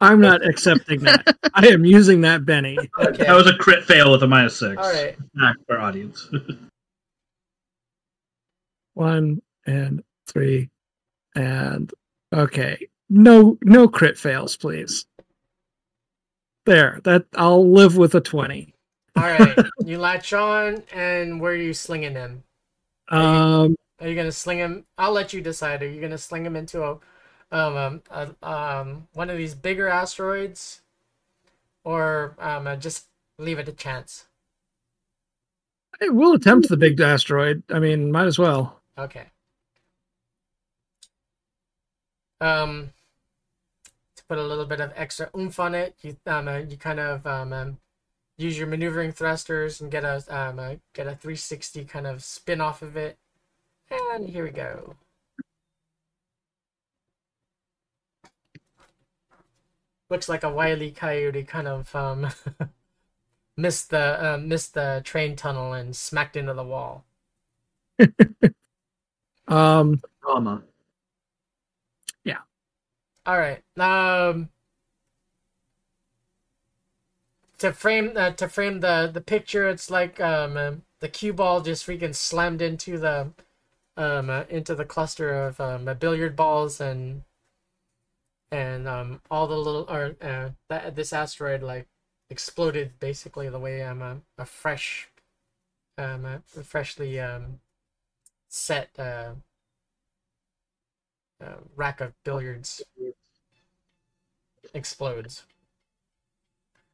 I'm 0.00 0.20
not 0.20 0.46
accepting 0.46 1.00
that. 1.00 1.36
I 1.54 1.68
am 1.68 1.84
using 1.84 2.20
that 2.22 2.44
Benny. 2.44 2.76
Okay. 2.98 3.24
That 3.24 3.34
was 3.34 3.46
a 3.46 3.56
crit 3.56 3.84
fail 3.84 4.12
with 4.12 4.22
a 4.22 4.26
minus 4.26 4.58
six. 4.58 4.76
All 4.76 4.92
right. 4.92 5.16
Back 5.34 5.56
for 5.66 5.78
our 5.78 5.86
audience. 5.86 6.28
One 8.94 9.40
and 9.66 10.02
three 10.26 10.70
and 11.34 11.92
okay. 12.34 12.88
No 13.08 13.58
no 13.62 13.88
crit 13.88 14.18
fails, 14.18 14.56
please. 14.56 15.06
There. 16.64 17.00
That 17.04 17.26
I'll 17.34 17.70
live 17.70 17.96
with 17.96 18.14
a 18.14 18.20
twenty. 18.20 18.74
All 19.16 19.22
right. 19.22 19.56
You 19.84 19.98
latch 19.98 20.32
on, 20.32 20.82
and 20.92 21.40
where 21.40 21.52
are 21.52 21.56
you 21.56 21.72
slinging 21.74 22.14
him? 22.14 22.42
Um 23.08 23.76
Are 24.00 24.08
you 24.08 24.14
gonna 24.14 24.32
sling 24.32 24.58
him? 24.58 24.84
I'll 24.98 25.12
let 25.12 25.32
you 25.32 25.40
decide. 25.40 25.82
Are 25.82 25.88
you 25.88 26.00
gonna 26.00 26.18
sling 26.18 26.44
him 26.44 26.56
into 26.56 26.82
a, 26.82 26.98
um, 27.50 27.76
um, 27.76 28.02
a, 28.10 28.46
um, 28.46 29.08
one 29.14 29.30
of 29.30 29.38
these 29.38 29.54
bigger 29.54 29.88
asteroids, 29.88 30.82
or 31.84 32.34
um, 32.38 32.66
uh, 32.66 32.76
just 32.76 33.06
leave 33.38 33.58
it 33.58 33.66
to 33.66 33.72
chance? 33.72 34.26
I 36.00 36.10
will 36.10 36.34
attempt 36.34 36.68
the 36.68 36.76
big 36.76 37.00
asteroid. 37.00 37.62
I 37.70 37.78
mean, 37.78 38.12
might 38.12 38.26
as 38.26 38.38
well. 38.38 38.80
Okay. 38.98 39.26
Um, 42.38 42.90
to 44.16 44.24
put 44.24 44.36
a 44.36 44.42
little 44.42 44.66
bit 44.66 44.80
of 44.80 44.92
extra 44.94 45.30
oomph 45.34 45.58
on 45.58 45.74
it, 45.74 45.94
you 46.02 46.16
um, 46.26 46.48
uh, 46.48 46.58
you 46.58 46.76
kind 46.76 47.00
of 47.00 47.26
um, 47.26 47.52
um, 47.54 47.78
use 48.36 48.58
your 48.58 48.66
maneuvering 48.66 49.12
thrusters 49.12 49.80
and 49.80 49.90
get 49.90 50.04
a 50.04 50.22
um, 50.28 50.58
uh, 50.58 50.74
get 50.92 51.06
a 51.06 51.14
360 51.14 51.84
kind 51.86 52.06
of 52.06 52.22
spin 52.22 52.60
off 52.60 52.82
of 52.82 52.96
it. 52.96 53.16
And 53.90 54.28
here 54.28 54.44
we 54.44 54.50
go. 54.50 54.94
Looks 60.08 60.28
like 60.28 60.44
a 60.44 60.50
wily 60.50 60.92
coyote 60.92 61.44
kind 61.44 61.66
of 61.66 61.94
um, 61.94 62.28
missed 63.56 63.90
the 63.90 64.34
uh, 64.34 64.38
missed 64.38 64.74
the 64.74 65.00
train 65.04 65.34
tunnel 65.34 65.72
and 65.72 65.96
smacked 65.96 66.36
into 66.36 66.54
the 66.54 66.64
wall. 66.64 67.04
Um 69.48 70.02
Drama. 70.22 70.62
Yeah. 72.24 72.38
All 73.24 73.38
right. 73.38 73.62
Um, 73.78 74.48
to 77.58 77.72
frame 77.72 78.12
uh, 78.16 78.32
to 78.32 78.48
frame 78.48 78.80
the 78.80 79.08
the 79.12 79.20
picture, 79.20 79.68
it's 79.68 79.88
like 79.90 80.20
um 80.20 80.56
uh, 80.56 80.72
the 80.98 81.08
cue 81.08 81.32
ball 81.32 81.60
just 81.60 81.86
freaking 81.86 82.14
slammed 82.14 82.60
into 82.60 82.98
the 82.98 83.30
um 83.96 84.30
uh, 84.30 84.44
into 84.48 84.74
the 84.74 84.84
cluster 84.84 85.30
of 85.32 85.60
um, 85.60 85.88
uh, 85.88 85.94
billiard 85.94 86.36
balls 86.36 86.80
and 86.80 87.22
and 88.50 88.86
um 88.88 89.20
all 89.30 89.46
the 89.46 89.56
little 89.56 89.86
or 89.88 90.16
uh, 90.20 90.50
that 90.68 90.94
this 90.94 91.12
asteroid 91.12 91.62
like 91.62 91.86
exploded 92.30 92.98
basically 93.00 93.48
the 93.48 93.58
way 93.58 93.82
um 93.82 94.02
a, 94.02 94.20
a 94.38 94.44
fresh 94.44 95.08
um 95.98 96.24
a 96.24 96.40
freshly 96.62 97.18
um 97.20 97.60
set 98.48 98.90
uh, 98.98 99.32
uh 101.42 101.56
rack 101.76 102.00
of 102.00 102.12
billiards 102.24 102.82
explodes. 104.74 105.44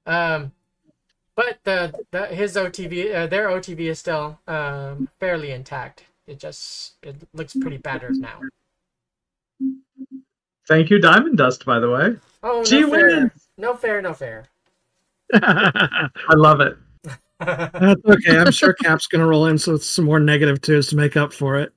Um, 0.07 0.53
but 1.35 1.59
the, 1.65 2.05
the 2.11 2.27
his 2.27 2.57
OTV, 2.57 3.15
uh, 3.15 3.27
their 3.27 3.49
OTV 3.49 3.81
is 3.81 3.99
still 3.99 4.39
um 4.47 5.09
fairly 5.21 5.51
intact. 5.51 6.05
It 6.27 6.39
just 6.39 6.95
it 7.03 7.17
looks 7.35 7.55
pretty 7.55 7.79
battered 7.79 8.17
now. 8.17 8.41
Thank 10.69 10.91
you, 10.91 10.99
Diamond 11.01 11.37
Dust, 11.37 11.65
by 11.65 11.79
the 11.81 11.91
way. 11.91 12.17
Oh, 12.43 12.65
She 12.65 12.81
no 12.81 12.91
fair. 12.91 13.07
wins. 13.09 13.49
No 13.59 13.75
fair, 13.75 14.01
no 14.01 14.15
fair. 14.15 14.45
I 15.35 16.09
love 16.35 16.61
it. 16.61 16.77
That's 17.41 18.01
okay. 18.05 18.39
I'm 18.39 18.53
sure 18.53 18.73
Cap's 18.73 19.07
going 19.09 19.21
to 19.21 19.27
roll 19.27 19.47
in 19.47 19.59
so 19.59 19.77
some 19.77 20.05
more 20.05 20.21
negative 20.21 20.61
twos 20.61 20.87
to 20.89 20.97
make 20.97 21.17
up 21.17 21.33
for 21.33 21.59
it. 21.59 21.73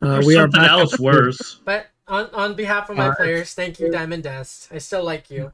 Uh, 0.00 0.20
we 0.26 0.36
are 0.36 0.42
something 0.42 0.60
back 0.60 0.70
else 0.70 0.98
worse. 0.98 1.60
but 1.64 1.86
on, 2.08 2.26
on 2.34 2.54
behalf 2.54 2.90
of 2.90 2.96
my 2.96 3.04
Alright. 3.04 3.18
players, 3.18 3.54
thank 3.54 3.78
you, 3.78 3.90
Diamond 3.90 4.24
Dust. 4.24 4.68
I 4.72 4.78
still 4.78 5.04
like 5.04 5.30
you. 5.30 5.52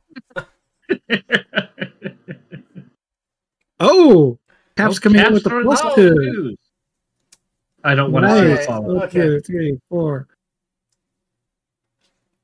Oh, 3.80 4.38
Cap's 4.76 4.98
coming 4.98 5.24
in 5.24 5.32
with 5.32 5.44
the 5.44 5.50
Caps 5.50 5.60
are 5.60 5.62
plus 5.64 5.80
Oh, 5.84 5.94
two. 5.94 6.56
Twos. 7.88 7.92
I 7.92 7.94
don't 7.94 8.12
want 8.12 8.26
to 8.26 8.36
see 8.36 8.48
Nice. 8.48 8.60
it 8.60 8.66
follow. 8.66 8.94
One, 8.94 9.02
Okay. 9.04 9.20
two, 9.20 9.40
three, 9.40 9.80
four. 9.88 10.26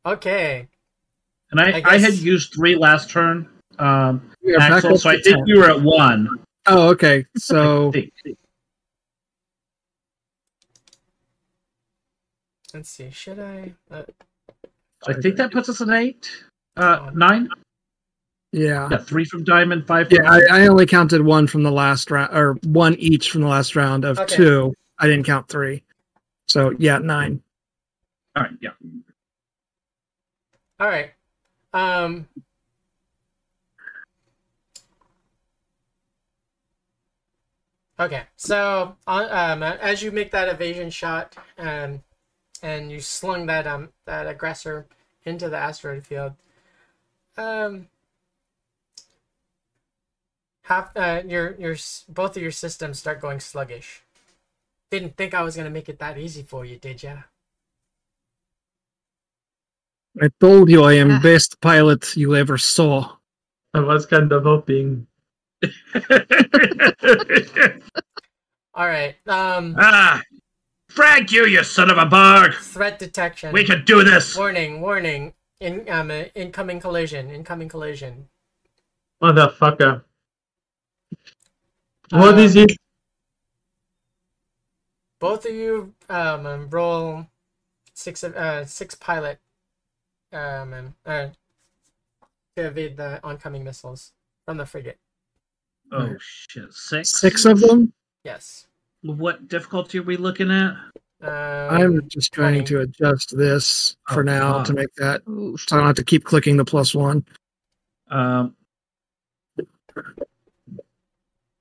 Okay. 0.06 0.68
And 1.50 1.60
I, 1.60 1.80
I 1.80 1.82
I, 1.94 1.98
had 1.98 2.14
used 2.14 2.52
three 2.54 2.74
last 2.76 3.10
turn. 3.10 3.48
Um, 3.78 4.30
We 4.42 4.56
Axel, 4.56 4.98
so 4.98 5.10
I 5.10 5.20
think 5.20 5.46
you 5.46 5.58
were 5.58 5.70
at 5.70 5.80
one. 5.80 6.28
Oh, 6.66 6.88
okay. 6.90 7.26
So 7.38 7.92
Let's 12.72 12.88
see. 12.90 13.08
Should 13.10 13.38
I? 13.38 13.72
Uh, 13.88 14.02
I 15.06 15.12
think 15.12 15.36
that 15.36 15.52
puts 15.52 15.68
us 15.68 15.80
at 15.80 15.90
eight. 15.90 16.28
Uh, 16.76 17.08
nine. 17.14 17.48
yeah, 18.50 18.88
Yeah, 18.90 18.98
three 18.98 19.24
from 19.24 19.44
Diamond, 19.44 19.86
five 19.86 20.08
from 20.08 20.16
yeah. 20.24 20.28
I, 20.30 20.40
I 20.50 20.66
only 20.66 20.84
counted 20.84 21.22
one 21.22 21.46
from 21.46 21.62
the 21.62 21.70
last 21.70 22.10
round, 22.10 22.34
or 22.36 22.54
one 22.64 22.94
each 22.96 23.30
from 23.30 23.42
the 23.42 23.46
last 23.46 23.76
round 23.76 24.04
of 24.04 24.18
Okay. 24.18 24.34
two. 24.34 24.74
I 24.98 25.06
didn't 25.06 25.24
count 25.24 25.48
three. 25.48 25.82
So 26.46 26.74
yeah, 26.78 26.98
nine. 26.98 27.42
All 28.36 28.42
right, 28.42 28.52
yeah. 28.60 28.70
all 30.80 30.88
right. 30.88 31.12
Um. 31.72 32.28
Okay, 37.98 38.22
so 38.34 38.96
um, 39.06 39.62
as 39.62 40.02
you 40.02 40.10
make 40.10 40.32
that 40.32 40.48
evasion 40.48 40.90
shot, 40.90 41.36
um, 41.58 42.02
and 42.62 42.90
you 42.90 43.00
slung 43.00 43.46
that 43.46 43.66
um 43.66 43.90
that 44.04 44.26
aggressor 44.26 44.86
into 45.24 45.48
the 45.48 45.56
asteroid 45.56 46.04
field, 46.04 46.32
um, 47.36 47.88
half 50.62 50.96
uh, 50.96 51.22
your 51.26 51.54
your 51.58 51.76
both 52.08 52.36
of 52.36 52.42
your 52.42 52.52
systems 52.52 52.98
start 52.98 53.20
going 53.20 53.40
sluggish. 53.40 54.03
Didn't 54.90 55.16
think 55.16 55.34
I 55.34 55.42
was 55.42 55.56
gonna 55.56 55.70
make 55.70 55.88
it 55.88 55.98
that 55.98 56.18
easy 56.18 56.42
for 56.42 56.64
you, 56.64 56.78
did 56.78 57.02
ya? 57.02 57.16
I 60.22 60.28
told 60.40 60.70
you 60.70 60.84
I 60.84 60.92
am 60.94 61.10
Ah. 61.12 61.20
best 61.20 61.60
pilot 61.60 62.16
you 62.16 62.36
ever 62.36 62.56
saw. 62.58 63.16
I 63.74 63.80
was 63.80 64.06
kind 64.06 64.30
of 64.30 64.44
hoping. 64.44 65.06
All 68.74 68.86
right. 68.86 69.16
Um, 69.26 69.74
ah, 69.78 70.20
frag 70.88 71.30
you, 71.32 71.46
you 71.46 71.64
son 71.64 71.90
of 71.90 71.98
a 71.98 72.06
bird! 72.06 72.54
threat 72.54 72.98
detection. 72.98 73.52
We 73.52 73.64
can 73.64 73.84
do 73.84 74.04
this. 74.04 74.36
Warning, 74.36 74.80
warning. 74.80 75.34
In 75.60 75.88
um 75.88 76.10
uh, 76.10 76.24
incoming 76.34 76.78
collision, 76.80 77.30
incoming 77.30 77.68
collision. 77.68 78.28
Motherfucker. 79.22 80.02
What 82.10 82.34
Um, 82.34 82.38
is 82.38 82.54
it? 82.56 82.76
Both 85.20 85.46
of 85.46 85.54
you 85.54 85.94
um, 86.08 86.46
um 86.46 86.68
roll 86.70 87.26
six 87.94 88.22
of 88.22 88.34
uh 88.34 88.64
six 88.66 88.94
pilot 88.94 89.38
um 90.32 90.72
um, 90.74 90.94
uh 91.06 91.28
to 92.56 92.66
evade 92.66 92.96
the 92.96 93.20
oncoming 93.24 93.64
missiles 93.64 94.12
from 94.44 94.56
the 94.58 94.66
frigate. 94.66 94.98
Oh 95.92 96.14
shit, 96.18 96.72
six. 96.72 97.10
Six 97.10 97.44
of 97.44 97.60
them. 97.60 97.92
Yes. 98.24 98.66
What 99.02 99.48
difficulty 99.48 99.98
are 99.98 100.02
we 100.02 100.16
looking 100.16 100.50
at? 100.50 100.72
Um, 101.20 101.30
I'm 102.00 102.08
just 102.08 102.32
trying 102.32 102.64
20. 102.64 102.66
to 102.66 102.80
adjust 102.80 103.36
this 103.36 103.96
for 104.08 104.20
Oh, 104.20 104.24
now 104.24 104.52
God. 104.52 104.66
to 104.66 104.72
make 104.74 104.94
that 104.96 105.22
so 105.26 105.76
I 105.76 105.78
don't 105.78 105.86
have 105.86 105.96
to 105.96 106.04
keep 106.04 106.24
clicking 106.24 106.56
the 106.56 106.64
plus 106.64 106.94
one. 106.94 107.24
Um. 108.10 108.54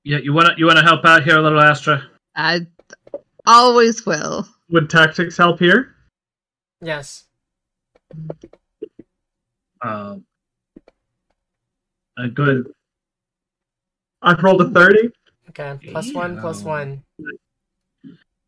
Yeah, 0.02 0.18
you 0.18 0.32
wanna 0.32 0.54
you 0.58 0.66
wanna 0.66 0.82
help 0.82 1.04
out 1.04 1.22
here, 1.24 1.38
a 1.38 1.42
little 1.42 1.60
Astra? 1.60 2.02
I 2.36 2.66
always 3.46 4.04
will. 4.06 4.46
Would 4.70 4.90
tactics 4.90 5.36
help 5.36 5.58
here? 5.58 5.94
Yes. 6.80 7.24
Um. 9.82 10.24
Uh, 12.16 12.26
good. 12.32 12.72
I've 14.22 14.42
rolled 14.42 14.62
a 14.62 14.70
30. 14.70 15.10
Okay. 15.50 15.78
Plus 15.90 16.12
one. 16.14 16.40
Plus 16.40 16.58
Damn. 16.58 16.68
one. 16.68 17.04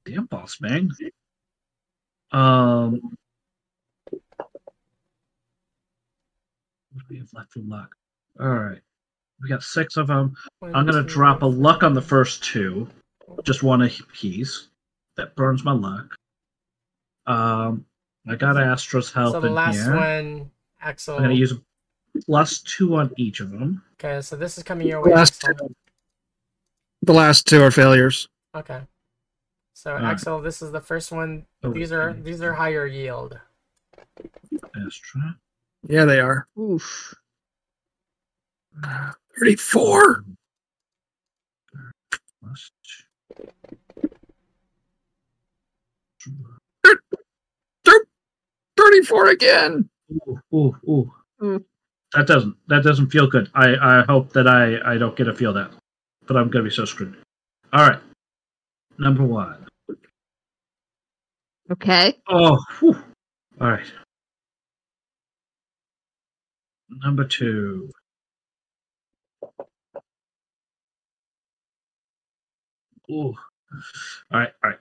Damn, 0.04 0.26
boss 0.26 0.60
man. 0.60 0.90
Um. 2.32 3.16
What 6.96 7.08
do 7.08 7.14
we 7.14 7.18
have 7.18 7.32
left 7.34 7.52
for 7.52 7.60
luck? 7.60 7.94
All 8.40 8.48
right, 8.48 8.80
we 9.42 9.48
got 9.48 9.62
six 9.62 9.96
of 9.96 10.06
them. 10.06 10.34
One, 10.60 10.74
I'm 10.74 10.86
gonna 10.86 11.02
two, 11.02 11.08
drop 11.08 11.42
a 11.42 11.46
luck 11.46 11.82
on 11.82 11.92
the 11.92 12.00
first 12.00 12.42
two, 12.42 12.88
just 13.42 13.62
one 13.62 13.82
a 13.82 13.90
piece. 14.12 14.68
That 15.16 15.34
burns 15.36 15.64
my 15.64 15.72
luck. 15.72 16.14
Um, 17.26 17.84
I 18.28 18.34
got 18.36 18.60
Astra's 18.60 19.12
help 19.12 19.32
So 19.32 19.40
the 19.40 19.48
in 19.48 19.54
last 19.54 19.76
here. 19.76 19.96
one, 19.96 20.50
Axel. 20.80 21.16
I'm 21.16 21.22
gonna 21.22 21.34
use 21.34 21.52
a 21.52 21.60
plus 22.26 22.60
two 22.60 22.96
on 22.96 23.12
each 23.16 23.40
of 23.40 23.50
them. 23.50 23.82
Okay, 23.94 24.20
so 24.20 24.36
this 24.36 24.58
is 24.58 24.64
coming 24.64 24.86
your 24.88 25.02
The 25.02 25.08
way. 25.10 25.14
last, 25.16 25.42
Axel. 25.44 25.72
the 27.02 27.12
last 27.12 27.46
two 27.46 27.62
are 27.62 27.70
failures. 27.70 28.28
Okay. 28.54 28.80
So 29.74 29.92
Alright. 29.92 30.04
Axel, 30.04 30.40
this 30.40 30.62
is 30.62 30.72
the 30.72 30.80
first 30.80 31.12
one. 31.12 31.44
Oh, 31.62 31.72
These 31.72 31.92
are 31.92 32.10
okay. 32.10 32.20
these 32.20 32.40
are 32.42 32.52
higher 32.54 32.86
yield. 32.86 33.38
Astra. 34.86 35.36
Yeah, 35.88 36.04
they 36.06 36.20
are. 36.20 36.48
Oof. 36.58 37.14
34. 39.38 40.24
Plus 42.42 42.70
two. 42.82 43.48
34 48.76 49.28
again. 49.28 49.88
Ooh, 50.12 50.40
ooh, 50.54 50.76
ooh. 50.88 51.12
Ooh. 51.42 51.64
That 52.14 52.26
doesn't 52.26 52.56
that 52.68 52.82
doesn't 52.82 53.10
feel 53.10 53.26
good. 53.26 53.50
I 53.54 53.74
I 53.74 54.04
hope 54.08 54.32
that 54.32 54.46
I 54.46 54.78
I 54.84 54.96
don't 54.96 55.16
get 55.16 55.24
to 55.24 55.34
feel 55.34 55.52
that, 55.54 55.70
but 56.26 56.36
I'm 56.36 56.48
gonna 56.48 56.64
be 56.64 56.70
so 56.70 56.84
screwed. 56.84 57.16
All 57.72 57.86
right, 57.86 58.00
number 58.98 59.24
one. 59.24 59.66
Okay. 61.70 62.16
Oh, 62.28 62.58
whew. 62.78 62.96
all 63.60 63.68
right. 63.68 63.92
Number 66.88 67.24
two. 67.24 67.90
Ooh. 73.10 73.34
All 74.32 74.40
right, 74.40 74.52
all 74.62 74.70
right. 74.70 74.78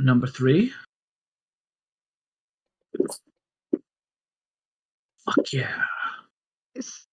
Number 0.00 0.26
three. 0.26 0.72
Fuck 5.24 5.52
yeah. 5.52 5.82
It's 6.74 7.06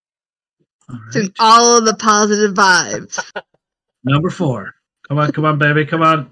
All 0.88 0.98
it's 1.08 1.16
in 1.16 1.32
all 1.38 1.78
of 1.78 1.84
the 1.84 1.94
positive 1.94 2.54
vibes. 2.54 3.30
Number 4.04 4.30
four. 4.30 4.74
Come 5.06 5.18
on, 5.18 5.32
come 5.32 5.44
on, 5.44 5.58
baby, 5.58 5.84
come 5.84 6.02
on. 6.02 6.30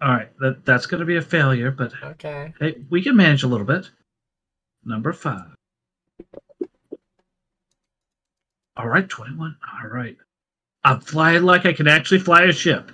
All 0.00 0.10
right, 0.10 0.28
that 0.38 0.64
that's 0.64 0.86
going 0.86 1.00
to 1.00 1.06
be 1.06 1.16
a 1.16 1.22
failure, 1.22 1.72
but 1.72 1.92
Okay. 2.02 2.54
hey, 2.60 2.76
we 2.88 3.02
can 3.02 3.16
manage 3.16 3.42
a 3.42 3.48
little 3.48 3.66
bit. 3.66 3.90
Number 4.84 5.12
five. 5.12 5.54
All 8.76 8.86
right, 8.88 9.08
twenty-one. 9.08 9.56
All 9.82 9.88
right, 9.90 10.16
I'm 10.84 11.00
flying 11.00 11.42
like 11.42 11.66
I 11.66 11.72
can 11.72 11.88
actually 11.88 12.20
fly 12.20 12.44
a 12.44 12.52
ship. 12.52 12.92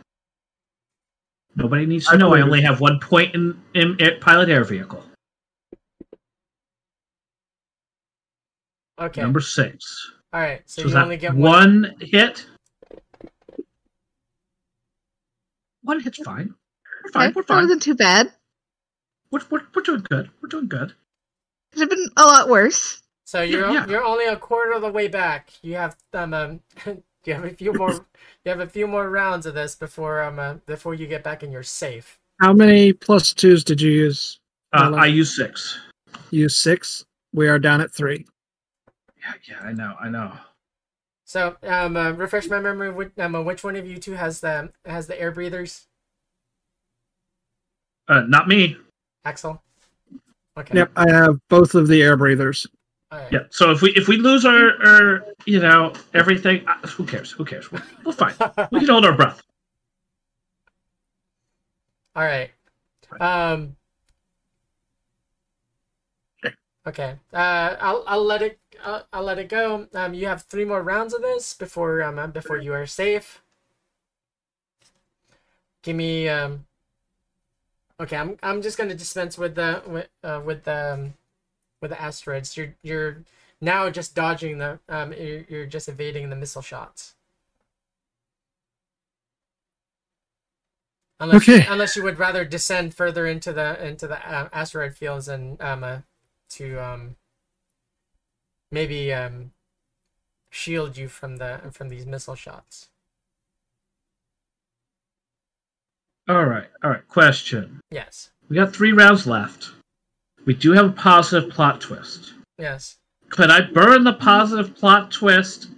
Nobody 1.56 1.86
needs 1.86 2.06
to 2.06 2.12
I 2.12 2.16
know 2.16 2.34
I 2.34 2.40
only 2.40 2.62
have 2.62 2.80
one 2.80 2.98
point 2.98 3.34
in, 3.34 3.60
in, 3.74 3.96
in 4.00 4.18
pilot 4.20 4.48
air 4.48 4.64
vehicle. 4.64 5.04
Okay. 8.98 9.20
Number 9.20 9.40
six. 9.40 10.12
All 10.32 10.40
right. 10.40 10.62
So, 10.68 10.82
So, 10.82 10.88
you 10.88 10.94
that 10.94 11.02
only 11.04 11.16
get 11.16 11.34
one. 11.34 11.82
one 11.82 11.94
hit. 12.00 12.46
One 15.82 16.00
hit's 16.00 16.18
fine. 16.18 16.54
We're 17.04 17.10
fine. 17.12 17.28
Okay, 17.28 17.32
We're 17.36 17.42
fine. 17.42 17.46
that 17.46 17.46
fine. 17.46 17.62
wasn't 17.64 17.82
too 17.82 17.94
bad. 17.94 18.32
We're, 19.30 19.40
we're, 19.50 19.62
we're 19.74 19.82
doing 19.82 20.06
good. 20.08 20.30
We're 20.40 20.48
doing 20.48 20.68
good. 20.68 20.94
Could 21.72 21.80
have 21.80 21.90
been 21.90 22.08
a 22.16 22.24
lot 22.24 22.48
worse. 22.48 23.02
So 23.26 23.42
you're 23.42 23.70
yeah. 23.70 23.86
you're 23.86 24.04
only 24.04 24.26
a 24.26 24.36
quarter 24.36 24.72
of 24.72 24.82
the 24.82 24.92
way 24.92 25.08
back. 25.08 25.50
You 25.62 25.74
have 25.74 25.96
um, 26.12 26.34
um 26.34 26.60
you 27.26 27.34
have 27.34 27.44
a 27.44 27.50
few 27.50 27.72
more 27.72 27.92
you 27.92 28.50
have 28.50 28.60
a 28.60 28.66
few 28.66 28.86
more 28.86 29.10
rounds 29.10 29.46
of 29.46 29.54
this 29.54 29.74
before 29.74 30.22
um 30.22 30.38
uh, 30.38 30.54
before 30.66 30.94
you 30.94 31.06
get 31.06 31.22
back 31.22 31.42
in 31.42 31.50
your 31.50 31.62
safe. 31.62 32.18
How 32.40 32.52
many 32.52 32.92
plus 32.92 33.32
twos 33.32 33.62
did 33.62 33.80
you 33.80 33.92
use? 33.92 34.40
Uh, 34.72 34.92
I 34.94 35.06
use 35.06 35.36
six. 35.36 35.78
Use 36.30 36.56
six. 36.56 37.04
We 37.32 37.48
are 37.48 37.60
down 37.60 37.80
at 37.80 37.94
three. 37.94 38.26
Yeah, 39.18 39.32
yeah, 39.48 39.68
I 39.68 39.72
know, 39.72 39.94
I 40.00 40.08
know. 40.08 40.32
So, 41.24 41.56
um, 41.62 41.96
uh, 41.96 42.10
refresh 42.12 42.48
my 42.48 42.60
memory. 42.60 42.92
Which, 42.92 43.12
um, 43.18 43.34
uh, 43.34 43.42
which 43.42 43.64
one 43.64 43.76
of 43.76 43.86
you 43.86 43.98
two 43.98 44.12
has 44.12 44.40
the 44.40 44.70
has 44.84 45.06
the 45.06 45.18
air 45.18 45.30
breathers? 45.30 45.86
Uh, 48.08 48.22
not 48.28 48.48
me. 48.48 48.76
Axel. 49.24 49.62
Okay. 50.58 50.76
Yep, 50.76 50.92
I 50.96 51.10
have 51.10 51.38
both 51.48 51.74
of 51.74 51.88
the 51.88 52.02
air 52.02 52.16
breathers. 52.16 52.66
Right. 53.12 53.32
Yeah. 53.32 53.40
So 53.50 53.70
if 53.70 53.80
we 53.80 53.90
if 53.90 54.08
we 54.08 54.16
lose 54.16 54.44
our, 54.44 54.84
our 54.84 55.24
you 55.46 55.60
know 55.60 55.92
everything, 56.14 56.66
uh, 56.66 56.74
who 56.88 57.04
cares? 57.04 57.30
Who 57.30 57.44
cares? 57.44 57.70
We're, 57.70 57.82
we're 58.04 58.12
fine. 58.12 58.34
We 58.72 58.80
can 58.80 58.88
hold 58.88 59.04
our 59.04 59.16
breath. 59.16 59.40
All 62.16 62.24
right. 62.24 62.50
Um. 63.20 63.76
Okay. 66.86 67.16
Uh, 67.32 67.76
I'll 67.80 68.04
I'll 68.06 68.24
let 68.24 68.42
it 68.42 68.58
I'll, 68.84 69.06
I'll 69.12 69.22
let 69.22 69.38
it 69.38 69.48
go. 69.48 69.88
Um, 69.94 70.14
you 70.14 70.26
have 70.26 70.42
three 70.42 70.64
more 70.64 70.82
rounds 70.82 71.14
of 71.14 71.22
this 71.22 71.54
before 71.54 72.02
um 72.02 72.18
uh, 72.18 72.26
before 72.26 72.58
you 72.58 72.72
are 72.72 72.86
safe. 72.86 73.42
Give 75.82 75.96
me 75.96 76.28
um. 76.28 76.66
Okay, 78.00 78.16
I'm 78.16 78.36
I'm 78.42 78.60
just 78.60 78.76
gonna 78.76 78.94
dispense 78.94 79.38
with 79.38 79.54
the 79.54 79.82
with 79.86 80.08
uh, 80.22 80.42
with 80.44 80.64
the 80.64 80.94
um, 80.94 81.14
with 81.80 81.90
the 81.90 82.00
asteroids. 82.00 82.56
You're 82.56 82.74
you're 82.82 83.24
now 83.60 83.88
just 83.90 84.14
dodging 84.14 84.58
the 84.58 84.78
um 84.88 85.12
you're, 85.12 85.44
you're 85.48 85.66
just 85.66 85.88
evading 85.88 86.30
the 86.30 86.36
missile 86.36 86.62
shots. 86.62 87.14
Unless 91.20 91.42
Okay. 91.48 91.66
unless 91.68 91.96
you 91.96 92.02
would 92.02 92.18
rather 92.18 92.44
descend 92.44 92.94
further 92.94 93.26
into 93.26 93.52
the 93.52 93.84
into 93.86 94.06
the 94.06 94.18
uh, 94.28 94.48
asteroid 94.52 94.94
fields 94.96 95.28
and 95.28 95.60
um 95.62 95.84
uh, 95.84 95.98
to 96.50 96.78
um 96.78 97.16
maybe 98.70 99.12
um 99.12 99.52
shield 100.50 100.96
you 100.96 101.08
from 101.08 101.36
the 101.36 101.60
from 101.72 101.88
these 101.88 102.06
missile 102.06 102.34
shots. 102.34 102.88
All 106.28 106.44
right. 106.46 106.68
All 106.82 106.90
right. 106.90 107.06
Question. 107.06 107.80
Yes. 107.90 108.30
We 108.48 108.56
got 108.56 108.74
three 108.74 108.92
rounds 108.92 109.26
left. 109.26 109.73
We 110.44 110.54
do 110.54 110.72
have 110.72 110.86
a 110.86 110.92
positive 110.92 111.50
plot 111.50 111.80
twist. 111.80 112.34
Yes. 112.58 112.96
Could 113.30 113.50
I 113.50 113.62
burn 113.62 114.04
the 114.04 114.12
positive 114.12 114.76
plot 114.76 115.10
twist 115.10 115.68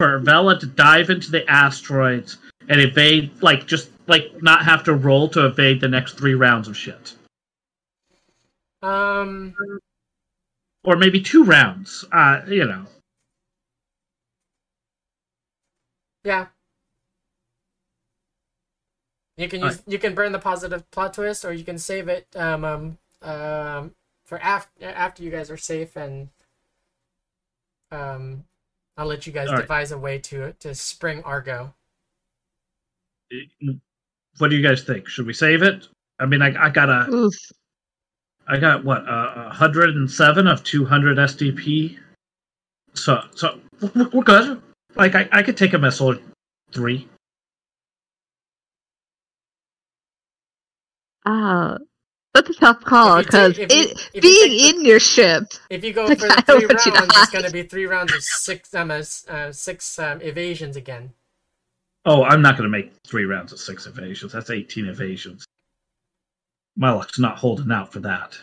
for 0.00 0.18
Vela 0.18 0.58
to 0.58 0.66
dive 0.66 1.10
into 1.10 1.30
the 1.30 1.48
asteroids 1.48 2.38
and 2.68 2.80
evade, 2.80 3.30
like, 3.42 3.66
just 3.66 3.90
like 4.06 4.42
not 4.42 4.64
have 4.64 4.84
to 4.84 4.94
roll 4.94 5.28
to 5.30 5.46
evade 5.46 5.80
the 5.80 5.88
next 5.88 6.16
three 6.18 6.34
rounds 6.34 6.68
of 6.68 6.76
shit, 6.76 7.14
Um. 8.82 9.54
or 10.84 10.96
maybe 10.96 11.20
two 11.20 11.44
rounds? 11.44 12.04
Uh, 12.12 12.42
you 12.46 12.64
know. 12.66 12.86
Yeah. 16.24 16.46
You 19.36 19.48
can 19.48 19.60
use 19.62 19.82
you 19.86 19.98
can 19.98 20.14
burn 20.14 20.32
the 20.32 20.38
positive 20.38 20.88
plot 20.90 21.14
twist, 21.14 21.44
or 21.44 21.52
you 21.52 21.64
can 21.64 21.78
save 21.78 22.08
it 22.08 22.26
um 22.36 22.64
um 22.64 22.98
um 23.22 23.94
for 24.24 24.38
after 24.38 24.86
after 24.86 25.22
you 25.22 25.30
guys 25.30 25.50
are 25.50 25.56
safe, 25.56 25.96
and 25.96 26.28
um 27.90 28.44
I'll 28.96 29.06
let 29.06 29.26
you 29.26 29.32
guys 29.32 29.48
All 29.48 29.54
right. 29.54 29.62
devise 29.62 29.92
a 29.92 29.98
way 29.98 30.18
to 30.18 30.52
to 30.60 30.74
spring 30.74 31.22
Argo. 31.24 31.74
What 34.38 34.50
do 34.50 34.56
you 34.56 34.66
guys 34.66 34.82
think? 34.82 35.08
Should 35.08 35.26
we 35.26 35.32
save 35.32 35.62
it? 35.62 35.88
I 36.20 36.26
mean, 36.26 36.42
I, 36.42 36.66
I 36.66 36.70
got 36.70 36.88
a, 36.88 37.10
Oof. 37.12 37.34
I 38.46 38.58
got 38.58 38.84
what, 38.84 39.04
a 39.08 39.50
hundred 39.50 39.96
and 39.96 40.10
seven 40.10 40.46
of 40.46 40.62
two 40.62 40.84
hundred 40.84 41.18
SDP. 41.18 41.98
So, 42.94 43.20
so 43.34 43.58
we're 43.94 44.08
we're 44.10 44.22
good. 44.22 44.62
Like, 44.94 45.16
I, 45.16 45.28
I 45.32 45.42
could 45.42 45.56
take 45.56 45.72
a 45.72 45.78
missile 45.78 46.16
three. 46.72 47.08
Ah, 51.26 51.78
that's 52.34 52.50
a 52.50 52.54
tough 52.54 52.80
call 52.80 53.22
because 53.22 53.56
take- 53.56 53.70
you- 53.70 53.76
it 53.82 54.10
you 54.14 54.20
being 54.20 54.50
the- 54.50 54.68
in 54.80 54.84
your 54.84 54.98
ship. 55.00 55.44
If 55.70 55.84
you 55.84 55.92
go 55.92 56.04
Like, 56.06 56.18
for 56.18 56.26
the 56.28 56.42
three 56.42 56.66
rounds, 56.66 57.14
to 57.14 57.20
it's 57.22 57.30
gonna 57.30 57.50
be 57.50 57.62
three 57.62 57.86
rounds 57.86 58.12
of 58.12 58.22
six 58.22 58.74
um 58.74 58.90
uh, 58.90 59.02
uh, 59.28 59.52
six 59.52 59.98
um, 59.98 60.20
evasions 60.20 60.76
again. 60.76 61.12
Oh, 62.06 62.22
I'm 62.24 62.42
not 62.42 62.58
going 62.58 62.70
to 62.70 62.76
make 62.78 62.92
three 63.06 63.24
rounds 63.24 63.50
of 63.54 63.58
six 63.58 63.86
evasions. 63.86 64.32
That's 64.32 64.50
18 64.50 64.88
evasions. 64.88 65.46
My 66.76 66.90
luck's 66.92 67.18
not 67.18 67.38
holding 67.38 67.72
out 67.72 67.90
for 67.94 68.00
that. 68.00 68.36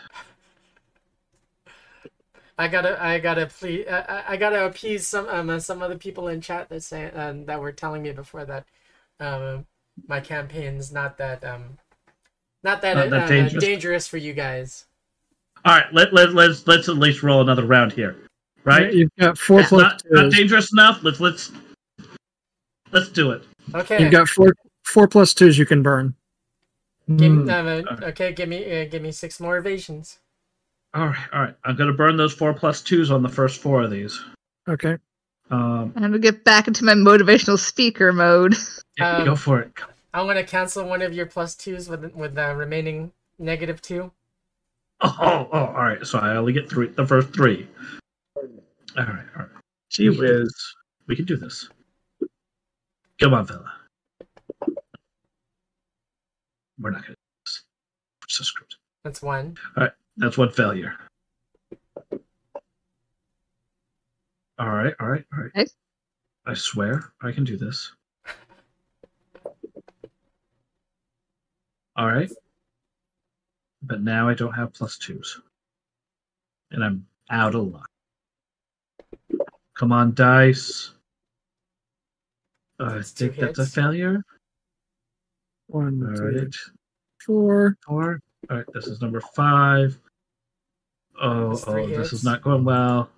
I 2.57 2.67
gotta, 2.67 2.99
I 3.03 3.19
gotta 3.19 3.45
please, 3.45 3.85
I, 3.87 3.99
I- 3.99 4.23
I 4.29 4.37
gotta 4.37 4.65
appease 4.65 5.05
some, 5.05 5.27
um, 5.27 5.49
uh, 5.51 5.59
some 5.59 5.83
other 5.83 5.97
people 5.97 6.27
in 6.29 6.41
chat 6.41 6.69
that 6.69 6.81
say, 6.81 7.11
um, 7.11 7.45
that 7.45 7.59
were 7.61 7.71
telling 7.71 8.01
me 8.01 8.11
before 8.13 8.45
that, 8.45 8.65
um, 9.19 9.65
my 10.07 10.19
campaign's 10.19 10.91
not 10.91 11.17
that, 11.19 11.43
um, 11.43 11.77
not 12.63 12.81
that, 12.81 12.95
Not 12.95 13.09
that 13.09 13.23
uh, 13.23 13.27
dangerous. 13.27 13.63
dangerous. 13.63 14.07
for 14.07 14.17
you 14.17 14.33
guys. 14.33 14.85
All 15.65 15.75
right, 15.75 15.91
let, 15.93 16.13
let, 16.13 16.33
let's 16.33 16.65
let's 16.67 16.89
at 16.89 16.97
least 16.97 17.21
roll 17.23 17.41
another 17.41 17.65
round 17.65 17.91
here, 17.91 18.15
right? 18.63 18.91
You've 18.93 19.11
got 19.19 19.37
four 19.37 19.59
It's 19.59 19.69
plus 19.69 19.81
not, 19.81 20.01
not 20.09 20.31
dangerous 20.31 20.71
enough. 20.73 21.03
Let's 21.03 21.19
let's 21.19 21.51
let's 22.91 23.09
do 23.09 23.31
it. 23.31 23.43
Okay. 23.75 24.01
You've 24.01 24.11
got 24.11 24.27
four 24.27 24.53
four 24.83 25.07
plus 25.07 25.33
twos 25.35 25.57
you 25.57 25.65
can 25.67 25.83
burn. 25.83 26.15
Give, 27.15 27.31
um, 27.31 27.49
uh, 27.49 27.53
Alright. 27.53 28.03
okay, 28.03 28.31
give 28.31 28.47
me, 28.47 28.81
uh, 28.81 28.85
give 28.85 29.01
me 29.01 29.11
six 29.11 29.39
more 29.39 29.57
evasions. 29.57 30.19
All 30.93 31.07
right, 31.07 31.27
all 31.33 31.41
right. 31.41 31.55
I'm 31.65 31.75
gonna 31.75 31.93
burn 31.93 32.15
those 32.17 32.33
four 32.33 32.53
plus 32.53 32.81
twos 32.81 33.11
on 33.11 33.21
the 33.21 33.29
first 33.29 33.61
four 33.61 33.81
of 33.81 33.91
these. 33.91 34.19
Okay. 34.69 34.97
Um, 35.49 35.91
I'm 35.95 36.01
gonna 36.01 36.19
get 36.19 36.43
back 36.43 36.67
into 36.67 36.85
my 36.85 36.93
motivational 36.93 37.59
speaker 37.59 38.13
mode. 38.13 38.55
yeah, 38.97 39.17
Um, 39.17 39.25
go 39.25 39.35
for 39.35 39.59
it. 39.59 39.71
I'm 40.13 40.27
gonna 40.27 40.43
cancel 40.43 40.85
one 40.85 41.01
of 41.01 41.13
your 41.13 41.25
plus 41.25 41.55
twos 41.55 41.87
with, 41.87 42.13
with 42.13 42.35
the 42.35 42.55
remaining 42.55 43.11
negative 43.39 43.81
two. 43.81 44.11
Oh, 45.01 45.17
oh, 45.19 45.49
oh, 45.51 45.65
all 45.67 45.73
right. 45.73 46.05
So 46.05 46.19
I 46.19 46.35
only 46.35 46.53
get 46.53 46.69
three. 46.69 46.87
The 46.87 47.05
first 47.05 47.33
three. 47.33 47.67
All 48.35 48.43
right, 48.97 49.25
all 49.35 49.43
right. 49.43 49.49
Gee 49.89 50.09
whiz, 50.09 50.53
we 51.07 51.15
can 51.15 51.25
do 51.25 51.37
this. 51.37 51.69
Come 53.19 53.33
on, 53.33 53.45
fella. 53.45 53.71
We're 56.79 56.91
not 56.91 57.03
gonna 57.03 57.15
do 57.15 57.43
this. 57.45 57.63
We're 58.21 58.27
so 58.29 58.43
screwed. 58.43 58.73
That's 59.03 59.21
one. 59.21 59.57
All 59.77 59.83
right, 59.83 59.93
that's 60.17 60.37
one 60.37 60.51
failure. 60.51 60.95
All 64.59 64.69
right, 64.69 64.93
all 64.99 65.07
right, 65.07 65.25
all 65.33 65.39
right. 65.39 65.51
Okay. 65.55 65.65
I 66.45 66.53
swear 66.53 67.13
I 67.21 67.31
can 67.31 67.43
do 67.43 67.57
this. 67.57 67.93
All 71.95 72.07
right. 72.07 72.31
But 73.83 74.01
now 74.01 74.29
I 74.29 74.33
don't 74.33 74.53
have 74.53 74.73
plus 74.73 74.97
twos. 74.97 75.41
And 76.71 76.83
I'm 76.83 77.05
out 77.29 77.55
of 77.55 77.73
luck. 77.73 77.89
Come 79.75 79.91
on, 79.91 80.13
dice. 80.13 80.93
I 82.79 82.95
That's 82.95 83.11
think 83.11 83.35
that's 83.35 83.59
a 83.59 83.65
failure. 83.65 84.23
One, 85.67 86.05
All 86.07 86.15
two, 86.15 86.39
right. 86.39 86.55
four. 87.25 87.77
Four. 87.85 88.19
All 88.49 88.57
right, 88.57 88.65
this 88.73 88.87
is 88.87 89.01
number 89.01 89.21
five. 89.21 89.97
Oh, 91.21 91.59
oh, 91.67 91.87
this 91.87 92.13
is 92.13 92.23
not 92.23 92.41
going 92.41 92.63
well. 92.63 93.09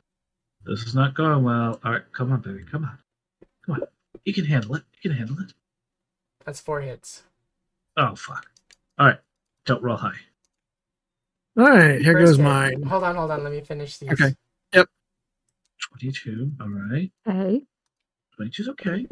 This 0.66 0.84
is 0.84 0.96
not 0.96 1.14
going 1.14 1.44
well. 1.44 1.80
All 1.84 1.92
right, 1.92 2.04
come 2.12 2.32
on, 2.32 2.42
baby, 2.42 2.64
come 2.70 2.86
on, 2.86 2.98
come 3.66 3.76
on. 3.76 3.82
You 4.26 4.34
can 4.34 4.46
handle 4.46 4.76
it. 4.76 4.84
You 5.02 5.10
can 5.10 5.18
handle 5.18 5.40
it. 5.40 5.54
That's 6.46 6.60
four 6.60 6.82
hits. 6.82 7.24
Oh 7.98 8.16
fuck. 8.16 8.46
All 9.00 9.08
right, 9.08 9.20
don't 9.66 9.82
roll 9.84 9.98
high. 9.98 10.12
All 11.58 11.66
right, 11.70 12.02
here 12.02 12.14
First 12.14 12.26
goes 12.26 12.38
hit. 12.38 12.44
mine. 12.44 12.84
Hold 12.84 13.04
on, 13.04 13.16
hold 13.16 13.32
on. 13.32 13.44
Let 13.44 13.52
me 13.54 13.62
finish 13.62 13.98
these. 13.98 14.12
Okay. 14.12 14.36
Yep. 14.74 14.88
Twenty-two. 15.90 16.52
All 16.62 16.68
right, 16.70 17.12
Okay. 17.28 17.64
twenty-two's 18.36 18.70
okay. 18.70 19.06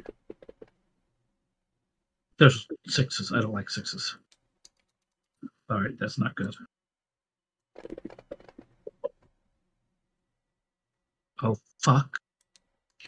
There's 2.37 2.67
sixes. 2.87 3.31
I 3.31 3.41
don't 3.41 3.53
like 3.53 3.69
sixes. 3.69 4.17
All 5.69 5.81
right, 5.81 5.97
that's 5.99 6.17
not 6.19 6.33
good. 6.35 6.55
Oh 11.43 11.57
fuck. 11.79 12.17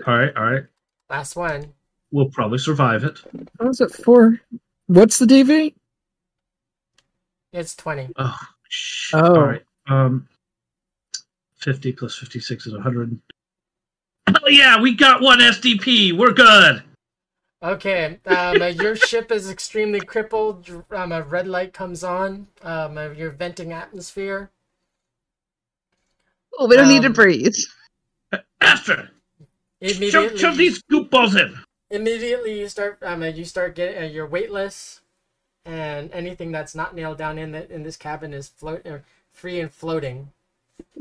All 0.07 0.17
right, 0.17 0.35
all 0.35 0.43
right. 0.45 0.63
Last 1.09 1.35
one. 1.35 1.73
We'll 2.11 2.29
probably 2.29 2.57
survive 2.59 3.03
it. 3.03 3.19
How 3.59 3.69
is 3.69 3.81
it 3.81 3.91
four? 3.91 4.39
What's 4.87 5.17
the 5.19 5.25
DV? 5.25 5.73
It's 7.53 7.75
twenty. 7.75 8.09
Oh, 8.17 8.37
sh- 8.67 9.11
Oh. 9.13 9.35
All 9.35 9.41
right. 9.43 9.63
Um, 9.87 10.27
50 11.57 11.93
plus 11.93 12.15
56 12.17 12.67
is 12.67 12.73
100. 12.73 13.19
Oh, 14.27 14.47
yeah, 14.49 14.81
we 14.81 14.93
got 14.95 15.21
one 15.21 15.39
SDP. 15.39 16.17
We're 16.17 16.33
good. 16.33 16.83
Okay. 17.61 18.19
Um, 18.25 18.61
uh, 18.61 18.65
your 18.67 18.95
ship 19.09 19.31
is 19.31 19.49
extremely 19.49 20.01
crippled. 20.01 20.69
Um, 20.91 21.11
a 21.13 21.21
red 21.21 21.47
light 21.47 21.71
comes 21.73 22.03
on. 22.03 22.47
Um, 22.63 22.97
uh, 22.97 23.09
your 23.11 23.29
venting 23.31 23.71
atmosphere. 23.71 24.49
Oh, 26.57 26.67
we 26.67 26.75
don't 26.75 26.87
need 26.89 27.01
to 27.03 27.07
Um, 27.07 27.13
breathe. 27.13 27.55
Astra, 28.61 29.09
Immediately, 29.79 30.37
shove 30.37 30.57
these 30.57 30.81
goop 30.89 31.09
balls 31.11 31.35
in. 31.35 31.55
immediately 31.91 32.59
you 32.59 32.67
start 32.67 32.97
um, 33.03 33.21
uh, 33.21 33.27
you 33.27 33.45
start 33.45 33.75
getting 33.75 34.01
uh, 34.03 34.05
you're 34.07 34.25
weightless, 34.25 35.01
and 35.65 36.11
anything 36.11 36.51
that's 36.51 36.75
not 36.75 36.95
nailed 36.95 37.17
down 37.17 37.37
in 37.37 37.51
the, 37.51 37.71
in 37.73 37.83
this 37.83 37.97
cabin 37.97 38.33
is 38.33 38.49
float 38.49 38.85
or 38.85 39.03
free 39.31 39.59
and 39.59 39.71
floating. 39.71 40.31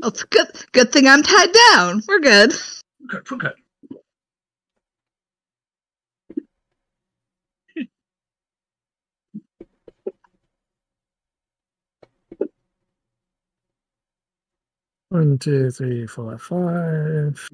Well, 0.01 0.11
it's 0.11 0.23
good. 0.23 0.47
Good 0.71 0.91
thing 0.91 1.07
I'm 1.07 1.23
tied 1.23 1.53
down. 1.71 2.03
We're 2.07 2.19
good. 2.19 2.53
Good, 3.07 3.29
we're 3.31 3.37
good. 3.37 3.53
One, 15.09 15.37
two, 15.37 15.69
three, 15.71 16.07
four, 16.07 16.37
five, 16.39 17.47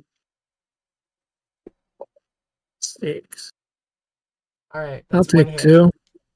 six. 2.79 3.51
All 4.73 4.81
right, 4.81 5.03
I'll 5.11 5.23
take 5.23 5.57
two. 5.57 5.89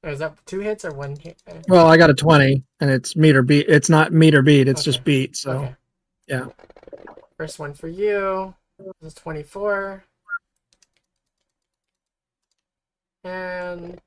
Is 0.04 0.18
that 0.18 0.36
two 0.44 0.60
hits 0.60 0.84
or 0.84 0.92
one 0.92 1.16
hit? 1.16 1.36
Well, 1.66 1.86
I 1.86 1.96
got 1.96 2.10
a 2.10 2.14
twenty, 2.14 2.62
and 2.80 2.90
it's 2.90 3.16
meter 3.16 3.42
beat. 3.42 3.66
It's 3.68 3.88
not 3.88 4.12
meter 4.12 4.42
beat. 4.42 4.68
It's 4.68 4.84
just 4.84 5.02
beat. 5.02 5.36
So 5.36 5.52
Okay. 5.52 5.74
yeah. 6.28 6.46
First 7.38 7.58
one 7.58 7.74
for 7.74 7.88
you. 7.88 8.54
This 8.78 9.12
is 9.12 9.14
24. 9.14 10.04
And 13.24 14.00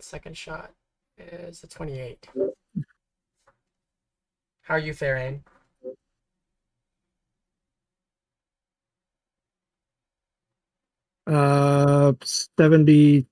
second 0.00 0.36
shot 0.36 0.70
is 1.18 1.62
a 1.62 1.66
28. 1.66 2.28
How 4.62 4.74
are 4.74 4.78
you 4.78 4.94
faring? 4.94 5.44
uh, 11.26 12.12
seventy 12.22 13.26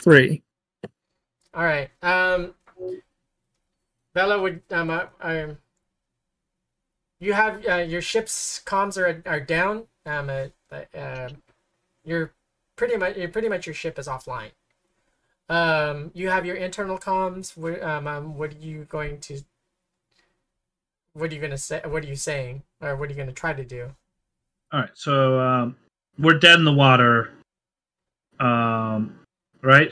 three. 0.00 0.42
All 1.54 1.64
right. 1.64 1.90
Um, 2.02 2.54
Vela 4.14 4.40
would 4.40 4.62
um, 4.70 4.90
uh, 4.90 5.06
um 5.20 5.58
you 7.20 7.32
have 7.34 7.64
uh, 7.66 7.76
your 7.76 8.02
ship's 8.02 8.60
comms 8.64 8.96
are 8.96 9.22
are 9.26 9.40
down. 9.40 9.84
Um, 10.06 10.30
uh, 10.30 10.76
uh, 10.96 11.28
you're 12.04 12.32
pretty 12.76 12.96
much 12.96 13.16
you're 13.16 13.28
pretty 13.28 13.48
much 13.48 13.66
your 13.66 13.74
ship 13.74 13.98
is 13.98 14.08
offline. 14.08 14.50
Um, 15.48 16.10
you 16.14 16.30
have 16.30 16.46
your 16.46 16.56
internal 16.56 16.98
comms. 16.98 17.56
What 17.56 17.82
um, 17.82 18.06
um 18.06 18.36
what 18.36 18.54
are 18.54 18.58
you 18.58 18.84
going 18.84 19.20
to? 19.20 19.42
What 21.12 21.30
are 21.30 21.34
you 21.34 21.40
gonna 21.40 21.58
say? 21.58 21.82
What 21.84 22.04
are 22.04 22.08
you 22.08 22.16
saying, 22.16 22.62
or 22.80 22.96
what 22.96 23.08
are 23.08 23.12
you 23.12 23.18
gonna 23.18 23.32
try 23.32 23.52
to 23.52 23.64
do? 23.64 23.90
All 24.72 24.80
right, 24.80 24.90
so 24.94 25.40
um, 25.40 25.76
we're 26.18 26.38
dead 26.38 26.58
in 26.58 26.64
the 26.64 26.72
water. 26.72 27.32
Um, 28.38 29.19
right? 29.62 29.90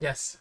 Yes. 0.00 0.38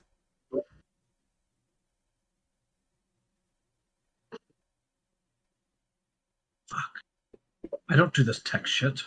I 7.90 7.96
don't 7.96 8.14
do 8.14 8.24
this 8.24 8.42
tech 8.42 8.66
shit. 8.66 9.04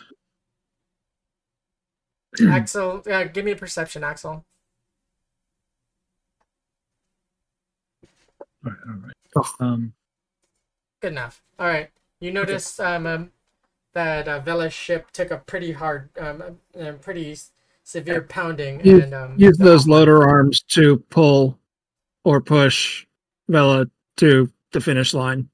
Axel, 2.49 3.03
uh, 3.11 3.25
give 3.25 3.43
me 3.45 3.51
a 3.51 3.55
perception, 3.55 4.03
Axel. 4.03 4.45
All 8.65 8.71
right, 8.71 8.77
all 8.87 8.93
right. 8.95 9.13
Oh. 9.35 9.55
Um, 9.59 9.93
Good 11.01 11.11
enough. 11.13 11.41
All 11.57 11.67
right. 11.67 11.89
You 12.19 12.31
notice 12.31 12.79
um, 12.79 13.05
um 13.05 13.31
that 13.93 14.27
uh, 14.27 14.39
Vela's 14.39 14.73
ship 14.73 15.11
took 15.11 15.31
a 15.31 15.37
pretty 15.37 15.71
hard, 15.71 16.09
um, 16.17 16.59
uh, 16.79 16.91
pretty 17.01 17.31
s- 17.31 17.51
severe 17.89 18.21
pounding, 18.21 18.85
You- 18.85 19.01
and 19.01 19.13
um, 19.13 19.33
Use 19.37 19.57
the- 19.57 19.63
those 19.63 19.87
loader 19.87 20.27
arms 20.27 20.61
to 20.61 20.97
pull 21.09 21.57
or 22.23 22.39
push 22.39 23.05
Vela 23.47 23.87
to 24.17 24.51
the 24.71 24.79
finish 24.79 25.13
line. 25.13 25.49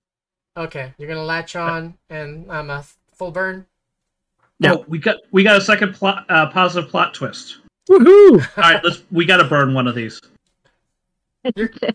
Okay, 0.58 0.94
you're 0.98 1.08
gonna 1.08 1.24
latch 1.24 1.56
on 1.56 1.98
and 2.10 2.52
I'm 2.52 2.70
a 2.70 2.84
full 3.14 3.32
burn. 3.32 3.66
Yeah. 4.60 4.74
Oh, 4.74 4.86
we 4.88 5.00
got 5.00 5.18
we 5.32 5.44
got 5.44 5.58
a 5.58 5.62
second 5.62 5.94
plot, 5.94 6.26
uh, 6.30 6.50
positive 6.50 6.90
plot 6.90 7.14
twist. 7.14 7.60
Woohoo! 7.90 8.40
All 8.58 8.64
right, 8.64 8.84
let's. 8.84 9.04
We 9.12 9.26
got 9.26 9.38
to 9.38 9.44
burn 9.44 9.74
one 9.74 9.88
of 9.88 9.96
these. 9.96 10.20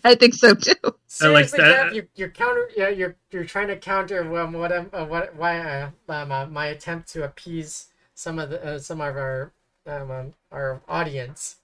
I 0.04 0.14
think 0.14 0.34
so 0.34 0.54
too. 0.54 0.74
Seriously, 1.06 1.58
that. 1.58 1.86
Jeff, 1.86 1.94
you, 1.94 2.06
you're 2.14 2.28
counter. 2.28 2.68
Yeah, 2.76 2.88
you're 2.90 3.16
you're 3.30 3.44
trying 3.44 3.68
to 3.68 3.76
counter 3.76 4.38
um, 4.38 4.52
what 4.52 4.72
I'm, 4.72 4.90
uh, 4.92 5.04
what 5.06 5.34
why 5.34 5.58
uh, 5.58 5.90
um, 6.08 6.30
uh, 6.30 6.46
my 6.46 6.66
attempt 6.66 7.08
to 7.12 7.24
appease 7.24 7.88
some 8.14 8.38
of 8.38 8.50
the 8.50 8.62
uh, 8.64 8.78
some 8.78 9.00
of 9.00 9.16
our 9.16 9.52
um, 9.86 10.10
um 10.10 10.34
our 10.50 10.80
audience. 10.88 11.56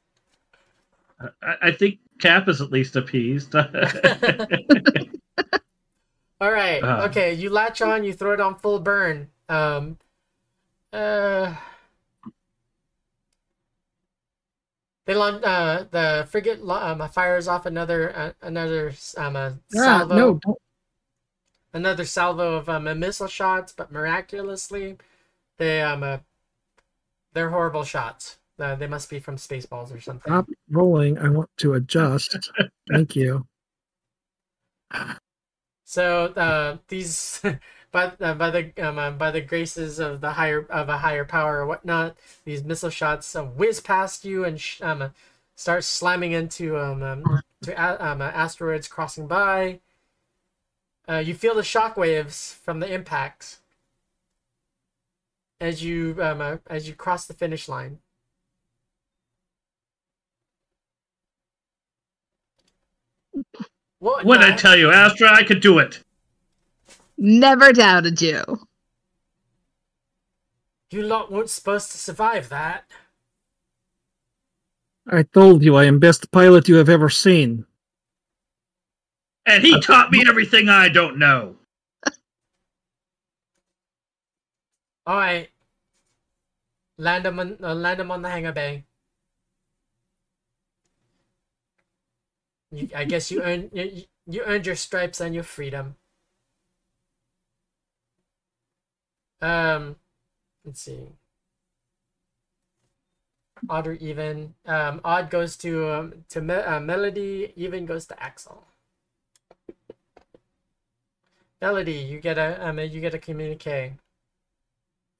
I, 1.42 1.56
I 1.62 1.70
think 1.72 1.98
Cap 2.20 2.48
is 2.48 2.60
at 2.60 2.70
least 2.70 2.96
appeased. 2.96 3.54
All 6.38 6.50
right. 6.52 6.82
Uh. 6.82 7.06
okay, 7.08 7.32
you 7.32 7.50
latch 7.50 7.80
on. 7.80 8.04
You 8.04 8.12
throw 8.12 8.32
it 8.32 8.40
on 8.40 8.56
full 8.56 8.78
burn. 8.80 9.28
Um. 9.48 9.98
Uh. 10.92 11.54
They 15.06 15.14
launch. 15.14 15.42
Uh, 15.44 15.84
the 15.90 16.26
frigate 16.30 16.62
lo- 16.62 16.82
um, 16.82 17.08
fires 17.08 17.48
off 17.48 17.64
another 17.64 18.14
uh, 18.16 18.32
another 18.42 18.92
um 19.16 19.36
a 19.36 19.58
Ah, 19.76 19.84
salvo 19.84 20.16
no, 20.16 20.34
don't. 20.42 20.58
another 21.72 22.04
salvo 22.04 22.54
of 22.56 22.68
um, 22.68 22.84
missile 22.98 23.28
shots, 23.28 23.72
but 23.72 23.92
miraculously, 23.92 24.96
they 25.58 25.80
um 25.80 26.02
uh, 26.02 26.18
they're 27.36 27.50
horrible 27.50 27.84
shots. 27.84 28.38
Uh, 28.58 28.74
they 28.74 28.86
must 28.86 29.10
be 29.10 29.20
from 29.20 29.36
Spaceballs 29.36 29.94
or 29.94 30.00
something. 30.00 30.32
Stop 30.32 30.48
rolling. 30.70 31.18
I 31.18 31.28
want 31.28 31.50
to 31.58 31.74
adjust. 31.74 32.50
Thank 32.90 33.14
you. 33.14 33.46
So 35.84 36.26
uh, 36.28 36.78
these, 36.88 37.42
by 37.92 38.12
uh, 38.18 38.34
by 38.34 38.50
the 38.50 38.72
um, 38.82 38.98
uh, 38.98 39.10
by 39.10 39.30
the 39.30 39.42
graces 39.42 39.98
of 39.98 40.22
the 40.22 40.30
higher 40.32 40.66
of 40.70 40.88
a 40.88 40.96
higher 40.96 41.26
power 41.26 41.58
or 41.58 41.66
whatnot, 41.66 42.16
these 42.46 42.64
missile 42.64 42.90
shots 42.90 43.36
uh, 43.36 43.44
whiz 43.44 43.80
past 43.80 44.24
you 44.24 44.44
and 44.46 44.58
sh- 44.58 44.80
um, 44.80 45.02
uh, 45.02 45.08
start 45.54 45.84
slamming 45.84 46.32
into 46.32 46.78
um, 46.78 47.02
um 47.02 47.42
to 47.62 47.72
a- 47.72 48.02
um, 48.02 48.22
uh, 48.22 48.24
asteroids 48.24 48.88
crossing 48.88 49.26
by. 49.26 49.80
Uh, 51.06 51.18
you 51.18 51.34
feel 51.34 51.54
the 51.54 51.62
shock 51.62 51.98
waves 51.98 52.58
from 52.64 52.80
the 52.80 52.92
impacts 52.92 53.60
as 55.60 55.82
you 55.82 56.16
um, 56.20 56.40
uh, 56.40 56.56
as 56.68 56.88
you 56.88 56.94
cross 56.94 57.26
the 57.26 57.34
finish 57.34 57.68
line. 57.68 57.98
What? 63.98 64.24
what 64.24 64.40
did 64.40 64.52
I 64.52 64.56
tell 64.56 64.76
you, 64.76 64.90
Astra? 64.90 65.32
I 65.32 65.42
could 65.42 65.60
do 65.60 65.78
it. 65.78 66.02
Never 67.18 67.72
doubted 67.72 68.20
you. 68.20 68.42
You 70.90 71.02
lot 71.02 71.32
weren't 71.32 71.50
supposed 71.50 71.90
to 71.92 71.98
survive 71.98 72.48
that. 72.50 72.84
I 75.08 75.22
told 75.22 75.62
you 75.62 75.76
I 75.76 75.84
am 75.84 75.98
best 75.98 76.30
pilot 76.30 76.68
you 76.68 76.76
have 76.76 76.88
ever 76.88 77.10
seen. 77.10 77.64
And 79.46 79.62
he 79.62 79.80
taught 79.80 80.10
me 80.10 80.24
everything 80.26 80.68
I 80.68 80.88
don't 80.88 81.18
know. 81.18 81.56
All 85.06 85.16
right. 85.16 85.50
Land 86.98 87.24
them 87.24 87.38
on, 87.40 87.58
uh, 87.62 87.74
land 87.74 88.00
'em 88.00 88.10
on 88.10 88.22
the 88.22 88.30
hangar 88.30 88.52
bay. 88.52 88.84
You, 92.70 92.88
I 92.94 93.04
guess 93.04 93.30
you 93.30 93.42
earned 93.42 93.70
you, 93.72 94.04
you 94.26 94.42
earned 94.44 94.66
your 94.66 94.76
stripes 94.76 95.20
and 95.20 95.34
your 95.34 95.44
freedom. 95.44 95.96
Um, 99.40 99.96
let's 100.64 100.82
see. 100.82 101.08
Odd 103.68 103.86
or 103.86 103.92
even. 103.94 104.54
Um, 104.66 105.00
odd 105.04 105.30
goes 105.30 105.56
to 105.58 105.92
um, 105.92 106.24
to 106.30 106.40
me- 106.40 106.54
uh, 106.54 106.80
melody. 106.80 107.52
Even 107.56 107.86
goes 107.86 108.06
to 108.06 108.22
Axel. 108.22 108.64
Melody, 111.60 111.92
you 111.94 112.20
get 112.20 112.38
a 112.38 112.66
um, 112.66 112.78
you 112.78 113.00
get 113.00 113.14
a 113.14 113.18
communique 113.18 113.94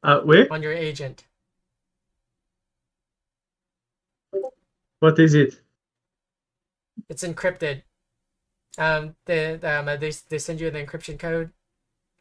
Uh, 0.07 0.21
wait, 0.25 0.49
on 0.53 0.63
your 0.63 0.73
agent. 0.73 1.25
what 5.01 5.19
is 5.19 5.35
it? 5.35 5.61
It's 7.09 7.25
encrypted. 7.25 7.83
Um, 8.79 9.17
they 9.25 9.55
um, 9.55 9.87
they 9.87 10.13
they 10.29 10.39
send 10.39 10.61
you 10.61 10.71
the 10.71 10.79
encryption 10.79 11.19
code, 11.19 11.51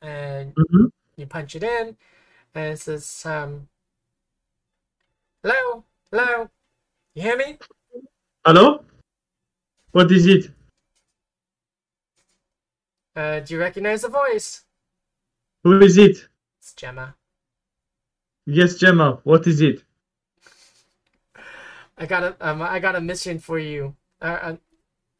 and 0.01 0.55
Mhm. 0.55 0.91
you 1.15 1.27
punch 1.27 1.55
it 1.55 1.61
in, 1.61 1.95
and 2.55 2.73
it 2.73 2.79
says 2.79 3.23
um. 3.23 3.69
Hello, 5.43 5.85
hello, 6.09 6.49
you 7.13 7.21
hear 7.21 7.37
me? 7.37 7.59
Hello? 8.43 8.83
What 9.91 10.11
is 10.11 10.25
it? 10.25 10.49
Uh, 13.15 13.41
do 13.41 13.53
you 13.53 13.59
recognize 13.59 14.01
the 14.01 14.09
voice? 14.09 14.65
Who 15.63 15.79
is 15.81 15.99
it? 15.99 16.27
It's 16.57 16.73
Gemma. 16.73 17.15
Yes, 18.45 18.75
Gemma. 18.75 19.19
What 19.23 19.47
is 19.47 19.61
it? 19.61 19.83
I 21.97 22.05
got 22.05 22.23
a 22.23 22.35
um, 22.47 22.61
I 22.61 22.79
got 22.79 22.95
a 22.95 23.01
mission 23.01 23.39
for 23.39 23.57
you. 23.57 23.95
Uh, 24.21 24.55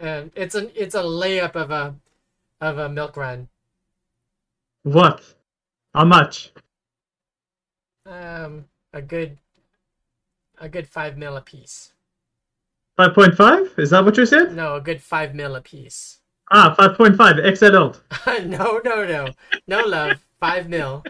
uh, 0.01 0.03
uh, 0.03 0.23
it's 0.35 0.55
an 0.55 0.71
it's 0.75 0.95
a 0.95 1.01
layup 1.01 1.55
of 1.55 1.71
a 1.71 1.95
of 2.61 2.77
a 2.77 2.89
milk 2.89 3.17
run. 3.17 3.47
What? 4.83 5.23
How 5.93 6.05
much? 6.05 6.51
Um, 8.05 8.65
a 8.93 9.01
good 9.01 9.37
a 10.59 10.69
good 10.69 10.87
five 10.87 11.17
mil 11.17 11.37
a 11.37 11.41
piece. 11.41 11.93
5.5? 12.97 13.77
Is 13.77 13.89
that 13.89 14.05
what 14.05 14.15
you 14.15 14.25
said? 14.25 14.55
No, 14.55 14.75
a 14.75 14.81
good 14.81 15.01
five 15.01 15.35
mil 15.35 15.55
a 15.55 15.61
piece. 15.61 16.19
Ah, 16.49 16.73
5.5. 16.79 17.43
Excellent. 17.43 18.01
no, 18.49 18.79
no, 18.85 19.05
no, 19.05 19.27
no 19.67 19.85
love. 19.85 20.25
Five 20.39 20.69
mil. 20.69 21.03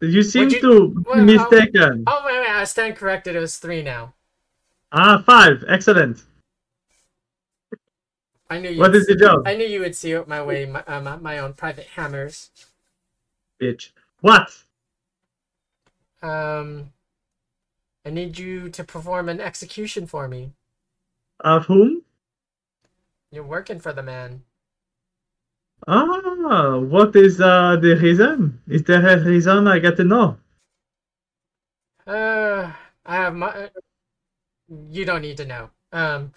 You 0.00 0.22
seem 0.22 0.48
you- 0.48 0.60
to 0.60 1.04
well, 1.06 1.24
mistaken. 1.24 2.04
Oh 2.06 2.22
wait, 2.24 2.40
wait, 2.40 2.48
I 2.48 2.64
stand 2.64 2.96
corrected. 2.96 3.36
It 3.36 3.40
was 3.40 3.58
three 3.58 3.82
now. 3.82 4.14
Ah, 4.92 5.22
5. 5.24 5.64
Excellent. 5.68 6.24
I 8.48 8.58
knew 8.58 8.70
you. 8.70 8.80
What 8.80 8.96
is 8.96 9.06
the 9.06 9.14
job? 9.14 9.46
I 9.46 9.54
knew 9.54 9.66
you 9.66 9.80
would 9.80 9.94
see 9.94 10.12
it 10.12 10.26
my 10.26 10.42
way 10.42 10.66
my, 10.66 10.82
uh, 10.86 11.18
my 11.20 11.38
own 11.38 11.52
private 11.52 11.86
hammers. 11.86 12.50
Bitch. 13.60 13.90
What? 14.20 14.50
Um, 16.22 16.90
I 18.04 18.10
need 18.10 18.38
you 18.38 18.68
to 18.70 18.82
perform 18.82 19.28
an 19.28 19.40
execution 19.40 20.06
for 20.06 20.26
me. 20.26 20.52
Of 21.40 21.66
whom? 21.66 22.02
You're 23.30 23.44
working 23.44 23.78
for 23.78 23.92
the 23.92 24.02
man. 24.02 24.42
Ah, 25.86 26.78
what 26.78 27.16
is 27.16 27.40
uh, 27.40 27.76
the 27.76 27.96
reason? 27.96 28.60
Is 28.68 28.82
there 28.84 29.06
a 29.06 29.24
reason 29.24 29.66
I 29.66 29.78
got 29.78 29.96
to 29.96 30.04
know? 30.04 30.36
Uh, 32.06 32.72
I 33.06 33.14
have 33.16 33.34
my. 33.34 33.70
You 34.68 35.04
don't 35.04 35.22
need 35.22 35.36
to 35.38 35.46
know. 35.46 35.70
Um, 35.92 36.32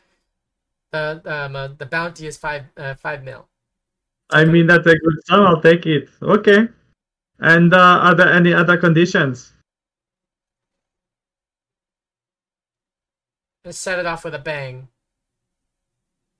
the 0.91 1.21
um 1.25 1.55
uh, 1.55 1.67
the 1.77 1.85
bounty 1.85 2.27
is 2.27 2.37
five 2.37 2.65
uh, 2.77 2.95
five 2.95 3.23
mil. 3.23 3.47
I 4.29 4.45
mean, 4.45 4.67
that's 4.67 4.87
a 4.87 4.95
good 4.95 5.19
sum. 5.25 5.45
I'll 5.45 5.61
take 5.61 5.85
it. 5.85 6.09
Okay. 6.21 6.67
And 7.39 7.73
uh, 7.73 7.99
are 8.07 8.15
there 8.15 8.31
any 8.31 8.53
other 8.53 8.77
conditions? 8.77 9.53
Let's 13.65 13.77
set 13.77 13.99
it 13.99 14.05
off 14.05 14.23
with 14.23 14.35
a 14.35 14.39
bang. 14.39 14.87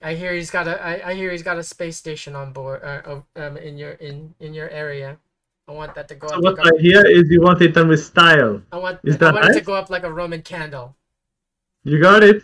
I 0.04 0.14
hear 0.16 0.34
he's 0.34 0.52
got 0.52 0.68
a. 0.68 0.80
I, 0.84 1.12
I 1.12 1.14
hear 1.16 1.32
he's 1.32 1.44
got 1.44 1.58
a 1.58 1.64
space 1.64 1.98
station 1.98 2.36
on 2.36 2.54
board. 2.54 2.84
Uh, 2.84 3.22
um, 3.38 3.58
in 3.58 3.78
your 3.78 3.94
in 3.94 4.36
in 4.40 4.54
your 4.54 4.70
area. 4.70 5.18
I 5.68 5.72
want 5.72 5.96
that 5.96 6.08
to 6.10 6.16
go 6.16 6.28
So 6.28 6.36
up. 6.36 6.44
what 6.44 6.56
Like 6.58 6.60
I 6.64 6.70
a, 6.70 6.74
hear 6.80 7.06
is 7.06 7.30
you 7.30 7.42
want 7.42 7.62
it 7.62 7.74
done 7.74 7.88
with 7.88 8.04
style. 8.04 8.62
I 8.74 8.78
want. 8.78 9.00
is 9.04 9.18
that 9.20 9.32
I 9.32 9.36
want 9.36 9.46
it 9.46 9.54
to 9.54 9.62
go 9.62 9.74
up 9.76 9.90
like 9.90 10.04
a 10.04 10.12
Roman 10.12 10.42
candle. 10.42 10.98
You 11.86 12.02
got 12.02 12.24
it? 12.24 12.44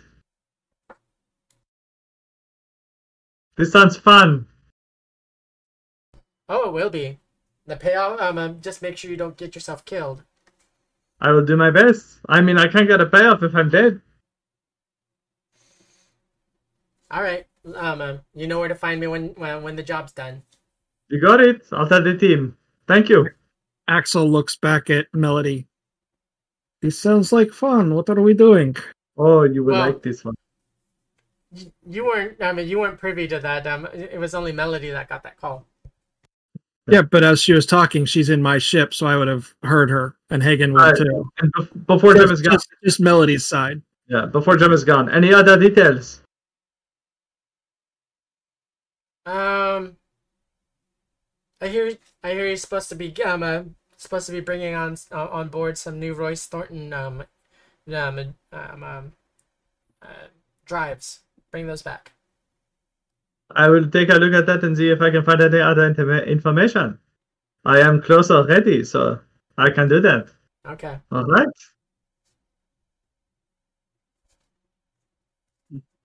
This 3.56 3.70
sounds 3.70 3.96
fun. 3.96 4.48
Oh, 6.50 6.68
it 6.68 6.72
will 6.72 6.90
be. 6.90 7.18
The 7.64 7.76
payoff. 7.76 8.20
Um, 8.20 8.36
um, 8.36 8.60
just 8.60 8.82
make 8.82 8.98
sure 8.98 9.10
you 9.10 9.16
don't 9.16 9.38
get 9.38 9.54
yourself 9.54 9.86
killed. 9.86 10.22
I 11.20 11.30
will 11.32 11.44
do 11.46 11.56
my 11.56 11.70
best. 11.70 12.20
I 12.28 12.42
mean, 12.42 12.58
I 12.58 12.68
can't 12.68 12.86
get 12.88 13.00
a 13.00 13.06
payoff 13.06 13.42
if 13.42 13.54
I'm 13.54 13.70
dead. 13.70 14.02
All 17.10 17.22
right. 17.22 17.46
Um, 17.74 18.00
um, 18.00 18.20
you 18.34 18.46
know 18.46 18.58
where 18.58 18.68
to 18.68 18.74
find 18.74 19.00
me 19.00 19.06
when 19.06 19.28
when 19.36 19.62
when 19.62 19.76
the 19.76 19.82
job's 19.82 20.12
done. 20.12 20.42
You 21.08 21.20
got 21.20 21.40
it. 21.40 21.62
I'll 21.72 21.88
tell 21.88 22.02
the 22.02 22.16
team. 22.16 22.56
Thank 22.86 23.08
you. 23.08 23.28
Axel 23.88 24.28
looks 24.30 24.56
back 24.56 24.88
at 24.90 25.06
Melody. 25.12 25.66
This 26.80 26.98
sounds 26.98 27.32
like 27.32 27.50
fun. 27.50 27.94
What 27.94 28.08
are 28.08 28.22
we 28.22 28.32
doing? 28.34 28.76
Oh, 29.18 29.42
you 29.42 29.64
will 29.64 29.72
Well- 29.74 29.86
like 29.86 30.02
this 30.02 30.24
one. 30.24 30.34
You, 31.52 31.72
you 31.88 32.04
weren't. 32.04 32.40
I 32.40 32.52
mean, 32.52 32.68
you 32.68 32.78
weren't 32.78 32.98
privy 32.98 33.26
to 33.28 33.40
that. 33.40 33.66
Um, 33.66 33.86
it 33.92 34.10
it 34.14 34.18
was 34.20 34.34
only 34.34 34.52
Melody 34.52 34.90
that 34.90 35.08
got 35.08 35.24
that 35.24 35.36
call. 35.36 35.66
Yeah, 36.88 37.02
but 37.02 37.22
as 37.24 37.40
she 37.42 37.52
was 37.52 37.66
talking, 37.66 38.04
she's 38.04 38.30
in 38.30 38.40
my 38.42 38.58
ship, 38.58 38.94
so 38.94 39.06
I 39.06 39.16
would 39.16 39.28
have 39.28 39.52
heard 39.62 39.90
her, 39.90 40.16
and 40.30 40.42
Hagen 40.42 40.72
would 40.72 40.96
too. 40.96 41.30
And 41.38 41.86
before 41.86 42.14
Gem 42.14 42.30
is 42.30 42.40
gone, 42.40 42.54
just, 42.54 42.68
just 42.82 43.00
Melody's 43.00 43.46
side. 43.46 43.82
yeah, 44.08 44.26
before 44.26 44.56
Gem 44.56 44.72
is 44.72 44.82
gone. 44.84 45.08
Any 45.10 45.32
other 45.34 45.58
details? 45.58 46.19
Um, 49.26 49.96
I 51.60 51.68
hear. 51.68 51.96
I 52.22 52.32
hear 52.32 52.46
he's 52.48 52.62
supposed 52.62 52.88
to 52.88 52.94
be 52.94 53.14
um 53.22 53.42
uh, 53.42 53.62
supposed 53.96 54.26
to 54.26 54.32
be 54.32 54.40
bringing 54.40 54.74
on 54.74 54.96
uh, 55.12 55.28
on 55.28 55.48
board 55.48 55.76
some 55.76 56.00
new 56.00 56.14
Royce 56.14 56.46
Thornton 56.46 56.92
um 56.92 57.24
um 57.92 58.34
um, 58.52 58.82
um 58.82 59.12
uh, 60.02 60.28
drives. 60.64 61.20
Bring 61.50 61.66
those 61.66 61.82
back. 61.82 62.12
I 63.54 63.68
will 63.68 63.90
take 63.90 64.08
a 64.08 64.14
look 64.14 64.32
at 64.32 64.46
that 64.46 64.64
and 64.64 64.76
see 64.76 64.90
if 64.90 65.00
I 65.00 65.10
can 65.10 65.24
find 65.24 65.40
any 65.40 65.60
other 65.60 65.86
information. 66.24 66.98
I 67.64 67.80
am 67.80 68.00
close 68.00 68.30
already, 68.30 68.84
so 68.84 69.18
I 69.58 69.70
can 69.70 69.88
do 69.88 70.00
that. 70.00 70.28
Okay. 70.66 70.98
All 71.10 71.24
right. 71.24 71.48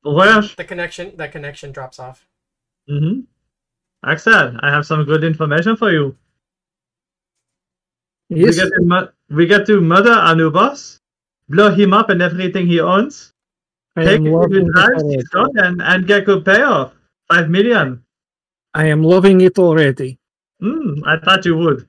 Voyage. 0.03 0.55
The 0.55 0.63
connection. 0.63 1.15
The 1.15 1.27
connection 1.27 1.71
drops 1.71 1.99
off. 1.99 2.27
Mm-hmm. 2.89 3.21
Axel, 4.09 4.57
I 4.59 4.69
have 4.69 4.85
some 4.85 5.03
good 5.05 5.23
information 5.23 5.75
for 5.75 5.91
you. 5.91 6.15
We 8.29 8.51
get 8.53 8.69
to 8.69 8.81
mu- 8.81 9.07
we 9.29 9.45
get 9.47 9.65
to 9.67 9.81
murder 9.81 10.11
our 10.11 10.35
new 10.35 10.51
boss, 10.51 10.99
blow 11.49 11.73
him 11.73 11.93
up 11.93 12.09
and 12.09 12.21
everything 12.21 12.67
he 12.67 12.79
owns, 12.79 13.33
I 13.95 14.03
take 14.03 14.19
am 14.19 14.25
him 14.25 14.31
to 14.31 14.37
loving 14.37 14.71
it 14.75 15.15
his 15.15 15.29
son 15.31 15.49
and, 15.57 15.81
and 15.81 16.07
get 16.07 16.25
good 16.25 16.43
payoff. 16.43 16.93
Five 17.31 17.49
million. 17.49 18.03
I 18.73 18.87
am 18.87 19.03
loving 19.03 19.41
it 19.41 19.57
already. 19.57 20.19
Hmm, 20.59 20.99
I 21.05 21.17
thought 21.17 21.45
you 21.45 21.57
would. 21.57 21.87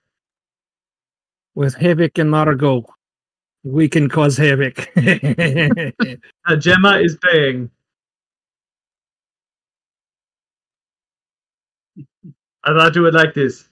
With 1.55 1.75
Havoc 1.75 2.19
and 2.19 2.31
Margot, 2.31 2.87
we 3.65 3.89
can 3.89 4.09
cause 4.09 4.37
havoc. 4.37 4.89
Uh, 6.49 6.55
Gemma 6.55 6.99
is 6.99 7.19
paying. 7.21 7.69
I 12.67 12.73
thought 12.73 12.95
you 12.97 13.03
would 13.03 13.15
like 13.15 13.33
this. 13.33 13.69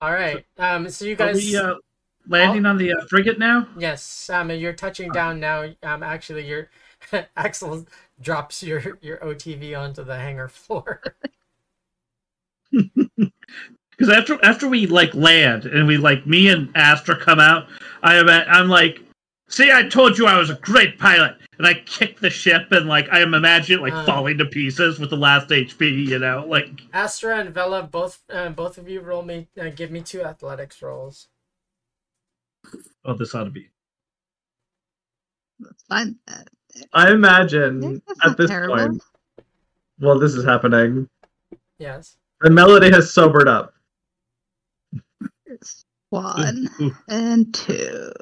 All 0.00 0.12
right. 0.12 0.44
Um. 0.58 0.88
So 0.90 1.04
you 1.04 1.14
Are 1.14 1.16
guys. 1.16 1.36
we 1.36 1.56
uh, 1.56 1.74
landing 2.28 2.66
on 2.66 2.76
the 2.76 2.92
uh, 2.92 3.04
frigate 3.08 3.38
now? 3.38 3.66
Yes. 3.78 4.28
Um. 4.28 4.50
You're 4.50 4.72
touching 4.72 5.10
down 5.10 5.40
now. 5.40 5.64
Um. 5.82 6.02
Actually, 6.02 6.46
your 6.46 6.68
Axel 7.36 7.86
drops 8.20 8.62
your 8.62 8.98
your 9.00 9.18
OTV 9.18 9.78
onto 9.78 10.04
the 10.04 10.16
hangar 10.16 10.48
floor. 10.48 11.02
Because 13.96 14.12
after 14.12 14.38
after 14.44 14.68
we 14.68 14.86
like 14.86 15.14
land 15.14 15.64
and 15.64 15.86
we 15.86 15.96
like 15.96 16.26
me 16.26 16.48
and 16.48 16.70
Astra 16.74 17.18
come 17.18 17.40
out, 17.40 17.66
I 18.02 18.16
am 18.16 18.28
at, 18.28 18.46
I'm 18.46 18.68
like, 18.68 19.00
see, 19.48 19.70
I 19.72 19.88
told 19.88 20.18
you 20.18 20.26
I 20.26 20.38
was 20.38 20.50
a 20.50 20.54
great 20.56 20.98
pilot, 20.98 21.36
and 21.58 21.66
I 21.66 21.74
kicked 21.74 22.20
the 22.20 22.30
ship 22.30 22.70
and 22.72 22.86
like 22.86 23.08
I 23.10 23.20
am 23.20 23.34
imagining 23.34 23.82
like 23.82 23.92
Uh. 23.92 24.04
falling 24.04 24.38
to 24.38 24.44
pieces 24.46 24.98
with 24.98 25.10
the 25.10 25.16
last 25.16 25.48
HP, 25.48 26.06
you 26.06 26.18
know, 26.18 26.44
like 26.48 26.68
Astra 26.92 27.38
and 27.40 27.50
Vela, 27.54 27.82
both 27.82 28.22
uh, 28.30 28.48
both 28.50 28.78
of 28.78 28.88
you 28.88 29.00
roll 29.00 29.22
me. 29.22 29.48
Uh, 29.60 29.70
give 29.70 29.90
me 29.90 30.00
two 30.02 30.22
athletics 30.22 30.82
rolls. 30.82 31.28
oh, 33.04 33.14
this 33.14 33.34
ought 33.34 33.44
to 33.44 33.50
be. 33.50 33.68
That's 35.60 35.82
fine. 35.84 36.16
Uh, 36.28 36.42
I 36.92 37.10
imagine 37.12 38.02
that's 38.06 38.20
at 38.26 38.36
this 38.36 38.50
terrible. 38.50 38.76
point, 38.76 39.02
well, 39.98 40.18
this 40.18 40.34
is 40.34 40.44
happening. 40.44 41.08
Yes. 41.78 42.16
The 42.42 42.50
melody 42.50 42.90
has 42.90 43.10
sobered 43.12 43.48
up. 43.48 43.72
It's 45.46 45.86
one 46.10 46.68
and 47.08 47.54
two. 47.54 48.12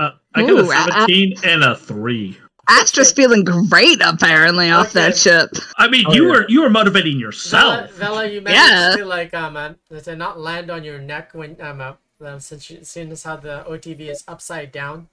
Uh, 0.00 0.12
I 0.34 0.40
got 0.40 0.50
a 0.50 0.62
Ooh, 0.64 0.70
I- 0.70 0.76
I- 0.76 1.06
17 1.06 1.34
and 1.44 1.62
a 1.62 1.76
three. 1.76 2.38
Astra's 2.68 3.12
feeling 3.12 3.44
great 3.44 4.00
apparently 4.00 4.70
off 4.70 4.92
that 4.94 5.10
Okay. 5.10 5.18
ship. 5.18 5.50
I 5.76 5.88
mean, 5.88 6.04
Oh, 6.06 6.14
you 6.14 6.24
yeah. 6.24 6.30
were 6.30 6.46
you 6.48 6.62
were 6.62 6.70
motivating 6.70 7.18
yourself. 7.18 7.90
Vela, 7.92 8.26
you 8.26 8.40
managed 8.40 8.70
Yeah. 8.72 8.96
to 8.96 9.04
like 9.04 9.34
um 9.34 9.56
uh, 9.56 9.74
to 10.04 10.16
not 10.16 10.38
land 10.40 10.70
on 10.70 10.84
your 10.84 10.98
neck 10.98 11.32
when 11.34 11.60
um 11.60 11.80
uh, 11.80 11.94
um, 12.24 12.40
since 12.40 12.70
you 12.70 12.82
seeing 12.84 13.10
as 13.12 13.24
how 13.24 13.36
the 13.36 13.64
OTV 13.68 14.08
is 14.08 14.24
upside 14.28 14.72
down, 14.72 15.08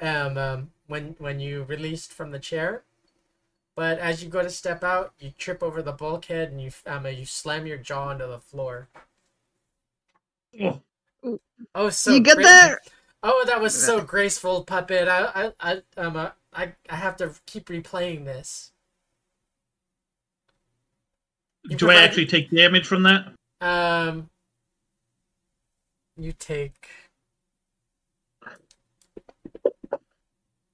um, 0.00 0.38
um 0.38 0.70
when 0.86 1.14
when 1.18 1.40
you 1.40 1.64
released 1.64 2.12
from 2.12 2.30
the 2.30 2.38
chair. 2.38 2.84
But 3.74 3.98
as 3.98 4.22
you 4.22 4.30
go 4.30 4.42
to 4.42 4.50
step 4.50 4.84
out, 4.84 5.12
you 5.18 5.30
trip 5.36 5.62
over 5.62 5.82
the 5.82 5.92
bulkhead 5.92 6.52
and 6.52 6.62
you 6.62 6.70
um 6.86 7.04
uh, 7.04 7.08
you 7.10 7.26
slam 7.26 7.66
your 7.66 7.78
jaw 7.78 8.10
into 8.10 8.26
the 8.28 8.38
floor. 8.38 8.88
Oh, 10.62 10.80
Oh, 11.74 11.90
so 11.90 12.12
you 12.12 12.20
get 12.20 12.36
great. 12.36 12.46
There? 13.22 13.32
Oh, 13.32 13.44
that 13.46 13.60
was 13.60 13.74
so 13.74 14.00
graceful, 14.00 14.64
puppet. 14.64 15.08
I, 15.08 15.52
I, 15.60 15.82
I, 15.96 16.00
um, 16.00 16.16
uh, 16.16 16.30
I, 16.52 16.72
I 16.88 16.96
have 16.96 17.16
to 17.18 17.32
keep 17.46 17.66
replaying 17.66 18.24
this. 18.24 18.72
You 21.68 21.76
do 21.76 21.90
I 21.90 22.02
actually 22.02 22.26
take 22.26 22.50
damage 22.50 22.86
from 22.86 23.04
that? 23.04 23.32
Um, 23.60 24.28
you 26.16 26.32
take 26.32 26.88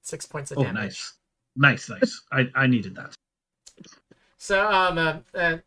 six 0.01 0.25
points 0.25 0.51
of 0.51 0.57
Oh, 0.57 0.63
damage. 0.63 0.75
nice, 0.75 1.13
nice, 1.55 1.89
nice. 1.89 2.21
I 2.31 2.49
I 2.55 2.65
needed 2.65 2.95
that. 2.95 3.13
So 4.37 4.67
um, 4.67 4.97
uh, 4.97 5.17
uh, 5.35 5.57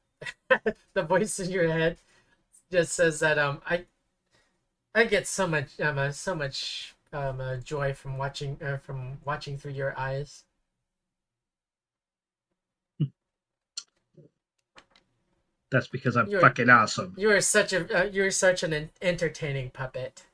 the 0.94 1.02
voice 1.02 1.38
in 1.38 1.50
your 1.50 1.70
head 1.70 1.98
just 2.70 2.94
says 2.94 3.20
that 3.20 3.38
um, 3.38 3.60
I 3.64 3.84
I 4.94 5.05
get 5.05 5.27
so 5.27 5.47
much 5.47 5.81
um, 5.81 5.98
uh, 5.98 6.12
so 6.12 6.35
much 6.35 6.94
um, 7.12 7.40
uh, 7.40 7.56
joy 7.56 7.94
from 7.94 8.19
watching 8.19 8.59
uh, 8.62 8.77
from 8.78 9.19
watching 9.24 9.56
through 9.59 9.73
your 9.73 9.98
eyes. 9.98 10.44
That's 15.70 15.86
because 15.89 16.16
I'm 16.16 16.28
You're- 16.28 16.43
fucking 16.43 16.69
awesome. 16.69 17.14
You 17.16 17.31
are 17.31 17.40
such 17.40 17.73
a 17.73 18.01
uh, 18.01 18.05
you 18.05 18.24
are 18.24 18.31
such 18.31 18.62
an 18.62 18.90
entertaining 19.01 19.70
puppet. 19.70 20.24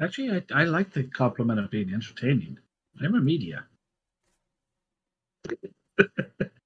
Actually, 0.00 0.30
I, 0.30 0.62
I 0.62 0.64
like 0.64 0.92
the 0.92 1.04
compliment 1.04 1.60
of 1.60 1.70
being 1.70 1.92
entertaining. 1.92 2.58
I'm 3.02 3.14
a 3.14 3.20
media. 3.20 3.66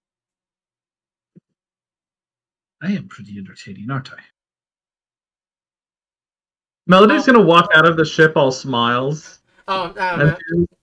I 2.84 2.92
am 2.92 3.08
pretty 3.08 3.38
entertaining, 3.38 3.90
aren't 3.90 4.12
I? 4.12 4.18
Melody's 6.86 7.24
gonna 7.24 7.40
walk 7.40 7.70
out 7.74 7.88
of 7.88 7.96
the 7.96 8.04
ship 8.04 8.36
all 8.36 8.52
smiles. 8.52 9.40
Oh, 9.66 9.84
um, 9.84 9.94
uh, 9.96 10.36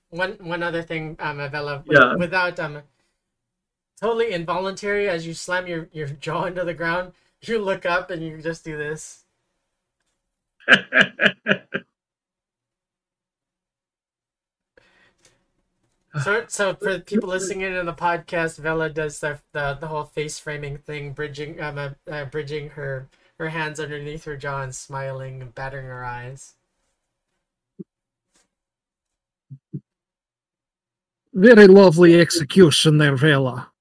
one 0.10 0.32
one 0.42 0.64
other 0.64 0.82
thing, 0.82 1.16
um, 1.20 1.40
Avella, 1.40 1.84
Yeah. 1.86 2.16
without 2.16 2.60
um, 2.60 2.82
totally 4.00 4.32
involuntary, 4.32 5.08
as 5.08 5.28
you 5.28 5.36
slam 5.36 5.68
your 5.68 5.90
your 5.94 6.08
jaw 6.08 6.46
into 6.46 6.64
the 6.64 6.74
ground, 6.74 7.14
you 7.42 7.60
look 7.60 7.86
up 7.86 8.10
and 8.10 8.24
you 8.24 8.42
just 8.42 8.64
do 8.64 8.78
this. 8.78 9.26
So, 16.20 16.44
so 16.48 16.76
for 16.76 17.00
people 17.00 17.30
listening 17.30 17.62
in 17.62 17.76
on 17.78 17.86
the 17.86 17.94
podcast, 17.94 18.60
Vela 18.60 18.90
does 18.90 19.20
the 19.20 19.40
the, 19.54 19.78
the 19.80 19.88
whole 19.88 20.04
face 20.04 20.40
framing 20.40 20.78
thing, 20.78 21.14
bridging 21.14 21.62
um, 21.62 21.78
uh, 21.78 21.92
uh, 22.10 22.26
bridging 22.26 22.70
her 22.72 23.08
her 23.40 23.50
hands 23.50 23.80
underneath 23.80 24.26
her 24.26 24.36
jaw 24.36 24.62
and 24.62 24.76
smiling 24.76 25.42
and 25.42 25.56
battering 25.56 25.86
her 25.88 26.04
eyes. 26.04 26.56
Very 31.34 31.68
lovely 31.68 32.20
execution 32.20 32.98
there, 32.98 33.16
Vela. 33.16 33.72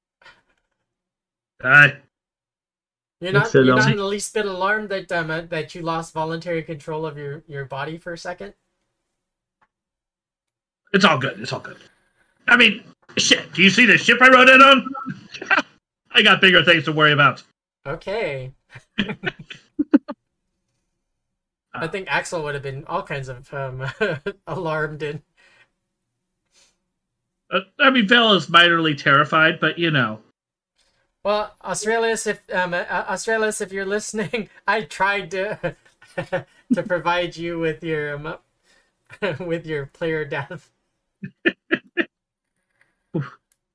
I, 1.63 1.97
You're 3.21 3.33
not 3.33 3.53
you're 3.53 3.65
not 3.65 3.91
in 3.91 3.97
the 3.97 4.05
least 4.05 4.33
bit 4.33 4.47
alarmed 4.47 4.89
that 4.91 5.11
um 5.11 5.33
uh, 5.33 5.43
that 5.43 5.75
you 5.75 5.83
lost 5.83 6.15
voluntary 6.15 6.63
control 6.63 7.05
of 7.05 7.19
your 7.19 7.43
your 7.49 7.65
body 7.65 7.99
for 7.99 8.13
a 8.13 8.19
second. 8.19 8.55
it's 10.93 11.05
all 11.05 11.19
good. 11.19 11.41
It's 11.41 11.53
all 11.53 11.61
good. 11.61 11.77
I 12.51 12.57
mean, 12.57 12.83
shit. 13.17 13.53
Do 13.53 13.63
you 13.63 13.71
see 13.71 13.87
the 13.87 13.97
ship 13.97 14.19
I 14.21 14.29
rode 14.29 14.49
in 14.49 14.61
on? 14.61 14.87
I 16.13 16.23
got 16.23 16.41
bigger 16.41 16.65
things 16.65 16.85
to 16.85 16.93
worry 16.93 17.13
about. 17.13 17.43
Okay. 17.87 18.53
I 21.73 21.87
think 21.87 22.09
Axel 22.11 22.43
would 22.43 22.55
have 22.55 22.63
been 22.65 22.85
all 22.87 23.03
kinds 23.05 23.29
of 23.29 23.53
um 23.55 23.87
alarmed 24.47 25.03
and 25.03 25.23
Uh, 27.51 27.61
I 27.79 27.91
mean, 27.91 28.07
Vela's 28.07 28.47
minorly 28.47 28.97
terrified, 28.97 29.59
but 29.61 29.79
you 29.79 29.91
know. 29.91 30.21
Well, 31.25 31.55
Australis, 31.65 32.27
if 32.27 32.41
um, 32.53 32.75
uh, 32.75 32.85
Australis, 33.09 33.61
if 33.61 33.73
you're 33.73 33.87
listening, 33.87 34.49
I 34.67 34.83
tried 34.83 35.31
to 35.33 35.77
to 36.75 36.83
provide 36.83 37.37
you 37.37 37.59
with 37.59 37.83
your 37.85 38.17
um, 38.17 38.39
with 39.47 39.67
your 39.67 39.87
player 39.87 40.25
death. 40.25 40.71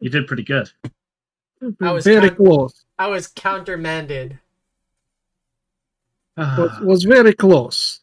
You 0.05 0.11
did 0.11 0.27
pretty 0.27 0.43
good. 0.43 0.69
I 1.81 1.91
was 1.91 2.03
very 2.03 2.27
kind- 2.29 2.37
close. 2.37 2.85
I 2.99 3.07
was 3.07 3.25
countermanded. 3.25 4.37
Was, 6.37 6.79
was 6.79 7.03
very 7.05 7.33
close. 7.33 8.01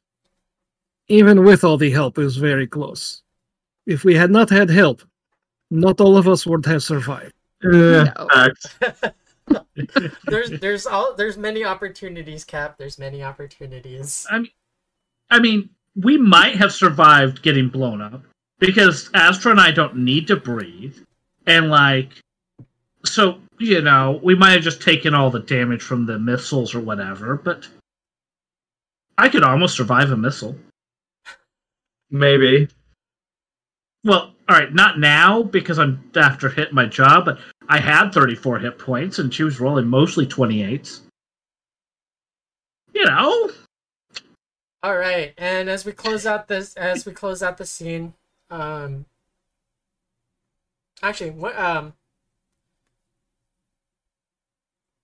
Even 1.06 1.44
with 1.44 1.62
all 1.62 1.76
the 1.76 1.92
help, 1.92 2.18
it 2.18 2.24
was 2.24 2.38
very 2.38 2.66
close. 2.66 3.22
If 3.86 4.02
we 4.02 4.16
had 4.16 4.32
not 4.32 4.50
had 4.50 4.68
help, 4.68 5.02
not 5.70 6.00
all 6.00 6.16
of 6.16 6.26
us 6.26 6.44
would 6.44 6.66
have 6.66 6.82
survived. 6.82 7.34
Eh, 7.62 8.04
No. 9.48 9.68
There's 10.26 10.50
there's 10.58 10.86
all 10.86 11.14
there's 11.14 11.36
many 11.36 11.64
opportunities, 11.64 12.42
Cap. 12.44 12.78
There's 12.78 12.98
many 12.98 13.22
opportunities. 13.22 14.26
I 14.28 14.38
mean, 14.40 14.50
I 15.30 15.38
mean, 15.38 15.70
we 15.94 16.16
might 16.18 16.56
have 16.56 16.72
survived 16.72 17.42
getting 17.42 17.68
blown 17.68 18.00
up 18.00 18.22
because 18.58 19.08
Astra 19.14 19.52
and 19.52 19.60
I 19.60 19.70
don't 19.70 19.96
need 19.98 20.26
to 20.28 20.36
breathe, 20.36 20.96
and 21.46 21.70
like, 21.70 22.10
so 23.04 23.38
you 23.58 23.80
know, 23.80 24.20
we 24.22 24.34
might 24.34 24.52
have 24.52 24.62
just 24.62 24.82
taken 24.82 25.14
all 25.14 25.30
the 25.30 25.40
damage 25.40 25.82
from 25.82 26.06
the 26.06 26.18
missiles 26.18 26.74
or 26.74 26.80
whatever. 26.80 27.36
But 27.36 27.68
I 29.16 29.28
could 29.28 29.44
almost 29.44 29.76
survive 29.76 30.10
a 30.10 30.16
missile. 30.16 30.56
Maybe. 32.10 32.68
Well, 34.04 34.34
all 34.48 34.58
right, 34.58 34.74
not 34.74 34.98
now 34.98 35.42
because 35.42 35.78
I'm 35.78 36.10
after 36.16 36.48
hitting 36.48 36.74
my 36.74 36.86
job, 36.86 37.24
but 37.24 37.38
I 37.68 37.78
had 37.78 38.10
34 38.10 38.58
hit 38.58 38.78
points 38.78 39.18
and 39.18 39.32
she 39.32 39.44
was 39.44 39.60
rolling 39.60 39.86
mostly 39.86 40.26
28s. 40.26 41.02
You 42.92 43.04
know, 43.04 43.50
All 44.82 44.96
right, 44.96 45.32
and 45.38 45.70
as 45.70 45.84
we 45.84 45.92
close 45.92 46.26
out 46.26 46.48
this, 46.48 46.74
as 46.74 47.06
we 47.06 47.12
close 47.12 47.42
out 47.42 47.56
the 47.56 47.64
scene, 47.64 48.12
um, 48.50 49.06
actually, 51.02 51.30
what 51.30 51.58
um, 51.58 51.94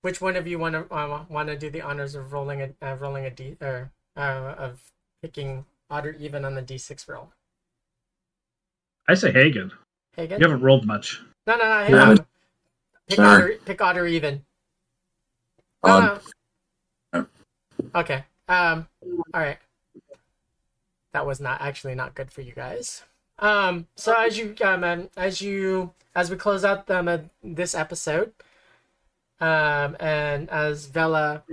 which 0.03 0.21
one 0.21 0.37
of 0.37 0.47
you 0.47 0.59
want 0.59 0.75
to 0.75 0.95
uh, 0.95 1.25
want 1.29 1.49
to 1.49 1.57
do 1.57 1.71
the 1.71 1.83
honors 1.83 2.15
of 2.15 2.33
rolling 2.33 2.63
a 2.63 2.71
uh, 2.83 2.95
rolling 2.97 3.25
a 3.25 3.31
d 3.31 3.57
or 3.61 3.91
uh, 4.17 4.55
of 4.57 4.81
picking 5.23 5.65
odd 5.91 6.07
or 6.07 6.13
even 6.13 6.45
on 6.45 6.55
the 6.55 6.63
d6 6.63 7.09
roll? 7.09 7.33
I 9.09 9.15
say 9.15 9.33
Hagen. 9.33 9.73
Hagen? 10.17 10.41
You 10.41 10.47
haven't 10.49 10.63
rolled 10.63 10.87
much. 10.87 11.21
No, 11.47 11.57
no, 11.57 11.65
no. 11.65 11.81
Yeah. 11.89 12.07
Hagen. 12.07 12.27
Pick 13.09 13.17
Sorry. 13.17 13.29
odd 13.29 13.41
or 13.41 13.57
pick 13.65 13.81
odd 13.81 13.97
or 13.97 14.07
even. 14.07 14.43
No, 15.85 15.93
Um, 15.93 16.21
no. 17.13 17.27
Okay. 17.95 18.25
Um. 18.49 18.89
All 19.33 19.41
right. 19.41 19.59
That 21.13 21.27
was 21.27 21.41
not 21.41 21.61
actually 21.61 21.95
not 21.95 22.15
good 22.15 22.31
for 22.31 22.43
you 22.43 22.53
guys. 22.53 23.03
Um. 23.39 23.87
So 23.97 24.15
as 24.15 24.37
you 24.39 24.55
um 24.65 24.85
um, 24.85 25.11
as 25.17 25.41
you 25.41 25.93
as 26.15 26.31
we 26.31 26.37
close 26.37 26.65
out 26.65 26.91
um 26.91 27.09
uh, 27.09 27.19
this 27.43 27.75
episode, 27.75 28.33
um 29.41 29.97
and 30.01 30.51
as 30.51 30.87
Vela 30.87 31.45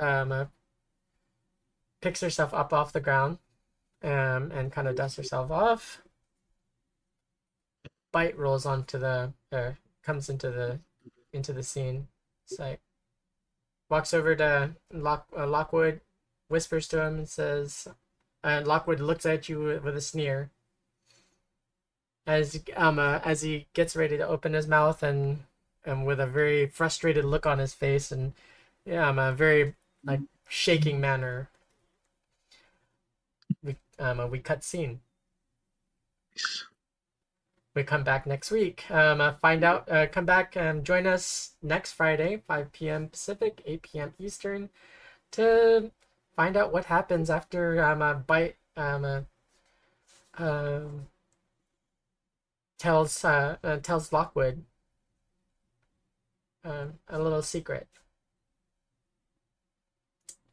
um 0.00 0.32
uh, 0.32 0.44
picks 2.00 2.20
herself 2.20 2.54
up 2.54 2.72
off 2.72 2.92
the 2.92 3.00
ground, 3.00 3.38
um 4.02 4.50
and 4.52 4.72
kind 4.72 4.88
of 4.88 4.96
dusts 4.96 5.16
herself 5.16 5.50
off. 5.50 6.02
Bite 8.12 8.38
rolls 8.38 8.64
onto 8.64 8.98
the 8.98 9.32
or 9.52 9.78
comes 10.02 10.28
into 10.30 10.50
the 10.50 10.80
into 11.32 11.52
the 11.52 11.62
scene. 11.62 12.08
It's 12.46 12.58
like 12.58 12.80
walks 13.90 14.14
over 14.14 14.34
to 14.36 14.74
Lock, 14.92 15.26
uh, 15.36 15.46
Lockwood, 15.46 16.00
whispers 16.48 16.88
to 16.88 17.02
him, 17.02 17.18
and 17.18 17.28
says, 17.28 17.88
and 18.42 18.66
Lockwood 18.66 19.00
looks 19.00 19.26
at 19.26 19.48
you 19.48 19.60
with, 19.60 19.84
with 19.84 19.96
a 19.96 20.00
sneer. 20.00 20.50
As 22.26 22.62
um 22.76 22.98
uh, 22.98 23.20
as 23.24 23.42
he 23.42 23.66
gets 23.74 23.96
ready 23.96 24.16
to 24.16 24.26
open 24.26 24.54
his 24.54 24.66
mouth 24.66 25.02
and 25.02 25.44
and 25.84 26.06
with 26.06 26.20
a 26.20 26.26
very 26.26 26.66
frustrated 26.66 27.24
look 27.24 27.46
on 27.46 27.58
his 27.58 27.74
face 27.74 28.10
and 28.10 28.32
yeah, 28.86 29.08
um, 29.08 29.18
a 29.18 29.32
very 29.32 29.74
like 30.04 30.20
shaking 30.48 31.00
manner. 31.00 31.48
We 33.62 33.76
um 33.98 34.20
uh, 34.20 34.26
we 34.26 34.38
cut 34.38 34.64
scene. 34.64 35.00
We 37.74 37.82
come 37.82 38.04
back 38.04 38.26
next 38.26 38.50
week. 38.50 38.88
Um, 38.90 39.20
uh, 39.20 39.34
find 39.34 39.64
out. 39.64 39.90
Uh, 39.90 40.06
come 40.06 40.24
back. 40.24 40.56
and 40.56 40.84
join 40.84 41.06
us 41.06 41.52
next 41.62 41.92
Friday, 41.92 42.42
5 42.46 42.72
p.m. 42.72 43.08
Pacific, 43.08 43.62
8 43.66 43.82
p.m. 43.82 44.14
Eastern, 44.18 44.70
to 45.32 45.90
find 46.36 46.56
out 46.56 46.72
what 46.72 46.86
happens 46.86 47.30
after 47.30 47.82
um 47.82 48.02
a 48.02 48.14
bite 48.14 48.56
um 48.76 49.04
uh, 49.04 49.20
um 50.38 51.06
tells 52.78 53.24
uh, 53.24 53.56
uh 53.62 53.76
tells 53.78 54.12
Lockwood 54.12 54.64
um 56.64 56.94
a 57.08 57.20
little 57.20 57.42
secret. 57.42 57.88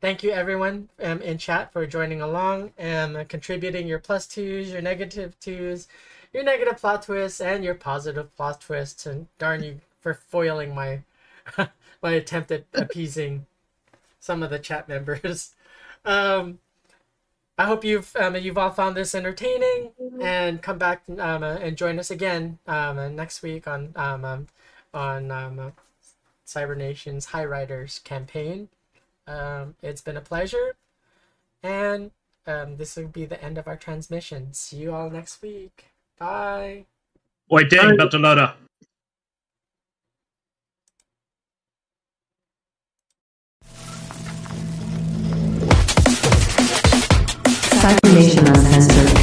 Thank 0.02 0.24
you 0.24 0.32
everyone 0.32 0.90
um, 1.04 1.22
in 1.22 1.38
chat 1.38 1.72
for 1.72 1.86
joining 1.86 2.22
along 2.22 2.72
and 2.76 3.16
uh, 3.16 3.24
contributing 3.26 3.88
your 3.88 4.00
plus 4.00 4.26
twos, 4.26 4.72
your 4.72 4.82
negative 4.82 5.40
twos, 5.40 5.88
your 6.34 6.44
negative 6.44 6.78
plot 6.78 7.04
twists, 7.04 7.40
and 7.40 7.64
your 7.64 7.76
positive 7.76 8.36
plot 8.36 8.62
twists. 8.62 9.06
And 9.06 9.28
darn 9.38 9.62
you 9.62 9.80
for 10.00 10.16
foiling 10.16 10.74
my 10.74 11.04
my 12.02 12.12
attempt 12.14 12.52
at 12.52 12.66
appeasing 12.74 13.46
some 14.20 14.42
of 14.42 14.50
the 14.50 14.60
chat 14.60 14.90
members. 14.90 15.54
Um, 16.04 16.58
I 17.58 17.66
hope 17.66 17.84
you've 17.84 18.16
um, 18.16 18.36
you've 18.36 18.58
all 18.58 18.72
found 18.72 18.96
this 18.96 19.14
entertaining 19.14 19.92
and 20.22 20.62
come 20.62 20.78
back 20.78 21.04
um, 21.20 21.44
uh, 21.44 21.58
and 21.58 21.78
join 21.78 22.00
us 22.00 22.10
again 22.10 22.60
um, 22.68 22.98
uh, 22.98 23.10
next 23.10 23.44
week 23.44 23.68
on 23.68 23.92
um, 23.96 24.26
um, 24.26 24.48
on 24.94 25.32
um, 25.32 25.60
uh, 25.60 25.70
Cybernation's 26.46 27.26
High 27.26 27.46
Riders 27.46 28.00
campaign. 28.04 28.70
Um, 29.28 29.76
it's 29.82 30.02
been 30.02 30.18
a 30.18 30.22
pleasure, 30.22 30.76
and 31.62 32.12
um, 32.48 32.78
this 32.78 32.96
will 32.96 33.08
be 33.08 33.26
the 33.26 33.42
end 33.44 33.58
of 33.58 33.68
our 33.68 33.78
transmission. 33.78 34.54
See 34.54 34.78
you 34.78 34.94
all 34.94 35.10
next 35.10 35.42
week. 35.42 35.86
Bye. 36.18 36.86
Oi, 37.52 37.64
dang, 37.66 37.98
Dr. 37.98 38.18
Loda. 47.84 47.98
Cybernation 48.04 48.48
Uncensored. 48.48 49.21